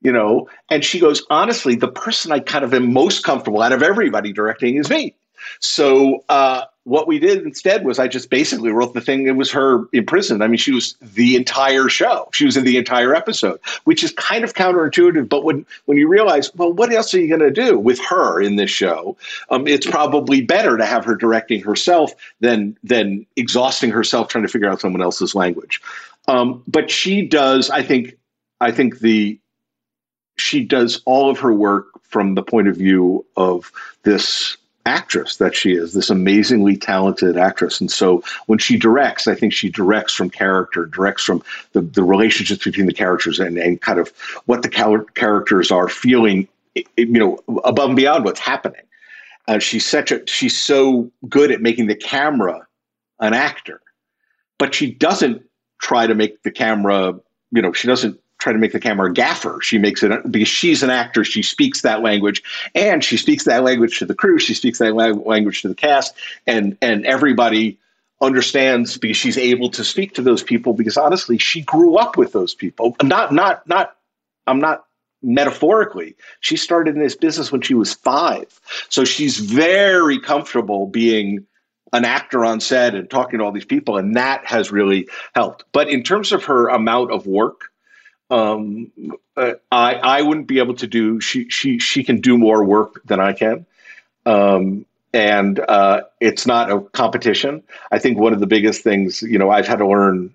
you 0.03 0.13
know? 0.13 0.49
And 0.71 0.85
she 0.85 1.01
goes, 1.01 1.23
honestly, 1.31 1.75
the 1.75 1.89
person 1.89 2.33
I 2.33 2.41
kind 2.41 2.65
of 2.65 2.75
am 2.75 2.93
most 2.93 3.25
comfortable 3.25 3.63
out 3.63 3.73
of 3.73 3.83
everybody 3.83 4.33
directing 4.33 4.77
is 4.77 4.91
me. 4.91 5.17
So 5.61 6.25
uh, 6.29 6.65
what 6.89 7.07
we 7.07 7.19
did 7.19 7.45
instead 7.45 7.85
was 7.85 7.99
I 7.99 8.09
just 8.09 8.31
basically 8.31 8.71
wrote 8.71 8.95
the 8.95 9.01
thing. 9.01 9.27
It 9.27 9.37
was 9.37 9.51
her 9.53 9.85
in 9.93 10.07
prison. 10.07 10.41
I 10.41 10.49
mean, 10.49 10.57
she 10.57 10.73
was 10.73 10.95
the 11.03 11.37
entire 11.37 11.89
show. 11.89 12.29
She 12.33 12.47
was 12.47 12.57
in 12.57 12.65
the 12.65 12.79
entire 12.79 13.15
episode, 13.15 13.61
which 13.85 14.03
is 14.03 14.13
kind 14.13 14.43
of 14.43 14.55
counterintuitive. 14.55 15.29
But 15.29 15.45
when 15.45 15.67
when 15.85 15.99
you 15.99 16.09
realize, 16.09 16.55
well, 16.55 16.73
what 16.73 16.93
else 16.93 17.13
are 17.15 17.21
you 17.21 17.29
going 17.29 17.41
to 17.41 17.51
do 17.51 17.79
with 17.79 18.01
her 18.01 18.41
in 18.41 18.57
this 18.57 18.71
show? 18.71 19.17
Um, 19.51 19.67
it's 19.67 19.87
probably 19.87 20.41
better 20.41 20.79
to 20.79 20.87
have 20.87 21.05
her 21.05 21.15
directing 21.15 21.63
herself 21.63 22.13
than 22.41 22.77
than 22.83 23.27
exhausting 23.37 23.91
herself 23.91 24.29
trying 24.29 24.45
to 24.45 24.49
figure 24.49 24.69
out 24.69 24.81
someone 24.81 25.03
else's 25.03 25.35
language. 25.35 25.83
Um, 26.27 26.63
but 26.67 26.91
she 26.91 27.27
does. 27.27 27.71
I 27.71 27.83
think. 27.83 28.17
I 28.61 28.73
think 28.73 28.99
the 28.99 29.39
she 30.37 30.65
does 30.65 31.03
all 31.05 31.31
of 31.31 31.39
her 31.39 31.53
work 31.53 31.87
from 32.03 32.35
the 32.35 32.43
point 32.43 32.69
of 32.69 32.77
view 32.77 33.25
of 33.37 33.71
this 34.03 34.57
actress 34.89 35.37
that 35.37 35.55
she 35.55 35.73
is, 35.73 35.93
this 35.93 36.11
amazingly 36.11 36.77
talented 36.77 37.37
actress. 37.37 37.81
And 37.81 37.91
so 37.91 38.23
when 38.47 38.59
she 38.59 38.77
directs, 38.79 39.29
I 39.29 39.35
think 39.35 39.53
she 39.53 39.69
directs 39.69 40.15
from 40.15 40.31
character, 40.31 40.87
directs 40.87 41.25
from 41.25 41.43
the, 41.73 41.83
the 41.83 42.03
relationships 42.03 42.65
between 42.65 42.87
the 42.87 42.95
characters 42.95 43.39
and, 43.39 43.59
and 43.59 43.81
kind 43.81 43.99
of 44.01 44.09
what 44.47 44.63
the 44.63 44.69
cal- 44.69 45.05
characters 45.15 45.71
are 45.71 45.89
feeling, 45.89 46.49
you 46.97 47.07
know, 47.07 47.39
above 47.65 47.91
and 47.91 47.97
beyond 47.97 48.25
what's 48.25 48.41
happening. 48.41 48.83
Uh, 49.47 49.59
she's 49.59 49.87
such 49.87 50.11
a, 50.11 50.27
she's 50.27 50.59
so 50.59 51.11
good 51.29 51.51
at 51.51 51.61
making 51.63 51.87
the 51.87 51.95
camera 51.95 52.67
an 53.21 53.35
actor, 53.35 53.81
but 54.59 54.75
she 54.75 54.91
doesn't 54.93 55.43
try 55.81 56.07
to 56.07 56.15
make 56.15 56.43
the 56.43 56.51
camera, 56.51 57.15
you 57.53 57.63
know, 57.63 57.73
she 57.73 57.87
doesn't 57.89 58.19
try 58.39 58.53
to 58.53 58.59
make 58.59 58.73
the 58.73 58.81
camera 58.81 59.11
a 59.11 59.13
gaffer. 59.13 59.61
She 59.61 59.79
makes 59.79 60.03
it 60.03 60.31
because 60.31 60.49
she's 60.49 60.83
an 60.83 60.91
actor. 60.91 61.25
She 61.25 61.43
speaks 61.43 61.83
that 61.83 62.03
language, 62.03 62.43
and 62.75 63.05
she 63.05 63.17
speaks 63.17 63.45
that 63.45 63.65
language 63.65 63.99
to 63.99 64.07
the 64.07 64.15
crew. 64.15 64.39
She 64.39 64.55
speaks 64.55 64.79
that 64.79 64.95
language 64.95 65.63
to 65.63 65.69
the 65.69 65.75
cast, 65.75 66.15
and 66.47 66.77
and 66.81 67.05
everybody 67.05 67.79
understands 68.21 68.99
because 68.99 69.17
she's 69.17 69.39
able 69.39 69.71
to 69.71 69.85
speak 69.85 70.15
to 70.15 70.23
those 70.23 70.43
people 70.43 70.73
because 70.73 70.97
honestly 70.97 71.39
she 71.39 71.61
grew 71.63 71.97
up 71.97 72.17
with 72.17 72.33
those 72.33 72.53
people 72.53 72.97
not 73.03 73.33
not 73.33 73.67
not 73.69 73.97
i'm 74.49 74.59
not 74.59 74.87
metaphorically 75.23 76.17
she 76.41 76.57
started 76.57 76.97
in 76.97 77.01
this 77.01 77.15
business 77.15 77.53
when 77.53 77.61
she 77.61 77.75
was 77.75 77.95
five 77.95 78.61
so 78.89 79.05
she's 79.05 79.39
very 79.39 80.19
comfortable 80.19 80.87
being 80.87 81.47
an 81.93 82.05
actor 82.05 82.45
on 82.45 82.61
set 82.61 82.95
and 82.95 83.09
talking 83.09 83.39
to 83.39 83.45
all 83.45 83.53
these 83.53 83.65
people 83.65 83.97
and 83.97 84.17
that 84.17 84.45
has 84.45 84.73
really 84.73 85.09
helped 85.37 85.65
but 85.71 85.89
in 85.89 86.03
terms 86.03 86.33
of 86.33 86.43
her 86.43 86.67
amount 86.69 87.13
of 87.13 87.25
work 87.25 87.71
um, 88.31 88.91
uh, 89.37 89.55
I 89.71 89.95
I 89.95 90.23
wouldn't 90.23 90.47
be 90.47 90.59
able 90.59 90.75
to 90.77 90.87
do. 90.87 91.21
She 91.21 91.49
she 91.49 91.79
she 91.79 92.05
can 92.05 92.21
do 92.21 92.37
more 92.37 92.65
work 92.65 93.03
than 93.05 93.21
I 93.21 93.33
can. 93.33 93.67
Um, 94.27 94.85
and 95.13 95.59
uh, 95.59 96.03
it's 96.21 96.47
not 96.47 96.71
a 96.71 96.81
competition. 96.81 97.63
I 97.91 97.99
think 97.99 98.19
one 98.19 98.35
of 98.35 98.41
the 98.41 98.47
biggest 98.47 98.83
things, 98.83 99.23
you 99.23 99.39
know, 99.39 99.51
I've 99.51 99.67
had 99.67 99.79
to 99.79 99.87
learn, 99.87 100.35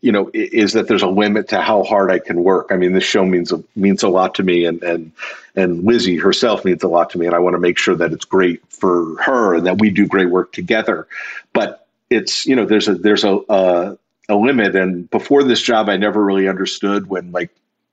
you 0.00 0.12
know, 0.12 0.30
is 0.32 0.72
that 0.72 0.88
there's 0.88 1.02
a 1.02 1.08
limit 1.08 1.48
to 1.48 1.60
how 1.60 1.82
hard 1.82 2.10
I 2.10 2.20
can 2.20 2.42
work. 2.42 2.68
I 2.70 2.76
mean, 2.76 2.94
this 2.94 3.04
show 3.04 3.24
means 3.24 3.52
a, 3.52 3.62
means 3.76 4.02
a 4.02 4.08
lot 4.08 4.34
to 4.36 4.42
me, 4.42 4.64
and 4.64 4.82
and 4.82 5.12
and 5.54 5.84
Lizzie 5.84 6.16
herself 6.16 6.64
means 6.64 6.82
a 6.82 6.88
lot 6.88 7.10
to 7.10 7.18
me, 7.18 7.26
and 7.26 7.34
I 7.34 7.38
want 7.38 7.54
to 7.54 7.60
make 7.60 7.76
sure 7.76 7.94
that 7.96 8.12
it's 8.12 8.24
great 8.24 8.62
for 8.70 9.20
her 9.22 9.54
and 9.54 9.66
that 9.66 9.78
we 9.78 9.90
do 9.90 10.06
great 10.06 10.30
work 10.30 10.52
together. 10.52 11.06
But 11.52 11.86
it's 12.08 12.46
you 12.46 12.56
know, 12.56 12.64
there's 12.64 12.88
a 12.88 12.94
there's 12.94 13.24
a 13.24 13.40
a, 13.50 13.98
a 14.30 14.36
limit, 14.36 14.74
and 14.76 15.10
before 15.10 15.42
this 15.42 15.60
job, 15.60 15.88
I 15.88 15.96
never 15.96 16.24
really 16.24 16.48
understood 16.48 17.08
when 17.08 17.32
like 17.32 17.50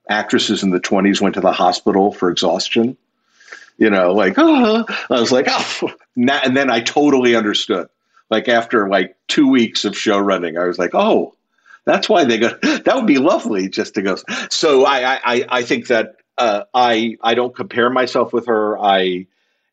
actresses 0.09 0.63
in 0.63 0.69
the 0.69 0.79
20s 0.79 1.19
went 1.19 1.35
to 1.35 1.41
the 1.41 1.51
hospital 1.51 2.13
for 2.13 2.29
exhaustion 2.29 2.97
you 3.77 3.89
know, 3.89 4.11
like, 4.11 4.35
oh, 4.37 4.85
I 5.09 5.19
was 5.19 5.31
like, 5.31 5.47
oh, 5.49 5.91
and 6.15 6.57
then 6.57 6.69
I 6.69 6.81
totally 6.81 7.35
understood. 7.35 7.89
Like 8.29 8.49
after 8.49 8.89
like 8.89 9.15
two 9.27 9.47
weeks 9.47 9.85
of 9.85 9.97
show 9.97 10.19
running, 10.19 10.57
I 10.57 10.65
was 10.65 10.77
like, 10.77 10.93
oh, 10.93 11.35
that's 11.85 12.09
why 12.09 12.25
they 12.25 12.37
go. 12.39 12.57
That 12.61 12.95
would 12.95 13.07
be 13.07 13.19
lovely 13.19 13.69
just 13.69 13.95
to 13.95 14.01
go. 14.01 14.17
So 14.49 14.85
I, 14.85 15.19
I, 15.23 15.45
I 15.49 15.61
think 15.63 15.87
that 15.87 16.15
uh, 16.37 16.63
I, 16.73 17.17
I 17.21 17.35
don't 17.35 17.55
compare 17.55 17.89
myself 17.89 18.33
with 18.33 18.47
her. 18.47 18.77
I, 18.77 19.27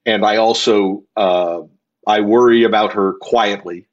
and 0.07 0.25
I 0.25 0.37
also, 0.37 1.05
uh, 1.17 1.63
I 2.07 2.21
worry 2.21 2.65
about 2.65 2.93
her 2.93 3.15
quietly, 3.15 3.87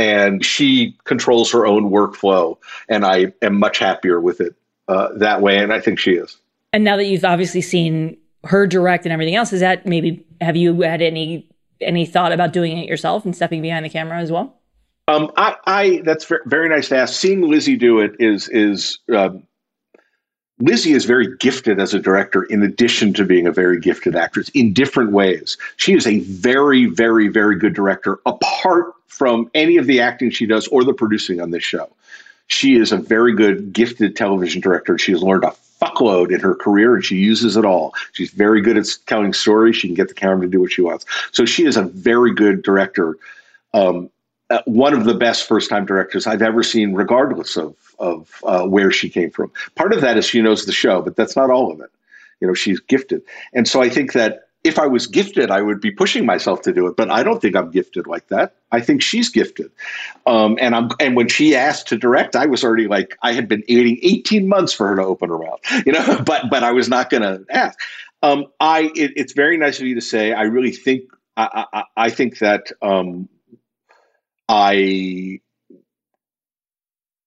and 0.00 0.42
she 0.42 0.96
controls 1.04 1.52
her 1.52 1.66
own 1.66 1.90
workflow, 1.90 2.56
and 2.88 3.04
I 3.04 3.34
am 3.42 3.58
much 3.58 3.78
happier 3.78 4.18
with 4.18 4.40
it 4.40 4.54
uh, 4.88 5.08
that 5.16 5.42
way. 5.42 5.58
And 5.58 5.74
I 5.74 5.80
think 5.80 5.98
she 5.98 6.12
is. 6.12 6.38
And 6.72 6.82
now 6.84 6.96
that 6.96 7.04
you've 7.04 7.24
obviously 7.24 7.60
seen 7.60 8.16
her 8.44 8.66
direct 8.66 9.04
and 9.04 9.12
everything 9.12 9.34
else, 9.34 9.52
is 9.52 9.60
that 9.60 9.84
maybe 9.84 10.24
have 10.40 10.56
you 10.56 10.80
had 10.80 11.02
any 11.02 11.46
any 11.82 12.06
thought 12.06 12.32
about 12.32 12.54
doing 12.54 12.78
it 12.78 12.88
yourself 12.88 13.26
and 13.26 13.36
stepping 13.36 13.60
behind 13.60 13.84
the 13.84 13.90
camera 13.90 14.18
as 14.18 14.32
well? 14.32 14.56
Um, 15.06 15.30
I, 15.36 15.56
I 15.66 16.02
that's 16.02 16.26
very 16.46 16.70
nice 16.70 16.88
to 16.88 16.96
ask. 16.96 17.14
Seeing 17.14 17.42
Lizzie 17.42 17.76
do 17.76 18.00
it 18.00 18.12
is 18.18 18.48
is 18.48 19.00
um, 19.14 19.42
Lizzie 20.60 20.92
is 20.92 21.06
very 21.06 21.36
gifted 21.38 21.80
as 21.80 21.94
a 21.94 21.98
director, 21.98 22.42
in 22.44 22.62
addition 22.62 23.14
to 23.14 23.24
being 23.24 23.46
a 23.46 23.52
very 23.52 23.80
gifted 23.80 24.14
actress 24.14 24.50
in 24.50 24.74
different 24.74 25.10
ways. 25.10 25.56
She 25.76 25.94
is 25.94 26.06
a 26.06 26.20
very, 26.20 26.84
very, 26.86 27.28
very 27.28 27.58
good 27.58 27.74
director, 27.74 28.18
apart 28.26 28.92
from 29.06 29.50
any 29.54 29.78
of 29.78 29.86
the 29.86 30.00
acting 30.00 30.30
she 30.30 30.46
does 30.46 30.68
or 30.68 30.84
the 30.84 30.92
producing 30.92 31.40
on 31.40 31.50
this 31.50 31.64
show. 31.64 31.88
She 32.46 32.76
is 32.76 32.92
a 32.92 32.98
very 32.98 33.34
good, 33.34 33.72
gifted 33.72 34.16
television 34.16 34.60
director. 34.60 34.98
She 34.98 35.12
has 35.12 35.22
learned 35.22 35.44
a 35.44 35.54
fuckload 35.80 36.32
in 36.32 36.40
her 36.40 36.54
career 36.54 36.94
and 36.94 37.04
she 37.04 37.16
uses 37.16 37.56
it 37.56 37.64
all. 37.64 37.94
She's 38.12 38.30
very 38.30 38.60
good 38.60 38.76
at 38.76 38.86
telling 39.06 39.32
stories. 39.32 39.76
She 39.76 39.88
can 39.88 39.94
get 39.94 40.08
the 40.08 40.14
camera 40.14 40.42
to 40.42 40.50
do 40.50 40.60
what 40.60 40.72
she 40.72 40.82
wants. 40.82 41.06
So 41.32 41.44
she 41.44 41.64
is 41.64 41.76
a 41.76 41.82
very 41.82 42.34
good 42.34 42.62
director. 42.62 43.16
Um, 43.72 44.10
uh, 44.50 44.60
one 44.66 44.92
of 44.92 45.04
the 45.04 45.14
best 45.14 45.46
first 45.46 45.70
time 45.70 45.86
directors 45.86 46.26
I've 46.26 46.42
ever 46.42 46.62
seen, 46.62 46.92
regardless 46.92 47.56
of, 47.56 47.76
of 48.00 48.42
uh, 48.44 48.66
where 48.66 48.90
she 48.90 49.08
came 49.08 49.30
from. 49.30 49.52
Part 49.76 49.92
of 49.92 50.00
that 50.00 50.16
is 50.16 50.26
she 50.26 50.40
knows 50.40 50.66
the 50.66 50.72
show, 50.72 51.02
but 51.02 51.16
that's 51.16 51.36
not 51.36 51.50
all 51.50 51.70
of 51.70 51.80
it. 51.80 51.90
You 52.40 52.48
know, 52.48 52.54
she's 52.54 52.80
gifted. 52.80 53.22
And 53.52 53.68
so 53.68 53.82
I 53.82 53.90
think 53.90 54.14
that 54.14 54.48
if 54.62 54.78
I 54.78 54.86
was 54.86 55.06
gifted, 55.06 55.50
I 55.50 55.62
would 55.62 55.80
be 55.80 55.90
pushing 55.90 56.26
myself 56.26 56.62
to 56.62 56.72
do 56.72 56.86
it. 56.86 56.96
But 56.96 57.10
I 57.10 57.22
don't 57.22 57.40
think 57.40 57.56
I'm 57.56 57.70
gifted 57.70 58.06
like 58.06 58.28
that. 58.28 58.54
I 58.72 58.80
think 58.80 59.02
she's 59.02 59.30
gifted. 59.30 59.70
Um, 60.26 60.58
and 60.60 60.74
I'm 60.74 60.90
and 61.00 61.16
when 61.16 61.28
she 61.28 61.56
asked 61.56 61.88
to 61.88 61.98
direct, 61.98 62.36
I 62.36 62.46
was 62.46 62.62
already 62.62 62.86
like 62.86 63.16
I 63.22 63.32
had 63.32 63.48
been 63.48 63.62
waiting 63.68 63.98
18 64.02 64.48
months 64.48 64.72
for 64.72 64.88
her 64.88 64.96
to 64.96 65.02
open 65.02 65.30
her 65.30 65.38
mouth, 65.38 65.60
you 65.86 65.92
know. 65.92 66.22
But 66.24 66.50
but 66.50 66.62
I 66.62 66.72
was 66.72 66.88
not 66.88 67.10
going 67.10 67.22
to 67.22 67.44
ask. 67.50 67.78
Um, 68.22 68.46
I 68.60 68.90
it, 68.94 69.12
it's 69.16 69.32
very 69.32 69.56
nice 69.56 69.80
of 69.80 69.86
you 69.86 69.94
to 69.94 70.02
say. 70.02 70.32
I 70.32 70.42
really 70.42 70.72
think 70.72 71.04
I 71.36 71.64
I, 71.72 71.84
I 71.96 72.10
think 72.10 72.38
that 72.38 72.70
um, 72.82 73.28
I 74.48 75.40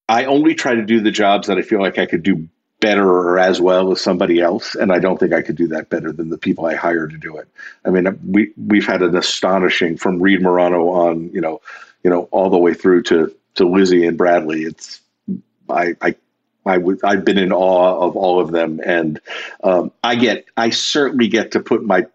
I 0.09 0.25
only 0.25 0.55
try 0.55 0.75
to 0.75 0.83
do 0.83 0.99
the 0.99 1.11
jobs 1.11 1.47
that 1.47 1.57
I 1.57 1.61
feel 1.61 1.79
like 1.79 1.97
I 1.97 2.05
could 2.05 2.23
do 2.23 2.47
better 2.83 3.09
or 3.09 3.39
as 3.39 3.61
well 3.61 3.93
as 3.93 4.01
somebody 4.01 4.41
else 4.41 4.75
and 4.75 4.91
i 4.91 4.99
don't 4.99 5.17
think 5.17 5.31
i 5.31 5.41
could 5.41 5.55
do 5.55 5.67
that 5.67 5.87
better 5.87 6.11
than 6.11 6.29
the 6.29 6.37
people 6.37 6.65
i 6.65 6.75
hire 6.75 7.07
to 7.07 7.17
do 7.17 7.37
it. 7.37 7.47
I 7.85 7.91
mean 7.91 8.19
we 8.27 8.51
we've 8.57 8.85
had 8.85 9.01
an 9.01 9.15
astonishing 9.15 9.95
from 9.95 10.21
reed 10.21 10.41
morano 10.41 10.89
on 10.89 11.29
you 11.29 11.39
know 11.39 11.61
you 12.03 12.09
know 12.09 12.23
all 12.31 12.49
the 12.49 12.57
way 12.57 12.73
through 12.73 13.03
to 13.03 13.33
to 13.55 13.65
lizzie 13.65 14.05
and 14.05 14.17
bradley. 14.17 14.63
It's 14.63 14.99
i 15.69 15.95
i 16.01 16.15
I've 16.65 17.25
been 17.25 17.37
in 17.37 17.51
awe 17.51 17.99
of 17.99 18.15
all 18.15 18.39
of 18.39 18.51
them, 18.51 18.79
and 18.85 19.19
um, 19.65 19.91
I 20.01 20.15
get, 20.15 20.45
I 20.55 20.69
certainly 20.69 21.27
get 21.27 21.51
to 21.51 21.59
put 21.59 21.83
my 21.83 22.05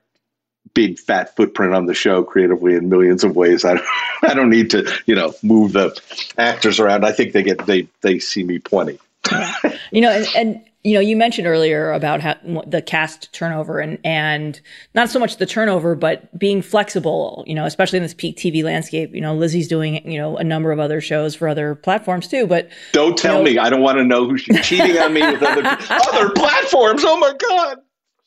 big 0.75 0.99
fat 0.99 1.35
footprint 1.37 1.75
on 1.75 1.87
the 1.87 1.95
show 1.95 2.23
creatively 2.23 2.75
in 2.75 2.89
millions 2.89 3.25
of 3.25 3.37
ways. 3.37 3.65
I, 3.65 3.81
I 4.23 4.35
don't 4.35 4.51
need 4.51 4.71
to, 4.71 4.91
you 5.07 5.15
know, 5.15 5.35
move 5.43 5.73
the 5.73 5.99
actors 6.37 6.81
around. 6.81 7.05
I 7.05 7.13
think 7.13 7.33
they 7.33 7.43
get, 7.43 7.67
they, 7.67 7.89
they 8.03 8.19
see 8.19 8.45
me 8.45 8.59
plenty 8.59 8.99
you 9.91 10.01
know, 10.01 10.11
and, 10.11 10.27
and 10.37 10.65
you 10.85 10.95
know, 10.95 11.01
you 11.01 11.17
mentioned 11.17 11.47
earlier 11.47 11.93
about 11.93 12.21
how 12.21 12.37
the 12.67 12.81
cast 12.81 13.33
turnover 13.33 13.81
and 13.81 13.99
and 14.05 14.61
not 14.95 15.11
so 15.11 15.19
much 15.19 15.37
the 15.37 15.47
turnover, 15.47 15.95
but 15.95 16.37
being 16.39 16.63
flexible. 16.63 17.45
You 17.47 17.55
know, 17.55 17.65
especially 17.65 17.99
in 17.99 18.05
this 18.05 18.15
peak 18.15 18.37
TV 18.37 18.63
landscape. 18.63 19.15
You 19.15 19.21
know, 19.21 19.35
Lizzie's 19.35 19.69
doing 19.69 20.11
you 20.11 20.19
know 20.19 20.37
a 20.37 20.45
number 20.45 20.71
of 20.71 20.79
other 20.79 21.01
shows 21.01 21.35
for 21.35 21.49
other 21.49 21.75
platforms 21.75 22.29
too. 22.29 22.47
But 22.47 22.71
don't 22.93 23.19
tell 23.19 23.39
you 23.39 23.45
know, 23.45 23.51
me. 23.51 23.59
I 23.59 23.71
don't 23.71 23.83
want 23.83 23.99
to 23.99 24.05
know 24.05 24.27
who 24.27 24.39
she's 24.39 24.61
cheating 24.67 24.97
on 24.99 25.13
me 25.13 25.21
with 25.21 25.43
other 25.43 25.65
other 25.91 26.31
platforms. 26.31 27.03
Oh 27.05 27.19
my 27.19 27.33
god. 27.39 27.79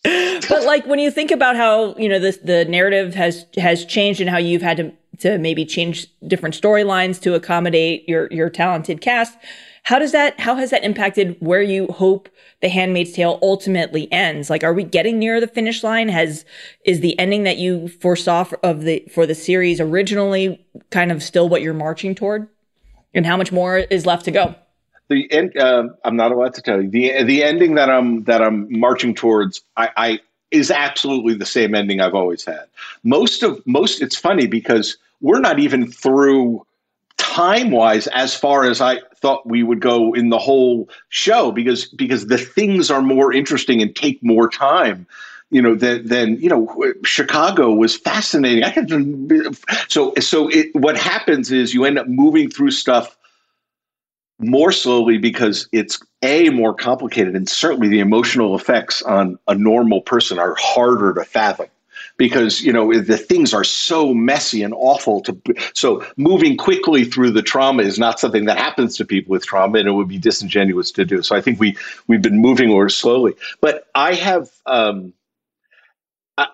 But 0.03 0.63
like 0.65 0.85
when 0.85 0.99
you 0.99 1.11
think 1.11 1.31
about 1.31 1.55
how 1.55 1.95
you 1.95 2.09
know 2.09 2.19
this 2.19 2.37
the 2.37 2.65
narrative 2.65 3.13
has 3.15 3.45
has 3.57 3.85
changed 3.85 4.21
and 4.21 4.29
how 4.29 4.37
you've 4.37 4.61
had 4.61 4.77
to 4.77 4.91
to 5.19 5.37
maybe 5.37 5.65
change 5.65 6.07
different 6.27 6.59
storylines 6.59 7.21
to 7.21 7.33
accommodate 7.35 8.07
your 8.09 8.27
your 8.31 8.49
talented 8.49 9.01
cast 9.01 9.37
how 9.83 9.97
does 9.97 10.11
that, 10.11 10.39
how 10.39 10.55
has 10.55 10.69
that 10.69 10.83
impacted 10.83 11.37
where 11.39 11.61
you 11.61 11.87
hope 11.87 12.29
The 12.61 12.69
Handmaid's 12.69 13.13
Tale 13.13 13.39
ultimately 13.41 14.11
ends? 14.11 14.49
Like, 14.49 14.63
are 14.63 14.73
we 14.73 14.83
getting 14.83 15.17
near 15.17 15.39
the 15.39 15.47
finish 15.47 15.83
line? 15.83 16.07
Has, 16.09 16.45
is 16.85 16.99
the 16.99 17.17
ending 17.17 17.43
that 17.43 17.57
you 17.57 17.87
foresaw 17.87 18.43
for, 18.43 18.59
of 18.63 18.81
the, 18.81 19.03
for 19.11 19.25
the 19.25 19.33
series 19.33 19.79
originally 19.79 20.63
kind 20.91 21.11
of 21.11 21.23
still 21.23 21.49
what 21.49 21.61
you're 21.61 21.73
marching 21.73 22.13
toward? 22.13 22.47
And 23.13 23.25
how 23.25 23.35
much 23.37 23.51
more 23.51 23.77
is 23.77 24.05
left 24.05 24.25
to 24.25 24.31
go? 24.31 24.55
The 25.11 25.31
end, 25.31 25.57
uh, 25.57 25.89
I'm 26.05 26.15
not 26.15 26.31
allowed 26.31 26.53
to 26.53 26.61
tell 26.61 26.81
you 26.81 26.89
the, 26.89 27.23
the 27.23 27.43
ending 27.43 27.75
that 27.75 27.89
I'm, 27.89 28.23
that 28.23 28.41
I'm 28.41 28.67
marching 28.79 29.13
towards, 29.13 29.61
I, 29.75 29.89
I 29.97 30.19
is 30.51 30.71
absolutely 30.71 31.33
the 31.33 31.45
same 31.45 31.75
ending 31.75 31.99
I've 31.99 32.15
always 32.15 32.45
had. 32.45 32.65
Most 33.03 33.43
of, 33.43 33.61
most, 33.67 34.01
it's 34.01 34.15
funny 34.15 34.47
because 34.47 34.97
we're 35.19 35.39
not 35.39 35.59
even 35.59 35.91
through 35.91 36.65
time 37.17 37.71
wise 37.71 38.07
as 38.07 38.33
far 38.33 38.63
as 38.63 38.79
I 38.79 39.01
thought 39.15 39.45
we 39.45 39.63
would 39.63 39.79
go 39.79 40.13
in 40.13 40.29
the 40.29 40.39
whole 40.39 40.89
show 41.09 41.51
because 41.51 41.85
because 41.85 42.27
the 42.27 42.37
things 42.37 42.89
are 42.89 43.01
more 43.01 43.31
interesting 43.31 43.81
and 43.81 43.95
take 43.95 44.21
more 44.23 44.49
time 44.49 45.05
you 45.51 45.61
know 45.61 45.75
than, 45.75 46.07
than 46.07 46.37
you 46.37 46.49
know 46.49 46.93
chicago 47.03 47.71
was 47.71 47.95
fascinating 47.95 48.63
i 48.63 48.69
had 48.69 48.89
so 49.87 50.13
so 50.19 50.47
it, 50.47 50.73
what 50.75 50.97
happens 50.97 51.51
is 51.51 51.73
you 51.73 51.85
end 51.85 51.99
up 51.99 52.07
moving 52.07 52.49
through 52.49 52.71
stuff 52.71 53.15
more 54.41 54.71
slowly 54.71 55.17
because 55.17 55.67
it's 55.71 55.99
a 56.21 56.49
more 56.49 56.73
complicated 56.73 57.35
and 57.35 57.47
certainly 57.47 57.87
the 57.87 57.99
emotional 57.99 58.55
effects 58.55 59.01
on 59.03 59.37
a 59.47 59.55
normal 59.55 60.01
person 60.01 60.39
are 60.39 60.55
harder 60.57 61.13
to 61.13 61.23
fathom 61.23 61.67
because 62.17 62.61
you 62.61 62.73
know 62.73 62.93
the 62.99 63.17
things 63.17 63.53
are 63.53 63.63
so 63.63 64.13
messy 64.13 64.63
and 64.63 64.73
awful 64.75 65.21
to 65.21 65.35
so 65.73 66.05
moving 66.17 66.57
quickly 66.57 67.03
through 67.03 67.31
the 67.31 67.41
trauma 67.41 67.83
is 67.83 67.97
not 67.97 68.19
something 68.19 68.45
that 68.45 68.57
happens 68.57 68.97
to 68.97 69.05
people 69.05 69.31
with 69.31 69.45
trauma 69.45 69.79
and 69.79 69.87
it 69.87 69.91
would 69.91 70.07
be 70.07 70.17
disingenuous 70.17 70.91
to 70.91 71.05
do. 71.05 71.21
So 71.21 71.35
i 71.35 71.41
think 71.41 71.59
we 71.59 71.77
we've 72.07 72.21
been 72.21 72.39
moving 72.39 72.69
more 72.69 72.89
slowly. 72.89 73.33
But 73.59 73.87
i 73.95 74.13
have 74.13 74.49
um, 74.65 75.13
I, 76.37 76.47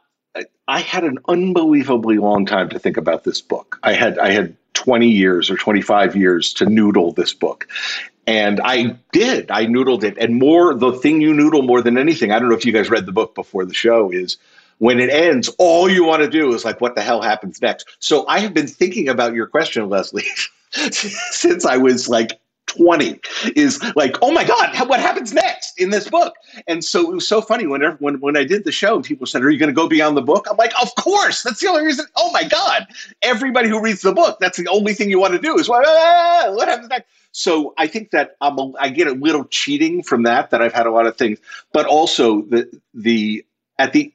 I 0.68 0.80
had 0.80 1.03
an 1.03 1.19
unbelievably 1.27 2.18
long 2.18 2.45
time 2.45 2.69
to 2.69 2.80
think 2.80 2.97
about 2.97 3.23
this 3.23 3.41
book. 3.41 3.80
I 3.84 3.93
had 3.93 4.19
i 4.19 4.31
had 4.31 4.55
20 4.78 5.08
years 5.08 5.49
or 5.49 5.58
25 5.58 6.16
years 6.16 6.54
to 6.54 6.66
noodle 6.66 7.12
this 7.12 7.34
book 7.34 7.68
and 8.28 8.60
I 8.62 8.98
did. 9.14 9.49
I 9.49 9.66
noodled 9.66 10.04
it. 10.04 10.18
And 10.18 10.38
more, 10.38 10.74
the 10.74 10.91
thing 10.91 11.22
you 11.22 11.34
noodle 11.34 11.62
more 11.62 11.82
than 11.82 11.98
anything, 11.98 12.32
I 12.32 12.40
don't 12.40 12.49
know 12.49 12.56
if 12.56 12.66
you 12.66 12.74
guys 12.74 12.90
read 12.90 13.06
the 13.06 13.14
book 13.14 13.34
before 13.34 13.64
the 13.66 13.74
show, 13.74 14.12
is 14.12 14.38
when 14.80 14.99
it 14.99 15.10
ends, 15.10 15.49
all 15.58 15.90
you 15.90 16.04
want 16.04 16.22
to 16.24 16.30
do 16.30 16.54
is 16.54 16.66
like, 16.66 16.82
what 16.82 16.95
the 16.95 17.02
hell 17.02 17.22
happens 17.22 17.62
next? 17.62 17.88
So 17.99 18.28
I 18.28 18.40
have 18.40 18.54
been 18.54 18.68
thinking 18.68 19.08
about 19.08 19.34
your 19.34 19.48
question, 19.48 19.90
Leslie, 19.90 20.26
since 20.72 21.66
I 21.66 21.78
was 21.78 22.10
like 22.10 22.40
20 22.78 23.20
is 23.56 23.84
like, 23.95 24.18
oh 24.22 24.32
my 24.32 24.44
God, 24.44 24.76
what 24.88 24.99
happens 24.99 25.34
next 25.34 25.80
in 25.80 25.90
this 25.90 26.10
book? 26.10 26.36
And 26.68 26.84
so 26.84 27.12
it 27.12 27.16
was 27.16 27.28
so 27.28 27.41
funny 27.41 27.68
whenever, 27.68 27.95
when, 27.98 28.20
when 28.20 28.38
I 28.38 28.44
did 28.44 28.64
the 28.64 28.72
show, 28.72 29.02
people 29.02 29.28
said, 29.28 29.44
Are 29.44 29.49
you 29.49 29.60
going 29.60 29.70
to 29.70 29.76
go 29.76 29.88
beyond 29.88 30.18
the 30.18 30.22
book? 30.22 30.48
I'm 30.49 30.58
like, 30.58 30.74
Of 30.82 30.94
course. 30.95 31.44
That's 31.44 31.60
the 31.60 31.68
only 31.68 31.86
reason. 31.86 32.06
Oh 32.16 32.32
my 32.32 32.44
God. 32.44 32.88
Everybody 33.22 33.70
who 33.70 33.82
reads 33.82 34.02
the 34.02 34.14
book, 34.14 34.38
that's 34.40 34.58
the 34.58 34.68
only 34.68 34.94
thing 34.94 35.10
you 35.10 35.20
want 35.20 35.34
to 35.34 35.40
do 35.40 35.58
is, 35.58 35.70
ah, 35.70 36.52
what 36.54 36.68
happens 36.68 36.90
next? 36.90 37.08
So 37.32 37.74
I 37.78 37.88
think 37.88 38.12
that 38.12 38.36
I'm 38.41 38.58
a, 38.58 38.72
I 38.80 38.90
get 38.90 39.08
a 39.08 39.12
little 39.12 39.45
cheating 39.45 40.02
from 40.02 40.24
that, 40.24 40.49
that 40.49 40.62
I've 40.62 40.74
had 40.74 40.88
a 40.88 40.91
lot 40.91 41.06
of 41.06 41.18
things, 41.18 41.40
but 41.72 41.86
also 41.86 42.41
the, 42.44 42.70
the, 42.94 43.45
at 43.78 43.94
the, 43.94 44.12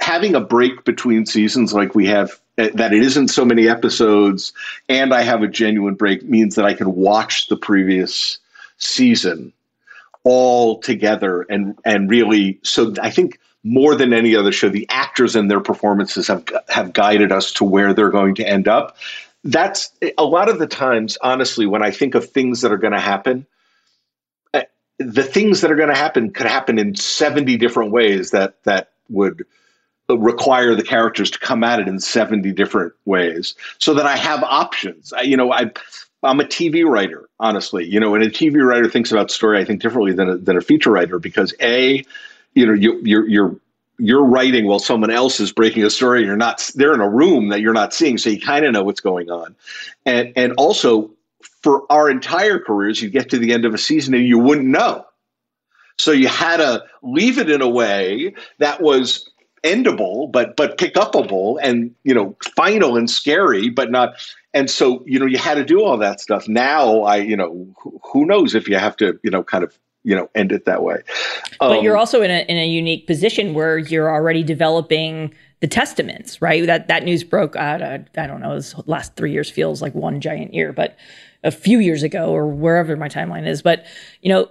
having 0.00 0.34
a 0.34 0.40
break 0.40 0.84
between 0.84 1.26
seasons 1.26 1.74
like 1.74 1.94
we 1.94 2.06
have 2.06 2.40
that 2.56 2.92
it 2.92 3.02
isn't 3.02 3.28
so 3.28 3.44
many 3.44 3.68
episodes 3.68 4.52
and 4.88 5.14
I 5.14 5.22
have 5.22 5.42
a 5.42 5.48
genuine 5.48 5.94
break 5.94 6.22
means 6.22 6.54
that 6.56 6.64
I 6.64 6.74
can 6.74 6.94
watch 6.94 7.48
the 7.48 7.56
previous 7.56 8.38
season 8.76 9.52
all 10.24 10.78
together 10.78 11.42
and 11.42 11.78
and 11.84 12.10
really 12.10 12.60
so 12.62 12.94
I 13.00 13.10
think 13.10 13.38
more 13.64 13.94
than 13.94 14.12
any 14.12 14.36
other 14.36 14.52
show 14.52 14.68
the 14.68 14.86
actors 14.88 15.36
and 15.36 15.50
their 15.50 15.60
performances 15.60 16.28
have 16.28 16.44
have 16.68 16.92
guided 16.92 17.32
us 17.32 17.52
to 17.52 17.64
where 17.64 17.94
they're 17.94 18.10
going 18.10 18.34
to 18.36 18.46
end 18.46 18.68
up. 18.68 18.96
That's 19.44 19.90
a 20.18 20.24
lot 20.24 20.48
of 20.48 20.58
the 20.58 20.66
times 20.66 21.18
honestly 21.22 21.66
when 21.66 21.82
I 21.82 21.90
think 21.90 22.14
of 22.14 22.28
things 22.28 22.60
that 22.60 22.72
are 22.72 22.78
going 22.78 22.92
to 22.92 23.00
happen 23.00 23.46
uh, 24.52 24.62
the 24.98 25.24
things 25.24 25.62
that 25.62 25.72
are 25.72 25.76
going 25.76 25.88
to 25.88 25.94
happen 25.94 26.32
could 26.32 26.46
happen 26.46 26.78
in 26.78 26.94
70 26.94 27.56
different 27.56 27.92
ways 27.92 28.30
that 28.32 28.62
that 28.64 28.90
would 29.08 29.44
require 30.08 30.74
the 30.74 30.82
characters 30.82 31.30
to 31.30 31.38
come 31.38 31.64
at 31.64 31.80
it 31.80 31.88
in 31.88 32.00
70 32.00 32.52
different 32.52 32.92
ways 33.04 33.54
so 33.78 33.94
that 33.94 34.06
I 34.06 34.16
have 34.16 34.42
options. 34.42 35.12
I, 35.12 35.22
you 35.22 35.36
know, 35.36 35.52
I, 35.52 35.70
I'm 36.22 36.40
a 36.40 36.44
TV 36.44 36.84
writer, 36.84 37.28
honestly, 37.40 37.84
you 37.84 37.98
know, 37.98 38.14
and 38.14 38.22
a 38.22 38.30
TV 38.30 38.64
writer 38.64 38.88
thinks 38.88 39.10
about 39.10 39.30
story, 39.30 39.58
I 39.58 39.64
think 39.64 39.80
differently 39.80 40.12
than 40.12 40.28
a, 40.28 40.36
than 40.36 40.56
a 40.56 40.60
feature 40.60 40.90
writer 40.90 41.18
because 41.18 41.54
a, 41.60 42.04
you 42.54 42.66
know, 42.66 42.74
you, 42.74 43.00
you're, 43.02 43.28
you're, 43.28 43.56
you're 43.98 44.24
writing 44.24 44.66
while 44.66 44.78
someone 44.78 45.10
else 45.10 45.40
is 45.40 45.52
breaking 45.52 45.84
a 45.84 45.90
story. 45.90 46.24
You're 46.24 46.36
not, 46.36 46.70
they're 46.74 46.94
in 46.94 47.00
a 47.00 47.08
room 47.08 47.48
that 47.48 47.60
you're 47.60 47.72
not 47.72 47.94
seeing. 47.94 48.18
So 48.18 48.30
you 48.30 48.40
kind 48.40 48.64
of 48.64 48.72
know 48.72 48.82
what's 48.82 49.00
going 49.00 49.30
on. 49.30 49.54
And, 50.04 50.32
and 50.36 50.52
also 50.54 51.10
for 51.62 51.84
our 51.90 52.10
entire 52.10 52.58
careers, 52.58 53.00
you 53.00 53.10
get 53.10 53.30
to 53.30 53.38
the 53.38 53.52
end 53.52 53.64
of 53.64 53.74
a 53.74 53.78
season 53.78 54.14
and 54.14 54.26
you 54.26 54.38
wouldn't 54.38 54.66
know. 54.66 55.06
So 55.98 56.10
you 56.10 56.28
had 56.28 56.56
to 56.56 56.84
leave 57.02 57.38
it 57.38 57.50
in 57.50 57.62
a 57.62 57.68
way 57.68 58.34
that 58.58 58.80
was 58.80 59.30
endable 59.64 60.26
but 60.26 60.56
but 60.56 60.76
pick 60.76 60.94
upable 60.94 61.58
and 61.62 61.94
you 62.02 62.12
know 62.12 62.36
final 62.56 62.96
and 62.96 63.08
scary 63.08 63.70
but 63.70 63.90
not 63.90 64.14
and 64.54 64.70
so 64.70 65.02
you 65.06 65.18
know 65.18 65.26
you 65.26 65.38
had 65.38 65.54
to 65.54 65.64
do 65.64 65.82
all 65.82 65.96
that 65.96 66.20
stuff. 66.20 66.48
Now 66.48 67.02
i 67.02 67.16
you 67.16 67.36
know 67.36 67.66
who 68.02 68.26
knows 68.26 68.54
if 68.54 68.68
you 68.68 68.76
have 68.76 68.96
to 68.98 69.18
you 69.22 69.30
know 69.30 69.42
kind 69.42 69.64
of 69.64 69.78
you 70.04 70.16
know 70.16 70.28
end 70.34 70.52
it 70.52 70.64
that 70.64 70.82
way. 70.82 71.02
But 71.60 71.78
um, 71.78 71.84
you're 71.84 71.96
also 71.96 72.22
in 72.22 72.30
a 72.30 72.44
in 72.48 72.56
a 72.56 72.66
unique 72.66 73.06
position 73.06 73.54
where 73.54 73.78
you're 73.78 74.10
already 74.10 74.42
developing 74.42 75.32
the 75.60 75.68
testaments 75.68 76.42
right? 76.42 76.66
That 76.66 76.88
that 76.88 77.04
news 77.04 77.22
broke 77.24 77.56
out 77.56 77.82
uh, 77.82 77.98
i 78.16 78.26
don't 78.26 78.40
know 78.40 78.54
this 78.54 78.74
last 78.86 79.16
3 79.16 79.30
years 79.32 79.48
feels 79.48 79.80
like 79.80 79.94
one 79.94 80.20
giant 80.20 80.54
year 80.54 80.72
but 80.72 80.96
a 81.44 81.50
few 81.50 81.78
years 81.78 82.02
ago 82.02 82.30
or 82.30 82.46
wherever 82.46 82.96
my 82.96 83.08
timeline 83.08 83.46
is. 83.46 83.62
But 83.62 83.86
you 84.20 84.28
know 84.28 84.48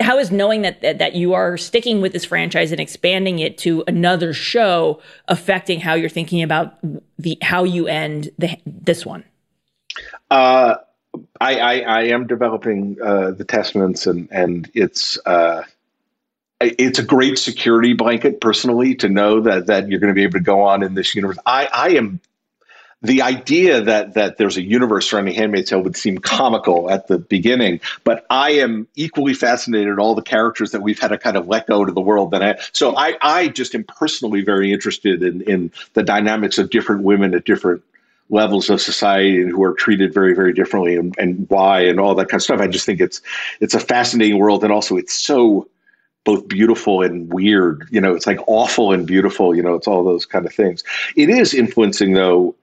how 0.00 0.18
is 0.18 0.30
knowing 0.30 0.62
that, 0.62 0.80
that, 0.80 0.98
that 0.98 1.14
you 1.14 1.34
are 1.34 1.56
sticking 1.56 2.00
with 2.00 2.12
this 2.12 2.24
franchise 2.24 2.72
and 2.72 2.80
expanding 2.80 3.38
it 3.38 3.58
to 3.58 3.84
another 3.86 4.32
show 4.32 5.00
affecting 5.28 5.80
how 5.80 5.94
you're 5.94 6.08
thinking 6.08 6.42
about 6.42 6.78
the 7.18 7.36
how 7.42 7.64
you 7.64 7.86
end 7.86 8.30
the, 8.38 8.56
this 8.64 9.04
one? 9.04 9.24
Uh, 10.30 10.76
I, 11.40 11.58
I, 11.58 11.78
I 11.80 12.02
am 12.04 12.26
developing 12.26 12.96
uh, 13.02 13.32
the 13.32 13.44
testaments, 13.44 14.06
and 14.06 14.28
and 14.30 14.70
it's 14.72 15.18
uh, 15.26 15.62
it's 16.60 16.98
a 16.98 17.02
great 17.02 17.38
security 17.38 17.92
blanket 17.92 18.40
personally 18.40 18.94
to 18.96 19.08
know 19.10 19.40
that 19.40 19.66
that 19.66 19.88
you're 19.88 20.00
going 20.00 20.08
to 20.08 20.14
be 20.14 20.22
able 20.22 20.38
to 20.38 20.40
go 20.40 20.62
on 20.62 20.82
in 20.82 20.94
this 20.94 21.14
universe. 21.14 21.38
I 21.44 21.68
I 21.72 21.88
am 21.90 22.20
the 23.02 23.22
idea 23.22 23.80
that 23.80 24.14
that 24.14 24.38
there's 24.38 24.56
a 24.56 24.62
universe 24.62 25.10
surrounding 25.10 25.34
Handmaid's 25.34 25.70
Tale 25.70 25.82
would 25.82 25.96
seem 25.96 26.18
comical 26.18 26.88
at 26.88 27.08
the 27.08 27.18
beginning, 27.18 27.80
but 28.04 28.24
I 28.30 28.52
am 28.52 28.86
equally 28.94 29.34
fascinated 29.34 29.92
at 29.92 29.98
all 29.98 30.14
the 30.14 30.22
characters 30.22 30.70
that 30.70 30.82
we've 30.82 30.98
had 30.98 31.08
to 31.08 31.18
kind 31.18 31.36
of 31.36 31.48
let 31.48 31.66
go 31.66 31.84
to 31.84 31.92
the 31.92 32.00
world. 32.00 32.30
That 32.30 32.42
I 32.42 32.58
so 32.72 32.96
I 32.96 33.16
I 33.20 33.48
just 33.48 33.74
am 33.74 33.84
personally 33.84 34.42
very 34.42 34.72
interested 34.72 35.22
in 35.22 35.42
in 35.42 35.72
the 35.94 36.02
dynamics 36.02 36.58
of 36.58 36.70
different 36.70 37.02
women 37.02 37.34
at 37.34 37.44
different 37.44 37.82
levels 38.30 38.70
of 38.70 38.80
society 38.80 39.42
and 39.42 39.50
who 39.50 39.62
are 39.62 39.74
treated 39.74 40.14
very 40.14 40.34
very 40.34 40.52
differently 40.52 40.96
and, 40.96 41.14
and 41.18 41.46
why 41.50 41.80
and 41.80 41.98
all 41.98 42.14
that 42.14 42.28
kind 42.28 42.38
of 42.38 42.44
stuff. 42.44 42.60
I 42.60 42.68
just 42.68 42.86
think 42.86 43.00
it's 43.00 43.20
it's 43.60 43.74
a 43.74 43.80
fascinating 43.80 44.38
world 44.38 44.62
and 44.62 44.72
also 44.72 44.96
it's 44.96 45.14
so 45.14 45.68
both 46.24 46.46
beautiful 46.46 47.02
and 47.02 47.32
weird. 47.32 47.88
You 47.90 48.00
know, 48.00 48.14
it's 48.14 48.26
like 48.26 48.38
awful 48.46 48.92
and 48.92 49.06
beautiful. 49.06 49.54
You 49.54 49.62
know, 49.62 49.74
it's 49.74 49.88
all 49.88 50.04
those 50.04 50.24
kind 50.24 50.46
of 50.46 50.54
things. 50.54 50.84
It 51.16 51.28
is 51.28 51.52
influencing 51.52 52.12
though. 52.12 52.54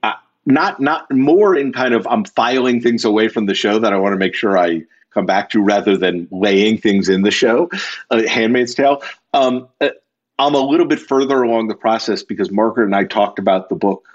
Not 0.50 0.80
not 0.80 1.10
more 1.12 1.56
in 1.56 1.72
kind 1.72 1.94
of 1.94 2.06
I'm 2.06 2.24
filing 2.24 2.80
things 2.80 3.04
away 3.04 3.28
from 3.28 3.46
the 3.46 3.54
show 3.54 3.78
that 3.78 3.92
I 3.92 3.98
want 3.98 4.12
to 4.12 4.18
make 4.18 4.34
sure 4.34 4.58
I 4.58 4.82
come 5.10 5.26
back 5.26 5.50
to 5.50 5.62
rather 5.62 5.96
than 5.96 6.28
laying 6.30 6.78
things 6.78 7.08
in 7.08 7.22
the 7.22 7.30
show. 7.30 7.68
Uh, 8.10 8.22
Handmaid's 8.26 8.74
Tale. 8.74 9.02
Um, 9.34 9.68
uh, 9.80 9.90
I'm 10.38 10.54
a 10.54 10.60
little 10.60 10.86
bit 10.86 11.00
further 11.00 11.42
along 11.42 11.68
the 11.68 11.74
process 11.74 12.22
because 12.22 12.50
Margaret 12.50 12.84
and 12.84 12.94
I 12.94 13.04
talked 13.04 13.38
about 13.38 13.68
the 13.68 13.74
book 13.74 14.06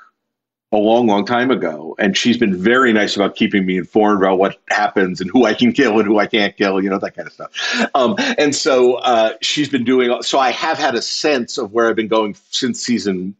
a 0.72 0.78
long, 0.78 1.06
long 1.08 1.26
time 1.26 1.52
ago, 1.52 1.96
and 2.00 2.18
she's 2.18 2.38
been 2.38 2.56
very 2.56 2.92
nice 2.92 3.16
about 3.16 3.36
keeping 3.36 3.66
me 3.66 3.78
informed 3.78 4.22
about 4.22 4.40
what 4.40 4.58
happens 4.70 5.22
and 5.22 5.30
who 5.30 5.46
I 5.46 5.54
can 5.54 5.72
kill 5.72 6.00
and 6.00 6.08
who 6.08 6.18
I 6.18 6.26
can't 6.26 6.58
kill, 6.58 6.82
you 6.82 6.90
know, 6.90 6.98
that 7.00 7.16
kind 7.16 7.28
of 7.28 7.34
stuff. 7.34 7.52
Um, 7.94 8.16
and 8.38 8.56
so 8.56 8.96
uh, 8.96 9.34
she's 9.42 9.70
been 9.70 9.84
doing. 9.84 10.22
So 10.24 10.40
I 10.40 10.52
have 10.52 10.78
had 10.78 10.96
a 10.96 11.02
sense 11.02 11.58
of 11.58 11.72
where 11.72 11.90
I've 11.90 11.96
been 11.96 12.08
going 12.08 12.36
since 12.50 12.82
season 12.82 13.36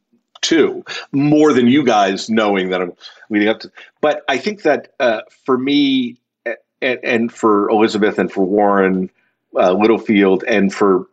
too, 0.46 0.86
more 1.12 1.54
than 1.54 1.68
you 1.68 1.84
guys 1.84 2.30
knowing 2.30 2.70
that 2.70 2.82
I'm 2.82 2.94
leading 3.30 3.48
up 3.48 3.60
to. 3.62 3.72
But 4.02 4.24
I 4.30 4.38
think 4.38 4.62
that 4.62 4.94
uh, 5.00 5.22
for 5.46 5.58
me 5.58 6.18
and, 6.82 7.00
and, 7.04 7.34
for 7.34 7.70
Elisabeth 7.70 8.20
and 8.20 8.32
for 8.32 8.46
Warren 8.46 9.10
uh, 9.56 9.72
Littlefield 9.72 10.44
and 10.48 10.72
for 10.72 11.08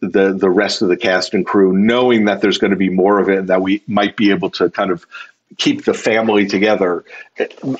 the 0.00 0.32
the 0.32 0.48
rest 0.48 0.80
of 0.80 0.88
the 0.88 0.96
cast 0.96 1.34
and 1.34 1.44
crew, 1.44 1.72
knowing 1.72 2.24
that 2.26 2.40
there's 2.40 2.58
going 2.58 2.70
to 2.70 2.76
be 2.76 2.88
more 2.88 3.18
of 3.18 3.28
it 3.28 3.38
and 3.38 3.48
that 3.48 3.60
we 3.60 3.82
might 3.86 4.16
be 4.16 4.30
able 4.30 4.50
to 4.50 4.70
kind 4.70 4.90
of 4.90 5.04
keep 5.56 5.84
the 5.84 5.94
family 5.94 6.46
together. 6.46 7.04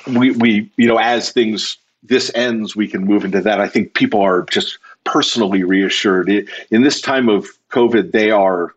We 0.05 0.31
we 0.31 0.69
you 0.75 0.87
know 0.87 0.97
as 0.97 1.31
things 1.31 1.77
this 2.03 2.31
ends, 2.35 2.75
we 2.75 2.87
can 2.87 3.05
move 3.05 3.23
into 3.25 3.41
that. 3.41 3.59
I 3.59 3.67
think 3.67 3.93
people 3.93 4.21
are 4.21 4.43
just 4.51 4.77
personally 5.03 5.63
reassured. 5.63 6.29
In 6.71 6.83
this 6.83 7.01
time 7.01 7.29
of 7.29 7.47
COVID, 7.71 8.11
they 8.11 8.31
are 8.31 8.73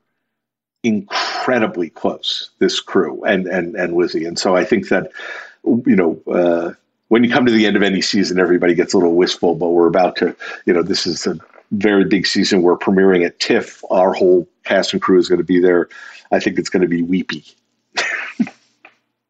incredibly 0.83 1.91
close, 1.91 2.51
this 2.59 2.81
crew 2.81 3.23
and 3.25 3.47
and 3.47 3.75
and 3.77 3.95
Lizzie. 3.95 4.25
And 4.25 4.39
so 4.39 4.57
I 4.57 4.65
think 4.65 4.89
that 4.89 5.13
you 5.65 5.97
know 5.97 6.21
uh, 6.33 6.73
when 7.09 7.25
you 7.25 7.31
come 7.31 7.47
to 7.47 7.53
the 7.53 7.67
end 7.67 7.77
of 7.77 7.83
any 7.83 8.01
season, 8.01 8.39
everybody 8.39 8.75
gets 8.75 8.95
a 8.95 8.97
little 8.97 9.15
wistful. 9.15 9.55
But 9.55 9.71
we're 9.71 9.87
about 9.87 10.17
to, 10.17 10.35
you 10.67 10.73
know, 10.73 10.83
this 10.83 11.07
is 11.07 11.27
a 11.27 11.39
very 11.73 12.05
big 12.05 12.27
season. 12.27 12.63
We're 12.63 12.77
premiering 12.77 13.25
at 13.25 13.39
TIFF. 13.39 13.83
Our 13.91 14.13
whole 14.13 14.49
cast 14.65 14.93
and 14.93 15.03
crew 15.03 15.19
is 15.19 15.29
going 15.29 15.39
to 15.39 15.45
be 15.45 15.61
there. 15.61 15.89
I 16.31 16.41
think 16.41 16.59
it's 16.59 16.69
going 16.69 16.83
to 16.83 16.89
be 16.89 17.03
weepy. 17.03 17.45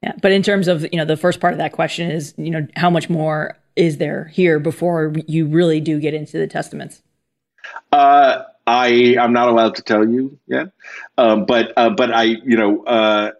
yeah, 0.02 0.12
but 0.20 0.32
in 0.32 0.42
terms 0.42 0.68
of 0.68 0.82
you 0.92 0.98
know 0.98 1.04
the 1.04 1.16
first 1.16 1.40
part 1.40 1.52
of 1.52 1.58
that 1.58 1.72
question 1.72 2.10
is 2.10 2.34
you 2.36 2.50
know 2.50 2.66
how 2.76 2.88
much 2.88 3.10
more 3.10 3.58
is 3.74 3.96
there 3.98 4.24
here 4.26 4.58
before 4.58 5.12
you 5.26 5.46
really 5.46 5.80
do 5.80 5.98
get 5.98 6.14
into 6.14 6.38
the 6.38 6.46
testaments? 6.46 7.02
Uh, 7.90 8.42
I 8.72 9.16
I'm 9.20 9.34
not 9.34 9.48
allowed 9.48 9.74
to 9.76 9.82
tell 9.82 10.08
you 10.08 10.38
yet, 10.46 10.72
um, 11.18 11.44
but 11.44 11.72
uh, 11.76 11.90
but 11.90 12.10
I 12.10 12.22
you 12.22 12.56
know 12.56 12.84
uh, 12.84 13.32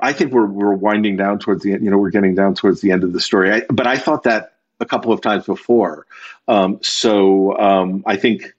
I 0.00 0.12
think 0.12 0.32
we're 0.32 0.46
we're 0.46 0.74
winding 0.74 1.16
down 1.16 1.40
towards 1.40 1.64
the 1.64 1.72
end. 1.72 1.84
You 1.84 1.90
know, 1.90 1.98
we're 1.98 2.10
getting 2.10 2.36
down 2.36 2.54
towards 2.54 2.80
the 2.82 2.92
end 2.92 3.02
of 3.02 3.12
the 3.12 3.20
story. 3.20 3.50
I, 3.50 3.62
but 3.68 3.88
I 3.88 3.98
thought 3.98 4.22
that 4.22 4.52
a 4.78 4.86
couple 4.86 5.12
of 5.12 5.20
times 5.20 5.44
before, 5.44 6.06
um, 6.46 6.78
so 6.82 7.58
um, 7.58 8.04
I 8.06 8.16
think 8.16 8.54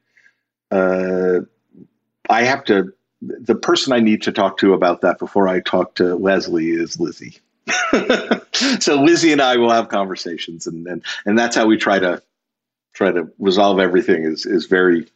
uh, 0.70 1.40
I 2.30 2.44
have 2.44 2.66
to. 2.66 2.94
The 3.22 3.56
person 3.56 3.94
I 3.94 3.99
need 3.99 4.24
to 4.24 4.32
talk 4.32 4.58
to 4.60 4.74
about 4.74 5.02
that 5.02 5.18
before 5.20 5.48
I 5.48 5.62
talk 5.62 5.95
to 5.95 6.16
Leslie 6.16 6.72
is 6.72 6.99
Lizzie. 6.99 7.40
so 8.80 9.02
Lizzie 9.02 9.32
and 9.32 9.41
I 9.41 9.58
will 9.58 9.72
have 9.72 9.88
conversations, 9.88 10.68
and 10.68 10.86
and 10.88 11.04
and 11.26 11.40
that's 11.40 11.56
how 11.56 11.68
we 11.68 11.78
try 11.78 11.99
to 11.99 12.22
try 12.94 13.12
to 13.12 13.32
resolve 13.40 13.80
everything. 13.80 14.24
Is 14.26 14.45
is 14.45 14.66
very 14.66 15.08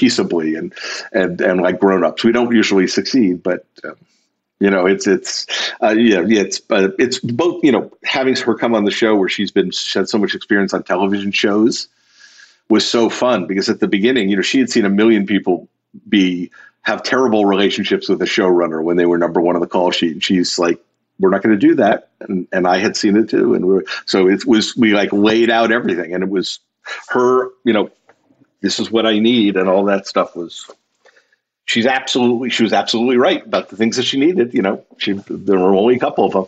peaceably 0.00 0.56
and 0.58 0.72
and 1.12 1.40
and 1.40 1.60
like 1.60 1.78
grown 1.78 2.02
ups. 2.02 2.24
We 2.24 2.32
don't 2.32 2.54
usually 2.54 2.88
succeed, 2.88 3.42
but 3.42 3.66
um, 3.84 3.96
You 4.60 4.70
know, 4.70 4.84
it's 4.86 5.06
it's 5.06 5.46
uh, 5.82 5.94
yeah, 5.96 6.22
it's 6.44 6.60
uh, 6.68 6.90
it's 6.98 7.18
both. 7.18 7.64
You 7.64 7.72
know, 7.72 7.90
having 8.04 8.36
her 8.36 8.54
come 8.54 8.74
on 8.74 8.84
the 8.84 8.90
show 8.90 9.16
where 9.16 9.28
she's 9.28 9.50
been 9.50 9.70
she 9.70 9.98
had 9.98 10.08
so 10.08 10.18
much 10.18 10.34
experience 10.34 10.74
on 10.74 10.82
television 10.82 11.32
shows 11.32 11.88
was 12.68 12.86
so 12.86 13.08
fun 13.08 13.46
because 13.46 13.70
at 13.70 13.80
the 13.80 13.88
beginning, 13.88 14.28
you 14.28 14.36
know, 14.36 14.42
she 14.42 14.58
had 14.58 14.70
seen 14.70 14.84
a 14.84 14.90
million 14.90 15.24
people 15.26 15.66
be 16.08 16.50
have 16.82 17.02
terrible 17.02 17.46
relationships 17.46 18.08
with 18.08 18.20
a 18.22 18.26
showrunner 18.26 18.82
when 18.84 18.96
they 18.98 19.06
were 19.06 19.18
number 19.18 19.40
one 19.40 19.56
on 19.56 19.62
the 19.62 19.66
call 19.66 19.90
sheet, 19.90 20.12
and 20.12 20.22
she's 20.22 20.58
like, 20.58 20.78
"We're 21.18 21.30
not 21.30 21.42
going 21.42 21.58
to 21.58 21.66
do 21.68 21.74
that," 21.76 22.10
and 22.20 22.46
and 22.52 22.66
I 22.66 22.76
had 22.84 22.96
seen 22.96 23.16
it 23.16 23.30
too, 23.30 23.54
and 23.54 23.64
we 23.64 23.82
so 24.04 24.28
it 24.28 24.44
was 24.44 24.76
we 24.76 24.92
like 24.92 25.12
laid 25.12 25.48
out 25.48 25.72
everything, 25.72 26.12
and 26.14 26.22
it 26.22 26.30
was 26.30 26.60
her, 27.08 27.48
you 27.64 27.72
know, 27.72 27.90
this 28.60 28.78
is 28.78 28.90
what 28.90 29.06
I 29.06 29.18
need, 29.18 29.56
and 29.56 29.68
all 29.68 29.84
that 29.84 30.06
stuff 30.06 30.36
was 30.36 30.70
she's 31.64 31.86
absolutely 31.86 32.50
she 32.50 32.62
was 32.62 32.72
absolutely 32.72 33.16
right 33.16 33.44
about 33.44 33.68
the 33.68 33.76
things 33.76 33.96
that 33.96 34.04
she 34.04 34.18
needed. 34.18 34.54
You 34.54 34.62
know, 34.62 34.84
she 34.98 35.12
there 35.28 35.58
were 35.58 35.74
only 35.74 35.96
a 35.96 36.00
couple 36.00 36.24
of 36.24 36.32
them, 36.32 36.46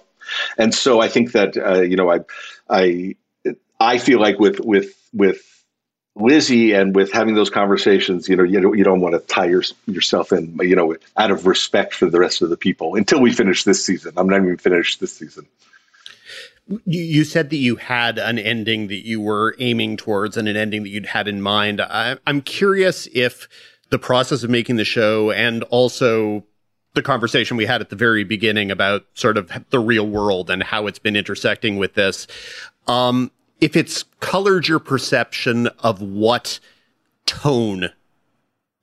and 0.59 0.75
so 0.75 1.01
I 1.01 1.09
think 1.09 1.33
that 1.33 1.57
uh, 1.57 1.81
you 1.81 1.97
know 1.97 2.11
I 2.11 2.21
I 2.69 3.17
I 3.81 3.99
feel 3.99 4.21
like 4.21 4.39
with 4.39 4.61
with 4.61 4.95
with 5.13 5.49
Lizzie 6.15 6.73
and 6.73 6.95
with 6.95 7.11
having 7.13 7.35
those 7.35 7.49
conversations, 7.49 8.29
you 8.29 8.37
know, 8.37 8.43
you 8.43 8.61
don't, 8.61 8.77
you 8.77 8.85
don't 8.85 9.01
want 9.01 9.15
to 9.15 9.21
tie 9.35 9.47
your, 9.47 9.63
yourself 9.87 10.31
in, 10.31 10.59
you 10.61 10.77
know, 10.77 10.95
out 11.17 11.31
of 11.31 11.47
respect 11.47 11.95
for 11.95 12.11
the 12.11 12.21
rest 12.21 12.43
of 12.43 12.51
the 12.51 12.57
people 12.57 12.97
until 12.97 13.19
we 13.21 13.33
finish 13.33 13.65
this 13.65 13.85
season. 13.85 14.13
I'm 14.19 14.29
not 14.29 14.43
even 14.43 14.59
finished 14.59 15.01
this 15.01 15.15
season. 15.15 15.47
You, 16.87 17.25
said 17.25 17.51
that 17.51 17.57
you 17.57 17.77
had 17.77 18.19
an 18.19 18.39
ending 18.39 18.87
that 18.87 19.05
you 19.05 19.21
were 19.21 19.57
aiming 19.59 19.97
towards 19.97 20.37
and 20.37 20.49
an 20.49 20.57
ending 20.57 20.85
that 20.85 20.91
you'd 20.91 21.07
had 21.07 21.27
in 21.29 21.43
mind. 21.43 21.81
I, 21.81 22.17
I'm 22.27 22.41
curious 22.41 23.09
if 23.13 23.49
the 23.91 23.99
process 23.99 24.43
of 24.43 24.51
making 24.51 24.77
the 24.77 24.85
show 24.85 25.33
and 25.33 25.65
also 25.65 26.45
the 26.95 27.03
conversation 27.03 27.57
we 27.57 27.67
had 27.67 27.81
at 27.81 27.91
the 27.91 27.97
very 27.97 28.25
beginning 28.25 28.71
about 28.71 29.05
sort 29.15 29.37
of 29.37 29.51
the 29.71 29.81
real 29.81 30.07
world 30.07 30.51
and 30.51 30.63
how 30.63 30.87
it's 30.87 30.99
been 30.99 31.17
intersecting 31.17 31.79
with 31.79 31.95
this. 31.95 32.27
Um, 32.87 33.31
if 33.61 33.77
it's 33.77 34.05
colored 34.21 34.69
your 34.69 34.79
perception 34.79 35.69
of 35.81 36.01
what 36.03 36.61
tone 37.27 37.91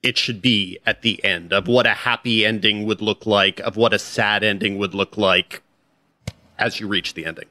it 0.02 0.18
should 0.18 0.42
be 0.42 0.80
at 0.86 1.02
the 1.02 1.24
end, 1.24 1.54
of 1.54 1.68
what 1.68 1.86
a 1.86 1.94
happy 1.94 2.46
ending 2.46 2.86
would 2.86 3.02
look 3.02 3.26
like, 3.26 3.60
of 3.60 3.78
what 3.78 3.94
a 3.94 4.00
sad 4.00 4.44
ending 4.44 4.78
would 4.78 4.94
look 4.94 5.18
like 5.18 5.62
as 6.58 6.80
you 6.80 6.88
reach 6.88 7.14
the 7.14 7.26
ending. 7.26 7.46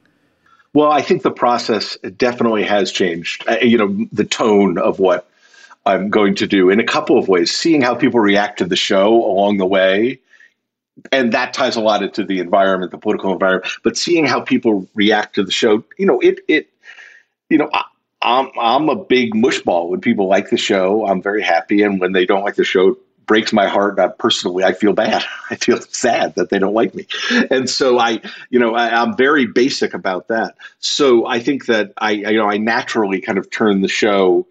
Well, 0.73 0.91
I 0.91 1.01
think 1.01 1.23
the 1.23 1.31
process 1.31 1.97
definitely 2.17 2.63
has 2.63 2.91
changed. 2.91 3.43
Uh, 3.47 3.57
you 3.61 3.77
know, 3.77 4.07
the 4.11 4.25
tone 4.25 4.77
of 4.77 4.99
what 4.99 5.29
I'm 5.85 6.09
going 6.09 6.35
to 6.35 6.47
do 6.47 6.69
in 6.69 6.79
a 6.79 6.83
couple 6.83 7.17
of 7.17 7.27
ways. 7.27 7.55
Seeing 7.55 7.81
how 7.81 7.95
people 7.95 8.19
react 8.19 8.59
to 8.59 8.65
the 8.65 8.75
show 8.75 9.13
along 9.13 9.57
the 9.57 9.65
way, 9.65 10.19
and 11.11 11.31
that 11.33 11.53
ties 11.53 11.75
a 11.75 11.81
lot 11.81 12.03
into 12.03 12.23
the 12.23 12.39
environment, 12.39 12.91
the 12.91 12.97
political 12.97 13.33
environment. 13.33 13.71
But 13.83 13.97
seeing 13.97 14.25
how 14.25 14.41
people 14.41 14.87
react 14.93 15.35
to 15.35 15.43
the 15.43 15.51
show, 15.51 15.83
you 15.97 16.05
know, 16.05 16.19
it 16.19 16.39
it, 16.47 16.69
you 17.49 17.57
know, 17.57 17.69
I, 17.73 17.83
I'm 18.21 18.51
I'm 18.59 18.89
a 18.89 18.95
big 18.95 19.33
mushball 19.33 19.89
when 19.89 20.01
people 20.01 20.27
like 20.27 20.49
the 20.49 20.57
show. 20.57 21.07
I'm 21.07 21.21
very 21.21 21.41
happy, 21.41 21.81
and 21.81 21.99
when 21.99 22.11
they 22.11 22.25
don't 22.25 22.43
like 22.43 22.55
the 22.55 22.63
show, 22.63 22.95
breaks 23.29 23.53
my 23.53 23.67
heart. 23.67 23.99
I 23.99 24.07
personally, 24.07 24.63
I 24.63 24.73
feel 24.73 24.93
bad. 24.93 25.23
I 25.51 25.55
feel 25.55 25.79
sad 25.79 26.33
that 26.35 26.49
they 26.49 26.57
don't 26.57 26.73
like 26.73 26.95
me, 26.95 27.07
and 27.51 27.69
so 27.69 27.99
I, 27.99 28.21
you 28.49 28.59
know, 28.59 28.73
I, 28.73 29.03
am 29.03 29.15
very 29.15 29.45
basic 29.45 29.93
about 29.93 30.29
that. 30.29 30.55
So 30.79 31.27
I 31.27 31.39
think 31.39 31.67
that 31.67 31.93
I, 31.97 32.11
you 32.11 32.37
know, 32.37 32.49
I 32.49 32.57
naturally 32.57 33.21
kind 33.21 33.37
of 33.37 33.51
turn 33.51 33.81
the 33.81 33.87
show 33.87 34.47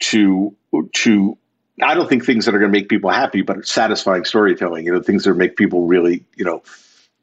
to 0.00 0.54
to 0.92 1.38
I 1.82 1.94
don't 1.94 2.08
think 2.10 2.26
things 2.26 2.44
that 2.44 2.54
are 2.54 2.58
going 2.58 2.70
to 2.70 2.78
make 2.78 2.90
people 2.90 3.10
happy, 3.10 3.40
but 3.40 3.66
satisfying 3.66 4.26
storytelling. 4.26 4.84
You 4.84 4.92
know, 4.92 5.02
things 5.02 5.24
that 5.24 5.34
make 5.34 5.56
people 5.56 5.86
really, 5.86 6.22
you 6.36 6.44
know, 6.44 6.62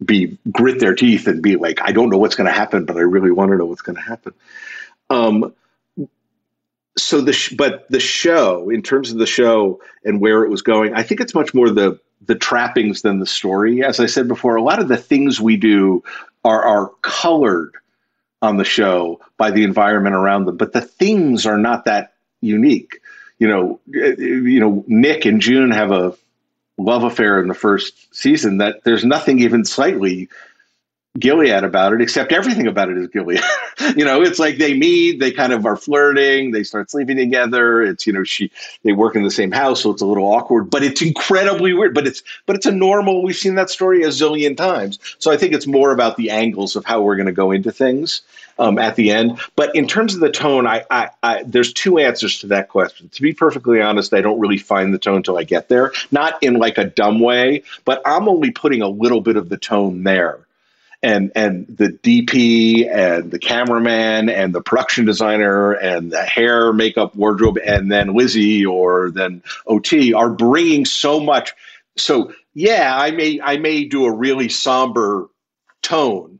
be 0.03 0.39
grit 0.51 0.79
their 0.79 0.95
teeth 0.95 1.27
and 1.27 1.43
be 1.43 1.57
like, 1.57 1.79
I 1.79 1.91
don't 1.91 2.09
know 2.09 2.17
what's 2.17 2.35
going 2.35 2.51
to 2.51 2.57
happen, 2.57 2.85
but 2.85 2.97
I 2.97 3.01
really 3.01 3.31
want 3.31 3.51
to 3.51 3.57
know 3.57 3.65
what's 3.65 3.83
going 3.83 3.97
to 3.97 4.01
happen. 4.01 4.33
Um, 5.11 5.53
so 6.97 7.21
the 7.21 7.33
sh- 7.33 7.53
but 7.53 7.85
the 7.89 7.99
show, 7.99 8.69
in 8.69 8.81
terms 8.81 9.11
of 9.11 9.17
the 9.17 9.25
show 9.25 9.81
and 10.03 10.19
where 10.19 10.43
it 10.43 10.49
was 10.49 10.61
going, 10.61 10.93
I 10.93 11.03
think 11.03 11.21
it's 11.21 11.35
much 11.35 11.53
more 11.53 11.69
the 11.69 11.99
the 12.25 12.35
trappings 12.35 13.03
than 13.03 13.19
the 13.19 13.25
story. 13.25 13.83
As 13.83 13.99
I 13.99 14.07
said 14.07 14.27
before, 14.27 14.55
a 14.55 14.61
lot 14.61 14.79
of 14.79 14.87
the 14.87 14.97
things 14.97 15.39
we 15.39 15.57
do 15.57 16.03
are 16.43 16.63
are 16.63 16.91
colored 17.01 17.73
on 18.41 18.57
the 18.57 18.65
show 18.65 19.19
by 19.37 19.51
the 19.51 19.63
environment 19.63 20.15
around 20.15 20.45
them, 20.45 20.57
but 20.57 20.73
the 20.73 20.81
things 20.81 21.45
are 21.45 21.57
not 21.57 21.85
that 21.85 22.13
unique 22.41 23.01
you 23.39 23.47
know, 23.47 23.79
eh, 23.95 24.15
you 24.17 24.59
know, 24.59 24.83
Nick 24.87 25.25
and 25.25 25.41
June 25.41 25.71
have 25.71 25.91
a 25.91 26.15
love 26.77 27.03
affair 27.03 27.41
in 27.41 27.47
the 27.47 27.53
first 27.53 28.13
season 28.15 28.57
that 28.57 28.83
there's 28.83 29.05
nothing 29.05 29.39
even 29.39 29.65
slightly 29.65 30.29
Gilead 31.19 31.63
about 31.63 31.93
it, 31.93 32.01
except 32.01 32.31
everything 32.31 32.67
about 32.67 32.89
it 32.89 32.97
is 32.97 33.07
Gilead. 33.07 33.41
you 33.95 34.05
know, 34.05 34.21
it's 34.21 34.39
like 34.39 34.57
they 34.57 34.77
meet, 34.77 35.19
they 35.19 35.31
kind 35.31 35.51
of 35.51 35.65
are 35.65 35.75
flirting, 35.75 36.51
they 36.51 36.63
start 36.63 36.91
sleeping 36.91 37.17
together. 37.17 37.81
It's 37.81 38.05
you 38.05 38.13
know, 38.13 38.23
she 38.23 38.51
they 38.83 38.93
work 38.93 39.15
in 39.15 39.23
the 39.23 39.31
same 39.31 39.51
house, 39.51 39.81
so 39.81 39.91
it's 39.91 40.01
a 40.01 40.05
little 40.05 40.27
awkward, 40.27 40.69
but 40.69 40.83
it's 40.83 41.01
incredibly 41.01 41.73
weird. 41.73 41.93
But 41.95 42.07
it's 42.07 42.21
but 42.45 42.55
it's 42.55 42.65
a 42.65 42.71
normal. 42.71 43.23
We've 43.23 43.35
seen 43.35 43.55
that 43.55 43.69
story 43.69 44.03
a 44.03 44.09
zillion 44.09 44.55
times. 44.55 44.99
So 45.17 45.31
I 45.31 45.37
think 45.37 45.53
it's 45.53 45.67
more 45.67 45.91
about 45.91 46.17
the 46.17 46.29
angles 46.29 46.75
of 46.75 46.85
how 46.85 47.01
we're 47.01 47.15
going 47.15 47.27
to 47.27 47.31
go 47.31 47.51
into 47.51 47.71
things 47.71 48.21
um, 48.59 48.77
at 48.77 48.95
the 48.95 49.11
end. 49.11 49.39
But 49.55 49.75
in 49.75 49.87
terms 49.87 50.13
of 50.13 50.19
the 50.19 50.31
tone, 50.31 50.67
I, 50.67 50.85
I, 50.91 51.09
I 51.23 51.43
there's 51.43 51.73
two 51.73 51.97
answers 51.97 52.39
to 52.39 52.47
that 52.47 52.69
question. 52.69 53.09
To 53.09 53.21
be 53.21 53.33
perfectly 53.33 53.81
honest, 53.81 54.13
I 54.13 54.21
don't 54.21 54.39
really 54.39 54.57
find 54.57 54.93
the 54.93 54.99
tone 54.99 55.23
till 55.23 55.37
I 55.37 55.43
get 55.43 55.69
there. 55.69 55.93
Not 56.11 56.41
in 56.43 56.55
like 56.55 56.77
a 56.77 56.85
dumb 56.85 57.19
way, 57.19 57.63
but 57.85 58.01
I'm 58.05 58.29
only 58.29 58.51
putting 58.51 58.81
a 58.81 58.87
little 58.87 59.21
bit 59.21 59.35
of 59.35 59.49
the 59.49 59.57
tone 59.57 60.03
there 60.03 60.39
and 61.03 61.31
and 61.35 61.67
the 61.67 61.89
DP 61.89 62.89
and 62.91 63.31
the 63.31 63.39
cameraman 63.39 64.29
and 64.29 64.53
the 64.53 64.61
production 64.61 65.05
designer 65.05 65.73
and 65.73 66.11
the 66.11 66.23
hair, 66.23 66.73
makeup, 66.73 67.15
wardrobe, 67.15 67.57
and 67.63 67.91
then 67.91 68.15
Lizzie 68.15 68.65
or 68.65 69.11
then 69.11 69.43
OT 69.67 70.13
are 70.13 70.29
bringing 70.29 70.85
so 70.85 71.19
much. 71.19 71.53
So 71.97 72.33
yeah, 72.53 72.97
I 72.97 73.11
may 73.11 73.39
I 73.41 73.57
may 73.57 73.85
do 73.85 74.05
a 74.05 74.11
really 74.11 74.49
somber 74.49 75.29
tone, 75.83 76.39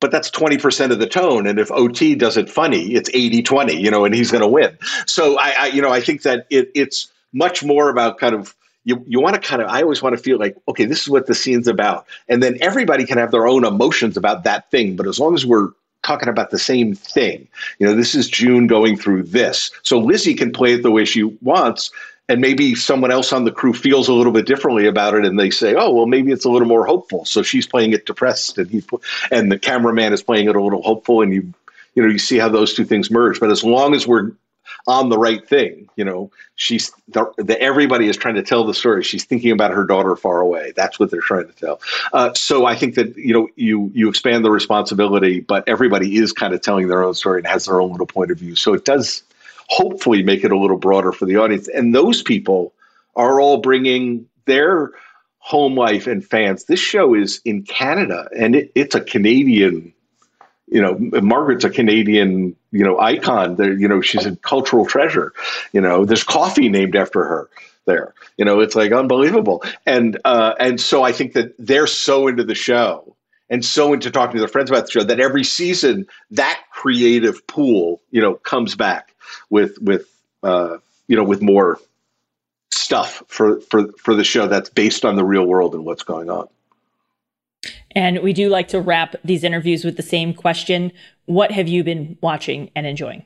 but 0.00 0.10
that's 0.10 0.30
20% 0.30 0.90
of 0.92 0.98
the 0.98 1.06
tone. 1.06 1.46
And 1.46 1.58
if 1.58 1.70
OT 1.72 2.14
does 2.14 2.36
it 2.36 2.48
funny, 2.48 2.94
it's 2.94 3.10
80 3.12 3.42
20, 3.42 3.74
you 3.74 3.90
know, 3.90 4.04
and 4.04 4.14
he's 4.14 4.30
going 4.30 4.42
to 4.42 4.48
win. 4.48 4.78
So 5.06 5.38
I, 5.38 5.54
I, 5.58 5.66
you 5.66 5.82
know, 5.82 5.90
I 5.90 6.00
think 6.00 6.22
that 6.22 6.46
it, 6.50 6.70
it's 6.74 7.10
much 7.32 7.64
more 7.64 7.90
about 7.90 8.18
kind 8.18 8.34
of 8.34 8.54
you, 8.84 9.04
you 9.06 9.20
want 9.20 9.34
to 9.34 9.40
kind 9.40 9.62
of 9.62 9.68
i 9.68 9.82
always 9.82 10.02
want 10.02 10.16
to 10.16 10.22
feel 10.22 10.38
like 10.38 10.56
okay 10.68 10.84
this 10.84 11.02
is 11.02 11.08
what 11.08 11.26
the 11.26 11.34
scene's 11.34 11.68
about. 11.68 12.06
And 12.28 12.42
then 12.42 12.58
everybody 12.60 13.04
can 13.04 13.18
have 13.18 13.30
their 13.30 13.46
own 13.46 13.64
emotions 13.64 14.16
about 14.16 14.44
that 14.44 14.70
thing 14.70 14.96
but 14.96 15.06
as 15.06 15.18
long 15.18 15.34
as 15.34 15.46
we're 15.46 15.68
talking 16.02 16.28
about 16.28 16.50
the 16.50 16.58
same 16.58 16.94
thing 16.94 17.46
you 17.78 17.86
know 17.86 17.94
this 17.94 18.14
is 18.14 18.28
june 18.28 18.66
going 18.66 18.96
through 18.96 19.24
this. 19.24 19.70
So 19.82 19.98
lizzie 19.98 20.34
can 20.34 20.52
play 20.52 20.74
it 20.74 20.82
the 20.82 20.90
way 20.90 21.04
she 21.04 21.24
wants 21.42 21.90
and 22.28 22.40
maybe 22.40 22.74
someone 22.74 23.10
else 23.10 23.32
on 23.32 23.44
the 23.44 23.52
crew 23.52 23.72
feels 23.72 24.08
a 24.08 24.14
little 24.14 24.32
bit 24.32 24.46
differently 24.46 24.86
about 24.86 25.14
it 25.14 25.24
and 25.24 25.38
they 25.38 25.50
say 25.50 25.74
oh 25.74 25.92
well 25.92 26.06
maybe 26.06 26.32
it's 26.32 26.44
a 26.44 26.50
little 26.50 26.68
more 26.68 26.86
hopeful. 26.86 27.24
So 27.24 27.42
she's 27.42 27.66
playing 27.66 27.92
it 27.92 28.06
depressed 28.06 28.58
and 28.58 28.70
he 28.70 28.82
and 29.30 29.50
the 29.50 29.58
cameraman 29.58 30.12
is 30.12 30.22
playing 30.22 30.48
it 30.48 30.56
a 30.56 30.62
little 30.62 30.82
hopeful 30.82 31.22
and 31.22 31.32
you 31.32 31.52
you 31.94 32.02
know 32.02 32.08
you 32.08 32.18
see 32.18 32.38
how 32.38 32.48
those 32.48 32.74
two 32.74 32.84
things 32.84 33.10
merge. 33.10 33.38
But 33.38 33.50
as 33.50 33.62
long 33.62 33.94
as 33.94 34.06
we're 34.06 34.32
on 34.86 35.08
the 35.08 35.18
right 35.18 35.46
thing. 35.48 35.88
You 35.96 36.04
know, 36.04 36.30
she's 36.54 36.92
the, 37.08 37.32
the, 37.36 37.60
everybody 37.60 38.08
is 38.08 38.16
trying 38.16 38.34
to 38.36 38.42
tell 38.42 38.64
the 38.64 38.74
story. 38.74 39.02
She's 39.02 39.24
thinking 39.24 39.50
about 39.50 39.72
her 39.72 39.84
daughter 39.84 40.16
far 40.16 40.40
away. 40.40 40.72
That's 40.74 40.98
what 40.98 41.10
they're 41.10 41.20
trying 41.20 41.46
to 41.46 41.52
tell. 41.54 41.80
Uh, 42.12 42.32
so 42.34 42.66
I 42.66 42.74
think 42.74 42.94
that 42.94 43.16
you 43.16 43.32
know 43.32 43.48
you 43.56 43.90
you 43.94 44.08
expand 44.08 44.44
the 44.44 44.50
responsibility, 44.50 45.40
but 45.40 45.68
everybody 45.68 46.16
is 46.16 46.32
kind 46.32 46.54
of 46.54 46.60
telling 46.60 46.88
their 46.88 47.02
own 47.02 47.14
story 47.14 47.40
and 47.40 47.46
has 47.46 47.66
their 47.66 47.80
own 47.80 47.92
little 47.92 48.06
point 48.06 48.30
of 48.30 48.38
view. 48.38 48.56
So 48.56 48.74
it 48.74 48.84
does 48.84 49.22
hopefully 49.68 50.22
make 50.22 50.44
it 50.44 50.52
a 50.52 50.58
little 50.58 50.76
broader 50.76 51.12
for 51.12 51.24
the 51.24 51.36
audience. 51.36 51.68
And 51.68 51.94
those 51.94 52.22
people 52.22 52.74
are 53.16 53.40
all 53.40 53.58
bringing 53.58 54.26
their 54.44 54.90
home 55.38 55.76
life 55.76 56.06
and 56.06 56.24
fans. 56.24 56.64
This 56.64 56.80
show 56.80 57.14
is 57.14 57.40
in 57.44 57.62
Canada, 57.64 58.28
and 58.38 58.54
it, 58.54 58.72
it's 58.74 58.94
a 58.94 59.00
Canadian 59.00 59.92
you 60.72 60.80
know, 60.80 60.96
Margaret's 61.20 61.64
a 61.64 61.70
Canadian, 61.70 62.56
you 62.70 62.84
know, 62.84 62.98
icon. 62.98 63.56
There, 63.56 63.72
you 63.72 63.86
know, 63.86 64.00
she's 64.00 64.26
a 64.26 64.36
cultural 64.36 64.86
treasure. 64.86 65.32
You 65.72 65.80
know, 65.80 66.04
there's 66.04 66.24
coffee 66.24 66.68
named 66.68 66.96
after 66.96 67.24
her 67.24 67.48
there. 67.84 68.14
You 68.38 68.44
know, 68.44 68.60
it's 68.60 68.74
like 68.74 68.92
unbelievable. 68.92 69.62
And 69.86 70.18
uh, 70.24 70.54
and 70.58 70.80
so 70.80 71.02
I 71.02 71.12
think 71.12 71.34
that 71.34 71.54
they're 71.58 71.86
so 71.86 72.28
into 72.28 72.44
the 72.44 72.54
show 72.54 73.16
and 73.50 73.64
so 73.64 73.92
into 73.92 74.10
talking 74.10 74.34
to 74.34 74.38
their 74.38 74.48
friends 74.48 74.70
about 74.70 74.86
the 74.86 74.92
show 74.92 75.04
that 75.04 75.20
every 75.20 75.44
season 75.44 76.06
that 76.30 76.60
creative 76.72 77.46
pool, 77.46 78.00
you 78.10 78.20
know, 78.20 78.34
comes 78.34 78.74
back 78.74 79.14
with 79.50 79.78
with 79.80 80.08
uh, 80.42 80.78
you 81.06 81.16
know 81.16 81.24
with 81.24 81.42
more 81.42 81.78
stuff 82.70 83.22
for 83.28 83.60
for 83.60 83.92
for 83.98 84.14
the 84.14 84.24
show 84.24 84.46
that's 84.46 84.70
based 84.70 85.04
on 85.04 85.16
the 85.16 85.24
real 85.24 85.44
world 85.44 85.74
and 85.74 85.84
what's 85.84 86.02
going 86.02 86.30
on. 86.30 86.48
And 87.94 88.20
we 88.20 88.32
do 88.32 88.48
like 88.48 88.68
to 88.68 88.80
wrap 88.80 89.16
these 89.24 89.44
interviews 89.44 89.84
with 89.84 89.96
the 89.96 90.02
same 90.02 90.34
question 90.34 90.92
What 91.26 91.50
have 91.52 91.68
you 91.68 91.84
been 91.84 92.16
watching 92.20 92.70
and 92.74 92.86
enjoying? 92.86 93.24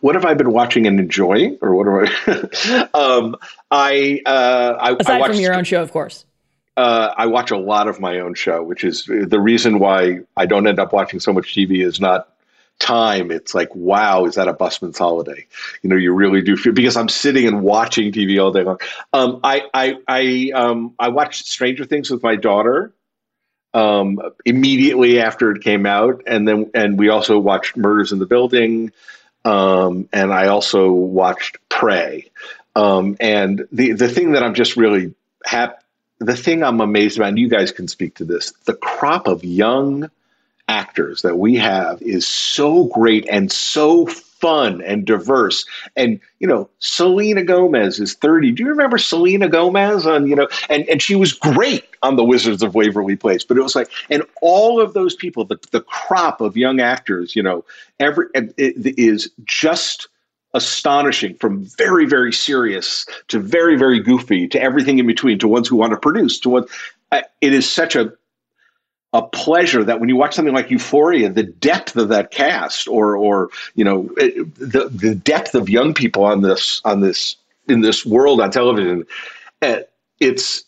What 0.00 0.16
have 0.16 0.24
I 0.24 0.34
been 0.34 0.52
watching 0.52 0.88
and 0.88 0.98
enjoying, 0.98 1.56
or 1.62 1.74
what 1.74 1.84
do 1.84 2.12
I? 2.26 2.88
um, 2.94 3.36
I, 3.70 4.20
uh, 4.26 4.76
I 4.80 4.96
aside 4.98 5.22
I 5.22 5.28
from 5.28 5.36
your 5.38 5.54
own 5.54 5.64
show, 5.64 5.80
of 5.80 5.92
course. 5.92 6.24
uh, 6.76 7.14
I 7.16 7.26
watch 7.26 7.52
a 7.52 7.56
lot 7.56 7.86
of 7.86 8.00
my 8.00 8.18
own 8.18 8.34
show, 8.34 8.62
which 8.62 8.82
is 8.82 9.04
the 9.04 9.38
reason 9.40 9.78
why 9.78 10.20
I 10.36 10.46
don't 10.46 10.66
end 10.66 10.80
up 10.80 10.92
watching 10.92 11.20
so 11.20 11.32
much 11.32 11.54
TV. 11.54 11.84
Is 11.86 12.00
not 12.00 12.28
time. 12.80 13.30
It's 13.30 13.54
like, 13.54 13.72
wow, 13.72 14.24
is 14.24 14.34
that 14.34 14.48
a 14.48 14.52
busman's 14.52 14.98
holiday? 14.98 15.46
You 15.82 15.90
know, 15.90 15.96
you 15.96 16.12
really 16.12 16.42
do 16.42 16.56
feel 16.56 16.72
because 16.72 16.96
I'm 16.96 17.08
sitting 17.08 17.46
and 17.46 17.62
watching 17.62 18.10
TV 18.10 18.42
all 18.42 18.50
day 18.50 18.64
long. 18.64 18.80
Um, 19.12 19.38
I 19.44 19.62
I 19.72 19.94
I 20.08 20.50
um, 20.54 20.94
I 20.98 21.08
watched 21.08 21.46
Stranger 21.46 21.84
Things 21.84 22.10
with 22.10 22.24
my 22.24 22.34
daughter 22.34 22.92
um, 23.74 24.20
immediately 24.44 25.20
after 25.20 25.50
it 25.50 25.62
came 25.62 25.86
out, 25.86 26.22
and 26.26 26.46
then 26.46 26.70
and 26.74 26.98
we 26.98 27.08
also 27.08 27.38
watched 27.38 27.76
Murders 27.76 28.12
in 28.12 28.18
the 28.18 28.26
Building, 28.26 28.92
um, 29.44 30.08
and 30.12 30.32
I 30.32 30.48
also 30.48 30.90
watched 30.90 31.58
Prey. 31.68 32.30
Um, 32.74 33.16
and 33.20 33.66
the 33.72 33.92
the 33.92 34.08
thing 34.08 34.32
that 34.32 34.42
I'm 34.42 34.54
just 34.54 34.76
really 34.76 35.14
happy, 35.44 35.82
the 36.18 36.36
thing 36.36 36.62
I'm 36.62 36.80
amazed 36.80 37.18
about, 37.18 37.30
and 37.30 37.38
you 37.38 37.48
guys 37.48 37.72
can 37.72 37.88
speak 37.88 38.16
to 38.16 38.24
this, 38.24 38.52
the 38.64 38.74
crop 38.74 39.26
of 39.26 39.44
young 39.44 40.10
actors 40.68 41.22
that 41.22 41.38
we 41.38 41.56
have 41.56 42.00
is 42.02 42.26
so 42.26 42.84
great 42.84 43.26
and 43.28 43.50
so 43.50 44.06
fun 44.06 44.82
and 44.82 45.04
diverse. 45.04 45.64
And 45.96 46.20
you 46.38 46.46
know, 46.46 46.68
Selena 46.78 47.42
Gomez 47.44 48.00
is 48.00 48.14
30. 48.14 48.52
Do 48.52 48.64
you 48.64 48.70
remember 48.70 48.98
Selena 48.98 49.48
Gomez 49.48 50.06
on, 50.06 50.26
you 50.26 50.36
know, 50.36 50.48
and, 50.68 50.88
and 50.88 51.00
she 51.00 51.14
was 51.14 51.32
great 51.32 51.84
on 52.02 52.16
the 52.16 52.24
Wizards 52.24 52.62
of 52.62 52.74
Waverly 52.74 53.16
Place. 53.16 53.44
But 53.44 53.56
it 53.56 53.62
was 53.62 53.76
like, 53.76 53.90
and 54.10 54.22
all 54.40 54.80
of 54.80 54.94
those 54.94 55.14
people, 55.14 55.44
the, 55.44 55.58
the 55.70 55.80
crop 55.80 56.40
of 56.40 56.56
young 56.56 56.80
actors, 56.80 57.36
you 57.36 57.42
know, 57.42 57.64
every 58.00 58.26
it, 58.34 58.54
is 58.56 59.30
just 59.44 60.08
astonishing 60.54 61.34
from 61.36 61.64
very 61.64 62.04
very 62.04 62.30
serious 62.30 63.06
to 63.28 63.40
very 63.40 63.74
very 63.74 63.98
goofy 63.98 64.46
to 64.46 64.60
everything 64.60 64.98
in 64.98 65.06
between 65.06 65.38
to 65.38 65.48
ones 65.48 65.66
who 65.66 65.76
want 65.76 65.92
to 65.92 65.96
produce 65.96 66.38
to 66.38 66.50
what 66.50 66.68
it 67.40 67.54
is 67.54 67.66
such 67.66 67.96
a 67.96 68.12
a 69.14 69.22
pleasure 69.22 69.84
that 69.84 70.00
when 70.00 70.08
you 70.08 70.16
watch 70.16 70.34
something 70.34 70.54
like 70.54 70.70
Euphoria, 70.70 71.28
the 71.28 71.42
depth 71.42 71.96
of 71.96 72.08
that 72.08 72.30
cast, 72.30 72.88
or 72.88 73.16
or 73.16 73.50
you 73.74 73.84
know 73.84 74.04
the 74.16 74.88
the 74.90 75.14
depth 75.14 75.54
of 75.54 75.68
young 75.68 75.92
people 75.92 76.24
on 76.24 76.40
this 76.40 76.80
on 76.84 77.00
this 77.00 77.36
in 77.68 77.82
this 77.82 78.06
world 78.06 78.40
on 78.40 78.50
television, 78.50 79.04
uh, 79.60 79.80
it's 80.22 80.62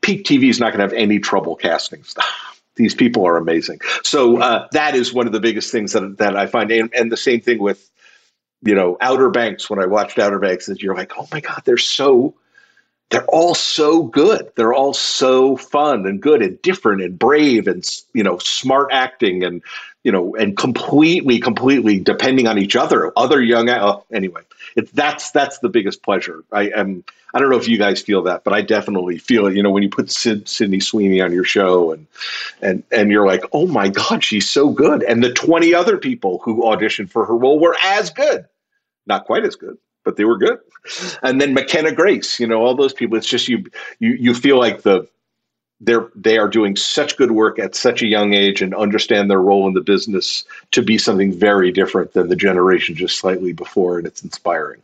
peak 0.00 0.24
TV 0.24 0.48
is 0.48 0.58
not 0.58 0.72
going 0.72 0.78
to 0.78 0.84
have 0.84 0.92
any 0.92 1.18
trouble 1.18 1.54
casting 1.56 2.02
stuff. 2.02 2.26
These 2.76 2.94
people 2.94 3.26
are 3.26 3.36
amazing. 3.36 3.80
So 4.04 4.40
uh, 4.40 4.68
that 4.70 4.94
is 4.94 5.12
one 5.12 5.26
of 5.26 5.32
the 5.32 5.40
biggest 5.40 5.72
things 5.72 5.92
that 5.92 6.18
that 6.18 6.36
I 6.36 6.46
find, 6.46 6.70
and, 6.70 6.92
and 6.94 7.10
the 7.12 7.16
same 7.16 7.40
thing 7.40 7.58
with 7.58 7.90
you 8.62 8.74
know 8.74 8.96
Outer 9.00 9.30
Banks. 9.30 9.68
When 9.68 9.80
I 9.80 9.86
watched 9.86 10.18
Outer 10.18 10.38
Banks, 10.38 10.66
that 10.66 10.82
you're 10.82 10.94
like, 10.94 11.12
oh 11.18 11.28
my 11.32 11.40
god, 11.40 11.62
they're 11.64 11.76
so 11.76 12.34
they're 13.10 13.26
all 13.26 13.54
so 13.54 14.04
good. 14.04 14.50
They're 14.54 14.74
all 14.74 14.92
so 14.92 15.56
fun 15.56 16.06
and 16.06 16.20
good 16.20 16.42
and 16.42 16.60
different 16.62 17.02
and 17.02 17.18
brave 17.18 17.66
and 17.66 17.84
you 18.14 18.22
know 18.22 18.38
smart 18.38 18.90
acting 18.92 19.42
and 19.42 19.62
you 20.04 20.12
know 20.12 20.36
and 20.36 20.56
completely 20.56 21.40
completely 21.40 21.98
depending 21.98 22.46
on 22.46 22.58
each 22.58 22.76
other. 22.76 23.12
Other 23.16 23.42
young 23.42 23.68
anyway, 24.12 24.42
it's 24.76 24.90
that's 24.92 25.30
that's 25.30 25.58
the 25.58 25.68
biggest 25.68 26.02
pleasure. 26.02 26.44
I 26.52 26.70
am. 26.70 27.04
I 27.34 27.40
don't 27.40 27.50
know 27.50 27.58
if 27.58 27.68
you 27.68 27.76
guys 27.76 28.00
feel 28.00 28.22
that, 28.22 28.42
but 28.42 28.54
I 28.54 28.62
definitely 28.62 29.18
feel 29.18 29.46
it. 29.46 29.54
You 29.54 29.62
know, 29.62 29.70
when 29.70 29.82
you 29.82 29.90
put 29.90 30.10
Sid, 30.10 30.48
Sydney 30.48 30.80
Sweeney 30.80 31.20
on 31.20 31.32
your 31.32 31.44
show 31.44 31.92
and 31.92 32.06
and 32.62 32.82
and 32.90 33.10
you're 33.10 33.26
like, 33.26 33.44
oh 33.52 33.66
my 33.66 33.88
god, 33.88 34.24
she's 34.24 34.48
so 34.48 34.70
good, 34.70 35.02
and 35.02 35.22
the 35.22 35.32
twenty 35.32 35.74
other 35.74 35.98
people 35.98 36.40
who 36.42 36.62
auditioned 36.62 37.10
for 37.10 37.26
her 37.26 37.36
role 37.36 37.58
were 37.58 37.76
as 37.84 38.10
good, 38.10 38.46
not 39.06 39.24
quite 39.24 39.44
as 39.44 39.56
good 39.56 39.78
but 40.04 40.16
they 40.16 40.24
were 40.24 40.38
good. 40.38 40.58
And 41.22 41.38
then 41.38 41.52
McKenna 41.52 41.92
Grace, 41.92 42.40
you 42.40 42.46
know, 42.46 42.62
all 42.62 42.74
those 42.74 42.94
people. 42.94 43.18
It's 43.18 43.26
just 43.26 43.46
you 43.46 43.66
you 43.98 44.12
you 44.12 44.34
feel 44.34 44.58
like 44.58 44.80
the 44.80 45.06
they're 45.80 46.08
they 46.14 46.38
are 46.38 46.48
doing 46.48 46.76
such 46.76 47.16
good 47.16 47.30
work 47.30 47.58
at 47.58 47.74
such 47.74 48.02
a 48.02 48.06
young 48.06 48.34
age 48.34 48.62
and 48.62 48.74
understand 48.74 49.30
their 49.30 49.40
role 49.40 49.66
in 49.68 49.74
the 49.74 49.80
business 49.80 50.44
to 50.72 50.82
be 50.82 50.98
something 50.98 51.32
very 51.32 51.70
different 51.70 52.12
than 52.12 52.28
the 52.28 52.36
generation 52.36 52.94
just 52.94 53.18
slightly 53.18 53.52
before, 53.52 53.98
and 53.98 54.06
it's 54.06 54.22
inspiring. 54.22 54.80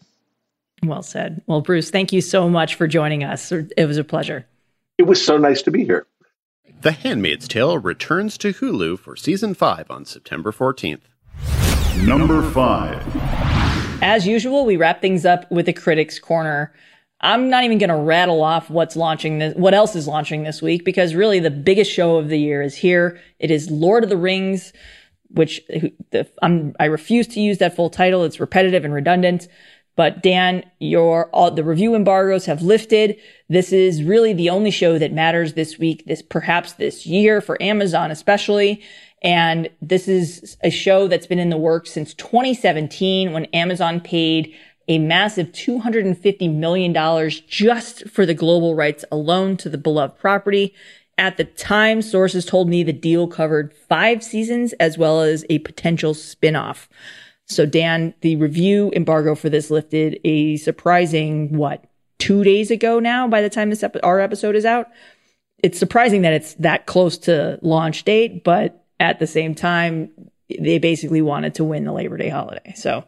Well 0.83 1.03
said. 1.03 1.43
Well, 1.47 1.63
Bruce, 1.63 1.91
thank 1.91 2.13
you 2.13 2.21
so 2.21 2.49
much 2.49 2.75
for 2.75 2.87
joining 2.87 3.25
us. 3.25 3.51
It 3.51 3.87
was 3.87 3.97
a 3.97 4.05
pleasure. 4.05 4.47
It 4.99 5.05
was 5.05 5.25
so 5.25 5.37
nice 5.37 5.63
to 5.63 5.71
be 5.71 5.85
here. 5.85 6.07
The 6.83 6.93
Handmaid's 6.93 7.49
Tale 7.49 7.79
returns 7.79 8.37
to 8.39 8.53
Hulu 8.53 8.99
for 8.99 9.17
season 9.17 9.55
five 9.55 9.91
on 9.91 10.05
September 10.05 10.53
14th. 10.53 11.01
Number 12.05 12.43
five. 12.51 13.03
As 14.03 14.27
usual, 14.27 14.67
we 14.67 14.77
wrap 14.77 15.01
things 15.01 15.25
up 15.25 15.51
with 15.51 15.67
a 15.69 15.73
critics 15.73 16.19
corner. 16.19 16.75
I'm 17.21 17.49
not 17.49 17.65
even 17.65 17.79
going 17.79 17.91
to 17.91 17.97
rattle 17.97 18.43
off 18.43 18.69
what's 18.69 18.97
launching 18.97 19.39
this, 19.39 19.55
what 19.55 19.75
else 19.75 19.97
is 19.97 20.07
launching 20.07 20.43
this 20.43 20.61
week 20.61 20.85
because 20.85 21.15
really 21.15 21.41
the 21.41 21.51
biggest 21.51 21.91
show 21.91 22.17
of 22.17 22.29
the 22.29 22.39
year 22.39 22.63
is 22.63 22.75
here. 22.75 23.19
It 23.39 23.51
is 23.51 23.71
Lord 23.71 24.05
of 24.05 24.11
the 24.11 24.17
Rings, 24.17 24.73
which 25.29 25.61
the, 26.11 26.29
i 26.79 26.85
refuse 26.85 27.27
to 27.29 27.41
use 27.41 27.59
that 27.59 27.75
full 27.75 27.91
title. 27.91 28.25
It's 28.25 28.41
repetitive 28.41 28.85
and 28.85 28.93
redundant. 28.93 29.49
But 29.97 30.23
Dan, 30.23 30.65
your 30.81 31.31
all 31.31 31.53
the 31.53 31.63
review 31.63 31.95
embargoes 31.95 32.47
have 32.47 32.63
lifted. 32.63 33.17
This 33.49 33.73
is 33.73 34.03
really 34.03 34.33
the 34.33 34.51
only 34.51 34.73
show 34.73 34.99
that 34.99 35.13
matters 35.13 35.55
this 35.55 35.79
week, 35.79 36.05
this 36.07 36.21
perhaps 36.21 36.73
this 36.75 37.07
year 37.07 37.41
for 37.41 37.61
Amazon 37.63 38.11
especially. 38.11 38.83
And 39.23 39.71
this 39.81 40.09
is 40.09 40.57
a 40.63 40.71
show 40.71 41.09
that's 41.09 41.27
been 41.27 41.39
in 41.39 41.49
the 41.49 41.57
works 41.57 41.93
since 41.93 42.13
2017 42.15 43.33
when 43.33 43.47
Amazon 43.47 44.01
paid 44.01 44.55
a 44.89 44.99
massive 44.99 45.53
$250 45.53 46.55
million 46.55 47.31
just 47.49 48.09
for 48.09 48.27
the 48.27 48.35
global 48.35 48.75
rights 48.75 49.05
alone 49.11 49.57
to 49.59 49.69
the 49.69 49.79
beloved 49.79 50.19
property. 50.19 50.75
At 51.17 51.37
the 51.37 51.45
time, 51.45 52.03
sources 52.03 52.45
told 52.45 52.69
me 52.69 52.83
the 52.83 52.93
deal 52.93 53.29
covered 53.29 53.73
five 53.73 54.23
seasons 54.23 54.73
as 54.75 54.99
well 54.99 55.21
as 55.21 55.45
a 55.49 55.61
potential 55.61 56.13
spinoff. 56.13 56.89
So 57.47 57.67
Dan, 57.67 58.15
the 58.21 58.37
review 58.37 58.91
embargo 58.97 59.35
for 59.35 59.49
this 59.49 59.71
lifted 59.71 60.19
a 60.25 60.57
surprising, 60.57 61.57
what, 61.57 61.85
two 62.19 62.43
days 62.43 62.71
ago 62.71 62.99
now 62.99 63.29
by 63.29 63.43
the 63.43 63.51
time 63.51 63.71
this 63.71 63.83
ep- 63.83 63.97
our 64.03 64.19
episode 64.21 64.57
is 64.57 64.65
out. 64.65 64.89
It's 65.63 65.79
surprising 65.79 66.23
that 66.23 66.33
it's 66.33 66.55
that 66.55 66.87
close 66.87 67.19
to 67.19 67.59
launch 67.63 68.05
date, 68.05 68.45
but 68.45 68.85
at 69.01 69.19
the 69.19 69.27
same 69.27 69.55
time, 69.55 70.11
they 70.49 70.79
basically 70.79 71.23
wanted 71.23 71.55
to 71.57 71.65
win 71.65 71.85
the 71.85 71.93
Labor 71.93 72.17
Day 72.17 72.29
holiday. 72.29 72.75
So 72.77 73.05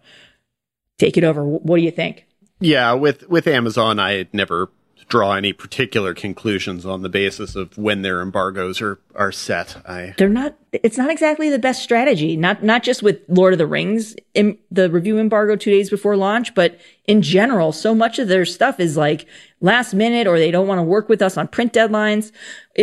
take 0.98 1.16
it 1.16 1.24
over. 1.24 1.44
What 1.44 1.76
do 1.76 1.82
you 1.82 1.90
think? 1.90 2.26
Yeah, 2.60 2.92
with 2.94 3.28
with 3.28 3.46
Amazon, 3.46 3.98
I 3.98 4.26
never 4.32 4.70
draw 5.08 5.34
any 5.34 5.52
particular 5.52 6.14
conclusions 6.14 6.84
on 6.84 7.02
the 7.02 7.08
basis 7.08 7.54
of 7.54 7.76
when 7.78 8.02
their 8.02 8.20
embargoes 8.20 8.80
are 8.80 8.98
are 9.14 9.30
set. 9.30 9.76
I 9.86 10.14
they're 10.18 10.28
not. 10.28 10.56
It's 10.72 10.98
not 10.98 11.10
exactly 11.10 11.48
the 11.48 11.58
best 11.58 11.82
strategy. 11.82 12.36
Not 12.36 12.62
not 12.62 12.82
just 12.82 13.02
with 13.02 13.20
Lord 13.28 13.52
of 13.52 13.58
the 13.58 13.66
Rings, 13.66 14.16
in 14.34 14.58
the 14.70 14.90
review 14.90 15.18
embargo 15.18 15.54
two 15.54 15.70
days 15.70 15.90
before 15.90 16.16
launch, 16.16 16.54
but 16.54 16.78
in 17.06 17.22
general, 17.22 17.72
so 17.72 17.94
much 17.94 18.18
of 18.18 18.28
their 18.28 18.44
stuff 18.44 18.80
is 18.80 18.96
like 18.96 19.26
last 19.60 19.94
minute, 19.94 20.26
or 20.26 20.38
they 20.38 20.50
don't 20.50 20.66
want 20.66 20.78
to 20.78 20.82
work 20.82 21.08
with 21.08 21.22
us 21.22 21.36
on 21.36 21.46
print 21.46 21.72
deadlines, 21.72 22.32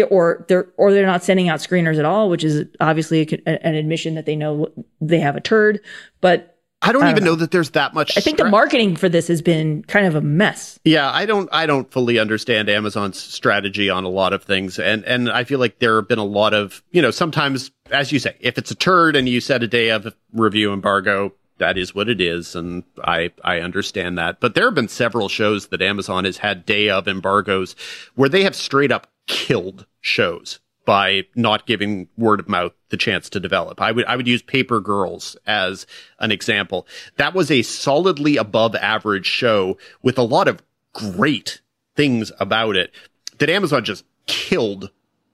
or 0.10 0.46
they're 0.48 0.68
or 0.78 0.94
they're 0.94 1.06
not 1.06 1.24
sending 1.24 1.50
out 1.50 1.60
screeners 1.60 1.98
at 1.98 2.06
all, 2.06 2.30
which 2.30 2.44
is 2.44 2.68
obviously 2.80 3.22
a, 3.46 3.68
an 3.68 3.76
admission 3.76 4.16
that 4.16 4.26
they 4.26 4.36
know 4.36 4.72
they 5.02 5.20
have 5.20 5.36
a 5.36 5.42
turd. 5.42 5.82
But 6.22 6.53
I 6.84 6.92
don't 6.92 7.04
I 7.04 7.12
even 7.12 7.24
know. 7.24 7.32
know. 7.32 7.36
that 7.38 7.52
there's 7.52 7.72
that 7.72 7.94
much. 7.94 8.18
I 8.18 8.22
think 8.22 8.38
the 8.38 8.46
marketing 8.46 8.96
for 8.98 9.08
this 9.08 9.28
has 9.30 9.42
been 9.42 9.84
kind 9.84 10.06
of 10.06 10.16
a 10.16 10.22
mess. 10.22 10.80
Yeah, 10.84 11.10
I 11.10 11.26
don't. 11.26 11.50
I 11.52 11.66
don't 11.66 11.90
fully 11.92 12.20
understand 12.20 12.70
Amazon's 12.70 13.18
strategy 13.18 13.90
on 13.90 14.04
a 14.04 14.10
lot 14.10 14.34
of 14.34 14.44
things, 14.44 14.78
and 14.80 15.04
and 15.06 15.32
I 15.32 15.46
feel 15.46 15.60
like 15.60 15.80
there 15.80 15.96
have 15.96 16.08
been 16.08 16.20
a 16.20 16.26
lot 16.26 16.54
of 16.54 16.84
you 16.92 17.02
know 17.02 17.12
sometimes, 17.12 17.72
as 17.92 18.12
you 18.12 18.20
say, 18.20 18.36
if 18.42 18.58
it's 18.58 18.70
a 18.72 18.76
turd 18.76 19.16
and 19.16 19.28
you 19.30 19.40
set 19.40 19.64
a 19.64 19.68
day 19.68 19.90
of 19.90 20.14
review 20.34 20.74
embargo, 20.74 21.34
that 21.58 21.78
is 21.78 21.96
what 21.96 22.10
it 22.10 22.20
is, 22.20 22.56
and 22.56 22.84
I 23.02 23.32
I 23.44 23.62
understand 23.62 24.18
that. 24.18 24.42
But 24.42 24.54
there 24.54 24.66
have 24.66 24.76
been 24.76 24.90
several 24.90 25.30
shows 25.30 25.68
that 25.68 25.82
Amazon 25.82 26.26
has 26.26 26.38
had 26.38 26.66
day 26.66 26.90
of 26.90 27.08
embargoes 27.08 27.76
where 28.16 28.30
they 28.30 28.44
have 28.44 28.56
straight 28.56 28.92
up 28.92 29.08
killed 29.26 29.86
shows 30.02 30.60
by 30.86 31.24
not 31.36 31.66
giving 31.66 32.08
word 32.18 32.40
of 32.40 32.50
mouth 32.50 32.74
the 32.90 32.98
chance 32.98 33.30
to 33.30 33.40
develop. 33.40 33.82
I 33.82 33.92
would 33.92 34.06
I 34.06 34.16
would 34.16 34.28
use 34.28 34.42
Paper 34.42 34.80
Girls 34.80 35.38
as 35.46 35.86
an 36.20 36.32
example. 36.32 36.88
That 37.18 37.34
was 37.34 37.50
a 37.50 37.62
solidly 37.62 38.38
above 38.38 38.76
average 38.76 39.26
show 39.26 39.78
with 40.02 40.18
a 40.18 40.24
lot 40.24 40.48
of 40.48 40.62
great 40.94 41.62
things 41.96 42.32
about 42.40 42.76
it 42.76 42.92
that 43.40 43.50
Amazon 43.50 43.84
just 43.84 44.06
killed 44.26 44.92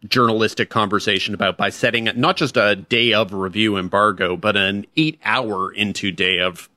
journalistic 0.07 0.69
conversation 0.69 1.33
about 1.33 1.57
by 1.57 1.69
setting 1.69 2.09
not 2.15 2.37
just 2.37 2.55
a 2.55 2.75
day 2.75 3.13
of 3.13 3.33
review 3.33 3.77
embargo, 3.77 4.37
but 4.37 4.55
an 4.55 4.85
eight 4.95 5.19
hour 5.25 5.71
into 5.71 6.11
day 6.11 6.39
of 6.39 6.69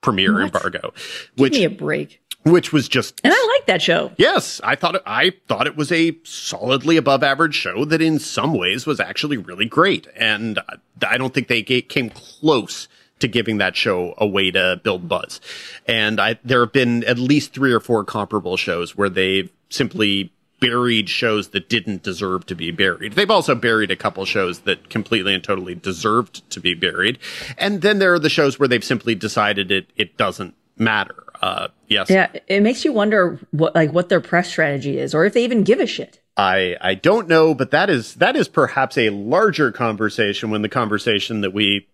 premiere 0.00 0.34
what? 0.34 0.42
embargo. 0.44 0.92
Which, 1.36 1.52
Give 1.52 1.60
me 1.60 1.64
a 1.64 1.70
break 1.70 2.20
which 2.48 2.72
was 2.72 2.88
just 2.88 3.20
and 3.24 3.32
I 3.34 3.54
like 3.58 3.66
that 3.66 3.82
show. 3.82 4.12
Yes, 4.16 4.60
I 4.64 4.74
thought 4.74 4.96
it, 4.96 5.02
I 5.06 5.32
thought 5.46 5.66
it 5.66 5.76
was 5.76 5.92
a 5.92 6.16
solidly 6.24 6.96
above 6.96 7.22
average 7.22 7.54
show 7.54 7.84
that 7.84 8.00
in 8.00 8.18
some 8.18 8.54
ways 8.54 8.86
was 8.86 9.00
actually 9.00 9.36
really 9.36 9.66
great, 9.66 10.06
and 10.16 10.58
I 11.06 11.18
don't 11.18 11.34
think 11.34 11.48
they 11.48 11.62
came 11.62 12.10
close 12.10 12.88
to 13.20 13.28
giving 13.28 13.58
that 13.58 13.76
show 13.76 14.14
a 14.18 14.26
way 14.26 14.50
to 14.50 14.80
build 14.82 15.08
buzz. 15.08 15.40
And 15.86 16.20
I 16.20 16.38
there 16.44 16.60
have 16.60 16.72
been 16.72 17.04
at 17.04 17.18
least 17.18 17.52
three 17.52 17.72
or 17.72 17.80
four 17.80 18.04
comparable 18.04 18.56
shows 18.56 18.96
where 18.96 19.08
they've 19.08 19.50
simply 19.70 20.32
buried 20.60 21.08
shows 21.08 21.48
that 21.50 21.68
didn't 21.68 22.02
deserve 22.02 22.46
to 22.46 22.54
be 22.54 22.70
buried. 22.70 23.12
They've 23.12 23.30
also 23.30 23.54
buried 23.54 23.90
a 23.90 23.96
couple 23.96 24.24
shows 24.24 24.60
that 24.60 24.90
completely 24.90 25.34
and 25.34 25.42
totally 25.42 25.74
deserved 25.74 26.48
to 26.50 26.60
be 26.60 26.74
buried. 26.74 27.18
And 27.56 27.82
then 27.82 27.98
there 27.98 28.12
are 28.12 28.18
the 28.18 28.28
shows 28.28 28.58
where 28.58 28.68
they've 28.68 28.84
simply 28.84 29.14
decided 29.14 29.70
it, 29.70 29.90
it 29.96 30.16
doesn't 30.16 30.54
matter. 30.76 31.24
Uh, 31.40 31.68
yes. 31.88 32.10
Yeah. 32.10 32.30
It 32.46 32.62
makes 32.62 32.84
you 32.84 32.92
wonder 32.92 33.38
what, 33.50 33.74
like, 33.74 33.92
what 33.92 34.08
their 34.08 34.20
press 34.20 34.48
strategy 34.48 34.98
is 34.98 35.14
or 35.14 35.24
if 35.24 35.32
they 35.32 35.44
even 35.44 35.64
give 35.64 35.80
a 35.80 35.86
shit. 35.86 36.20
I, 36.36 36.76
I 36.80 36.94
don't 36.94 37.28
know, 37.28 37.54
but 37.54 37.72
that 37.72 37.90
is, 37.90 38.14
that 38.16 38.36
is 38.36 38.48
perhaps 38.48 38.96
a 38.96 39.10
larger 39.10 39.72
conversation 39.72 40.50
when 40.50 40.62
the 40.62 40.68
conversation 40.68 41.40
that 41.40 41.52
we 41.52 41.88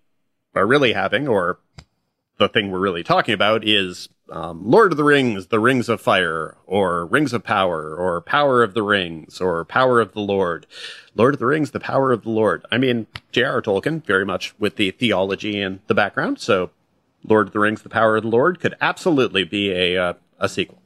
are 0.54 0.66
really 0.66 0.92
having 0.92 1.26
or 1.26 1.58
the 2.38 2.48
thing 2.48 2.70
we're 2.70 2.78
really 2.78 3.04
talking 3.04 3.34
about 3.34 3.66
is 3.66 4.08
um, 4.30 4.68
Lord 4.68 4.92
of 4.92 4.96
the 4.96 5.04
Rings, 5.04 5.48
The 5.48 5.60
Rings 5.60 5.88
of 5.88 6.00
Fire, 6.00 6.56
or 6.66 7.06
Rings 7.06 7.32
of 7.32 7.44
Power, 7.44 7.94
or 7.94 8.20
Power 8.22 8.62
of 8.62 8.74
the 8.74 8.82
Rings, 8.82 9.40
or 9.40 9.64
Power 9.64 10.00
of 10.00 10.12
the 10.12 10.20
Lord. 10.20 10.66
Lord 11.14 11.34
of 11.34 11.40
the 11.40 11.46
Rings, 11.46 11.70
The 11.72 11.80
Power 11.80 12.10
of 12.10 12.22
the 12.22 12.30
Lord. 12.30 12.64
I 12.72 12.78
mean, 12.78 13.06
J.R.R. 13.32 13.62
Tolkien, 13.62 14.04
very 14.04 14.24
much 14.24 14.58
with 14.58 14.76
the 14.76 14.90
theology 14.92 15.60
in 15.60 15.80
the 15.86 15.94
background, 15.94 16.40
so 16.40 16.70
Lord 17.24 17.48
of 17.48 17.52
the 17.52 17.58
Rings, 17.58 17.82
The 17.82 17.88
Power 17.88 18.16
of 18.16 18.22
the 18.22 18.28
Lord 18.28 18.60
could 18.60 18.74
absolutely 18.80 19.44
be 19.44 19.70
a, 19.70 19.96
uh, 19.96 20.14
a 20.38 20.48
sequel. 20.48 20.82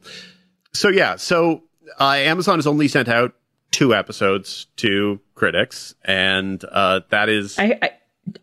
So 0.73 0.89
yeah, 0.89 1.15
so 1.15 1.63
uh, 1.99 2.13
Amazon 2.13 2.57
has 2.57 2.67
only 2.67 2.87
sent 2.87 3.07
out 3.07 3.33
two 3.71 3.93
episodes 3.93 4.67
to 4.77 5.19
critics, 5.35 5.95
and 6.03 6.63
uh, 6.71 7.01
that 7.09 7.29
is 7.29 7.57
I, 7.57 7.77
I 7.81 7.91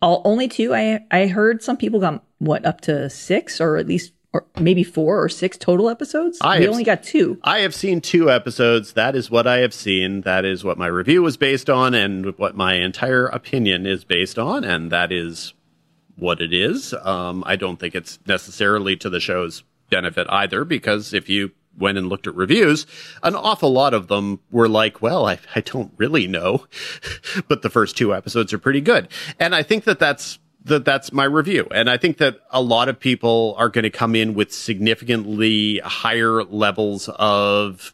all, 0.01 0.21
only 0.25 0.47
two. 0.47 0.73
I 0.73 1.05
I 1.11 1.27
heard 1.27 1.63
some 1.63 1.77
people 1.77 1.99
got 1.99 2.23
what 2.39 2.65
up 2.65 2.81
to 2.81 3.09
six 3.09 3.61
or 3.61 3.77
at 3.77 3.87
least 3.87 4.13
or 4.33 4.45
maybe 4.59 4.83
four 4.83 5.23
or 5.23 5.29
six 5.29 5.57
total 5.57 5.89
episodes. 5.89 6.37
I 6.41 6.57
we 6.57 6.65
have 6.65 6.71
only 6.71 6.83
got 6.83 7.03
two. 7.03 7.39
I 7.43 7.59
have 7.59 7.73
seen 7.73 8.01
two 8.01 8.29
episodes. 8.29 8.93
That 8.93 9.15
is 9.15 9.31
what 9.31 9.47
I 9.47 9.59
have 9.59 9.73
seen. 9.73 10.21
That 10.21 10.45
is 10.45 10.63
what 10.63 10.77
my 10.77 10.87
review 10.87 11.21
was 11.21 11.37
based 11.37 11.69
on, 11.69 11.93
and 11.93 12.37
what 12.37 12.55
my 12.55 12.75
entire 12.75 13.25
opinion 13.27 13.85
is 13.85 14.03
based 14.03 14.37
on, 14.37 14.63
and 14.63 14.91
that 14.91 15.11
is 15.11 15.53
what 16.17 16.41
it 16.41 16.53
is. 16.53 16.93
Um, 16.93 17.43
I 17.45 17.55
don't 17.55 17.79
think 17.79 17.95
it's 17.95 18.19
necessarily 18.27 18.95
to 18.97 19.09
the 19.09 19.19
show's 19.19 19.63
benefit 19.89 20.27
either, 20.29 20.65
because 20.65 21.13
if 21.13 21.29
you 21.29 21.51
went 21.77 21.97
and 21.97 22.09
looked 22.09 22.27
at 22.27 22.35
reviews, 22.35 22.85
an 23.23 23.35
awful 23.35 23.71
lot 23.71 23.93
of 23.93 24.07
them 24.07 24.39
were 24.51 24.67
like, 24.67 25.01
well, 25.01 25.27
I, 25.27 25.39
I 25.55 25.61
don't 25.61 25.93
really 25.97 26.27
know, 26.27 26.65
but 27.47 27.61
the 27.61 27.69
first 27.69 27.95
two 27.95 28.13
episodes 28.13 28.51
are 28.51 28.57
pretty 28.57 28.81
good. 28.81 29.07
And 29.39 29.55
I 29.55 29.63
think 29.63 29.83
that 29.85 29.99
that's 29.99 30.39
that 30.65 30.83
that's 30.83 31.13
my 31.13 31.23
review. 31.23 31.65
And 31.73 31.89
I 31.89 31.95
think 31.95 32.17
that 32.17 32.39
a 32.51 32.61
lot 32.61 32.89
of 32.89 32.99
people 32.99 33.55
are 33.57 33.69
going 33.69 33.83
to 33.83 33.89
come 33.89 34.15
in 34.15 34.33
with 34.33 34.51
significantly 34.51 35.79
higher 35.79 36.43
levels 36.43 37.09
of 37.15 37.93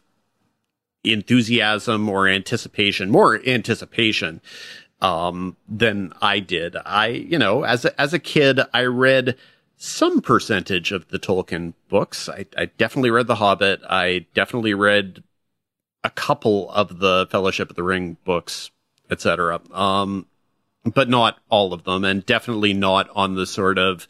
enthusiasm 1.04 2.08
or 2.08 2.26
anticipation, 2.26 3.10
more 3.10 3.40
anticipation 3.46 4.40
um, 5.00 5.56
than 5.68 6.12
I 6.22 6.40
did. 6.40 6.76
I, 6.76 7.08
you 7.08 7.38
know, 7.38 7.64
as 7.64 7.84
a, 7.84 8.00
as 8.00 8.12
a 8.12 8.18
kid, 8.18 8.60
I 8.72 8.84
read 8.84 9.36
some 9.76 10.20
percentage 10.20 10.92
of 10.92 11.08
the 11.08 11.18
Tolkien 11.18 11.74
books. 11.88 12.28
I, 12.28 12.46
I 12.56 12.66
definitely 12.66 13.10
read 13.10 13.26
The 13.26 13.34
Hobbit. 13.36 13.80
I 13.88 14.26
definitely 14.34 14.74
read 14.74 15.22
a 16.02 16.10
couple 16.10 16.70
of 16.70 16.98
the 16.98 17.26
Fellowship 17.30 17.70
of 17.70 17.76
the 17.76 17.82
Ring 17.82 18.16
books, 18.24 18.70
etc. 19.10 19.60
Um, 19.72 20.26
but 20.84 21.08
not 21.08 21.38
all 21.48 21.72
of 21.72 21.84
them, 21.84 22.04
and 22.04 22.24
definitely 22.24 22.74
not 22.74 23.08
on 23.14 23.34
the 23.34 23.46
sort 23.46 23.78
of 23.78 24.06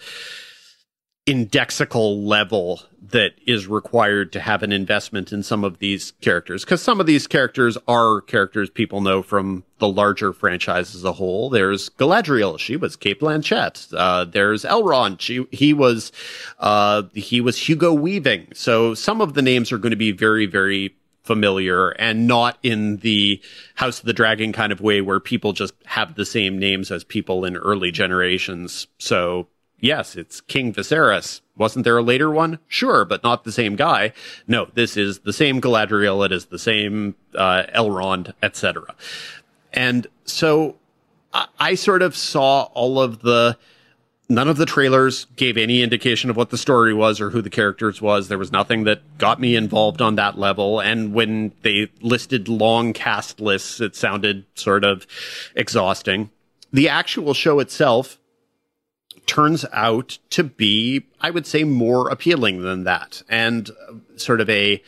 indexical 1.26 2.26
level 2.26 2.82
that 3.00 3.32
is 3.46 3.66
required 3.66 4.32
to 4.32 4.40
have 4.40 4.62
an 4.62 4.72
investment 4.72 5.32
in 5.32 5.42
some 5.42 5.64
of 5.64 5.78
these 5.78 6.12
characters. 6.20 6.64
Because 6.64 6.82
some 6.82 7.00
of 7.00 7.06
these 7.06 7.26
characters 7.26 7.78
are 7.88 8.20
characters 8.22 8.68
people 8.68 9.00
know 9.00 9.22
from 9.22 9.64
the 9.78 9.88
larger 9.88 10.32
franchise 10.32 10.94
as 10.94 11.04
a 11.04 11.12
whole. 11.12 11.48
There's 11.48 11.88
Galadriel, 11.90 12.58
she 12.58 12.76
was 12.76 12.96
Cate 12.96 13.20
Blanchett. 13.20 13.92
Uh, 13.96 14.24
there's 14.24 14.64
Elrond, 14.64 15.20
she 15.20 15.46
he 15.50 15.72
was 15.72 16.12
uh, 16.58 17.04
he 17.14 17.40
was 17.40 17.68
Hugo 17.68 17.92
Weaving. 17.94 18.48
So 18.54 18.94
some 18.94 19.20
of 19.20 19.34
the 19.34 19.42
names 19.42 19.72
are 19.72 19.78
going 19.78 19.90
to 19.90 19.96
be 19.96 20.12
very 20.12 20.46
very 20.46 20.94
familiar 21.22 21.90
and 21.90 22.26
not 22.26 22.58
in 22.62 22.98
the 22.98 23.40
House 23.76 23.98
of 23.98 24.04
the 24.04 24.12
Dragon 24.12 24.52
kind 24.52 24.72
of 24.72 24.82
way 24.82 25.00
where 25.00 25.20
people 25.20 25.54
just 25.54 25.72
have 25.86 26.16
the 26.16 26.26
same 26.26 26.58
names 26.58 26.90
as 26.90 27.02
people 27.02 27.46
in 27.46 27.56
early 27.56 27.90
generations. 27.90 28.86
So 28.98 29.48
yes, 29.80 30.16
it's 30.16 30.40
King 30.40 30.72
Viserys. 30.72 31.40
Wasn't 31.56 31.84
there 31.84 31.98
a 31.98 32.02
later 32.02 32.30
one? 32.30 32.58
Sure, 32.66 33.04
but 33.04 33.22
not 33.22 33.44
the 33.44 33.52
same 33.52 33.76
guy. 33.76 34.12
No, 34.48 34.68
this 34.74 34.96
is 34.96 35.20
the 35.20 35.32
same 35.32 35.60
Galadriel. 35.60 36.24
It 36.26 36.32
is 36.32 36.46
the 36.46 36.58
same 36.58 37.14
uh, 37.34 37.64
Elrond, 37.74 38.32
etc. 38.42 38.94
And 39.72 40.06
so 40.24 40.76
I, 41.32 41.46
I 41.58 41.74
sort 41.74 42.02
of 42.02 42.16
saw 42.16 42.64
all 42.74 43.00
of 43.00 43.20
the 43.20 43.56
none 44.28 44.48
of 44.48 44.56
the 44.56 44.66
trailers 44.66 45.26
gave 45.36 45.56
any 45.56 45.82
indication 45.82 46.30
of 46.30 46.36
what 46.36 46.50
the 46.50 46.58
story 46.58 46.94
was 46.94 47.20
or 47.20 47.30
who 47.30 47.42
the 47.42 47.50
characters 47.50 48.00
was. 48.00 48.28
There 48.28 48.38
was 48.38 48.52
nothing 48.52 48.84
that 48.84 49.02
got 49.18 49.40
me 49.40 49.54
involved 49.54 50.00
on 50.00 50.14
that 50.16 50.38
level. 50.38 50.80
And 50.80 51.12
when 51.12 51.52
they 51.62 51.90
listed 52.00 52.48
long 52.48 52.92
cast 52.92 53.40
lists, 53.40 53.80
it 53.80 53.94
sounded 53.94 54.46
sort 54.54 54.84
of 54.84 55.06
exhausting. 55.54 56.30
The 56.72 56.88
actual 56.88 57.34
show 57.34 57.60
itself 57.60 58.18
turns 59.26 59.64
out 59.72 60.18
to 60.30 60.44
be, 60.44 61.06
I 61.20 61.30
would 61.30 61.46
say, 61.46 61.64
more 61.64 62.08
appealing 62.08 62.62
than 62.62 62.84
that. 62.84 63.22
And 63.28 63.70
uh, 63.70 63.94
sort 64.16 64.40
of 64.40 64.50
a, 64.50 64.82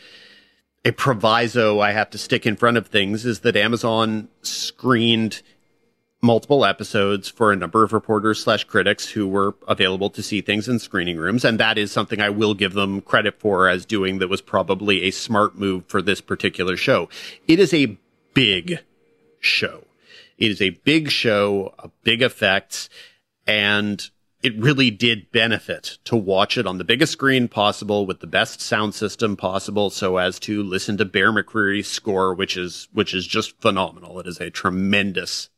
a 0.84 0.92
proviso 0.92 1.80
I 1.80 1.92
have 1.92 2.10
to 2.10 2.18
stick 2.18 2.46
in 2.46 2.56
front 2.56 2.76
of 2.76 2.86
things 2.86 3.24
is 3.24 3.40
that 3.40 3.56
Amazon 3.56 4.28
screened 4.42 5.42
multiple 6.22 6.64
episodes 6.64 7.28
for 7.28 7.52
a 7.52 7.56
number 7.56 7.84
of 7.84 7.92
reporters 7.92 8.42
slash 8.42 8.64
critics 8.64 9.10
who 9.10 9.28
were 9.28 9.54
available 9.68 10.10
to 10.10 10.22
see 10.22 10.40
things 10.40 10.68
in 10.68 10.78
screening 10.78 11.18
rooms. 11.18 11.44
And 11.44 11.60
that 11.60 11.78
is 11.78 11.92
something 11.92 12.20
I 12.20 12.30
will 12.30 12.54
give 12.54 12.72
them 12.72 13.00
credit 13.00 13.38
for 13.38 13.68
as 13.68 13.86
doing 13.86 14.18
that 14.18 14.28
was 14.28 14.40
probably 14.40 15.02
a 15.02 15.10
smart 15.10 15.56
move 15.56 15.84
for 15.86 16.02
this 16.02 16.20
particular 16.20 16.76
show. 16.76 17.08
It 17.46 17.60
is 17.60 17.72
a 17.72 17.96
big 18.34 18.80
show. 19.40 19.84
It 20.38 20.50
is 20.50 20.60
a 20.60 20.70
big 20.70 21.10
show, 21.10 21.74
a 21.78 21.90
big 22.02 22.22
effects, 22.22 22.88
and 23.46 24.10
it 24.46 24.56
really 24.58 24.92
did 24.92 25.32
benefit 25.32 25.98
to 26.04 26.14
watch 26.14 26.56
it 26.56 26.68
on 26.68 26.78
the 26.78 26.84
biggest 26.84 27.10
screen 27.10 27.48
possible 27.48 28.06
with 28.06 28.20
the 28.20 28.28
best 28.28 28.60
sound 28.60 28.94
system 28.94 29.36
possible 29.36 29.90
so 29.90 30.18
as 30.18 30.38
to 30.38 30.62
listen 30.62 30.96
to 30.96 31.04
Bear 31.04 31.32
McCreary's 31.32 31.88
score, 31.88 32.32
which 32.32 32.56
is, 32.56 32.86
which 32.92 33.12
is 33.12 33.26
just 33.26 33.60
phenomenal. 33.60 34.20
It 34.20 34.28
is 34.28 34.40
a 34.40 34.48
tremendous 34.48 35.48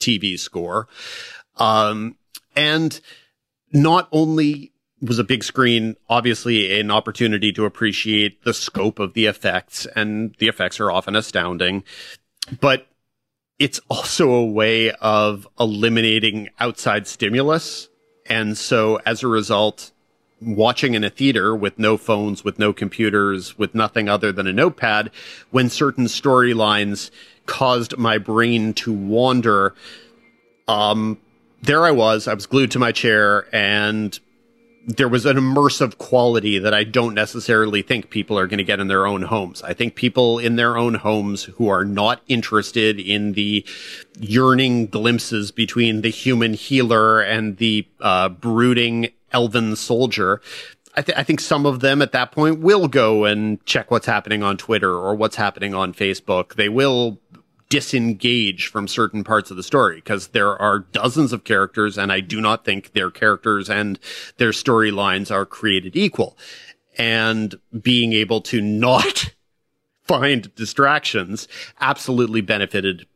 TV 0.00 0.36
score. 0.36 0.88
Um, 1.58 2.16
and 2.56 3.00
not 3.72 4.08
only 4.10 4.72
was 5.00 5.20
a 5.20 5.24
big 5.24 5.44
screen 5.44 5.94
obviously 6.08 6.80
an 6.80 6.90
opportunity 6.90 7.52
to 7.52 7.66
appreciate 7.66 8.42
the 8.42 8.52
scope 8.52 8.98
of 8.98 9.14
the 9.14 9.26
effects 9.26 9.86
and 9.94 10.34
the 10.40 10.48
effects 10.48 10.80
are 10.80 10.90
often 10.90 11.14
astounding, 11.14 11.84
but 12.60 12.88
it's 13.60 13.78
also 13.88 14.32
a 14.32 14.44
way 14.44 14.90
of 14.90 15.46
eliminating 15.60 16.48
outside 16.58 17.06
stimulus. 17.06 17.88
And 18.28 18.56
so 18.56 19.00
as 19.06 19.22
a 19.22 19.28
result, 19.28 19.92
watching 20.40 20.94
in 20.94 21.04
a 21.04 21.10
theater 21.10 21.54
with 21.54 21.78
no 21.78 21.96
phones, 21.96 22.44
with 22.44 22.58
no 22.58 22.72
computers, 22.72 23.58
with 23.58 23.74
nothing 23.74 24.08
other 24.08 24.32
than 24.32 24.46
a 24.46 24.52
notepad, 24.52 25.10
when 25.50 25.68
certain 25.68 26.06
storylines 26.06 27.10
caused 27.46 27.96
my 27.96 28.18
brain 28.18 28.74
to 28.74 28.92
wander. 28.92 29.74
Um, 30.68 31.18
there 31.62 31.84
I 31.84 31.90
was. 31.90 32.28
I 32.28 32.34
was 32.34 32.46
glued 32.46 32.70
to 32.72 32.78
my 32.78 32.92
chair 32.92 33.46
and 33.54 34.18
there 34.86 35.08
was 35.08 35.26
an 35.26 35.36
immersive 35.36 35.98
quality 35.98 36.58
that 36.58 36.72
I 36.72 36.84
don't 36.84 37.14
necessarily 37.14 37.82
think 37.82 38.08
people 38.08 38.38
are 38.38 38.46
going 38.46 38.58
to 38.58 38.64
get 38.64 38.80
in 38.80 38.88
their 38.88 39.06
own 39.06 39.22
homes. 39.22 39.62
I 39.62 39.74
think 39.74 39.94
people 39.94 40.38
in 40.38 40.56
their 40.56 40.78
own 40.78 40.94
homes 40.94 41.44
who 41.44 41.68
are 41.68 41.84
not 41.84 42.22
interested 42.26 42.98
in 42.98 43.32
the 43.32 43.66
yearning 44.18 44.86
glimpses 44.86 45.50
between 45.50 46.00
the 46.00 46.10
human 46.10 46.54
healer 46.54 47.20
and 47.20 47.58
the 47.58 47.86
uh, 48.00 48.30
brooding 48.30 49.10
elven 49.32 49.76
soldier. 49.76 50.40
I, 50.96 51.02
th- 51.02 51.18
I, 51.18 51.22
think 51.22 51.40
some 51.40 51.66
of 51.66 51.80
them 51.80 52.02
at 52.02 52.12
that 52.12 52.32
point 52.32 52.58
will 52.58 52.88
go 52.88 53.24
and 53.24 53.64
check 53.66 53.90
what's 53.90 54.06
happening 54.06 54.42
on 54.42 54.56
Twitter 54.56 54.90
or 54.90 55.14
what's 55.14 55.36
happening 55.36 55.74
on 55.74 55.92
Facebook. 55.92 56.54
They 56.54 56.68
will 56.68 57.20
disengage 57.68 58.68
from 58.68 58.88
certain 58.88 59.24
parts 59.24 59.50
of 59.50 59.56
the 59.56 59.62
story 59.62 59.96
because 59.96 60.28
there 60.28 60.56
are 60.60 60.80
dozens 60.80 61.32
of 61.32 61.44
characters 61.44 61.98
and 61.98 62.10
I 62.10 62.20
do 62.20 62.40
not 62.40 62.64
think 62.64 62.92
their 62.92 63.10
characters 63.10 63.68
and 63.68 63.98
their 64.38 64.50
storylines 64.50 65.30
are 65.30 65.44
created 65.44 65.96
equal. 65.96 66.36
And 66.96 67.54
being 67.80 68.12
able 68.12 68.40
to 68.42 68.60
not 68.60 69.34
find 70.04 70.52
distractions 70.54 71.46
absolutely 71.80 72.40
benefited 72.40 73.06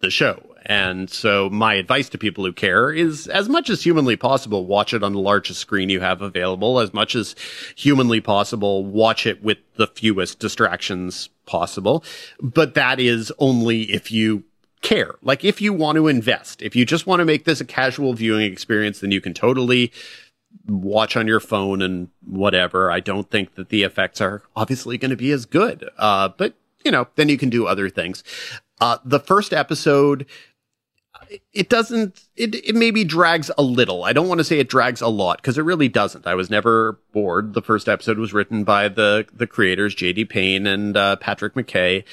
the 0.00 0.10
show. 0.10 0.52
And 0.64 1.10
so 1.10 1.50
my 1.50 1.74
advice 1.74 2.08
to 2.10 2.18
people 2.18 2.44
who 2.44 2.52
care 2.52 2.92
is 2.92 3.26
as 3.26 3.48
much 3.48 3.68
as 3.68 3.82
humanly 3.82 4.16
possible, 4.16 4.64
watch 4.64 4.94
it 4.94 5.02
on 5.02 5.12
the 5.12 5.18
largest 5.18 5.60
screen 5.60 5.88
you 5.88 6.00
have 6.00 6.22
available. 6.22 6.78
As 6.78 6.94
much 6.94 7.16
as 7.16 7.34
humanly 7.76 8.20
possible, 8.20 8.84
watch 8.84 9.26
it 9.26 9.42
with 9.42 9.58
the 9.74 9.88
fewest 9.88 10.38
distractions 10.38 11.28
possible, 11.46 12.04
but 12.40 12.74
that 12.74 13.00
is 13.00 13.32
only 13.38 13.82
if 13.92 14.10
you 14.10 14.44
care. 14.80 15.14
Like 15.22 15.44
if 15.44 15.60
you 15.60 15.72
want 15.72 15.96
to 15.96 16.08
invest, 16.08 16.60
if 16.62 16.76
you 16.76 16.84
just 16.84 17.06
want 17.06 17.20
to 17.20 17.24
make 17.24 17.44
this 17.44 17.60
a 17.60 17.64
casual 17.64 18.14
viewing 18.14 18.50
experience, 18.50 19.00
then 19.00 19.10
you 19.10 19.20
can 19.20 19.32
totally 19.32 19.92
watch 20.66 21.16
on 21.16 21.26
your 21.26 21.40
phone 21.40 21.80
and 21.80 22.08
whatever. 22.26 22.90
I 22.90 23.00
don't 23.00 23.30
think 23.30 23.54
that 23.54 23.70
the 23.70 23.84
effects 23.84 24.20
are 24.20 24.42
obviously 24.54 24.98
going 24.98 25.10
to 25.10 25.16
be 25.16 25.30
as 25.30 25.46
good. 25.46 25.88
Uh, 25.98 26.28
but 26.28 26.54
you 26.84 26.90
know, 26.90 27.06
then 27.14 27.28
you 27.28 27.38
can 27.38 27.48
do 27.48 27.66
other 27.66 27.88
things. 27.88 28.24
Uh, 28.80 28.98
the 29.04 29.20
first 29.20 29.52
episode, 29.52 30.26
it 31.52 31.68
doesn't, 31.68 32.24
it, 32.36 32.54
it 32.54 32.74
maybe 32.74 33.04
drags 33.04 33.50
a 33.56 33.62
little. 33.62 34.04
I 34.04 34.12
don't 34.12 34.28
want 34.28 34.38
to 34.38 34.44
say 34.44 34.58
it 34.58 34.68
drags 34.68 35.00
a 35.00 35.08
lot 35.08 35.38
because 35.38 35.58
it 35.58 35.62
really 35.62 35.88
doesn't. 35.88 36.26
I 36.26 36.34
was 36.34 36.50
never 36.50 36.98
bored. 37.12 37.54
The 37.54 37.62
first 37.62 37.88
episode 37.88 38.18
was 38.18 38.32
written 38.32 38.64
by 38.64 38.88
the, 38.88 39.26
the 39.32 39.46
creators, 39.46 39.94
JD 39.94 40.28
Payne 40.28 40.66
and, 40.66 40.96
uh, 40.96 41.16
Patrick 41.16 41.54
McKay. 41.54 42.04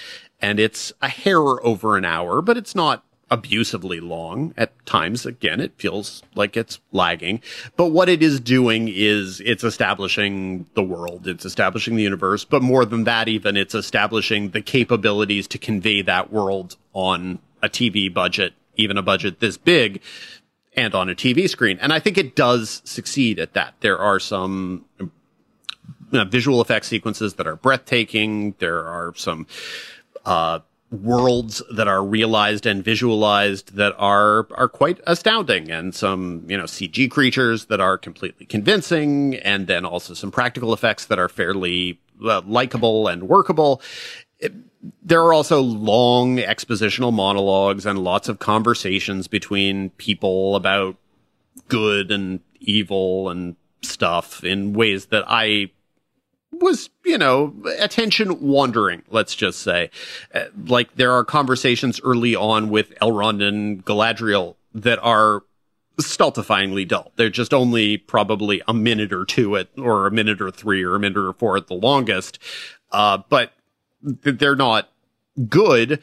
And 0.41 0.60
it's 0.60 0.94
a 1.02 1.10
hair 1.10 1.40
over 1.40 1.98
an 1.98 2.06
hour, 2.06 2.41
but 2.41 2.58
it's 2.58 2.74
not 2.74 3.04
abusively 3.32 4.00
long 4.00 4.54
at 4.58 4.86
times. 4.86 5.26
Again, 5.26 5.60
it 5.60 5.74
feels 5.78 6.24
like 6.36 6.58
it's 6.58 6.80
lagging, 6.91 7.41
but 7.76 7.88
what 7.88 8.10
it 8.10 8.24
is 8.24 8.40
doing 8.40 8.90
is 8.91 9.41
it's 9.41 9.64
establishing 9.64 10.66
the 10.74 10.84
world. 10.84 11.28
It's 11.28 11.46
establishing 11.46 11.96
the 11.96 12.04
universe, 12.04 12.46
but 12.46 12.62
more 12.62 12.86
than 12.86 13.04
that, 13.04 13.28
even 13.28 13.58
it's 13.58 13.76
establishing 13.76 14.50
the 14.50 14.62
capabilities 14.62 15.48
to 15.50 15.58
convey 15.58 16.02
that 16.04 16.32
world 16.32 16.76
on 16.94 17.40
a 17.62 17.70
TV 17.70 18.12
budget, 18.12 18.54
even 18.80 18.98
a 18.98 19.02
budget 19.02 19.40
this 19.40 19.58
big 19.58 20.02
and 20.74 20.96
on 20.96 21.10
a 21.10 21.16
TV 21.16 21.50
screen. 21.50 21.78
And 21.82 21.92
I 21.92 22.00
think 22.00 22.18
it 22.18 22.36
does 22.36 22.82
succeed 22.86 23.40
at 23.40 23.54
that. 23.54 23.76
There 23.82 23.98
are 23.98 24.20
some 24.20 24.86
you 25.00 25.10
know, 26.12 26.26
visual 26.26 26.62
effects 26.62 26.88
sequences 26.88 27.36
that 27.36 27.48
are 27.48 27.56
breathtaking. 27.56 28.56
There 28.60 28.86
are 28.86 29.14
some, 29.16 29.48
uh, 30.26 30.60
worlds 30.92 31.62
that 31.72 31.88
are 31.88 32.04
realized 32.04 32.66
and 32.66 32.84
visualized 32.84 33.76
that 33.76 33.94
are 34.00 34.48
are 34.56 34.68
quite 34.68 35.00
astounding 35.06 35.70
and 35.70 35.94
some 35.94 36.44
you 36.48 36.58
know 36.58 36.64
CG 36.64 37.12
creatures 37.12 37.66
that 37.66 37.80
are 37.80 37.96
completely 37.98 38.46
convincing 38.46 39.36
and 39.36 39.68
then 39.68 39.86
also 39.86 40.16
some 40.16 40.32
practical 40.32 40.74
effects 40.74 41.06
that 41.06 41.20
are 41.20 41.30
fairly 41.30 42.00
uh, 42.26 42.42
likable 42.48 43.08
and 43.08 43.30
workable 43.30 43.82
there 45.04 45.22
are 45.24 45.34
also 45.34 45.62
long 45.62 46.38
expositional 46.38 47.14
monologues 47.14 47.86
and 47.86 48.00
lots 48.00 48.30
of 48.30 48.40
conversations 48.40 49.28
between 49.28 49.90
people 49.92 50.56
about 50.56 50.96
good 51.68 52.12
and 52.12 52.40
evil 52.60 53.30
and 53.30 53.56
stuff 53.82 54.44
in 54.44 54.74
ways 54.74 55.08
that 55.08 55.24
I 55.28 55.72
was, 56.52 56.90
you 57.06 57.18
know, 57.18 57.54
attention 57.78 58.42
wandering, 58.42 59.04
let's 59.10 59.36
just 59.36 59.62
say. 59.62 59.90
Uh, 60.34 60.46
like 60.66 60.96
there 60.96 61.12
are 61.12 61.24
conversations 61.24 62.00
early 62.04 62.36
on 62.36 62.70
with 62.70 62.94
Elrond 63.02 63.46
and 63.46 63.86
Galadriel 63.86 64.56
that 64.74 65.00
are 65.00 65.44
stultifyingly 66.02 66.88
dull. 66.88 67.12
They're 67.18 67.30
just 67.30 67.54
only 67.54 67.98
probably 67.98 68.62
a 68.68 68.74
minute 68.74 69.12
or 69.12 69.26
two 69.26 69.58
at, 69.58 69.68
or 69.78 70.08
a 70.08 70.12
minute 70.12 70.42
or 70.42 70.52
three 70.52 70.84
or 70.84 70.96
a 70.96 71.00
minute 71.00 71.18
or 71.18 71.34
four 71.34 71.58
at 71.58 71.68
the 71.68 71.76
longest. 71.76 72.40
Uh, 72.92 73.20
but 73.30 73.54
they're 74.02 74.56
not 74.56 74.90
good. 75.48 76.00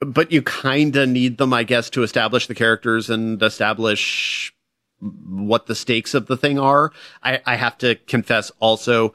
But 0.00 0.30
you 0.30 0.42
kind 0.42 0.94
of 0.94 1.08
need 1.08 1.38
them, 1.38 1.52
I 1.52 1.64
guess, 1.64 1.90
to 1.90 2.04
establish 2.04 2.46
the 2.46 2.54
characters 2.54 3.10
and 3.10 3.42
establish 3.42 4.54
what 5.00 5.66
the 5.66 5.74
stakes 5.74 6.14
of 6.14 6.26
the 6.26 6.36
thing 6.36 6.58
are. 6.58 6.92
I, 7.22 7.40
I 7.44 7.56
have 7.56 7.78
to 7.78 7.96
confess 8.06 8.52
also, 8.60 9.12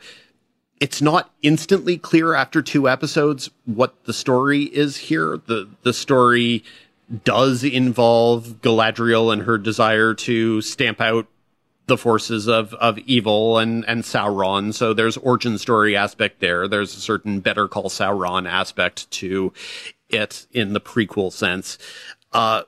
it's 0.80 1.02
not 1.02 1.32
instantly 1.42 1.98
clear 1.98 2.34
after 2.34 2.62
two 2.62 2.90
episodes 2.90 3.50
what 3.66 4.04
the 4.04 4.14
story 4.14 4.64
is 4.64 4.98
here. 4.98 5.40
The 5.46 5.70
the 5.84 5.94
story 5.94 6.64
does 7.24 7.64
involve 7.64 8.62
Galadriel 8.62 9.32
and 9.32 9.44
her 9.44 9.58
desire 9.58 10.14
to 10.14 10.62
stamp 10.62 11.00
out 11.00 11.28
the 11.88 11.98
forces 11.98 12.48
of 12.48 12.74
of 12.76 12.98
evil 13.00 13.58
and 13.58 13.86
and 13.88 14.04
Sauron. 14.04 14.74
So 14.74 14.94
there's 14.94 15.18
origin 15.18 15.58
story 15.58 15.96
aspect 15.96 16.40
there. 16.40 16.68
There's 16.68 16.96
a 16.96 17.00
certain 17.02 17.40
Better 17.40 17.68
Call 17.68 17.90
Sauron 17.90 18.50
aspect 18.50 19.10
to 19.12 19.54
it 20.10 20.48
in 20.52 20.74
the 20.74 20.82
prequel 20.82 21.32
sense. 21.32 21.78
Uh, 22.32 22.64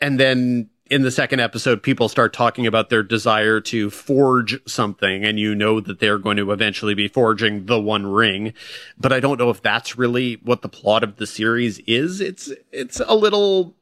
and 0.00 0.20
then 0.20 0.70
in 0.90 1.02
the 1.02 1.10
second 1.10 1.40
episode, 1.40 1.82
people 1.82 2.08
start 2.08 2.34
talking 2.34 2.66
about 2.66 2.90
their 2.90 3.02
desire 3.02 3.60
to 3.62 3.88
forge 3.88 4.60
something, 4.68 5.24
and 5.24 5.40
you 5.40 5.54
know 5.54 5.80
that 5.80 5.98
they're 5.98 6.18
going 6.18 6.36
to 6.36 6.52
eventually 6.52 6.94
be 6.94 7.08
forging 7.08 7.66
the 7.66 7.80
One 7.80 8.06
Ring. 8.06 8.52
But 8.98 9.12
I 9.12 9.20
don't 9.20 9.38
know 9.38 9.48
if 9.48 9.62
that's 9.62 9.96
really 9.96 10.34
what 10.42 10.60
the 10.60 10.68
plot 10.68 11.02
of 11.02 11.16
the 11.16 11.26
series 11.26 11.78
is. 11.80 12.20
It's 12.20 12.52
it's 12.70 13.00
a 13.00 13.14
little 13.14 13.74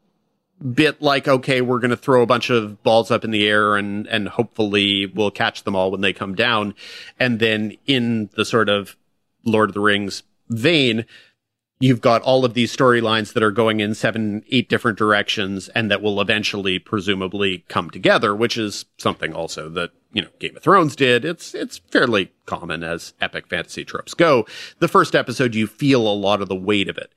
bit 0.63 1.03
like 1.03 1.29
okay, 1.29 1.61
we're 1.61 1.81
going 1.81 1.91
to 1.91 1.97
throw 1.97 2.23
a 2.23 2.27
bunch 2.27 2.51
of 2.51 2.83
balls 2.83 3.11
up 3.11 3.25
in 3.25 3.31
the 3.31 3.47
air, 3.49 3.77
and 3.77 4.07
and 4.07 4.29
hopefully 4.29 5.07
we'll 5.07 5.31
catch 5.31 5.65
them 5.65 5.77
all 5.77 5.91
when 5.91 6.01
they 6.01 6.13
come 6.13 6.35
down. 6.35 6.75
And 7.19 7.39
then 7.39 7.77
in 7.87 8.31
the 8.35 8.45
sort 8.45 8.69
of 8.69 8.97
Lord 9.45 9.71
of 9.71 9.75
the 9.75 9.81
Rings 9.81 10.23
vein, 10.49 11.07
you've 11.83 12.01
got 12.01 12.23
all 12.23 12.45
of 12.45 12.55
these 12.55 12.75
storylines 12.75 13.33
that 13.33 13.43
are 13.43 13.51
going 13.51 13.81
in 13.81 13.95
seven, 13.95 14.45
eight 14.51 14.69
different 14.69 14.97
directions 14.97 15.69
and 15.71 15.91
that 15.91 16.01
will 16.01 16.21
eventually 16.21 16.79
presumably 16.79 17.65
come 17.69 17.91
together, 17.91 18.35
which 18.35 18.57
is 18.57 18.85
something 18.99 19.33
also 19.33 19.69
that, 19.69 19.91
you 20.13 20.23
know, 20.23 20.29
Game 20.39 20.57
of 20.57 20.63
Thrones 20.63 20.95
did. 20.95 21.25
It's, 21.25 21.55
it's 21.55 21.79
fairly 21.79 22.31
common 22.47 22.85
as 22.85 23.15
epic 23.21 23.49
fantasy 23.49 23.85
tropes 23.85 24.15
go. 24.15 24.47
The 24.79 24.87
first 24.87 25.17
episode, 25.17 25.57
you 25.57 25.67
feel 25.67 26.07
a 26.07 26.15
lot 26.15 26.41
of 26.41 26.49
the 26.49 26.55
weight 26.55 26.89
of 26.89 26.99
it. 26.99 27.13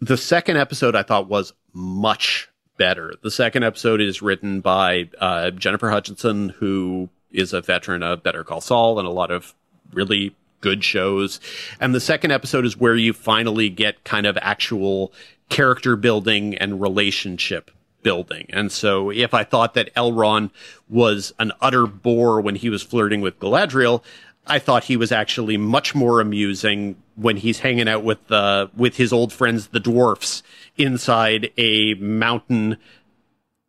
The 0.00 0.18
second 0.18 0.58
episode 0.58 0.94
I 0.94 1.02
thought 1.02 1.30
was 1.30 1.54
much 1.72 2.50
better. 2.76 3.14
The 3.22 3.30
second 3.30 3.62
episode 3.62 4.00
is 4.00 4.22
written 4.22 4.60
by, 4.60 5.08
uh, 5.20 5.50
Jennifer 5.50 5.90
Hutchinson, 5.90 6.50
who 6.50 7.08
is 7.32 7.52
a 7.52 7.60
veteran 7.60 8.02
of 8.02 8.22
Better 8.22 8.44
Call 8.44 8.60
Saul 8.60 8.98
and 8.98 9.06
a 9.06 9.10
lot 9.10 9.30
of 9.30 9.54
really 9.92 10.34
good 10.60 10.82
shows. 10.82 11.40
And 11.80 11.94
the 11.94 12.00
second 12.00 12.32
episode 12.32 12.64
is 12.64 12.76
where 12.76 12.96
you 12.96 13.12
finally 13.12 13.68
get 13.68 14.04
kind 14.04 14.26
of 14.26 14.38
actual 14.40 15.12
character 15.48 15.96
building 15.96 16.56
and 16.56 16.80
relationship 16.80 17.70
building. 18.02 18.46
And 18.50 18.70
so 18.70 19.10
if 19.10 19.34
I 19.34 19.44
thought 19.44 19.74
that 19.74 19.94
Elrond 19.94 20.50
was 20.88 21.34
an 21.38 21.52
utter 21.60 21.86
bore 21.86 22.40
when 22.40 22.56
he 22.56 22.70
was 22.70 22.82
flirting 22.82 23.20
with 23.20 23.38
Galadriel, 23.40 24.02
I 24.46 24.58
thought 24.58 24.84
he 24.84 24.96
was 24.96 25.12
actually 25.12 25.56
much 25.56 25.94
more 25.94 26.20
amusing 26.20 26.96
when 27.16 27.36
he's 27.36 27.60
hanging 27.60 27.88
out 27.88 28.04
with 28.04 28.30
uh, 28.30 28.68
with 28.76 28.96
his 28.96 29.12
old 29.12 29.32
friends 29.32 29.68
the 29.68 29.80
dwarfs 29.80 30.42
inside 30.76 31.50
a 31.56 31.94
mountain 31.94 32.78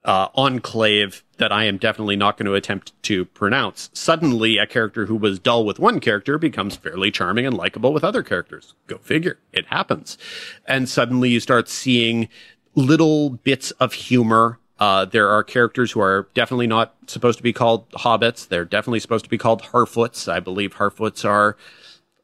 uh, 0.07 0.29
enclave 0.35 1.23
that 1.37 1.51
I 1.51 1.65
am 1.65 1.77
definitely 1.77 2.15
not 2.15 2.37
going 2.37 2.45
to 2.45 2.53
attempt 2.53 2.93
to 3.03 3.25
pronounce. 3.25 3.89
Suddenly, 3.93 4.57
a 4.57 4.65
character 4.65 5.05
who 5.05 5.15
was 5.15 5.37
dull 5.37 5.65
with 5.65 5.79
one 5.79 5.99
character 5.99 6.37
becomes 6.37 6.77
fairly 6.77 7.11
charming 7.11 7.45
and 7.45 7.55
likable 7.55 7.93
with 7.93 8.03
other 8.03 8.23
characters. 8.23 8.73
Go 8.87 8.97
figure. 8.99 9.37
It 9.51 9.67
happens. 9.67 10.17
And 10.65 10.87
suddenly 10.87 11.29
you 11.29 11.39
start 11.39 11.67
seeing 11.67 12.29
little 12.73 13.31
bits 13.31 13.71
of 13.71 13.93
humor. 13.93 14.59
Uh, 14.79 15.05
there 15.05 15.29
are 15.29 15.43
characters 15.43 15.91
who 15.91 15.99
are 15.99 16.27
definitely 16.33 16.67
not 16.67 16.95
supposed 17.07 17.37
to 17.37 17.43
be 17.43 17.53
called 17.53 17.89
hobbits. 17.91 18.47
They're 18.47 18.65
definitely 18.65 18.99
supposed 18.99 19.25
to 19.25 19.29
be 19.29 19.37
called 19.37 19.61
Harfoots. 19.63 20.31
I 20.31 20.39
believe 20.39 20.75
Harfoots 20.75 21.25
are 21.25 21.57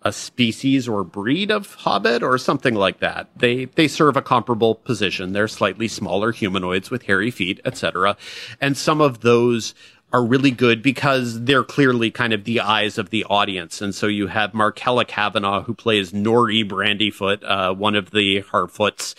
a 0.03 0.11
species 0.11 0.87
or 0.87 1.03
breed 1.03 1.49
of 1.49 1.73
hobbit 1.75 2.21
or 2.21 2.37
something 2.37 2.75
like 2.75 2.99
that. 2.99 3.29
They 3.35 3.65
they 3.65 3.87
serve 3.87 4.17
a 4.17 4.21
comparable 4.21 4.75
position. 4.75 5.31
They're 5.31 5.47
slightly 5.47 5.87
smaller 5.87 6.31
humanoids 6.31 6.91
with 6.91 7.03
hairy 7.03 7.31
feet, 7.31 7.61
etc. 7.65 8.17
And 8.59 8.77
some 8.77 9.01
of 9.01 9.21
those 9.21 9.73
are 10.11 10.23
really 10.23 10.51
good 10.51 10.83
because 10.83 11.43
they're 11.45 11.63
clearly 11.63 12.11
kind 12.11 12.33
of 12.33 12.43
the 12.43 12.59
eyes 12.59 12.99
of 12.99 13.09
the 13.09 13.23
audience. 13.25 13.81
And 13.81 13.95
so 13.95 14.05
you 14.05 14.27
have 14.27 14.51
Markella 14.51 15.07
Kavanagh 15.07 15.63
who 15.63 15.73
plays 15.73 16.11
Nori 16.11 16.63
Brandyfoot, 16.63 17.43
uh, 17.43 17.73
one 17.73 17.95
of 17.95 18.11
the 18.11 18.43
Harfoots, 18.43 19.15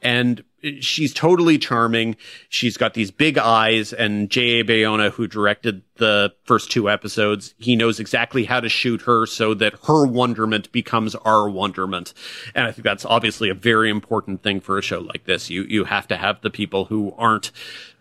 and 0.00 0.42
she's 0.80 1.14
totally 1.14 1.58
charming. 1.58 2.16
She's 2.48 2.76
got 2.76 2.94
these 2.94 3.10
big 3.10 3.38
eyes 3.38 3.92
and 3.92 4.30
J.A. 4.30 4.64
Bayona, 4.64 5.10
who 5.10 5.26
directed 5.26 5.82
the 5.96 6.32
first 6.44 6.70
two 6.70 6.88
episodes, 6.88 7.54
he 7.58 7.76
knows 7.76 8.00
exactly 8.00 8.44
how 8.44 8.60
to 8.60 8.68
shoot 8.68 9.02
her 9.02 9.26
so 9.26 9.54
that 9.54 9.74
her 9.86 10.06
wonderment 10.06 10.70
becomes 10.72 11.14
our 11.16 11.48
wonderment. 11.48 12.14
And 12.54 12.66
I 12.66 12.72
think 12.72 12.84
that's 12.84 13.04
obviously 13.04 13.48
a 13.50 13.54
very 13.54 13.90
important 13.90 14.42
thing 14.42 14.60
for 14.60 14.78
a 14.78 14.82
show 14.82 15.00
like 15.00 15.24
this. 15.24 15.50
You, 15.50 15.62
you 15.64 15.84
have 15.84 16.08
to 16.08 16.16
have 16.16 16.40
the 16.40 16.50
people 16.50 16.86
who 16.86 17.14
aren't, 17.16 17.50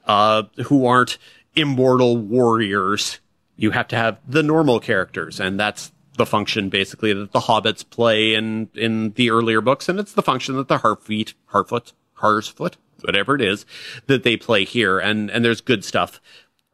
uh, 0.06 0.44
who 0.66 0.86
aren't 0.86 1.18
immortal 1.56 2.18
warriors. 2.18 3.20
You 3.56 3.72
have 3.72 3.88
to 3.90 3.96
have 3.96 4.20
the 4.28 4.44
normal 4.44 4.80
characters 4.80 5.40
and 5.40 5.60
that's 5.60 5.92
the 6.18 6.26
function 6.26 6.70
basically 6.70 7.14
that 7.14 7.32
the 7.32 7.42
hobbits 7.42 7.88
play 7.88 8.34
in, 8.34 8.70
in 8.74 9.12
the 9.12 9.30
earlier 9.30 9.62
books. 9.62 9.88
And 9.88 10.00
it's 10.00 10.14
the 10.14 10.24
function 10.24 10.56
that 10.56 10.68
the 10.68 10.80
Harfeet, 10.80 11.34
Harfoot, 11.52 11.94
Harsfoot, 12.22 12.76
whatever 13.02 13.36
it 13.36 13.42
is 13.42 13.66
that 14.08 14.24
they 14.24 14.38
play 14.38 14.66
here. 14.66 15.00
And, 15.00 15.30
and 15.30 15.44
there's 15.44 15.62
good 15.62 15.84
stuff 15.84 16.20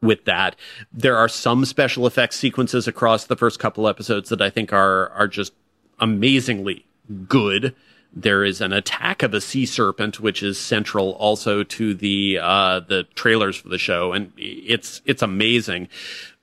with 0.00 0.24
that. 0.26 0.56
There 0.92 1.16
are 1.16 1.28
some 1.28 1.64
special 1.64 2.06
effects 2.06 2.36
sequences 2.36 2.86
across 2.86 3.24
the 3.24 3.36
first 3.36 3.58
couple 3.58 3.88
episodes 3.88 4.28
that 4.28 4.42
I 4.42 4.50
think 4.50 4.72
are, 4.72 5.08
are 5.10 5.28
just 5.28 5.52
amazingly 5.98 6.86
good. 7.28 7.74
There 8.12 8.44
is 8.44 8.60
an 8.60 8.72
attack 8.72 9.22
of 9.22 9.34
a 9.34 9.40
sea 9.40 9.66
serpent, 9.66 10.20
which 10.20 10.42
is 10.42 10.58
central 10.58 11.12
also 11.12 11.64
to 11.64 11.94
the 11.94 12.38
uh, 12.40 12.80
the 12.80 13.04
trailers 13.16 13.56
for 13.56 13.68
the 13.68 13.78
show, 13.78 14.12
and 14.12 14.32
it's 14.36 15.02
it's 15.04 15.22
amazing. 15.22 15.88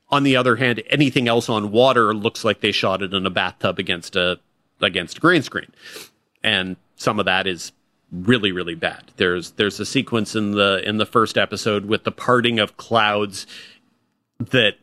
On 0.10 0.24
the 0.24 0.36
other 0.36 0.58
hand, 0.58 0.84
anything 0.90 1.30
else 1.30 1.48
on 1.48 1.72
water 1.72 2.14
looks 2.14 2.44
like 2.44 2.60
they 2.60 2.74
shot 2.74 3.02
it 3.02 3.14
in 3.14 3.26
a 3.26 3.30
bathtub 3.30 3.80
against 3.80 4.18
a 4.18 4.40
against 4.82 5.20
a 5.20 5.22
green 5.22 5.44
screen, 5.44 5.72
and 6.44 6.76
some 6.98 7.20
of 7.20 7.26
that 7.26 7.48
is 7.48 7.72
really 8.12 8.52
really 8.52 8.76
bad. 8.76 9.12
There's 9.18 9.52
there's 9.52 9.80
a 9.80 9.86
sequence 9.86 10.36
in 10.36 10.52
the 10.52 10.82
in 10.88 10.98
the 10.98 11.06
first 11.06 11.38
episode 11.38 11.86
with 11.86 12.04
the 12.04 12.12
parting 12.12 12.60
of 12.60 12.78
clouds 12.78 13.48
that 14.40 14.76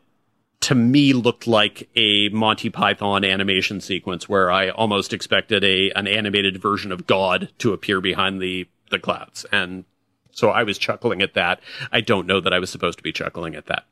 to 0.61 0.75
me 0.75 1.13
looked 1.13 1.47
like 1.47 1.89
a 1.95 2.29
Monty 2.29 2.69
Python 2.69 3.23
animation 3.23 3.81
sequence 3.81 4.27
where 4.27 4.51
I 4.51 4.69
almost 4.69 5.13
expected 5.13 5.63
a 5.63 5.91
an 5.91 6.07
animated 6.07 6.61
version 6.61 6.91
of 6.91 7.07
God 7.07 7.49
to 7.59 7.73
appear 7.73 8.01
behind 8.01 8.41
the 8.41 8.67
the 8.89 8.99
clouds 8.99 9.45
and 9.51 9.85
so 10.31 10.49
I 10.51 10.63
was 10.63 10.77
chuckling 10.77 11.21
at 11.21 11.33
that. 11.33 11.59
I 11.91 11.99
don't 11.99 12.25
know 12.25 12.39
that 12.39 12.53
I 12.53 12.59
was 12.59 12.69
supposed 12.69 12.97
to 12.97 13.03
be 13.03 13.11
chuckling 13.11 13.55
at 13.55 13.65
that. 13.65 13.85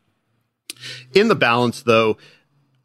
In 1.14 1.28
the 1.28 1.36
balance, 1.36 1.82
though, 1.82 2.18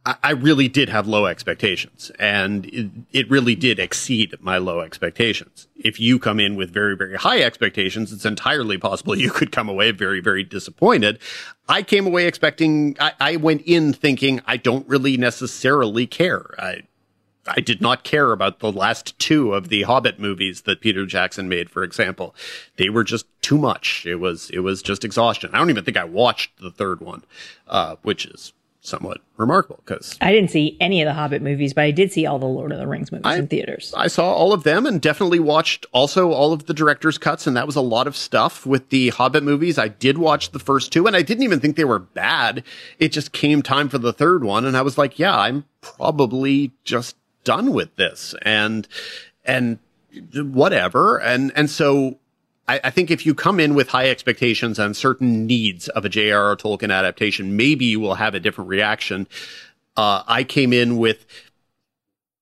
I 0.05 0.33
really 0.33 0.67
did 0.67 0.89
have 0.89 1.07
low 1.07 1.27
expectations 1.27 2.11
and 2.19 2.67
it, 2.67 2.91
it, 3.13 3.31
really 3.31 3.55
did 3.55 3.79
exceed 3.79 4.35
my 4.41 4.59
low 4.59 4.81
expectations. 4.81 5.69
If 5.77 6.01
you 6.01 6.19
come 6.19 6.41
in 6.41 6.57
with 6.57 6.73
very, 6.73 6.97
very 6.97 7.15
high 7.15 7.41
expectations, 7.41 8.13
it's 8.13 8.25
entirely 8.25 8.79
possible 8.79 9.15
you 9.19 9.31
could 9.31 9.53
come 9.53 9.69
away 9.69 9.93
very, 9.93 10.19
very 10.19 10.43
disappointed. 10.43 11.21
I 11.69 11.83
came 11.83 12.05
away 12.05 12.27
expecting, 12.27 12.97
I, 12.99 13.13
I 13.21 13.37
went 13.37 13.63
in 13.63 13.93
thinking 13.93 14.41
I 14.45 14.57
don't 14.57 14.89
really 14.89 15.17
necessarily 15.17 16.09
care. 16.09 16.47
I, 16.59 16.83
I 17.47 17.61
did 17.61 17.81
not 17.81 18.03
care 18.03 18.33
about 18.33 18.59
the 18.59 18.73
last 18.73 19.17
two 19.21 19.55
of 19.55 19.69
the 19.69 19.83
Hobbit 19.83 20.19
movies 20.19 20.63
that 20.63 20.81
Peter 20.81 21.07
Jackson 21.07 21.49
made, 21.49 21.71
for 21.71 21.85
example. 21.85 22.35
They 22.77 22.89
were 22.89 23.05
just 23.05 23.27
too 23.41 23.59
much. 23.59 24.05
It 24.05 24.17
was, 24.17 24.51
it 24.51 24.61
was 24.61 24.83
just 24.83 25.05
exhaustion. 25.05 25.51
I 25.53 25.59
don't 25.59 25.71
even 25.71 25.85
think 25.85 25.97
I 25.97 26.05
watched 26.05 26.59
the 26.61 26.73
third 26.73 27.01
one, 27.01 27.23
uh, 27.69 27.97
which 28.03 28.27
is 28.27 28.53
somewhat 28.85 29.21
remarkable 29.37 29.81
because 29.87 30.19
I 30.21 30.33
didn't 30.33 30.51
see 30.51 30.77
any 30.81 31.01
of 31.01 31.07
the 31.07 31.15
Hobbit 31.15 31.41
movies, 31.41 31.73
but 31.73 31.85
I 31.85 31.93
did 31.93 32.13
see 32.13 32.27
all 32.27 32.41
the 32.41 32.47
Lord 32.47 32.73
of 32.73 32.79
the 32.79 32.87
Rings 32.87 33.13
movies 33.13 33.25
I, 33.25 33.37
in 33.37 33.47
theaters. 33.47 33.95
I 33.97 34.09
saw 34.09 34.33
all 34.33 34.53
of 34.53 34.65
them 34.65 34.87
and 34.87 35.01
definitely 35.01 35.39
watched 35.39 35.87
also 35.93 36.33
all 36.33 36.53
of 36.53 36.67
the 36.67 36.75
director's 36.75 37.17
cuts, 37.17 37.47
and 37.47 37.57
that 37.57 37.67
was 37.67 37.77
a 37.77 37.81
lot 37.81 38.09
of 38.09 38.17
stuff 38.17 38.67
with 38.67 38.91
the 38.91 39.11
Hobbit 39.11 39.45
movies. 39.45 39.79
I 39.79 39.89
did 39.89 40.19
watch 40.19 40.51
the 40.51 40.59
first 40.59 40.93
two, 40.93 41.07
and 41.07 41.15
I 41.15 41.23
didn't 41.23 41.45
even 41.45 41.61
think 41.61 41.77
they 41.77 41.85
were 41.85 42.01
bad. 42.01 42.65
It 42.99 43.11
just 43.11 43.33
came 43.33 43.63
time 43.63 43.89
for 43.89 43.99
the 43.99 44.13
third 44.13 44.43
one, 44.43 44.65
and 44.65 44.77
I 44.77 44.83
was 44.83 44.99
like, 44.99 45.19
yeah, 45.19 45.37
I'm 45.37 45.65
probably 45.81 46.73
just 46.83 47.17
done 47.45 47.73
with 47.73 47.95
this, 47.95 48.35
and 48.43 48.89
and 49.45 49.79
whatever, 50.35 51.19
and 51.19 51.53
and 51.55 51.71
so 51.71 52.19
I, 52.73 52.81
I, 52.85 52.91
think 52.91 53.11
if 53.11 53.27
you 53.27 53.35
come 53.35 53.61
in 53.61 53.75
with 53.75 53.89
high 53.89 54.09
expectations 54.09 54.79
and 54.79 54.97
certain 54.97 55.47
needs 55.47 55.89
of 55.89 56.07
a 56.07 56.09
J.R.R. 56.09 56.57
Tolkien 56.57 56.91
adaptation, 56.93 57.55
maybe 57.55 57.85
you 57.85 58.01
will 58.01 58.15
have 58.15 58.35
a 58.35 58.41
different 58.41 58.71
reaction. 58.71 59.29
Uh, 59.95 60.23
I 60.27 60.43
came 60.43 60.73
in 60.73 60.97
with 60.97 61.27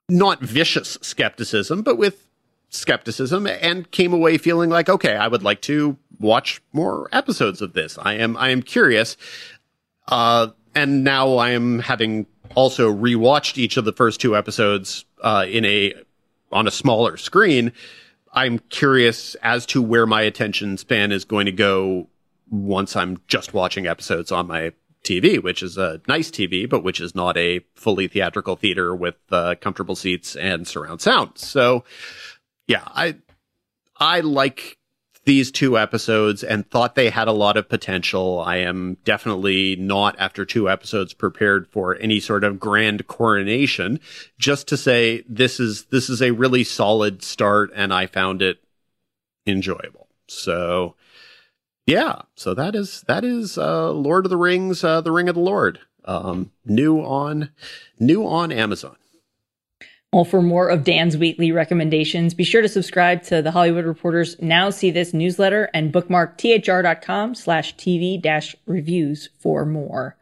not 0.09 0.41
vicious 0.41 0.99
skepticism, 1.03 1.83
but 1.83 1.99
with 1.99 2.29
skepticism 2.69 3.49
and 3.49 3.91
came 3.91 4.13
away 4.13 4.39
feeling 4.39 4.71
like, 4.71 4.89
okay, 4.89 5.17
I 5.17 5.27
would 5.27 5.43
like 5.43 5.63
to 5.63 5.97
watch 6.21 6.63
more 6.73 7.09
episodes 7.11 7.61
of 7.61 7.73
this. 7.73 7.99
I 7.99 8.15
am, 8.15 8.37
I 8.37 8.51
am 8.51 8.63
curious. 8.63 9.17
Uh, 10.07 10.49
and 10.77 11.03
now 11.03 11.39
I 11.39 11.51
am 11.51 11.81
having 11.81 12.27
also 12.55 12.93
rewatched 12.93 13.59
each 13.59 13.77
of 13.77 13.85
the 13.85 13.93
first 13.93 14.21
two 14.21 14.37
episodes, 14.37 15.05
uh, 15.23 15.45
in 15.49 15.65
a, 15.65 15.93
on 16.53 16.69
a 16.69 16.71
smaller 16.71 17.17
screen. 17.17 17.73
I'm 18.33 18.59
curious 18.59 19.35
as 19.37 19.67
to 19.67 19.83
where 19.83 20.07
my 20.07 20.23
attention 20.23 20.77
span 20.77 21.13
is 21.13 21.25
going 21.25 21.47
to 21.47 21.53
go 21.53 22.09
once 22.51 22.97
I'm 22.97 23.21
just 23.29 23.55
watching 23.55 23.87
episodes 23.87 24.31
on 24.33 24.47
my 24.47 24.73
TV, 25.05 25.43
which 25.43 25.63
is 25.63 25.79
a 25.79 26.01
nice 26.07 26.31
TV, 26.31 26.69
but 26.69 26.85
which 26.85 27.01
is 27.01 27.15
not 27.15 27.37
a 27.37 27.61
fully 27.75 28.07
theatrical 28.07 28.57
theater 28.57 28.95
with 28.95 29.17
uh, 29.31 29.55
comfortable 29.61 29.97
seats 29.97 30.37
and 30.37 30.67
surround 30.69 31.01
sound. 31.01 31.39
So, 31.39 31.85
yeah, 32.67 32.83
I 32.87 33.17
I 33.99 34.21
like 34.21 34.79
these 35.25 35.51
two 35.51 35.79
episodes 35.79 36.43
and 36.43 36.69
thought 36.69 36.95
they 36.95 37.11
had 37.11 37.29
a 37.29 37.33
lot 37.33 37.57
of 37.57 37.69
potential. 37.69 38.41
I 38.41 38.57
am 38.57 38.97
definitely 39.05 39.77
not 39.77 40.19
after 40.19 40.45
two 40.45 40.69
episodes 40.69 41.13
prepared 41.13 41.69
for 41.69 41.97
any 41.97 42.21
sort 42.21 42.43
of 42.43 42.59
grand 42.59 43.07
coronation. 43.07 44.01
Just 44.39 44.67
to 44.69 44.77
say 44.77 45.25
this 45.29 45.61
is 45.61 45.85
this 45.87 46.09
is 46.09 46.23
a 46.23 46.31
really 46.31 46.65
solid 46.65 47.23
start 47.23 47.71
and 47.75 47.93
I 47.93 48.07
found 48.07 48.41
it 48.41 48.59
enjoyable. 49.47 50.09
So 50.27 50.95
yeah, 51.87 52.23
so 52.35 52.55
that 52.55 52.75
is 52.75 53.03
that 53.07 53.25
is 53.25 53.59
uh 53.59 53.93
Lord 53.93 54.25
of 54.25 54.31
the 54.31 54.37
Rings, 54.37 54.83
uh 54.83 55.01
The 55.03 55.13
Ring 55.13 55.29
of 55.29 55.35
the 55.35 55.43
Lord. 55.43 55.81
Um 56.07 56.51
new 56.65 57.01
on 57.01 57.51
new 57.99 58.27
on 58.27 58.51
Amazon. 58.53 58.97
Well, 60.13 60.25
for 60.25 60.43
more 60.43 60.69
of 60.69 60.83
Dan's 60.83 61.17
weekly 61.17 61.53
recommendations, 61.53 62.35
be 62.35 62.43
sure 62.43 62.63
to 62.63 62.69
subscribe 62.69 63.23
to 63.25 63.43
the 63.43 63.53
Hollywood 63.53 63.85
Reporters 63.85 64.35
Now 64.41 64.71
See 64.71 64.91
This 64.91 65.15
newsletter 65.15 65.71
and 65.73 65.93
bookmark 65.93 66.37
thr.com 66.37 67.37
slash 67.37 67.77
TV 67.77 68.21
dash 68.21 68.57
reviews 68.67 69.29
for 69.39 69.65
more. 69.65 70.17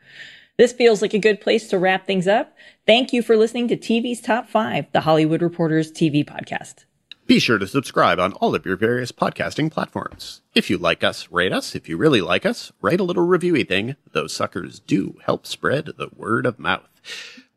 This 0.58 0.74
feels 0.74 1.00
like 1.00 1.14
a 1.14 1.18
good 1.18 1.40
place 1.40 1.68
to 1.68 1.78
wrap 1.78 2.06
things 2.06 2.28
up. 2.28 2.54
Thank 2.86 3.14
you 3.14 3.22
for 3.22 3.34
listening 3.34 3.66
to 3.68 3.78
TV's 3.78 4.20
Top 4.20 4.46
5, 4.50 4.92
the 4.92 5.00
Hollywood 5.00 5.40
Reporters 5.40 5.90
TV 5.90 6.22
podcast. 6.22 6.84
Be 7.26 7.38
sure 7.38 7.56
to 7.56 7.66
subscribe 7.66 8.20
on 8.20 8.34
all 8.34 8.54
of 8.54 8.66
your 8.66 8.76
various 8.76 9.10
podcasting 9.10 9.70
platforms. 9.70 10.42
If 10.54 10.68
you 10.68 10.76
like 10.76 11.02
us, 11.02 11.30
rate 11.30 11.52
us. 11.52 11.74
If 11.74 11.88
you 11.88 11.96
really 11.96 12.20
like 12.20 12.44
us, 12.44 12.72
write 12.82 13.00
a 13.00 13.04
little 13.04 13.26
reviewy 13.26 13.66
thing. 13.66 13.96
Those 14.12 14.34
suckers 14.34 14.80
do 14.80 15.16
help 15.24 15.46
spread 15.46 15.92
the 15.96 16.10
word 16.14 16.44
of 16.44 16.58
mouth. 16.58 16.90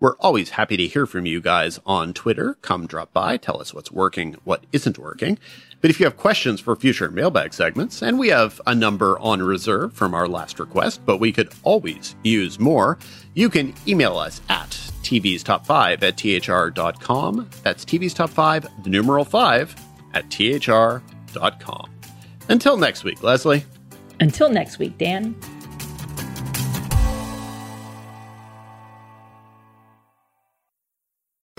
We're 0.01 0.15
always 0.19 0.49
happy 0.49 0.77
to 0.77 0.87
hear 0.87 1.05
from 1.05 1.27
you 1.27 1.39
guys 1.39 1.79
on 1.85 2.13
Twitter. 2.13 2.55
Come 2.63 2.87
drop 2.87 3.13
by, 3.13 3.37
tell 3.37 3.61
us 3.61 3.71
what's 3.71 3.91
working, 3.91 4.35
what 4.45 4.65
isn't 4.71 4.97
working. 4.97 5.37
But 5.79 5.91
if 5.91 5.99
you 5.99 6.07
have 6.07 6.17
questions 6.17 6.59
for 6.59 6.75
future 6.75 7.11
mailbag 7.11 7.53
segments, 7.53 8.01
and 8.01 8.17
we 8.17 8.29
have 8.29 8.59
a 8.65 8.73
number 8.73 9.19
on 9.19 9.43
reserve 9.43 9.93
from 9.93 10.15
our 10.15 10.27
last 10.27 10.59
request, 10.59 11.01
but 11.05 11.19
we 11.19 11.31
could 11.31 11.53
always 11.61 12.15
use 12.23 12.59
more, 12.59 12.97
you 13.35 13.47
can 13.47 13.75
email 13.87 14.17
us 14.17 14.41
at 14.49 14.71
TV's 15.03 15.43
Top 15.43 15.67
5 15.67 16.01
at 16.01 16.17
THR.com. 16.17 17.47
That's 17.61 17.85
TV's 17.85 18.15
Top 18.15 18.31
5, 18.31 18.83
the 18.83 18.89
numeral 18.89 19.23
5, 19.23 19.75
at 20.15 20.31
THR.com. 20.31 21.91
Until 22.49 22.75
next 22.75 23.03
week, 23.03 23.21
Lesley. 23.21 23.65
Until 24.19 24.49
next 24.49 24.79
week, 24.79 24.97
Dan. 24.97 25.35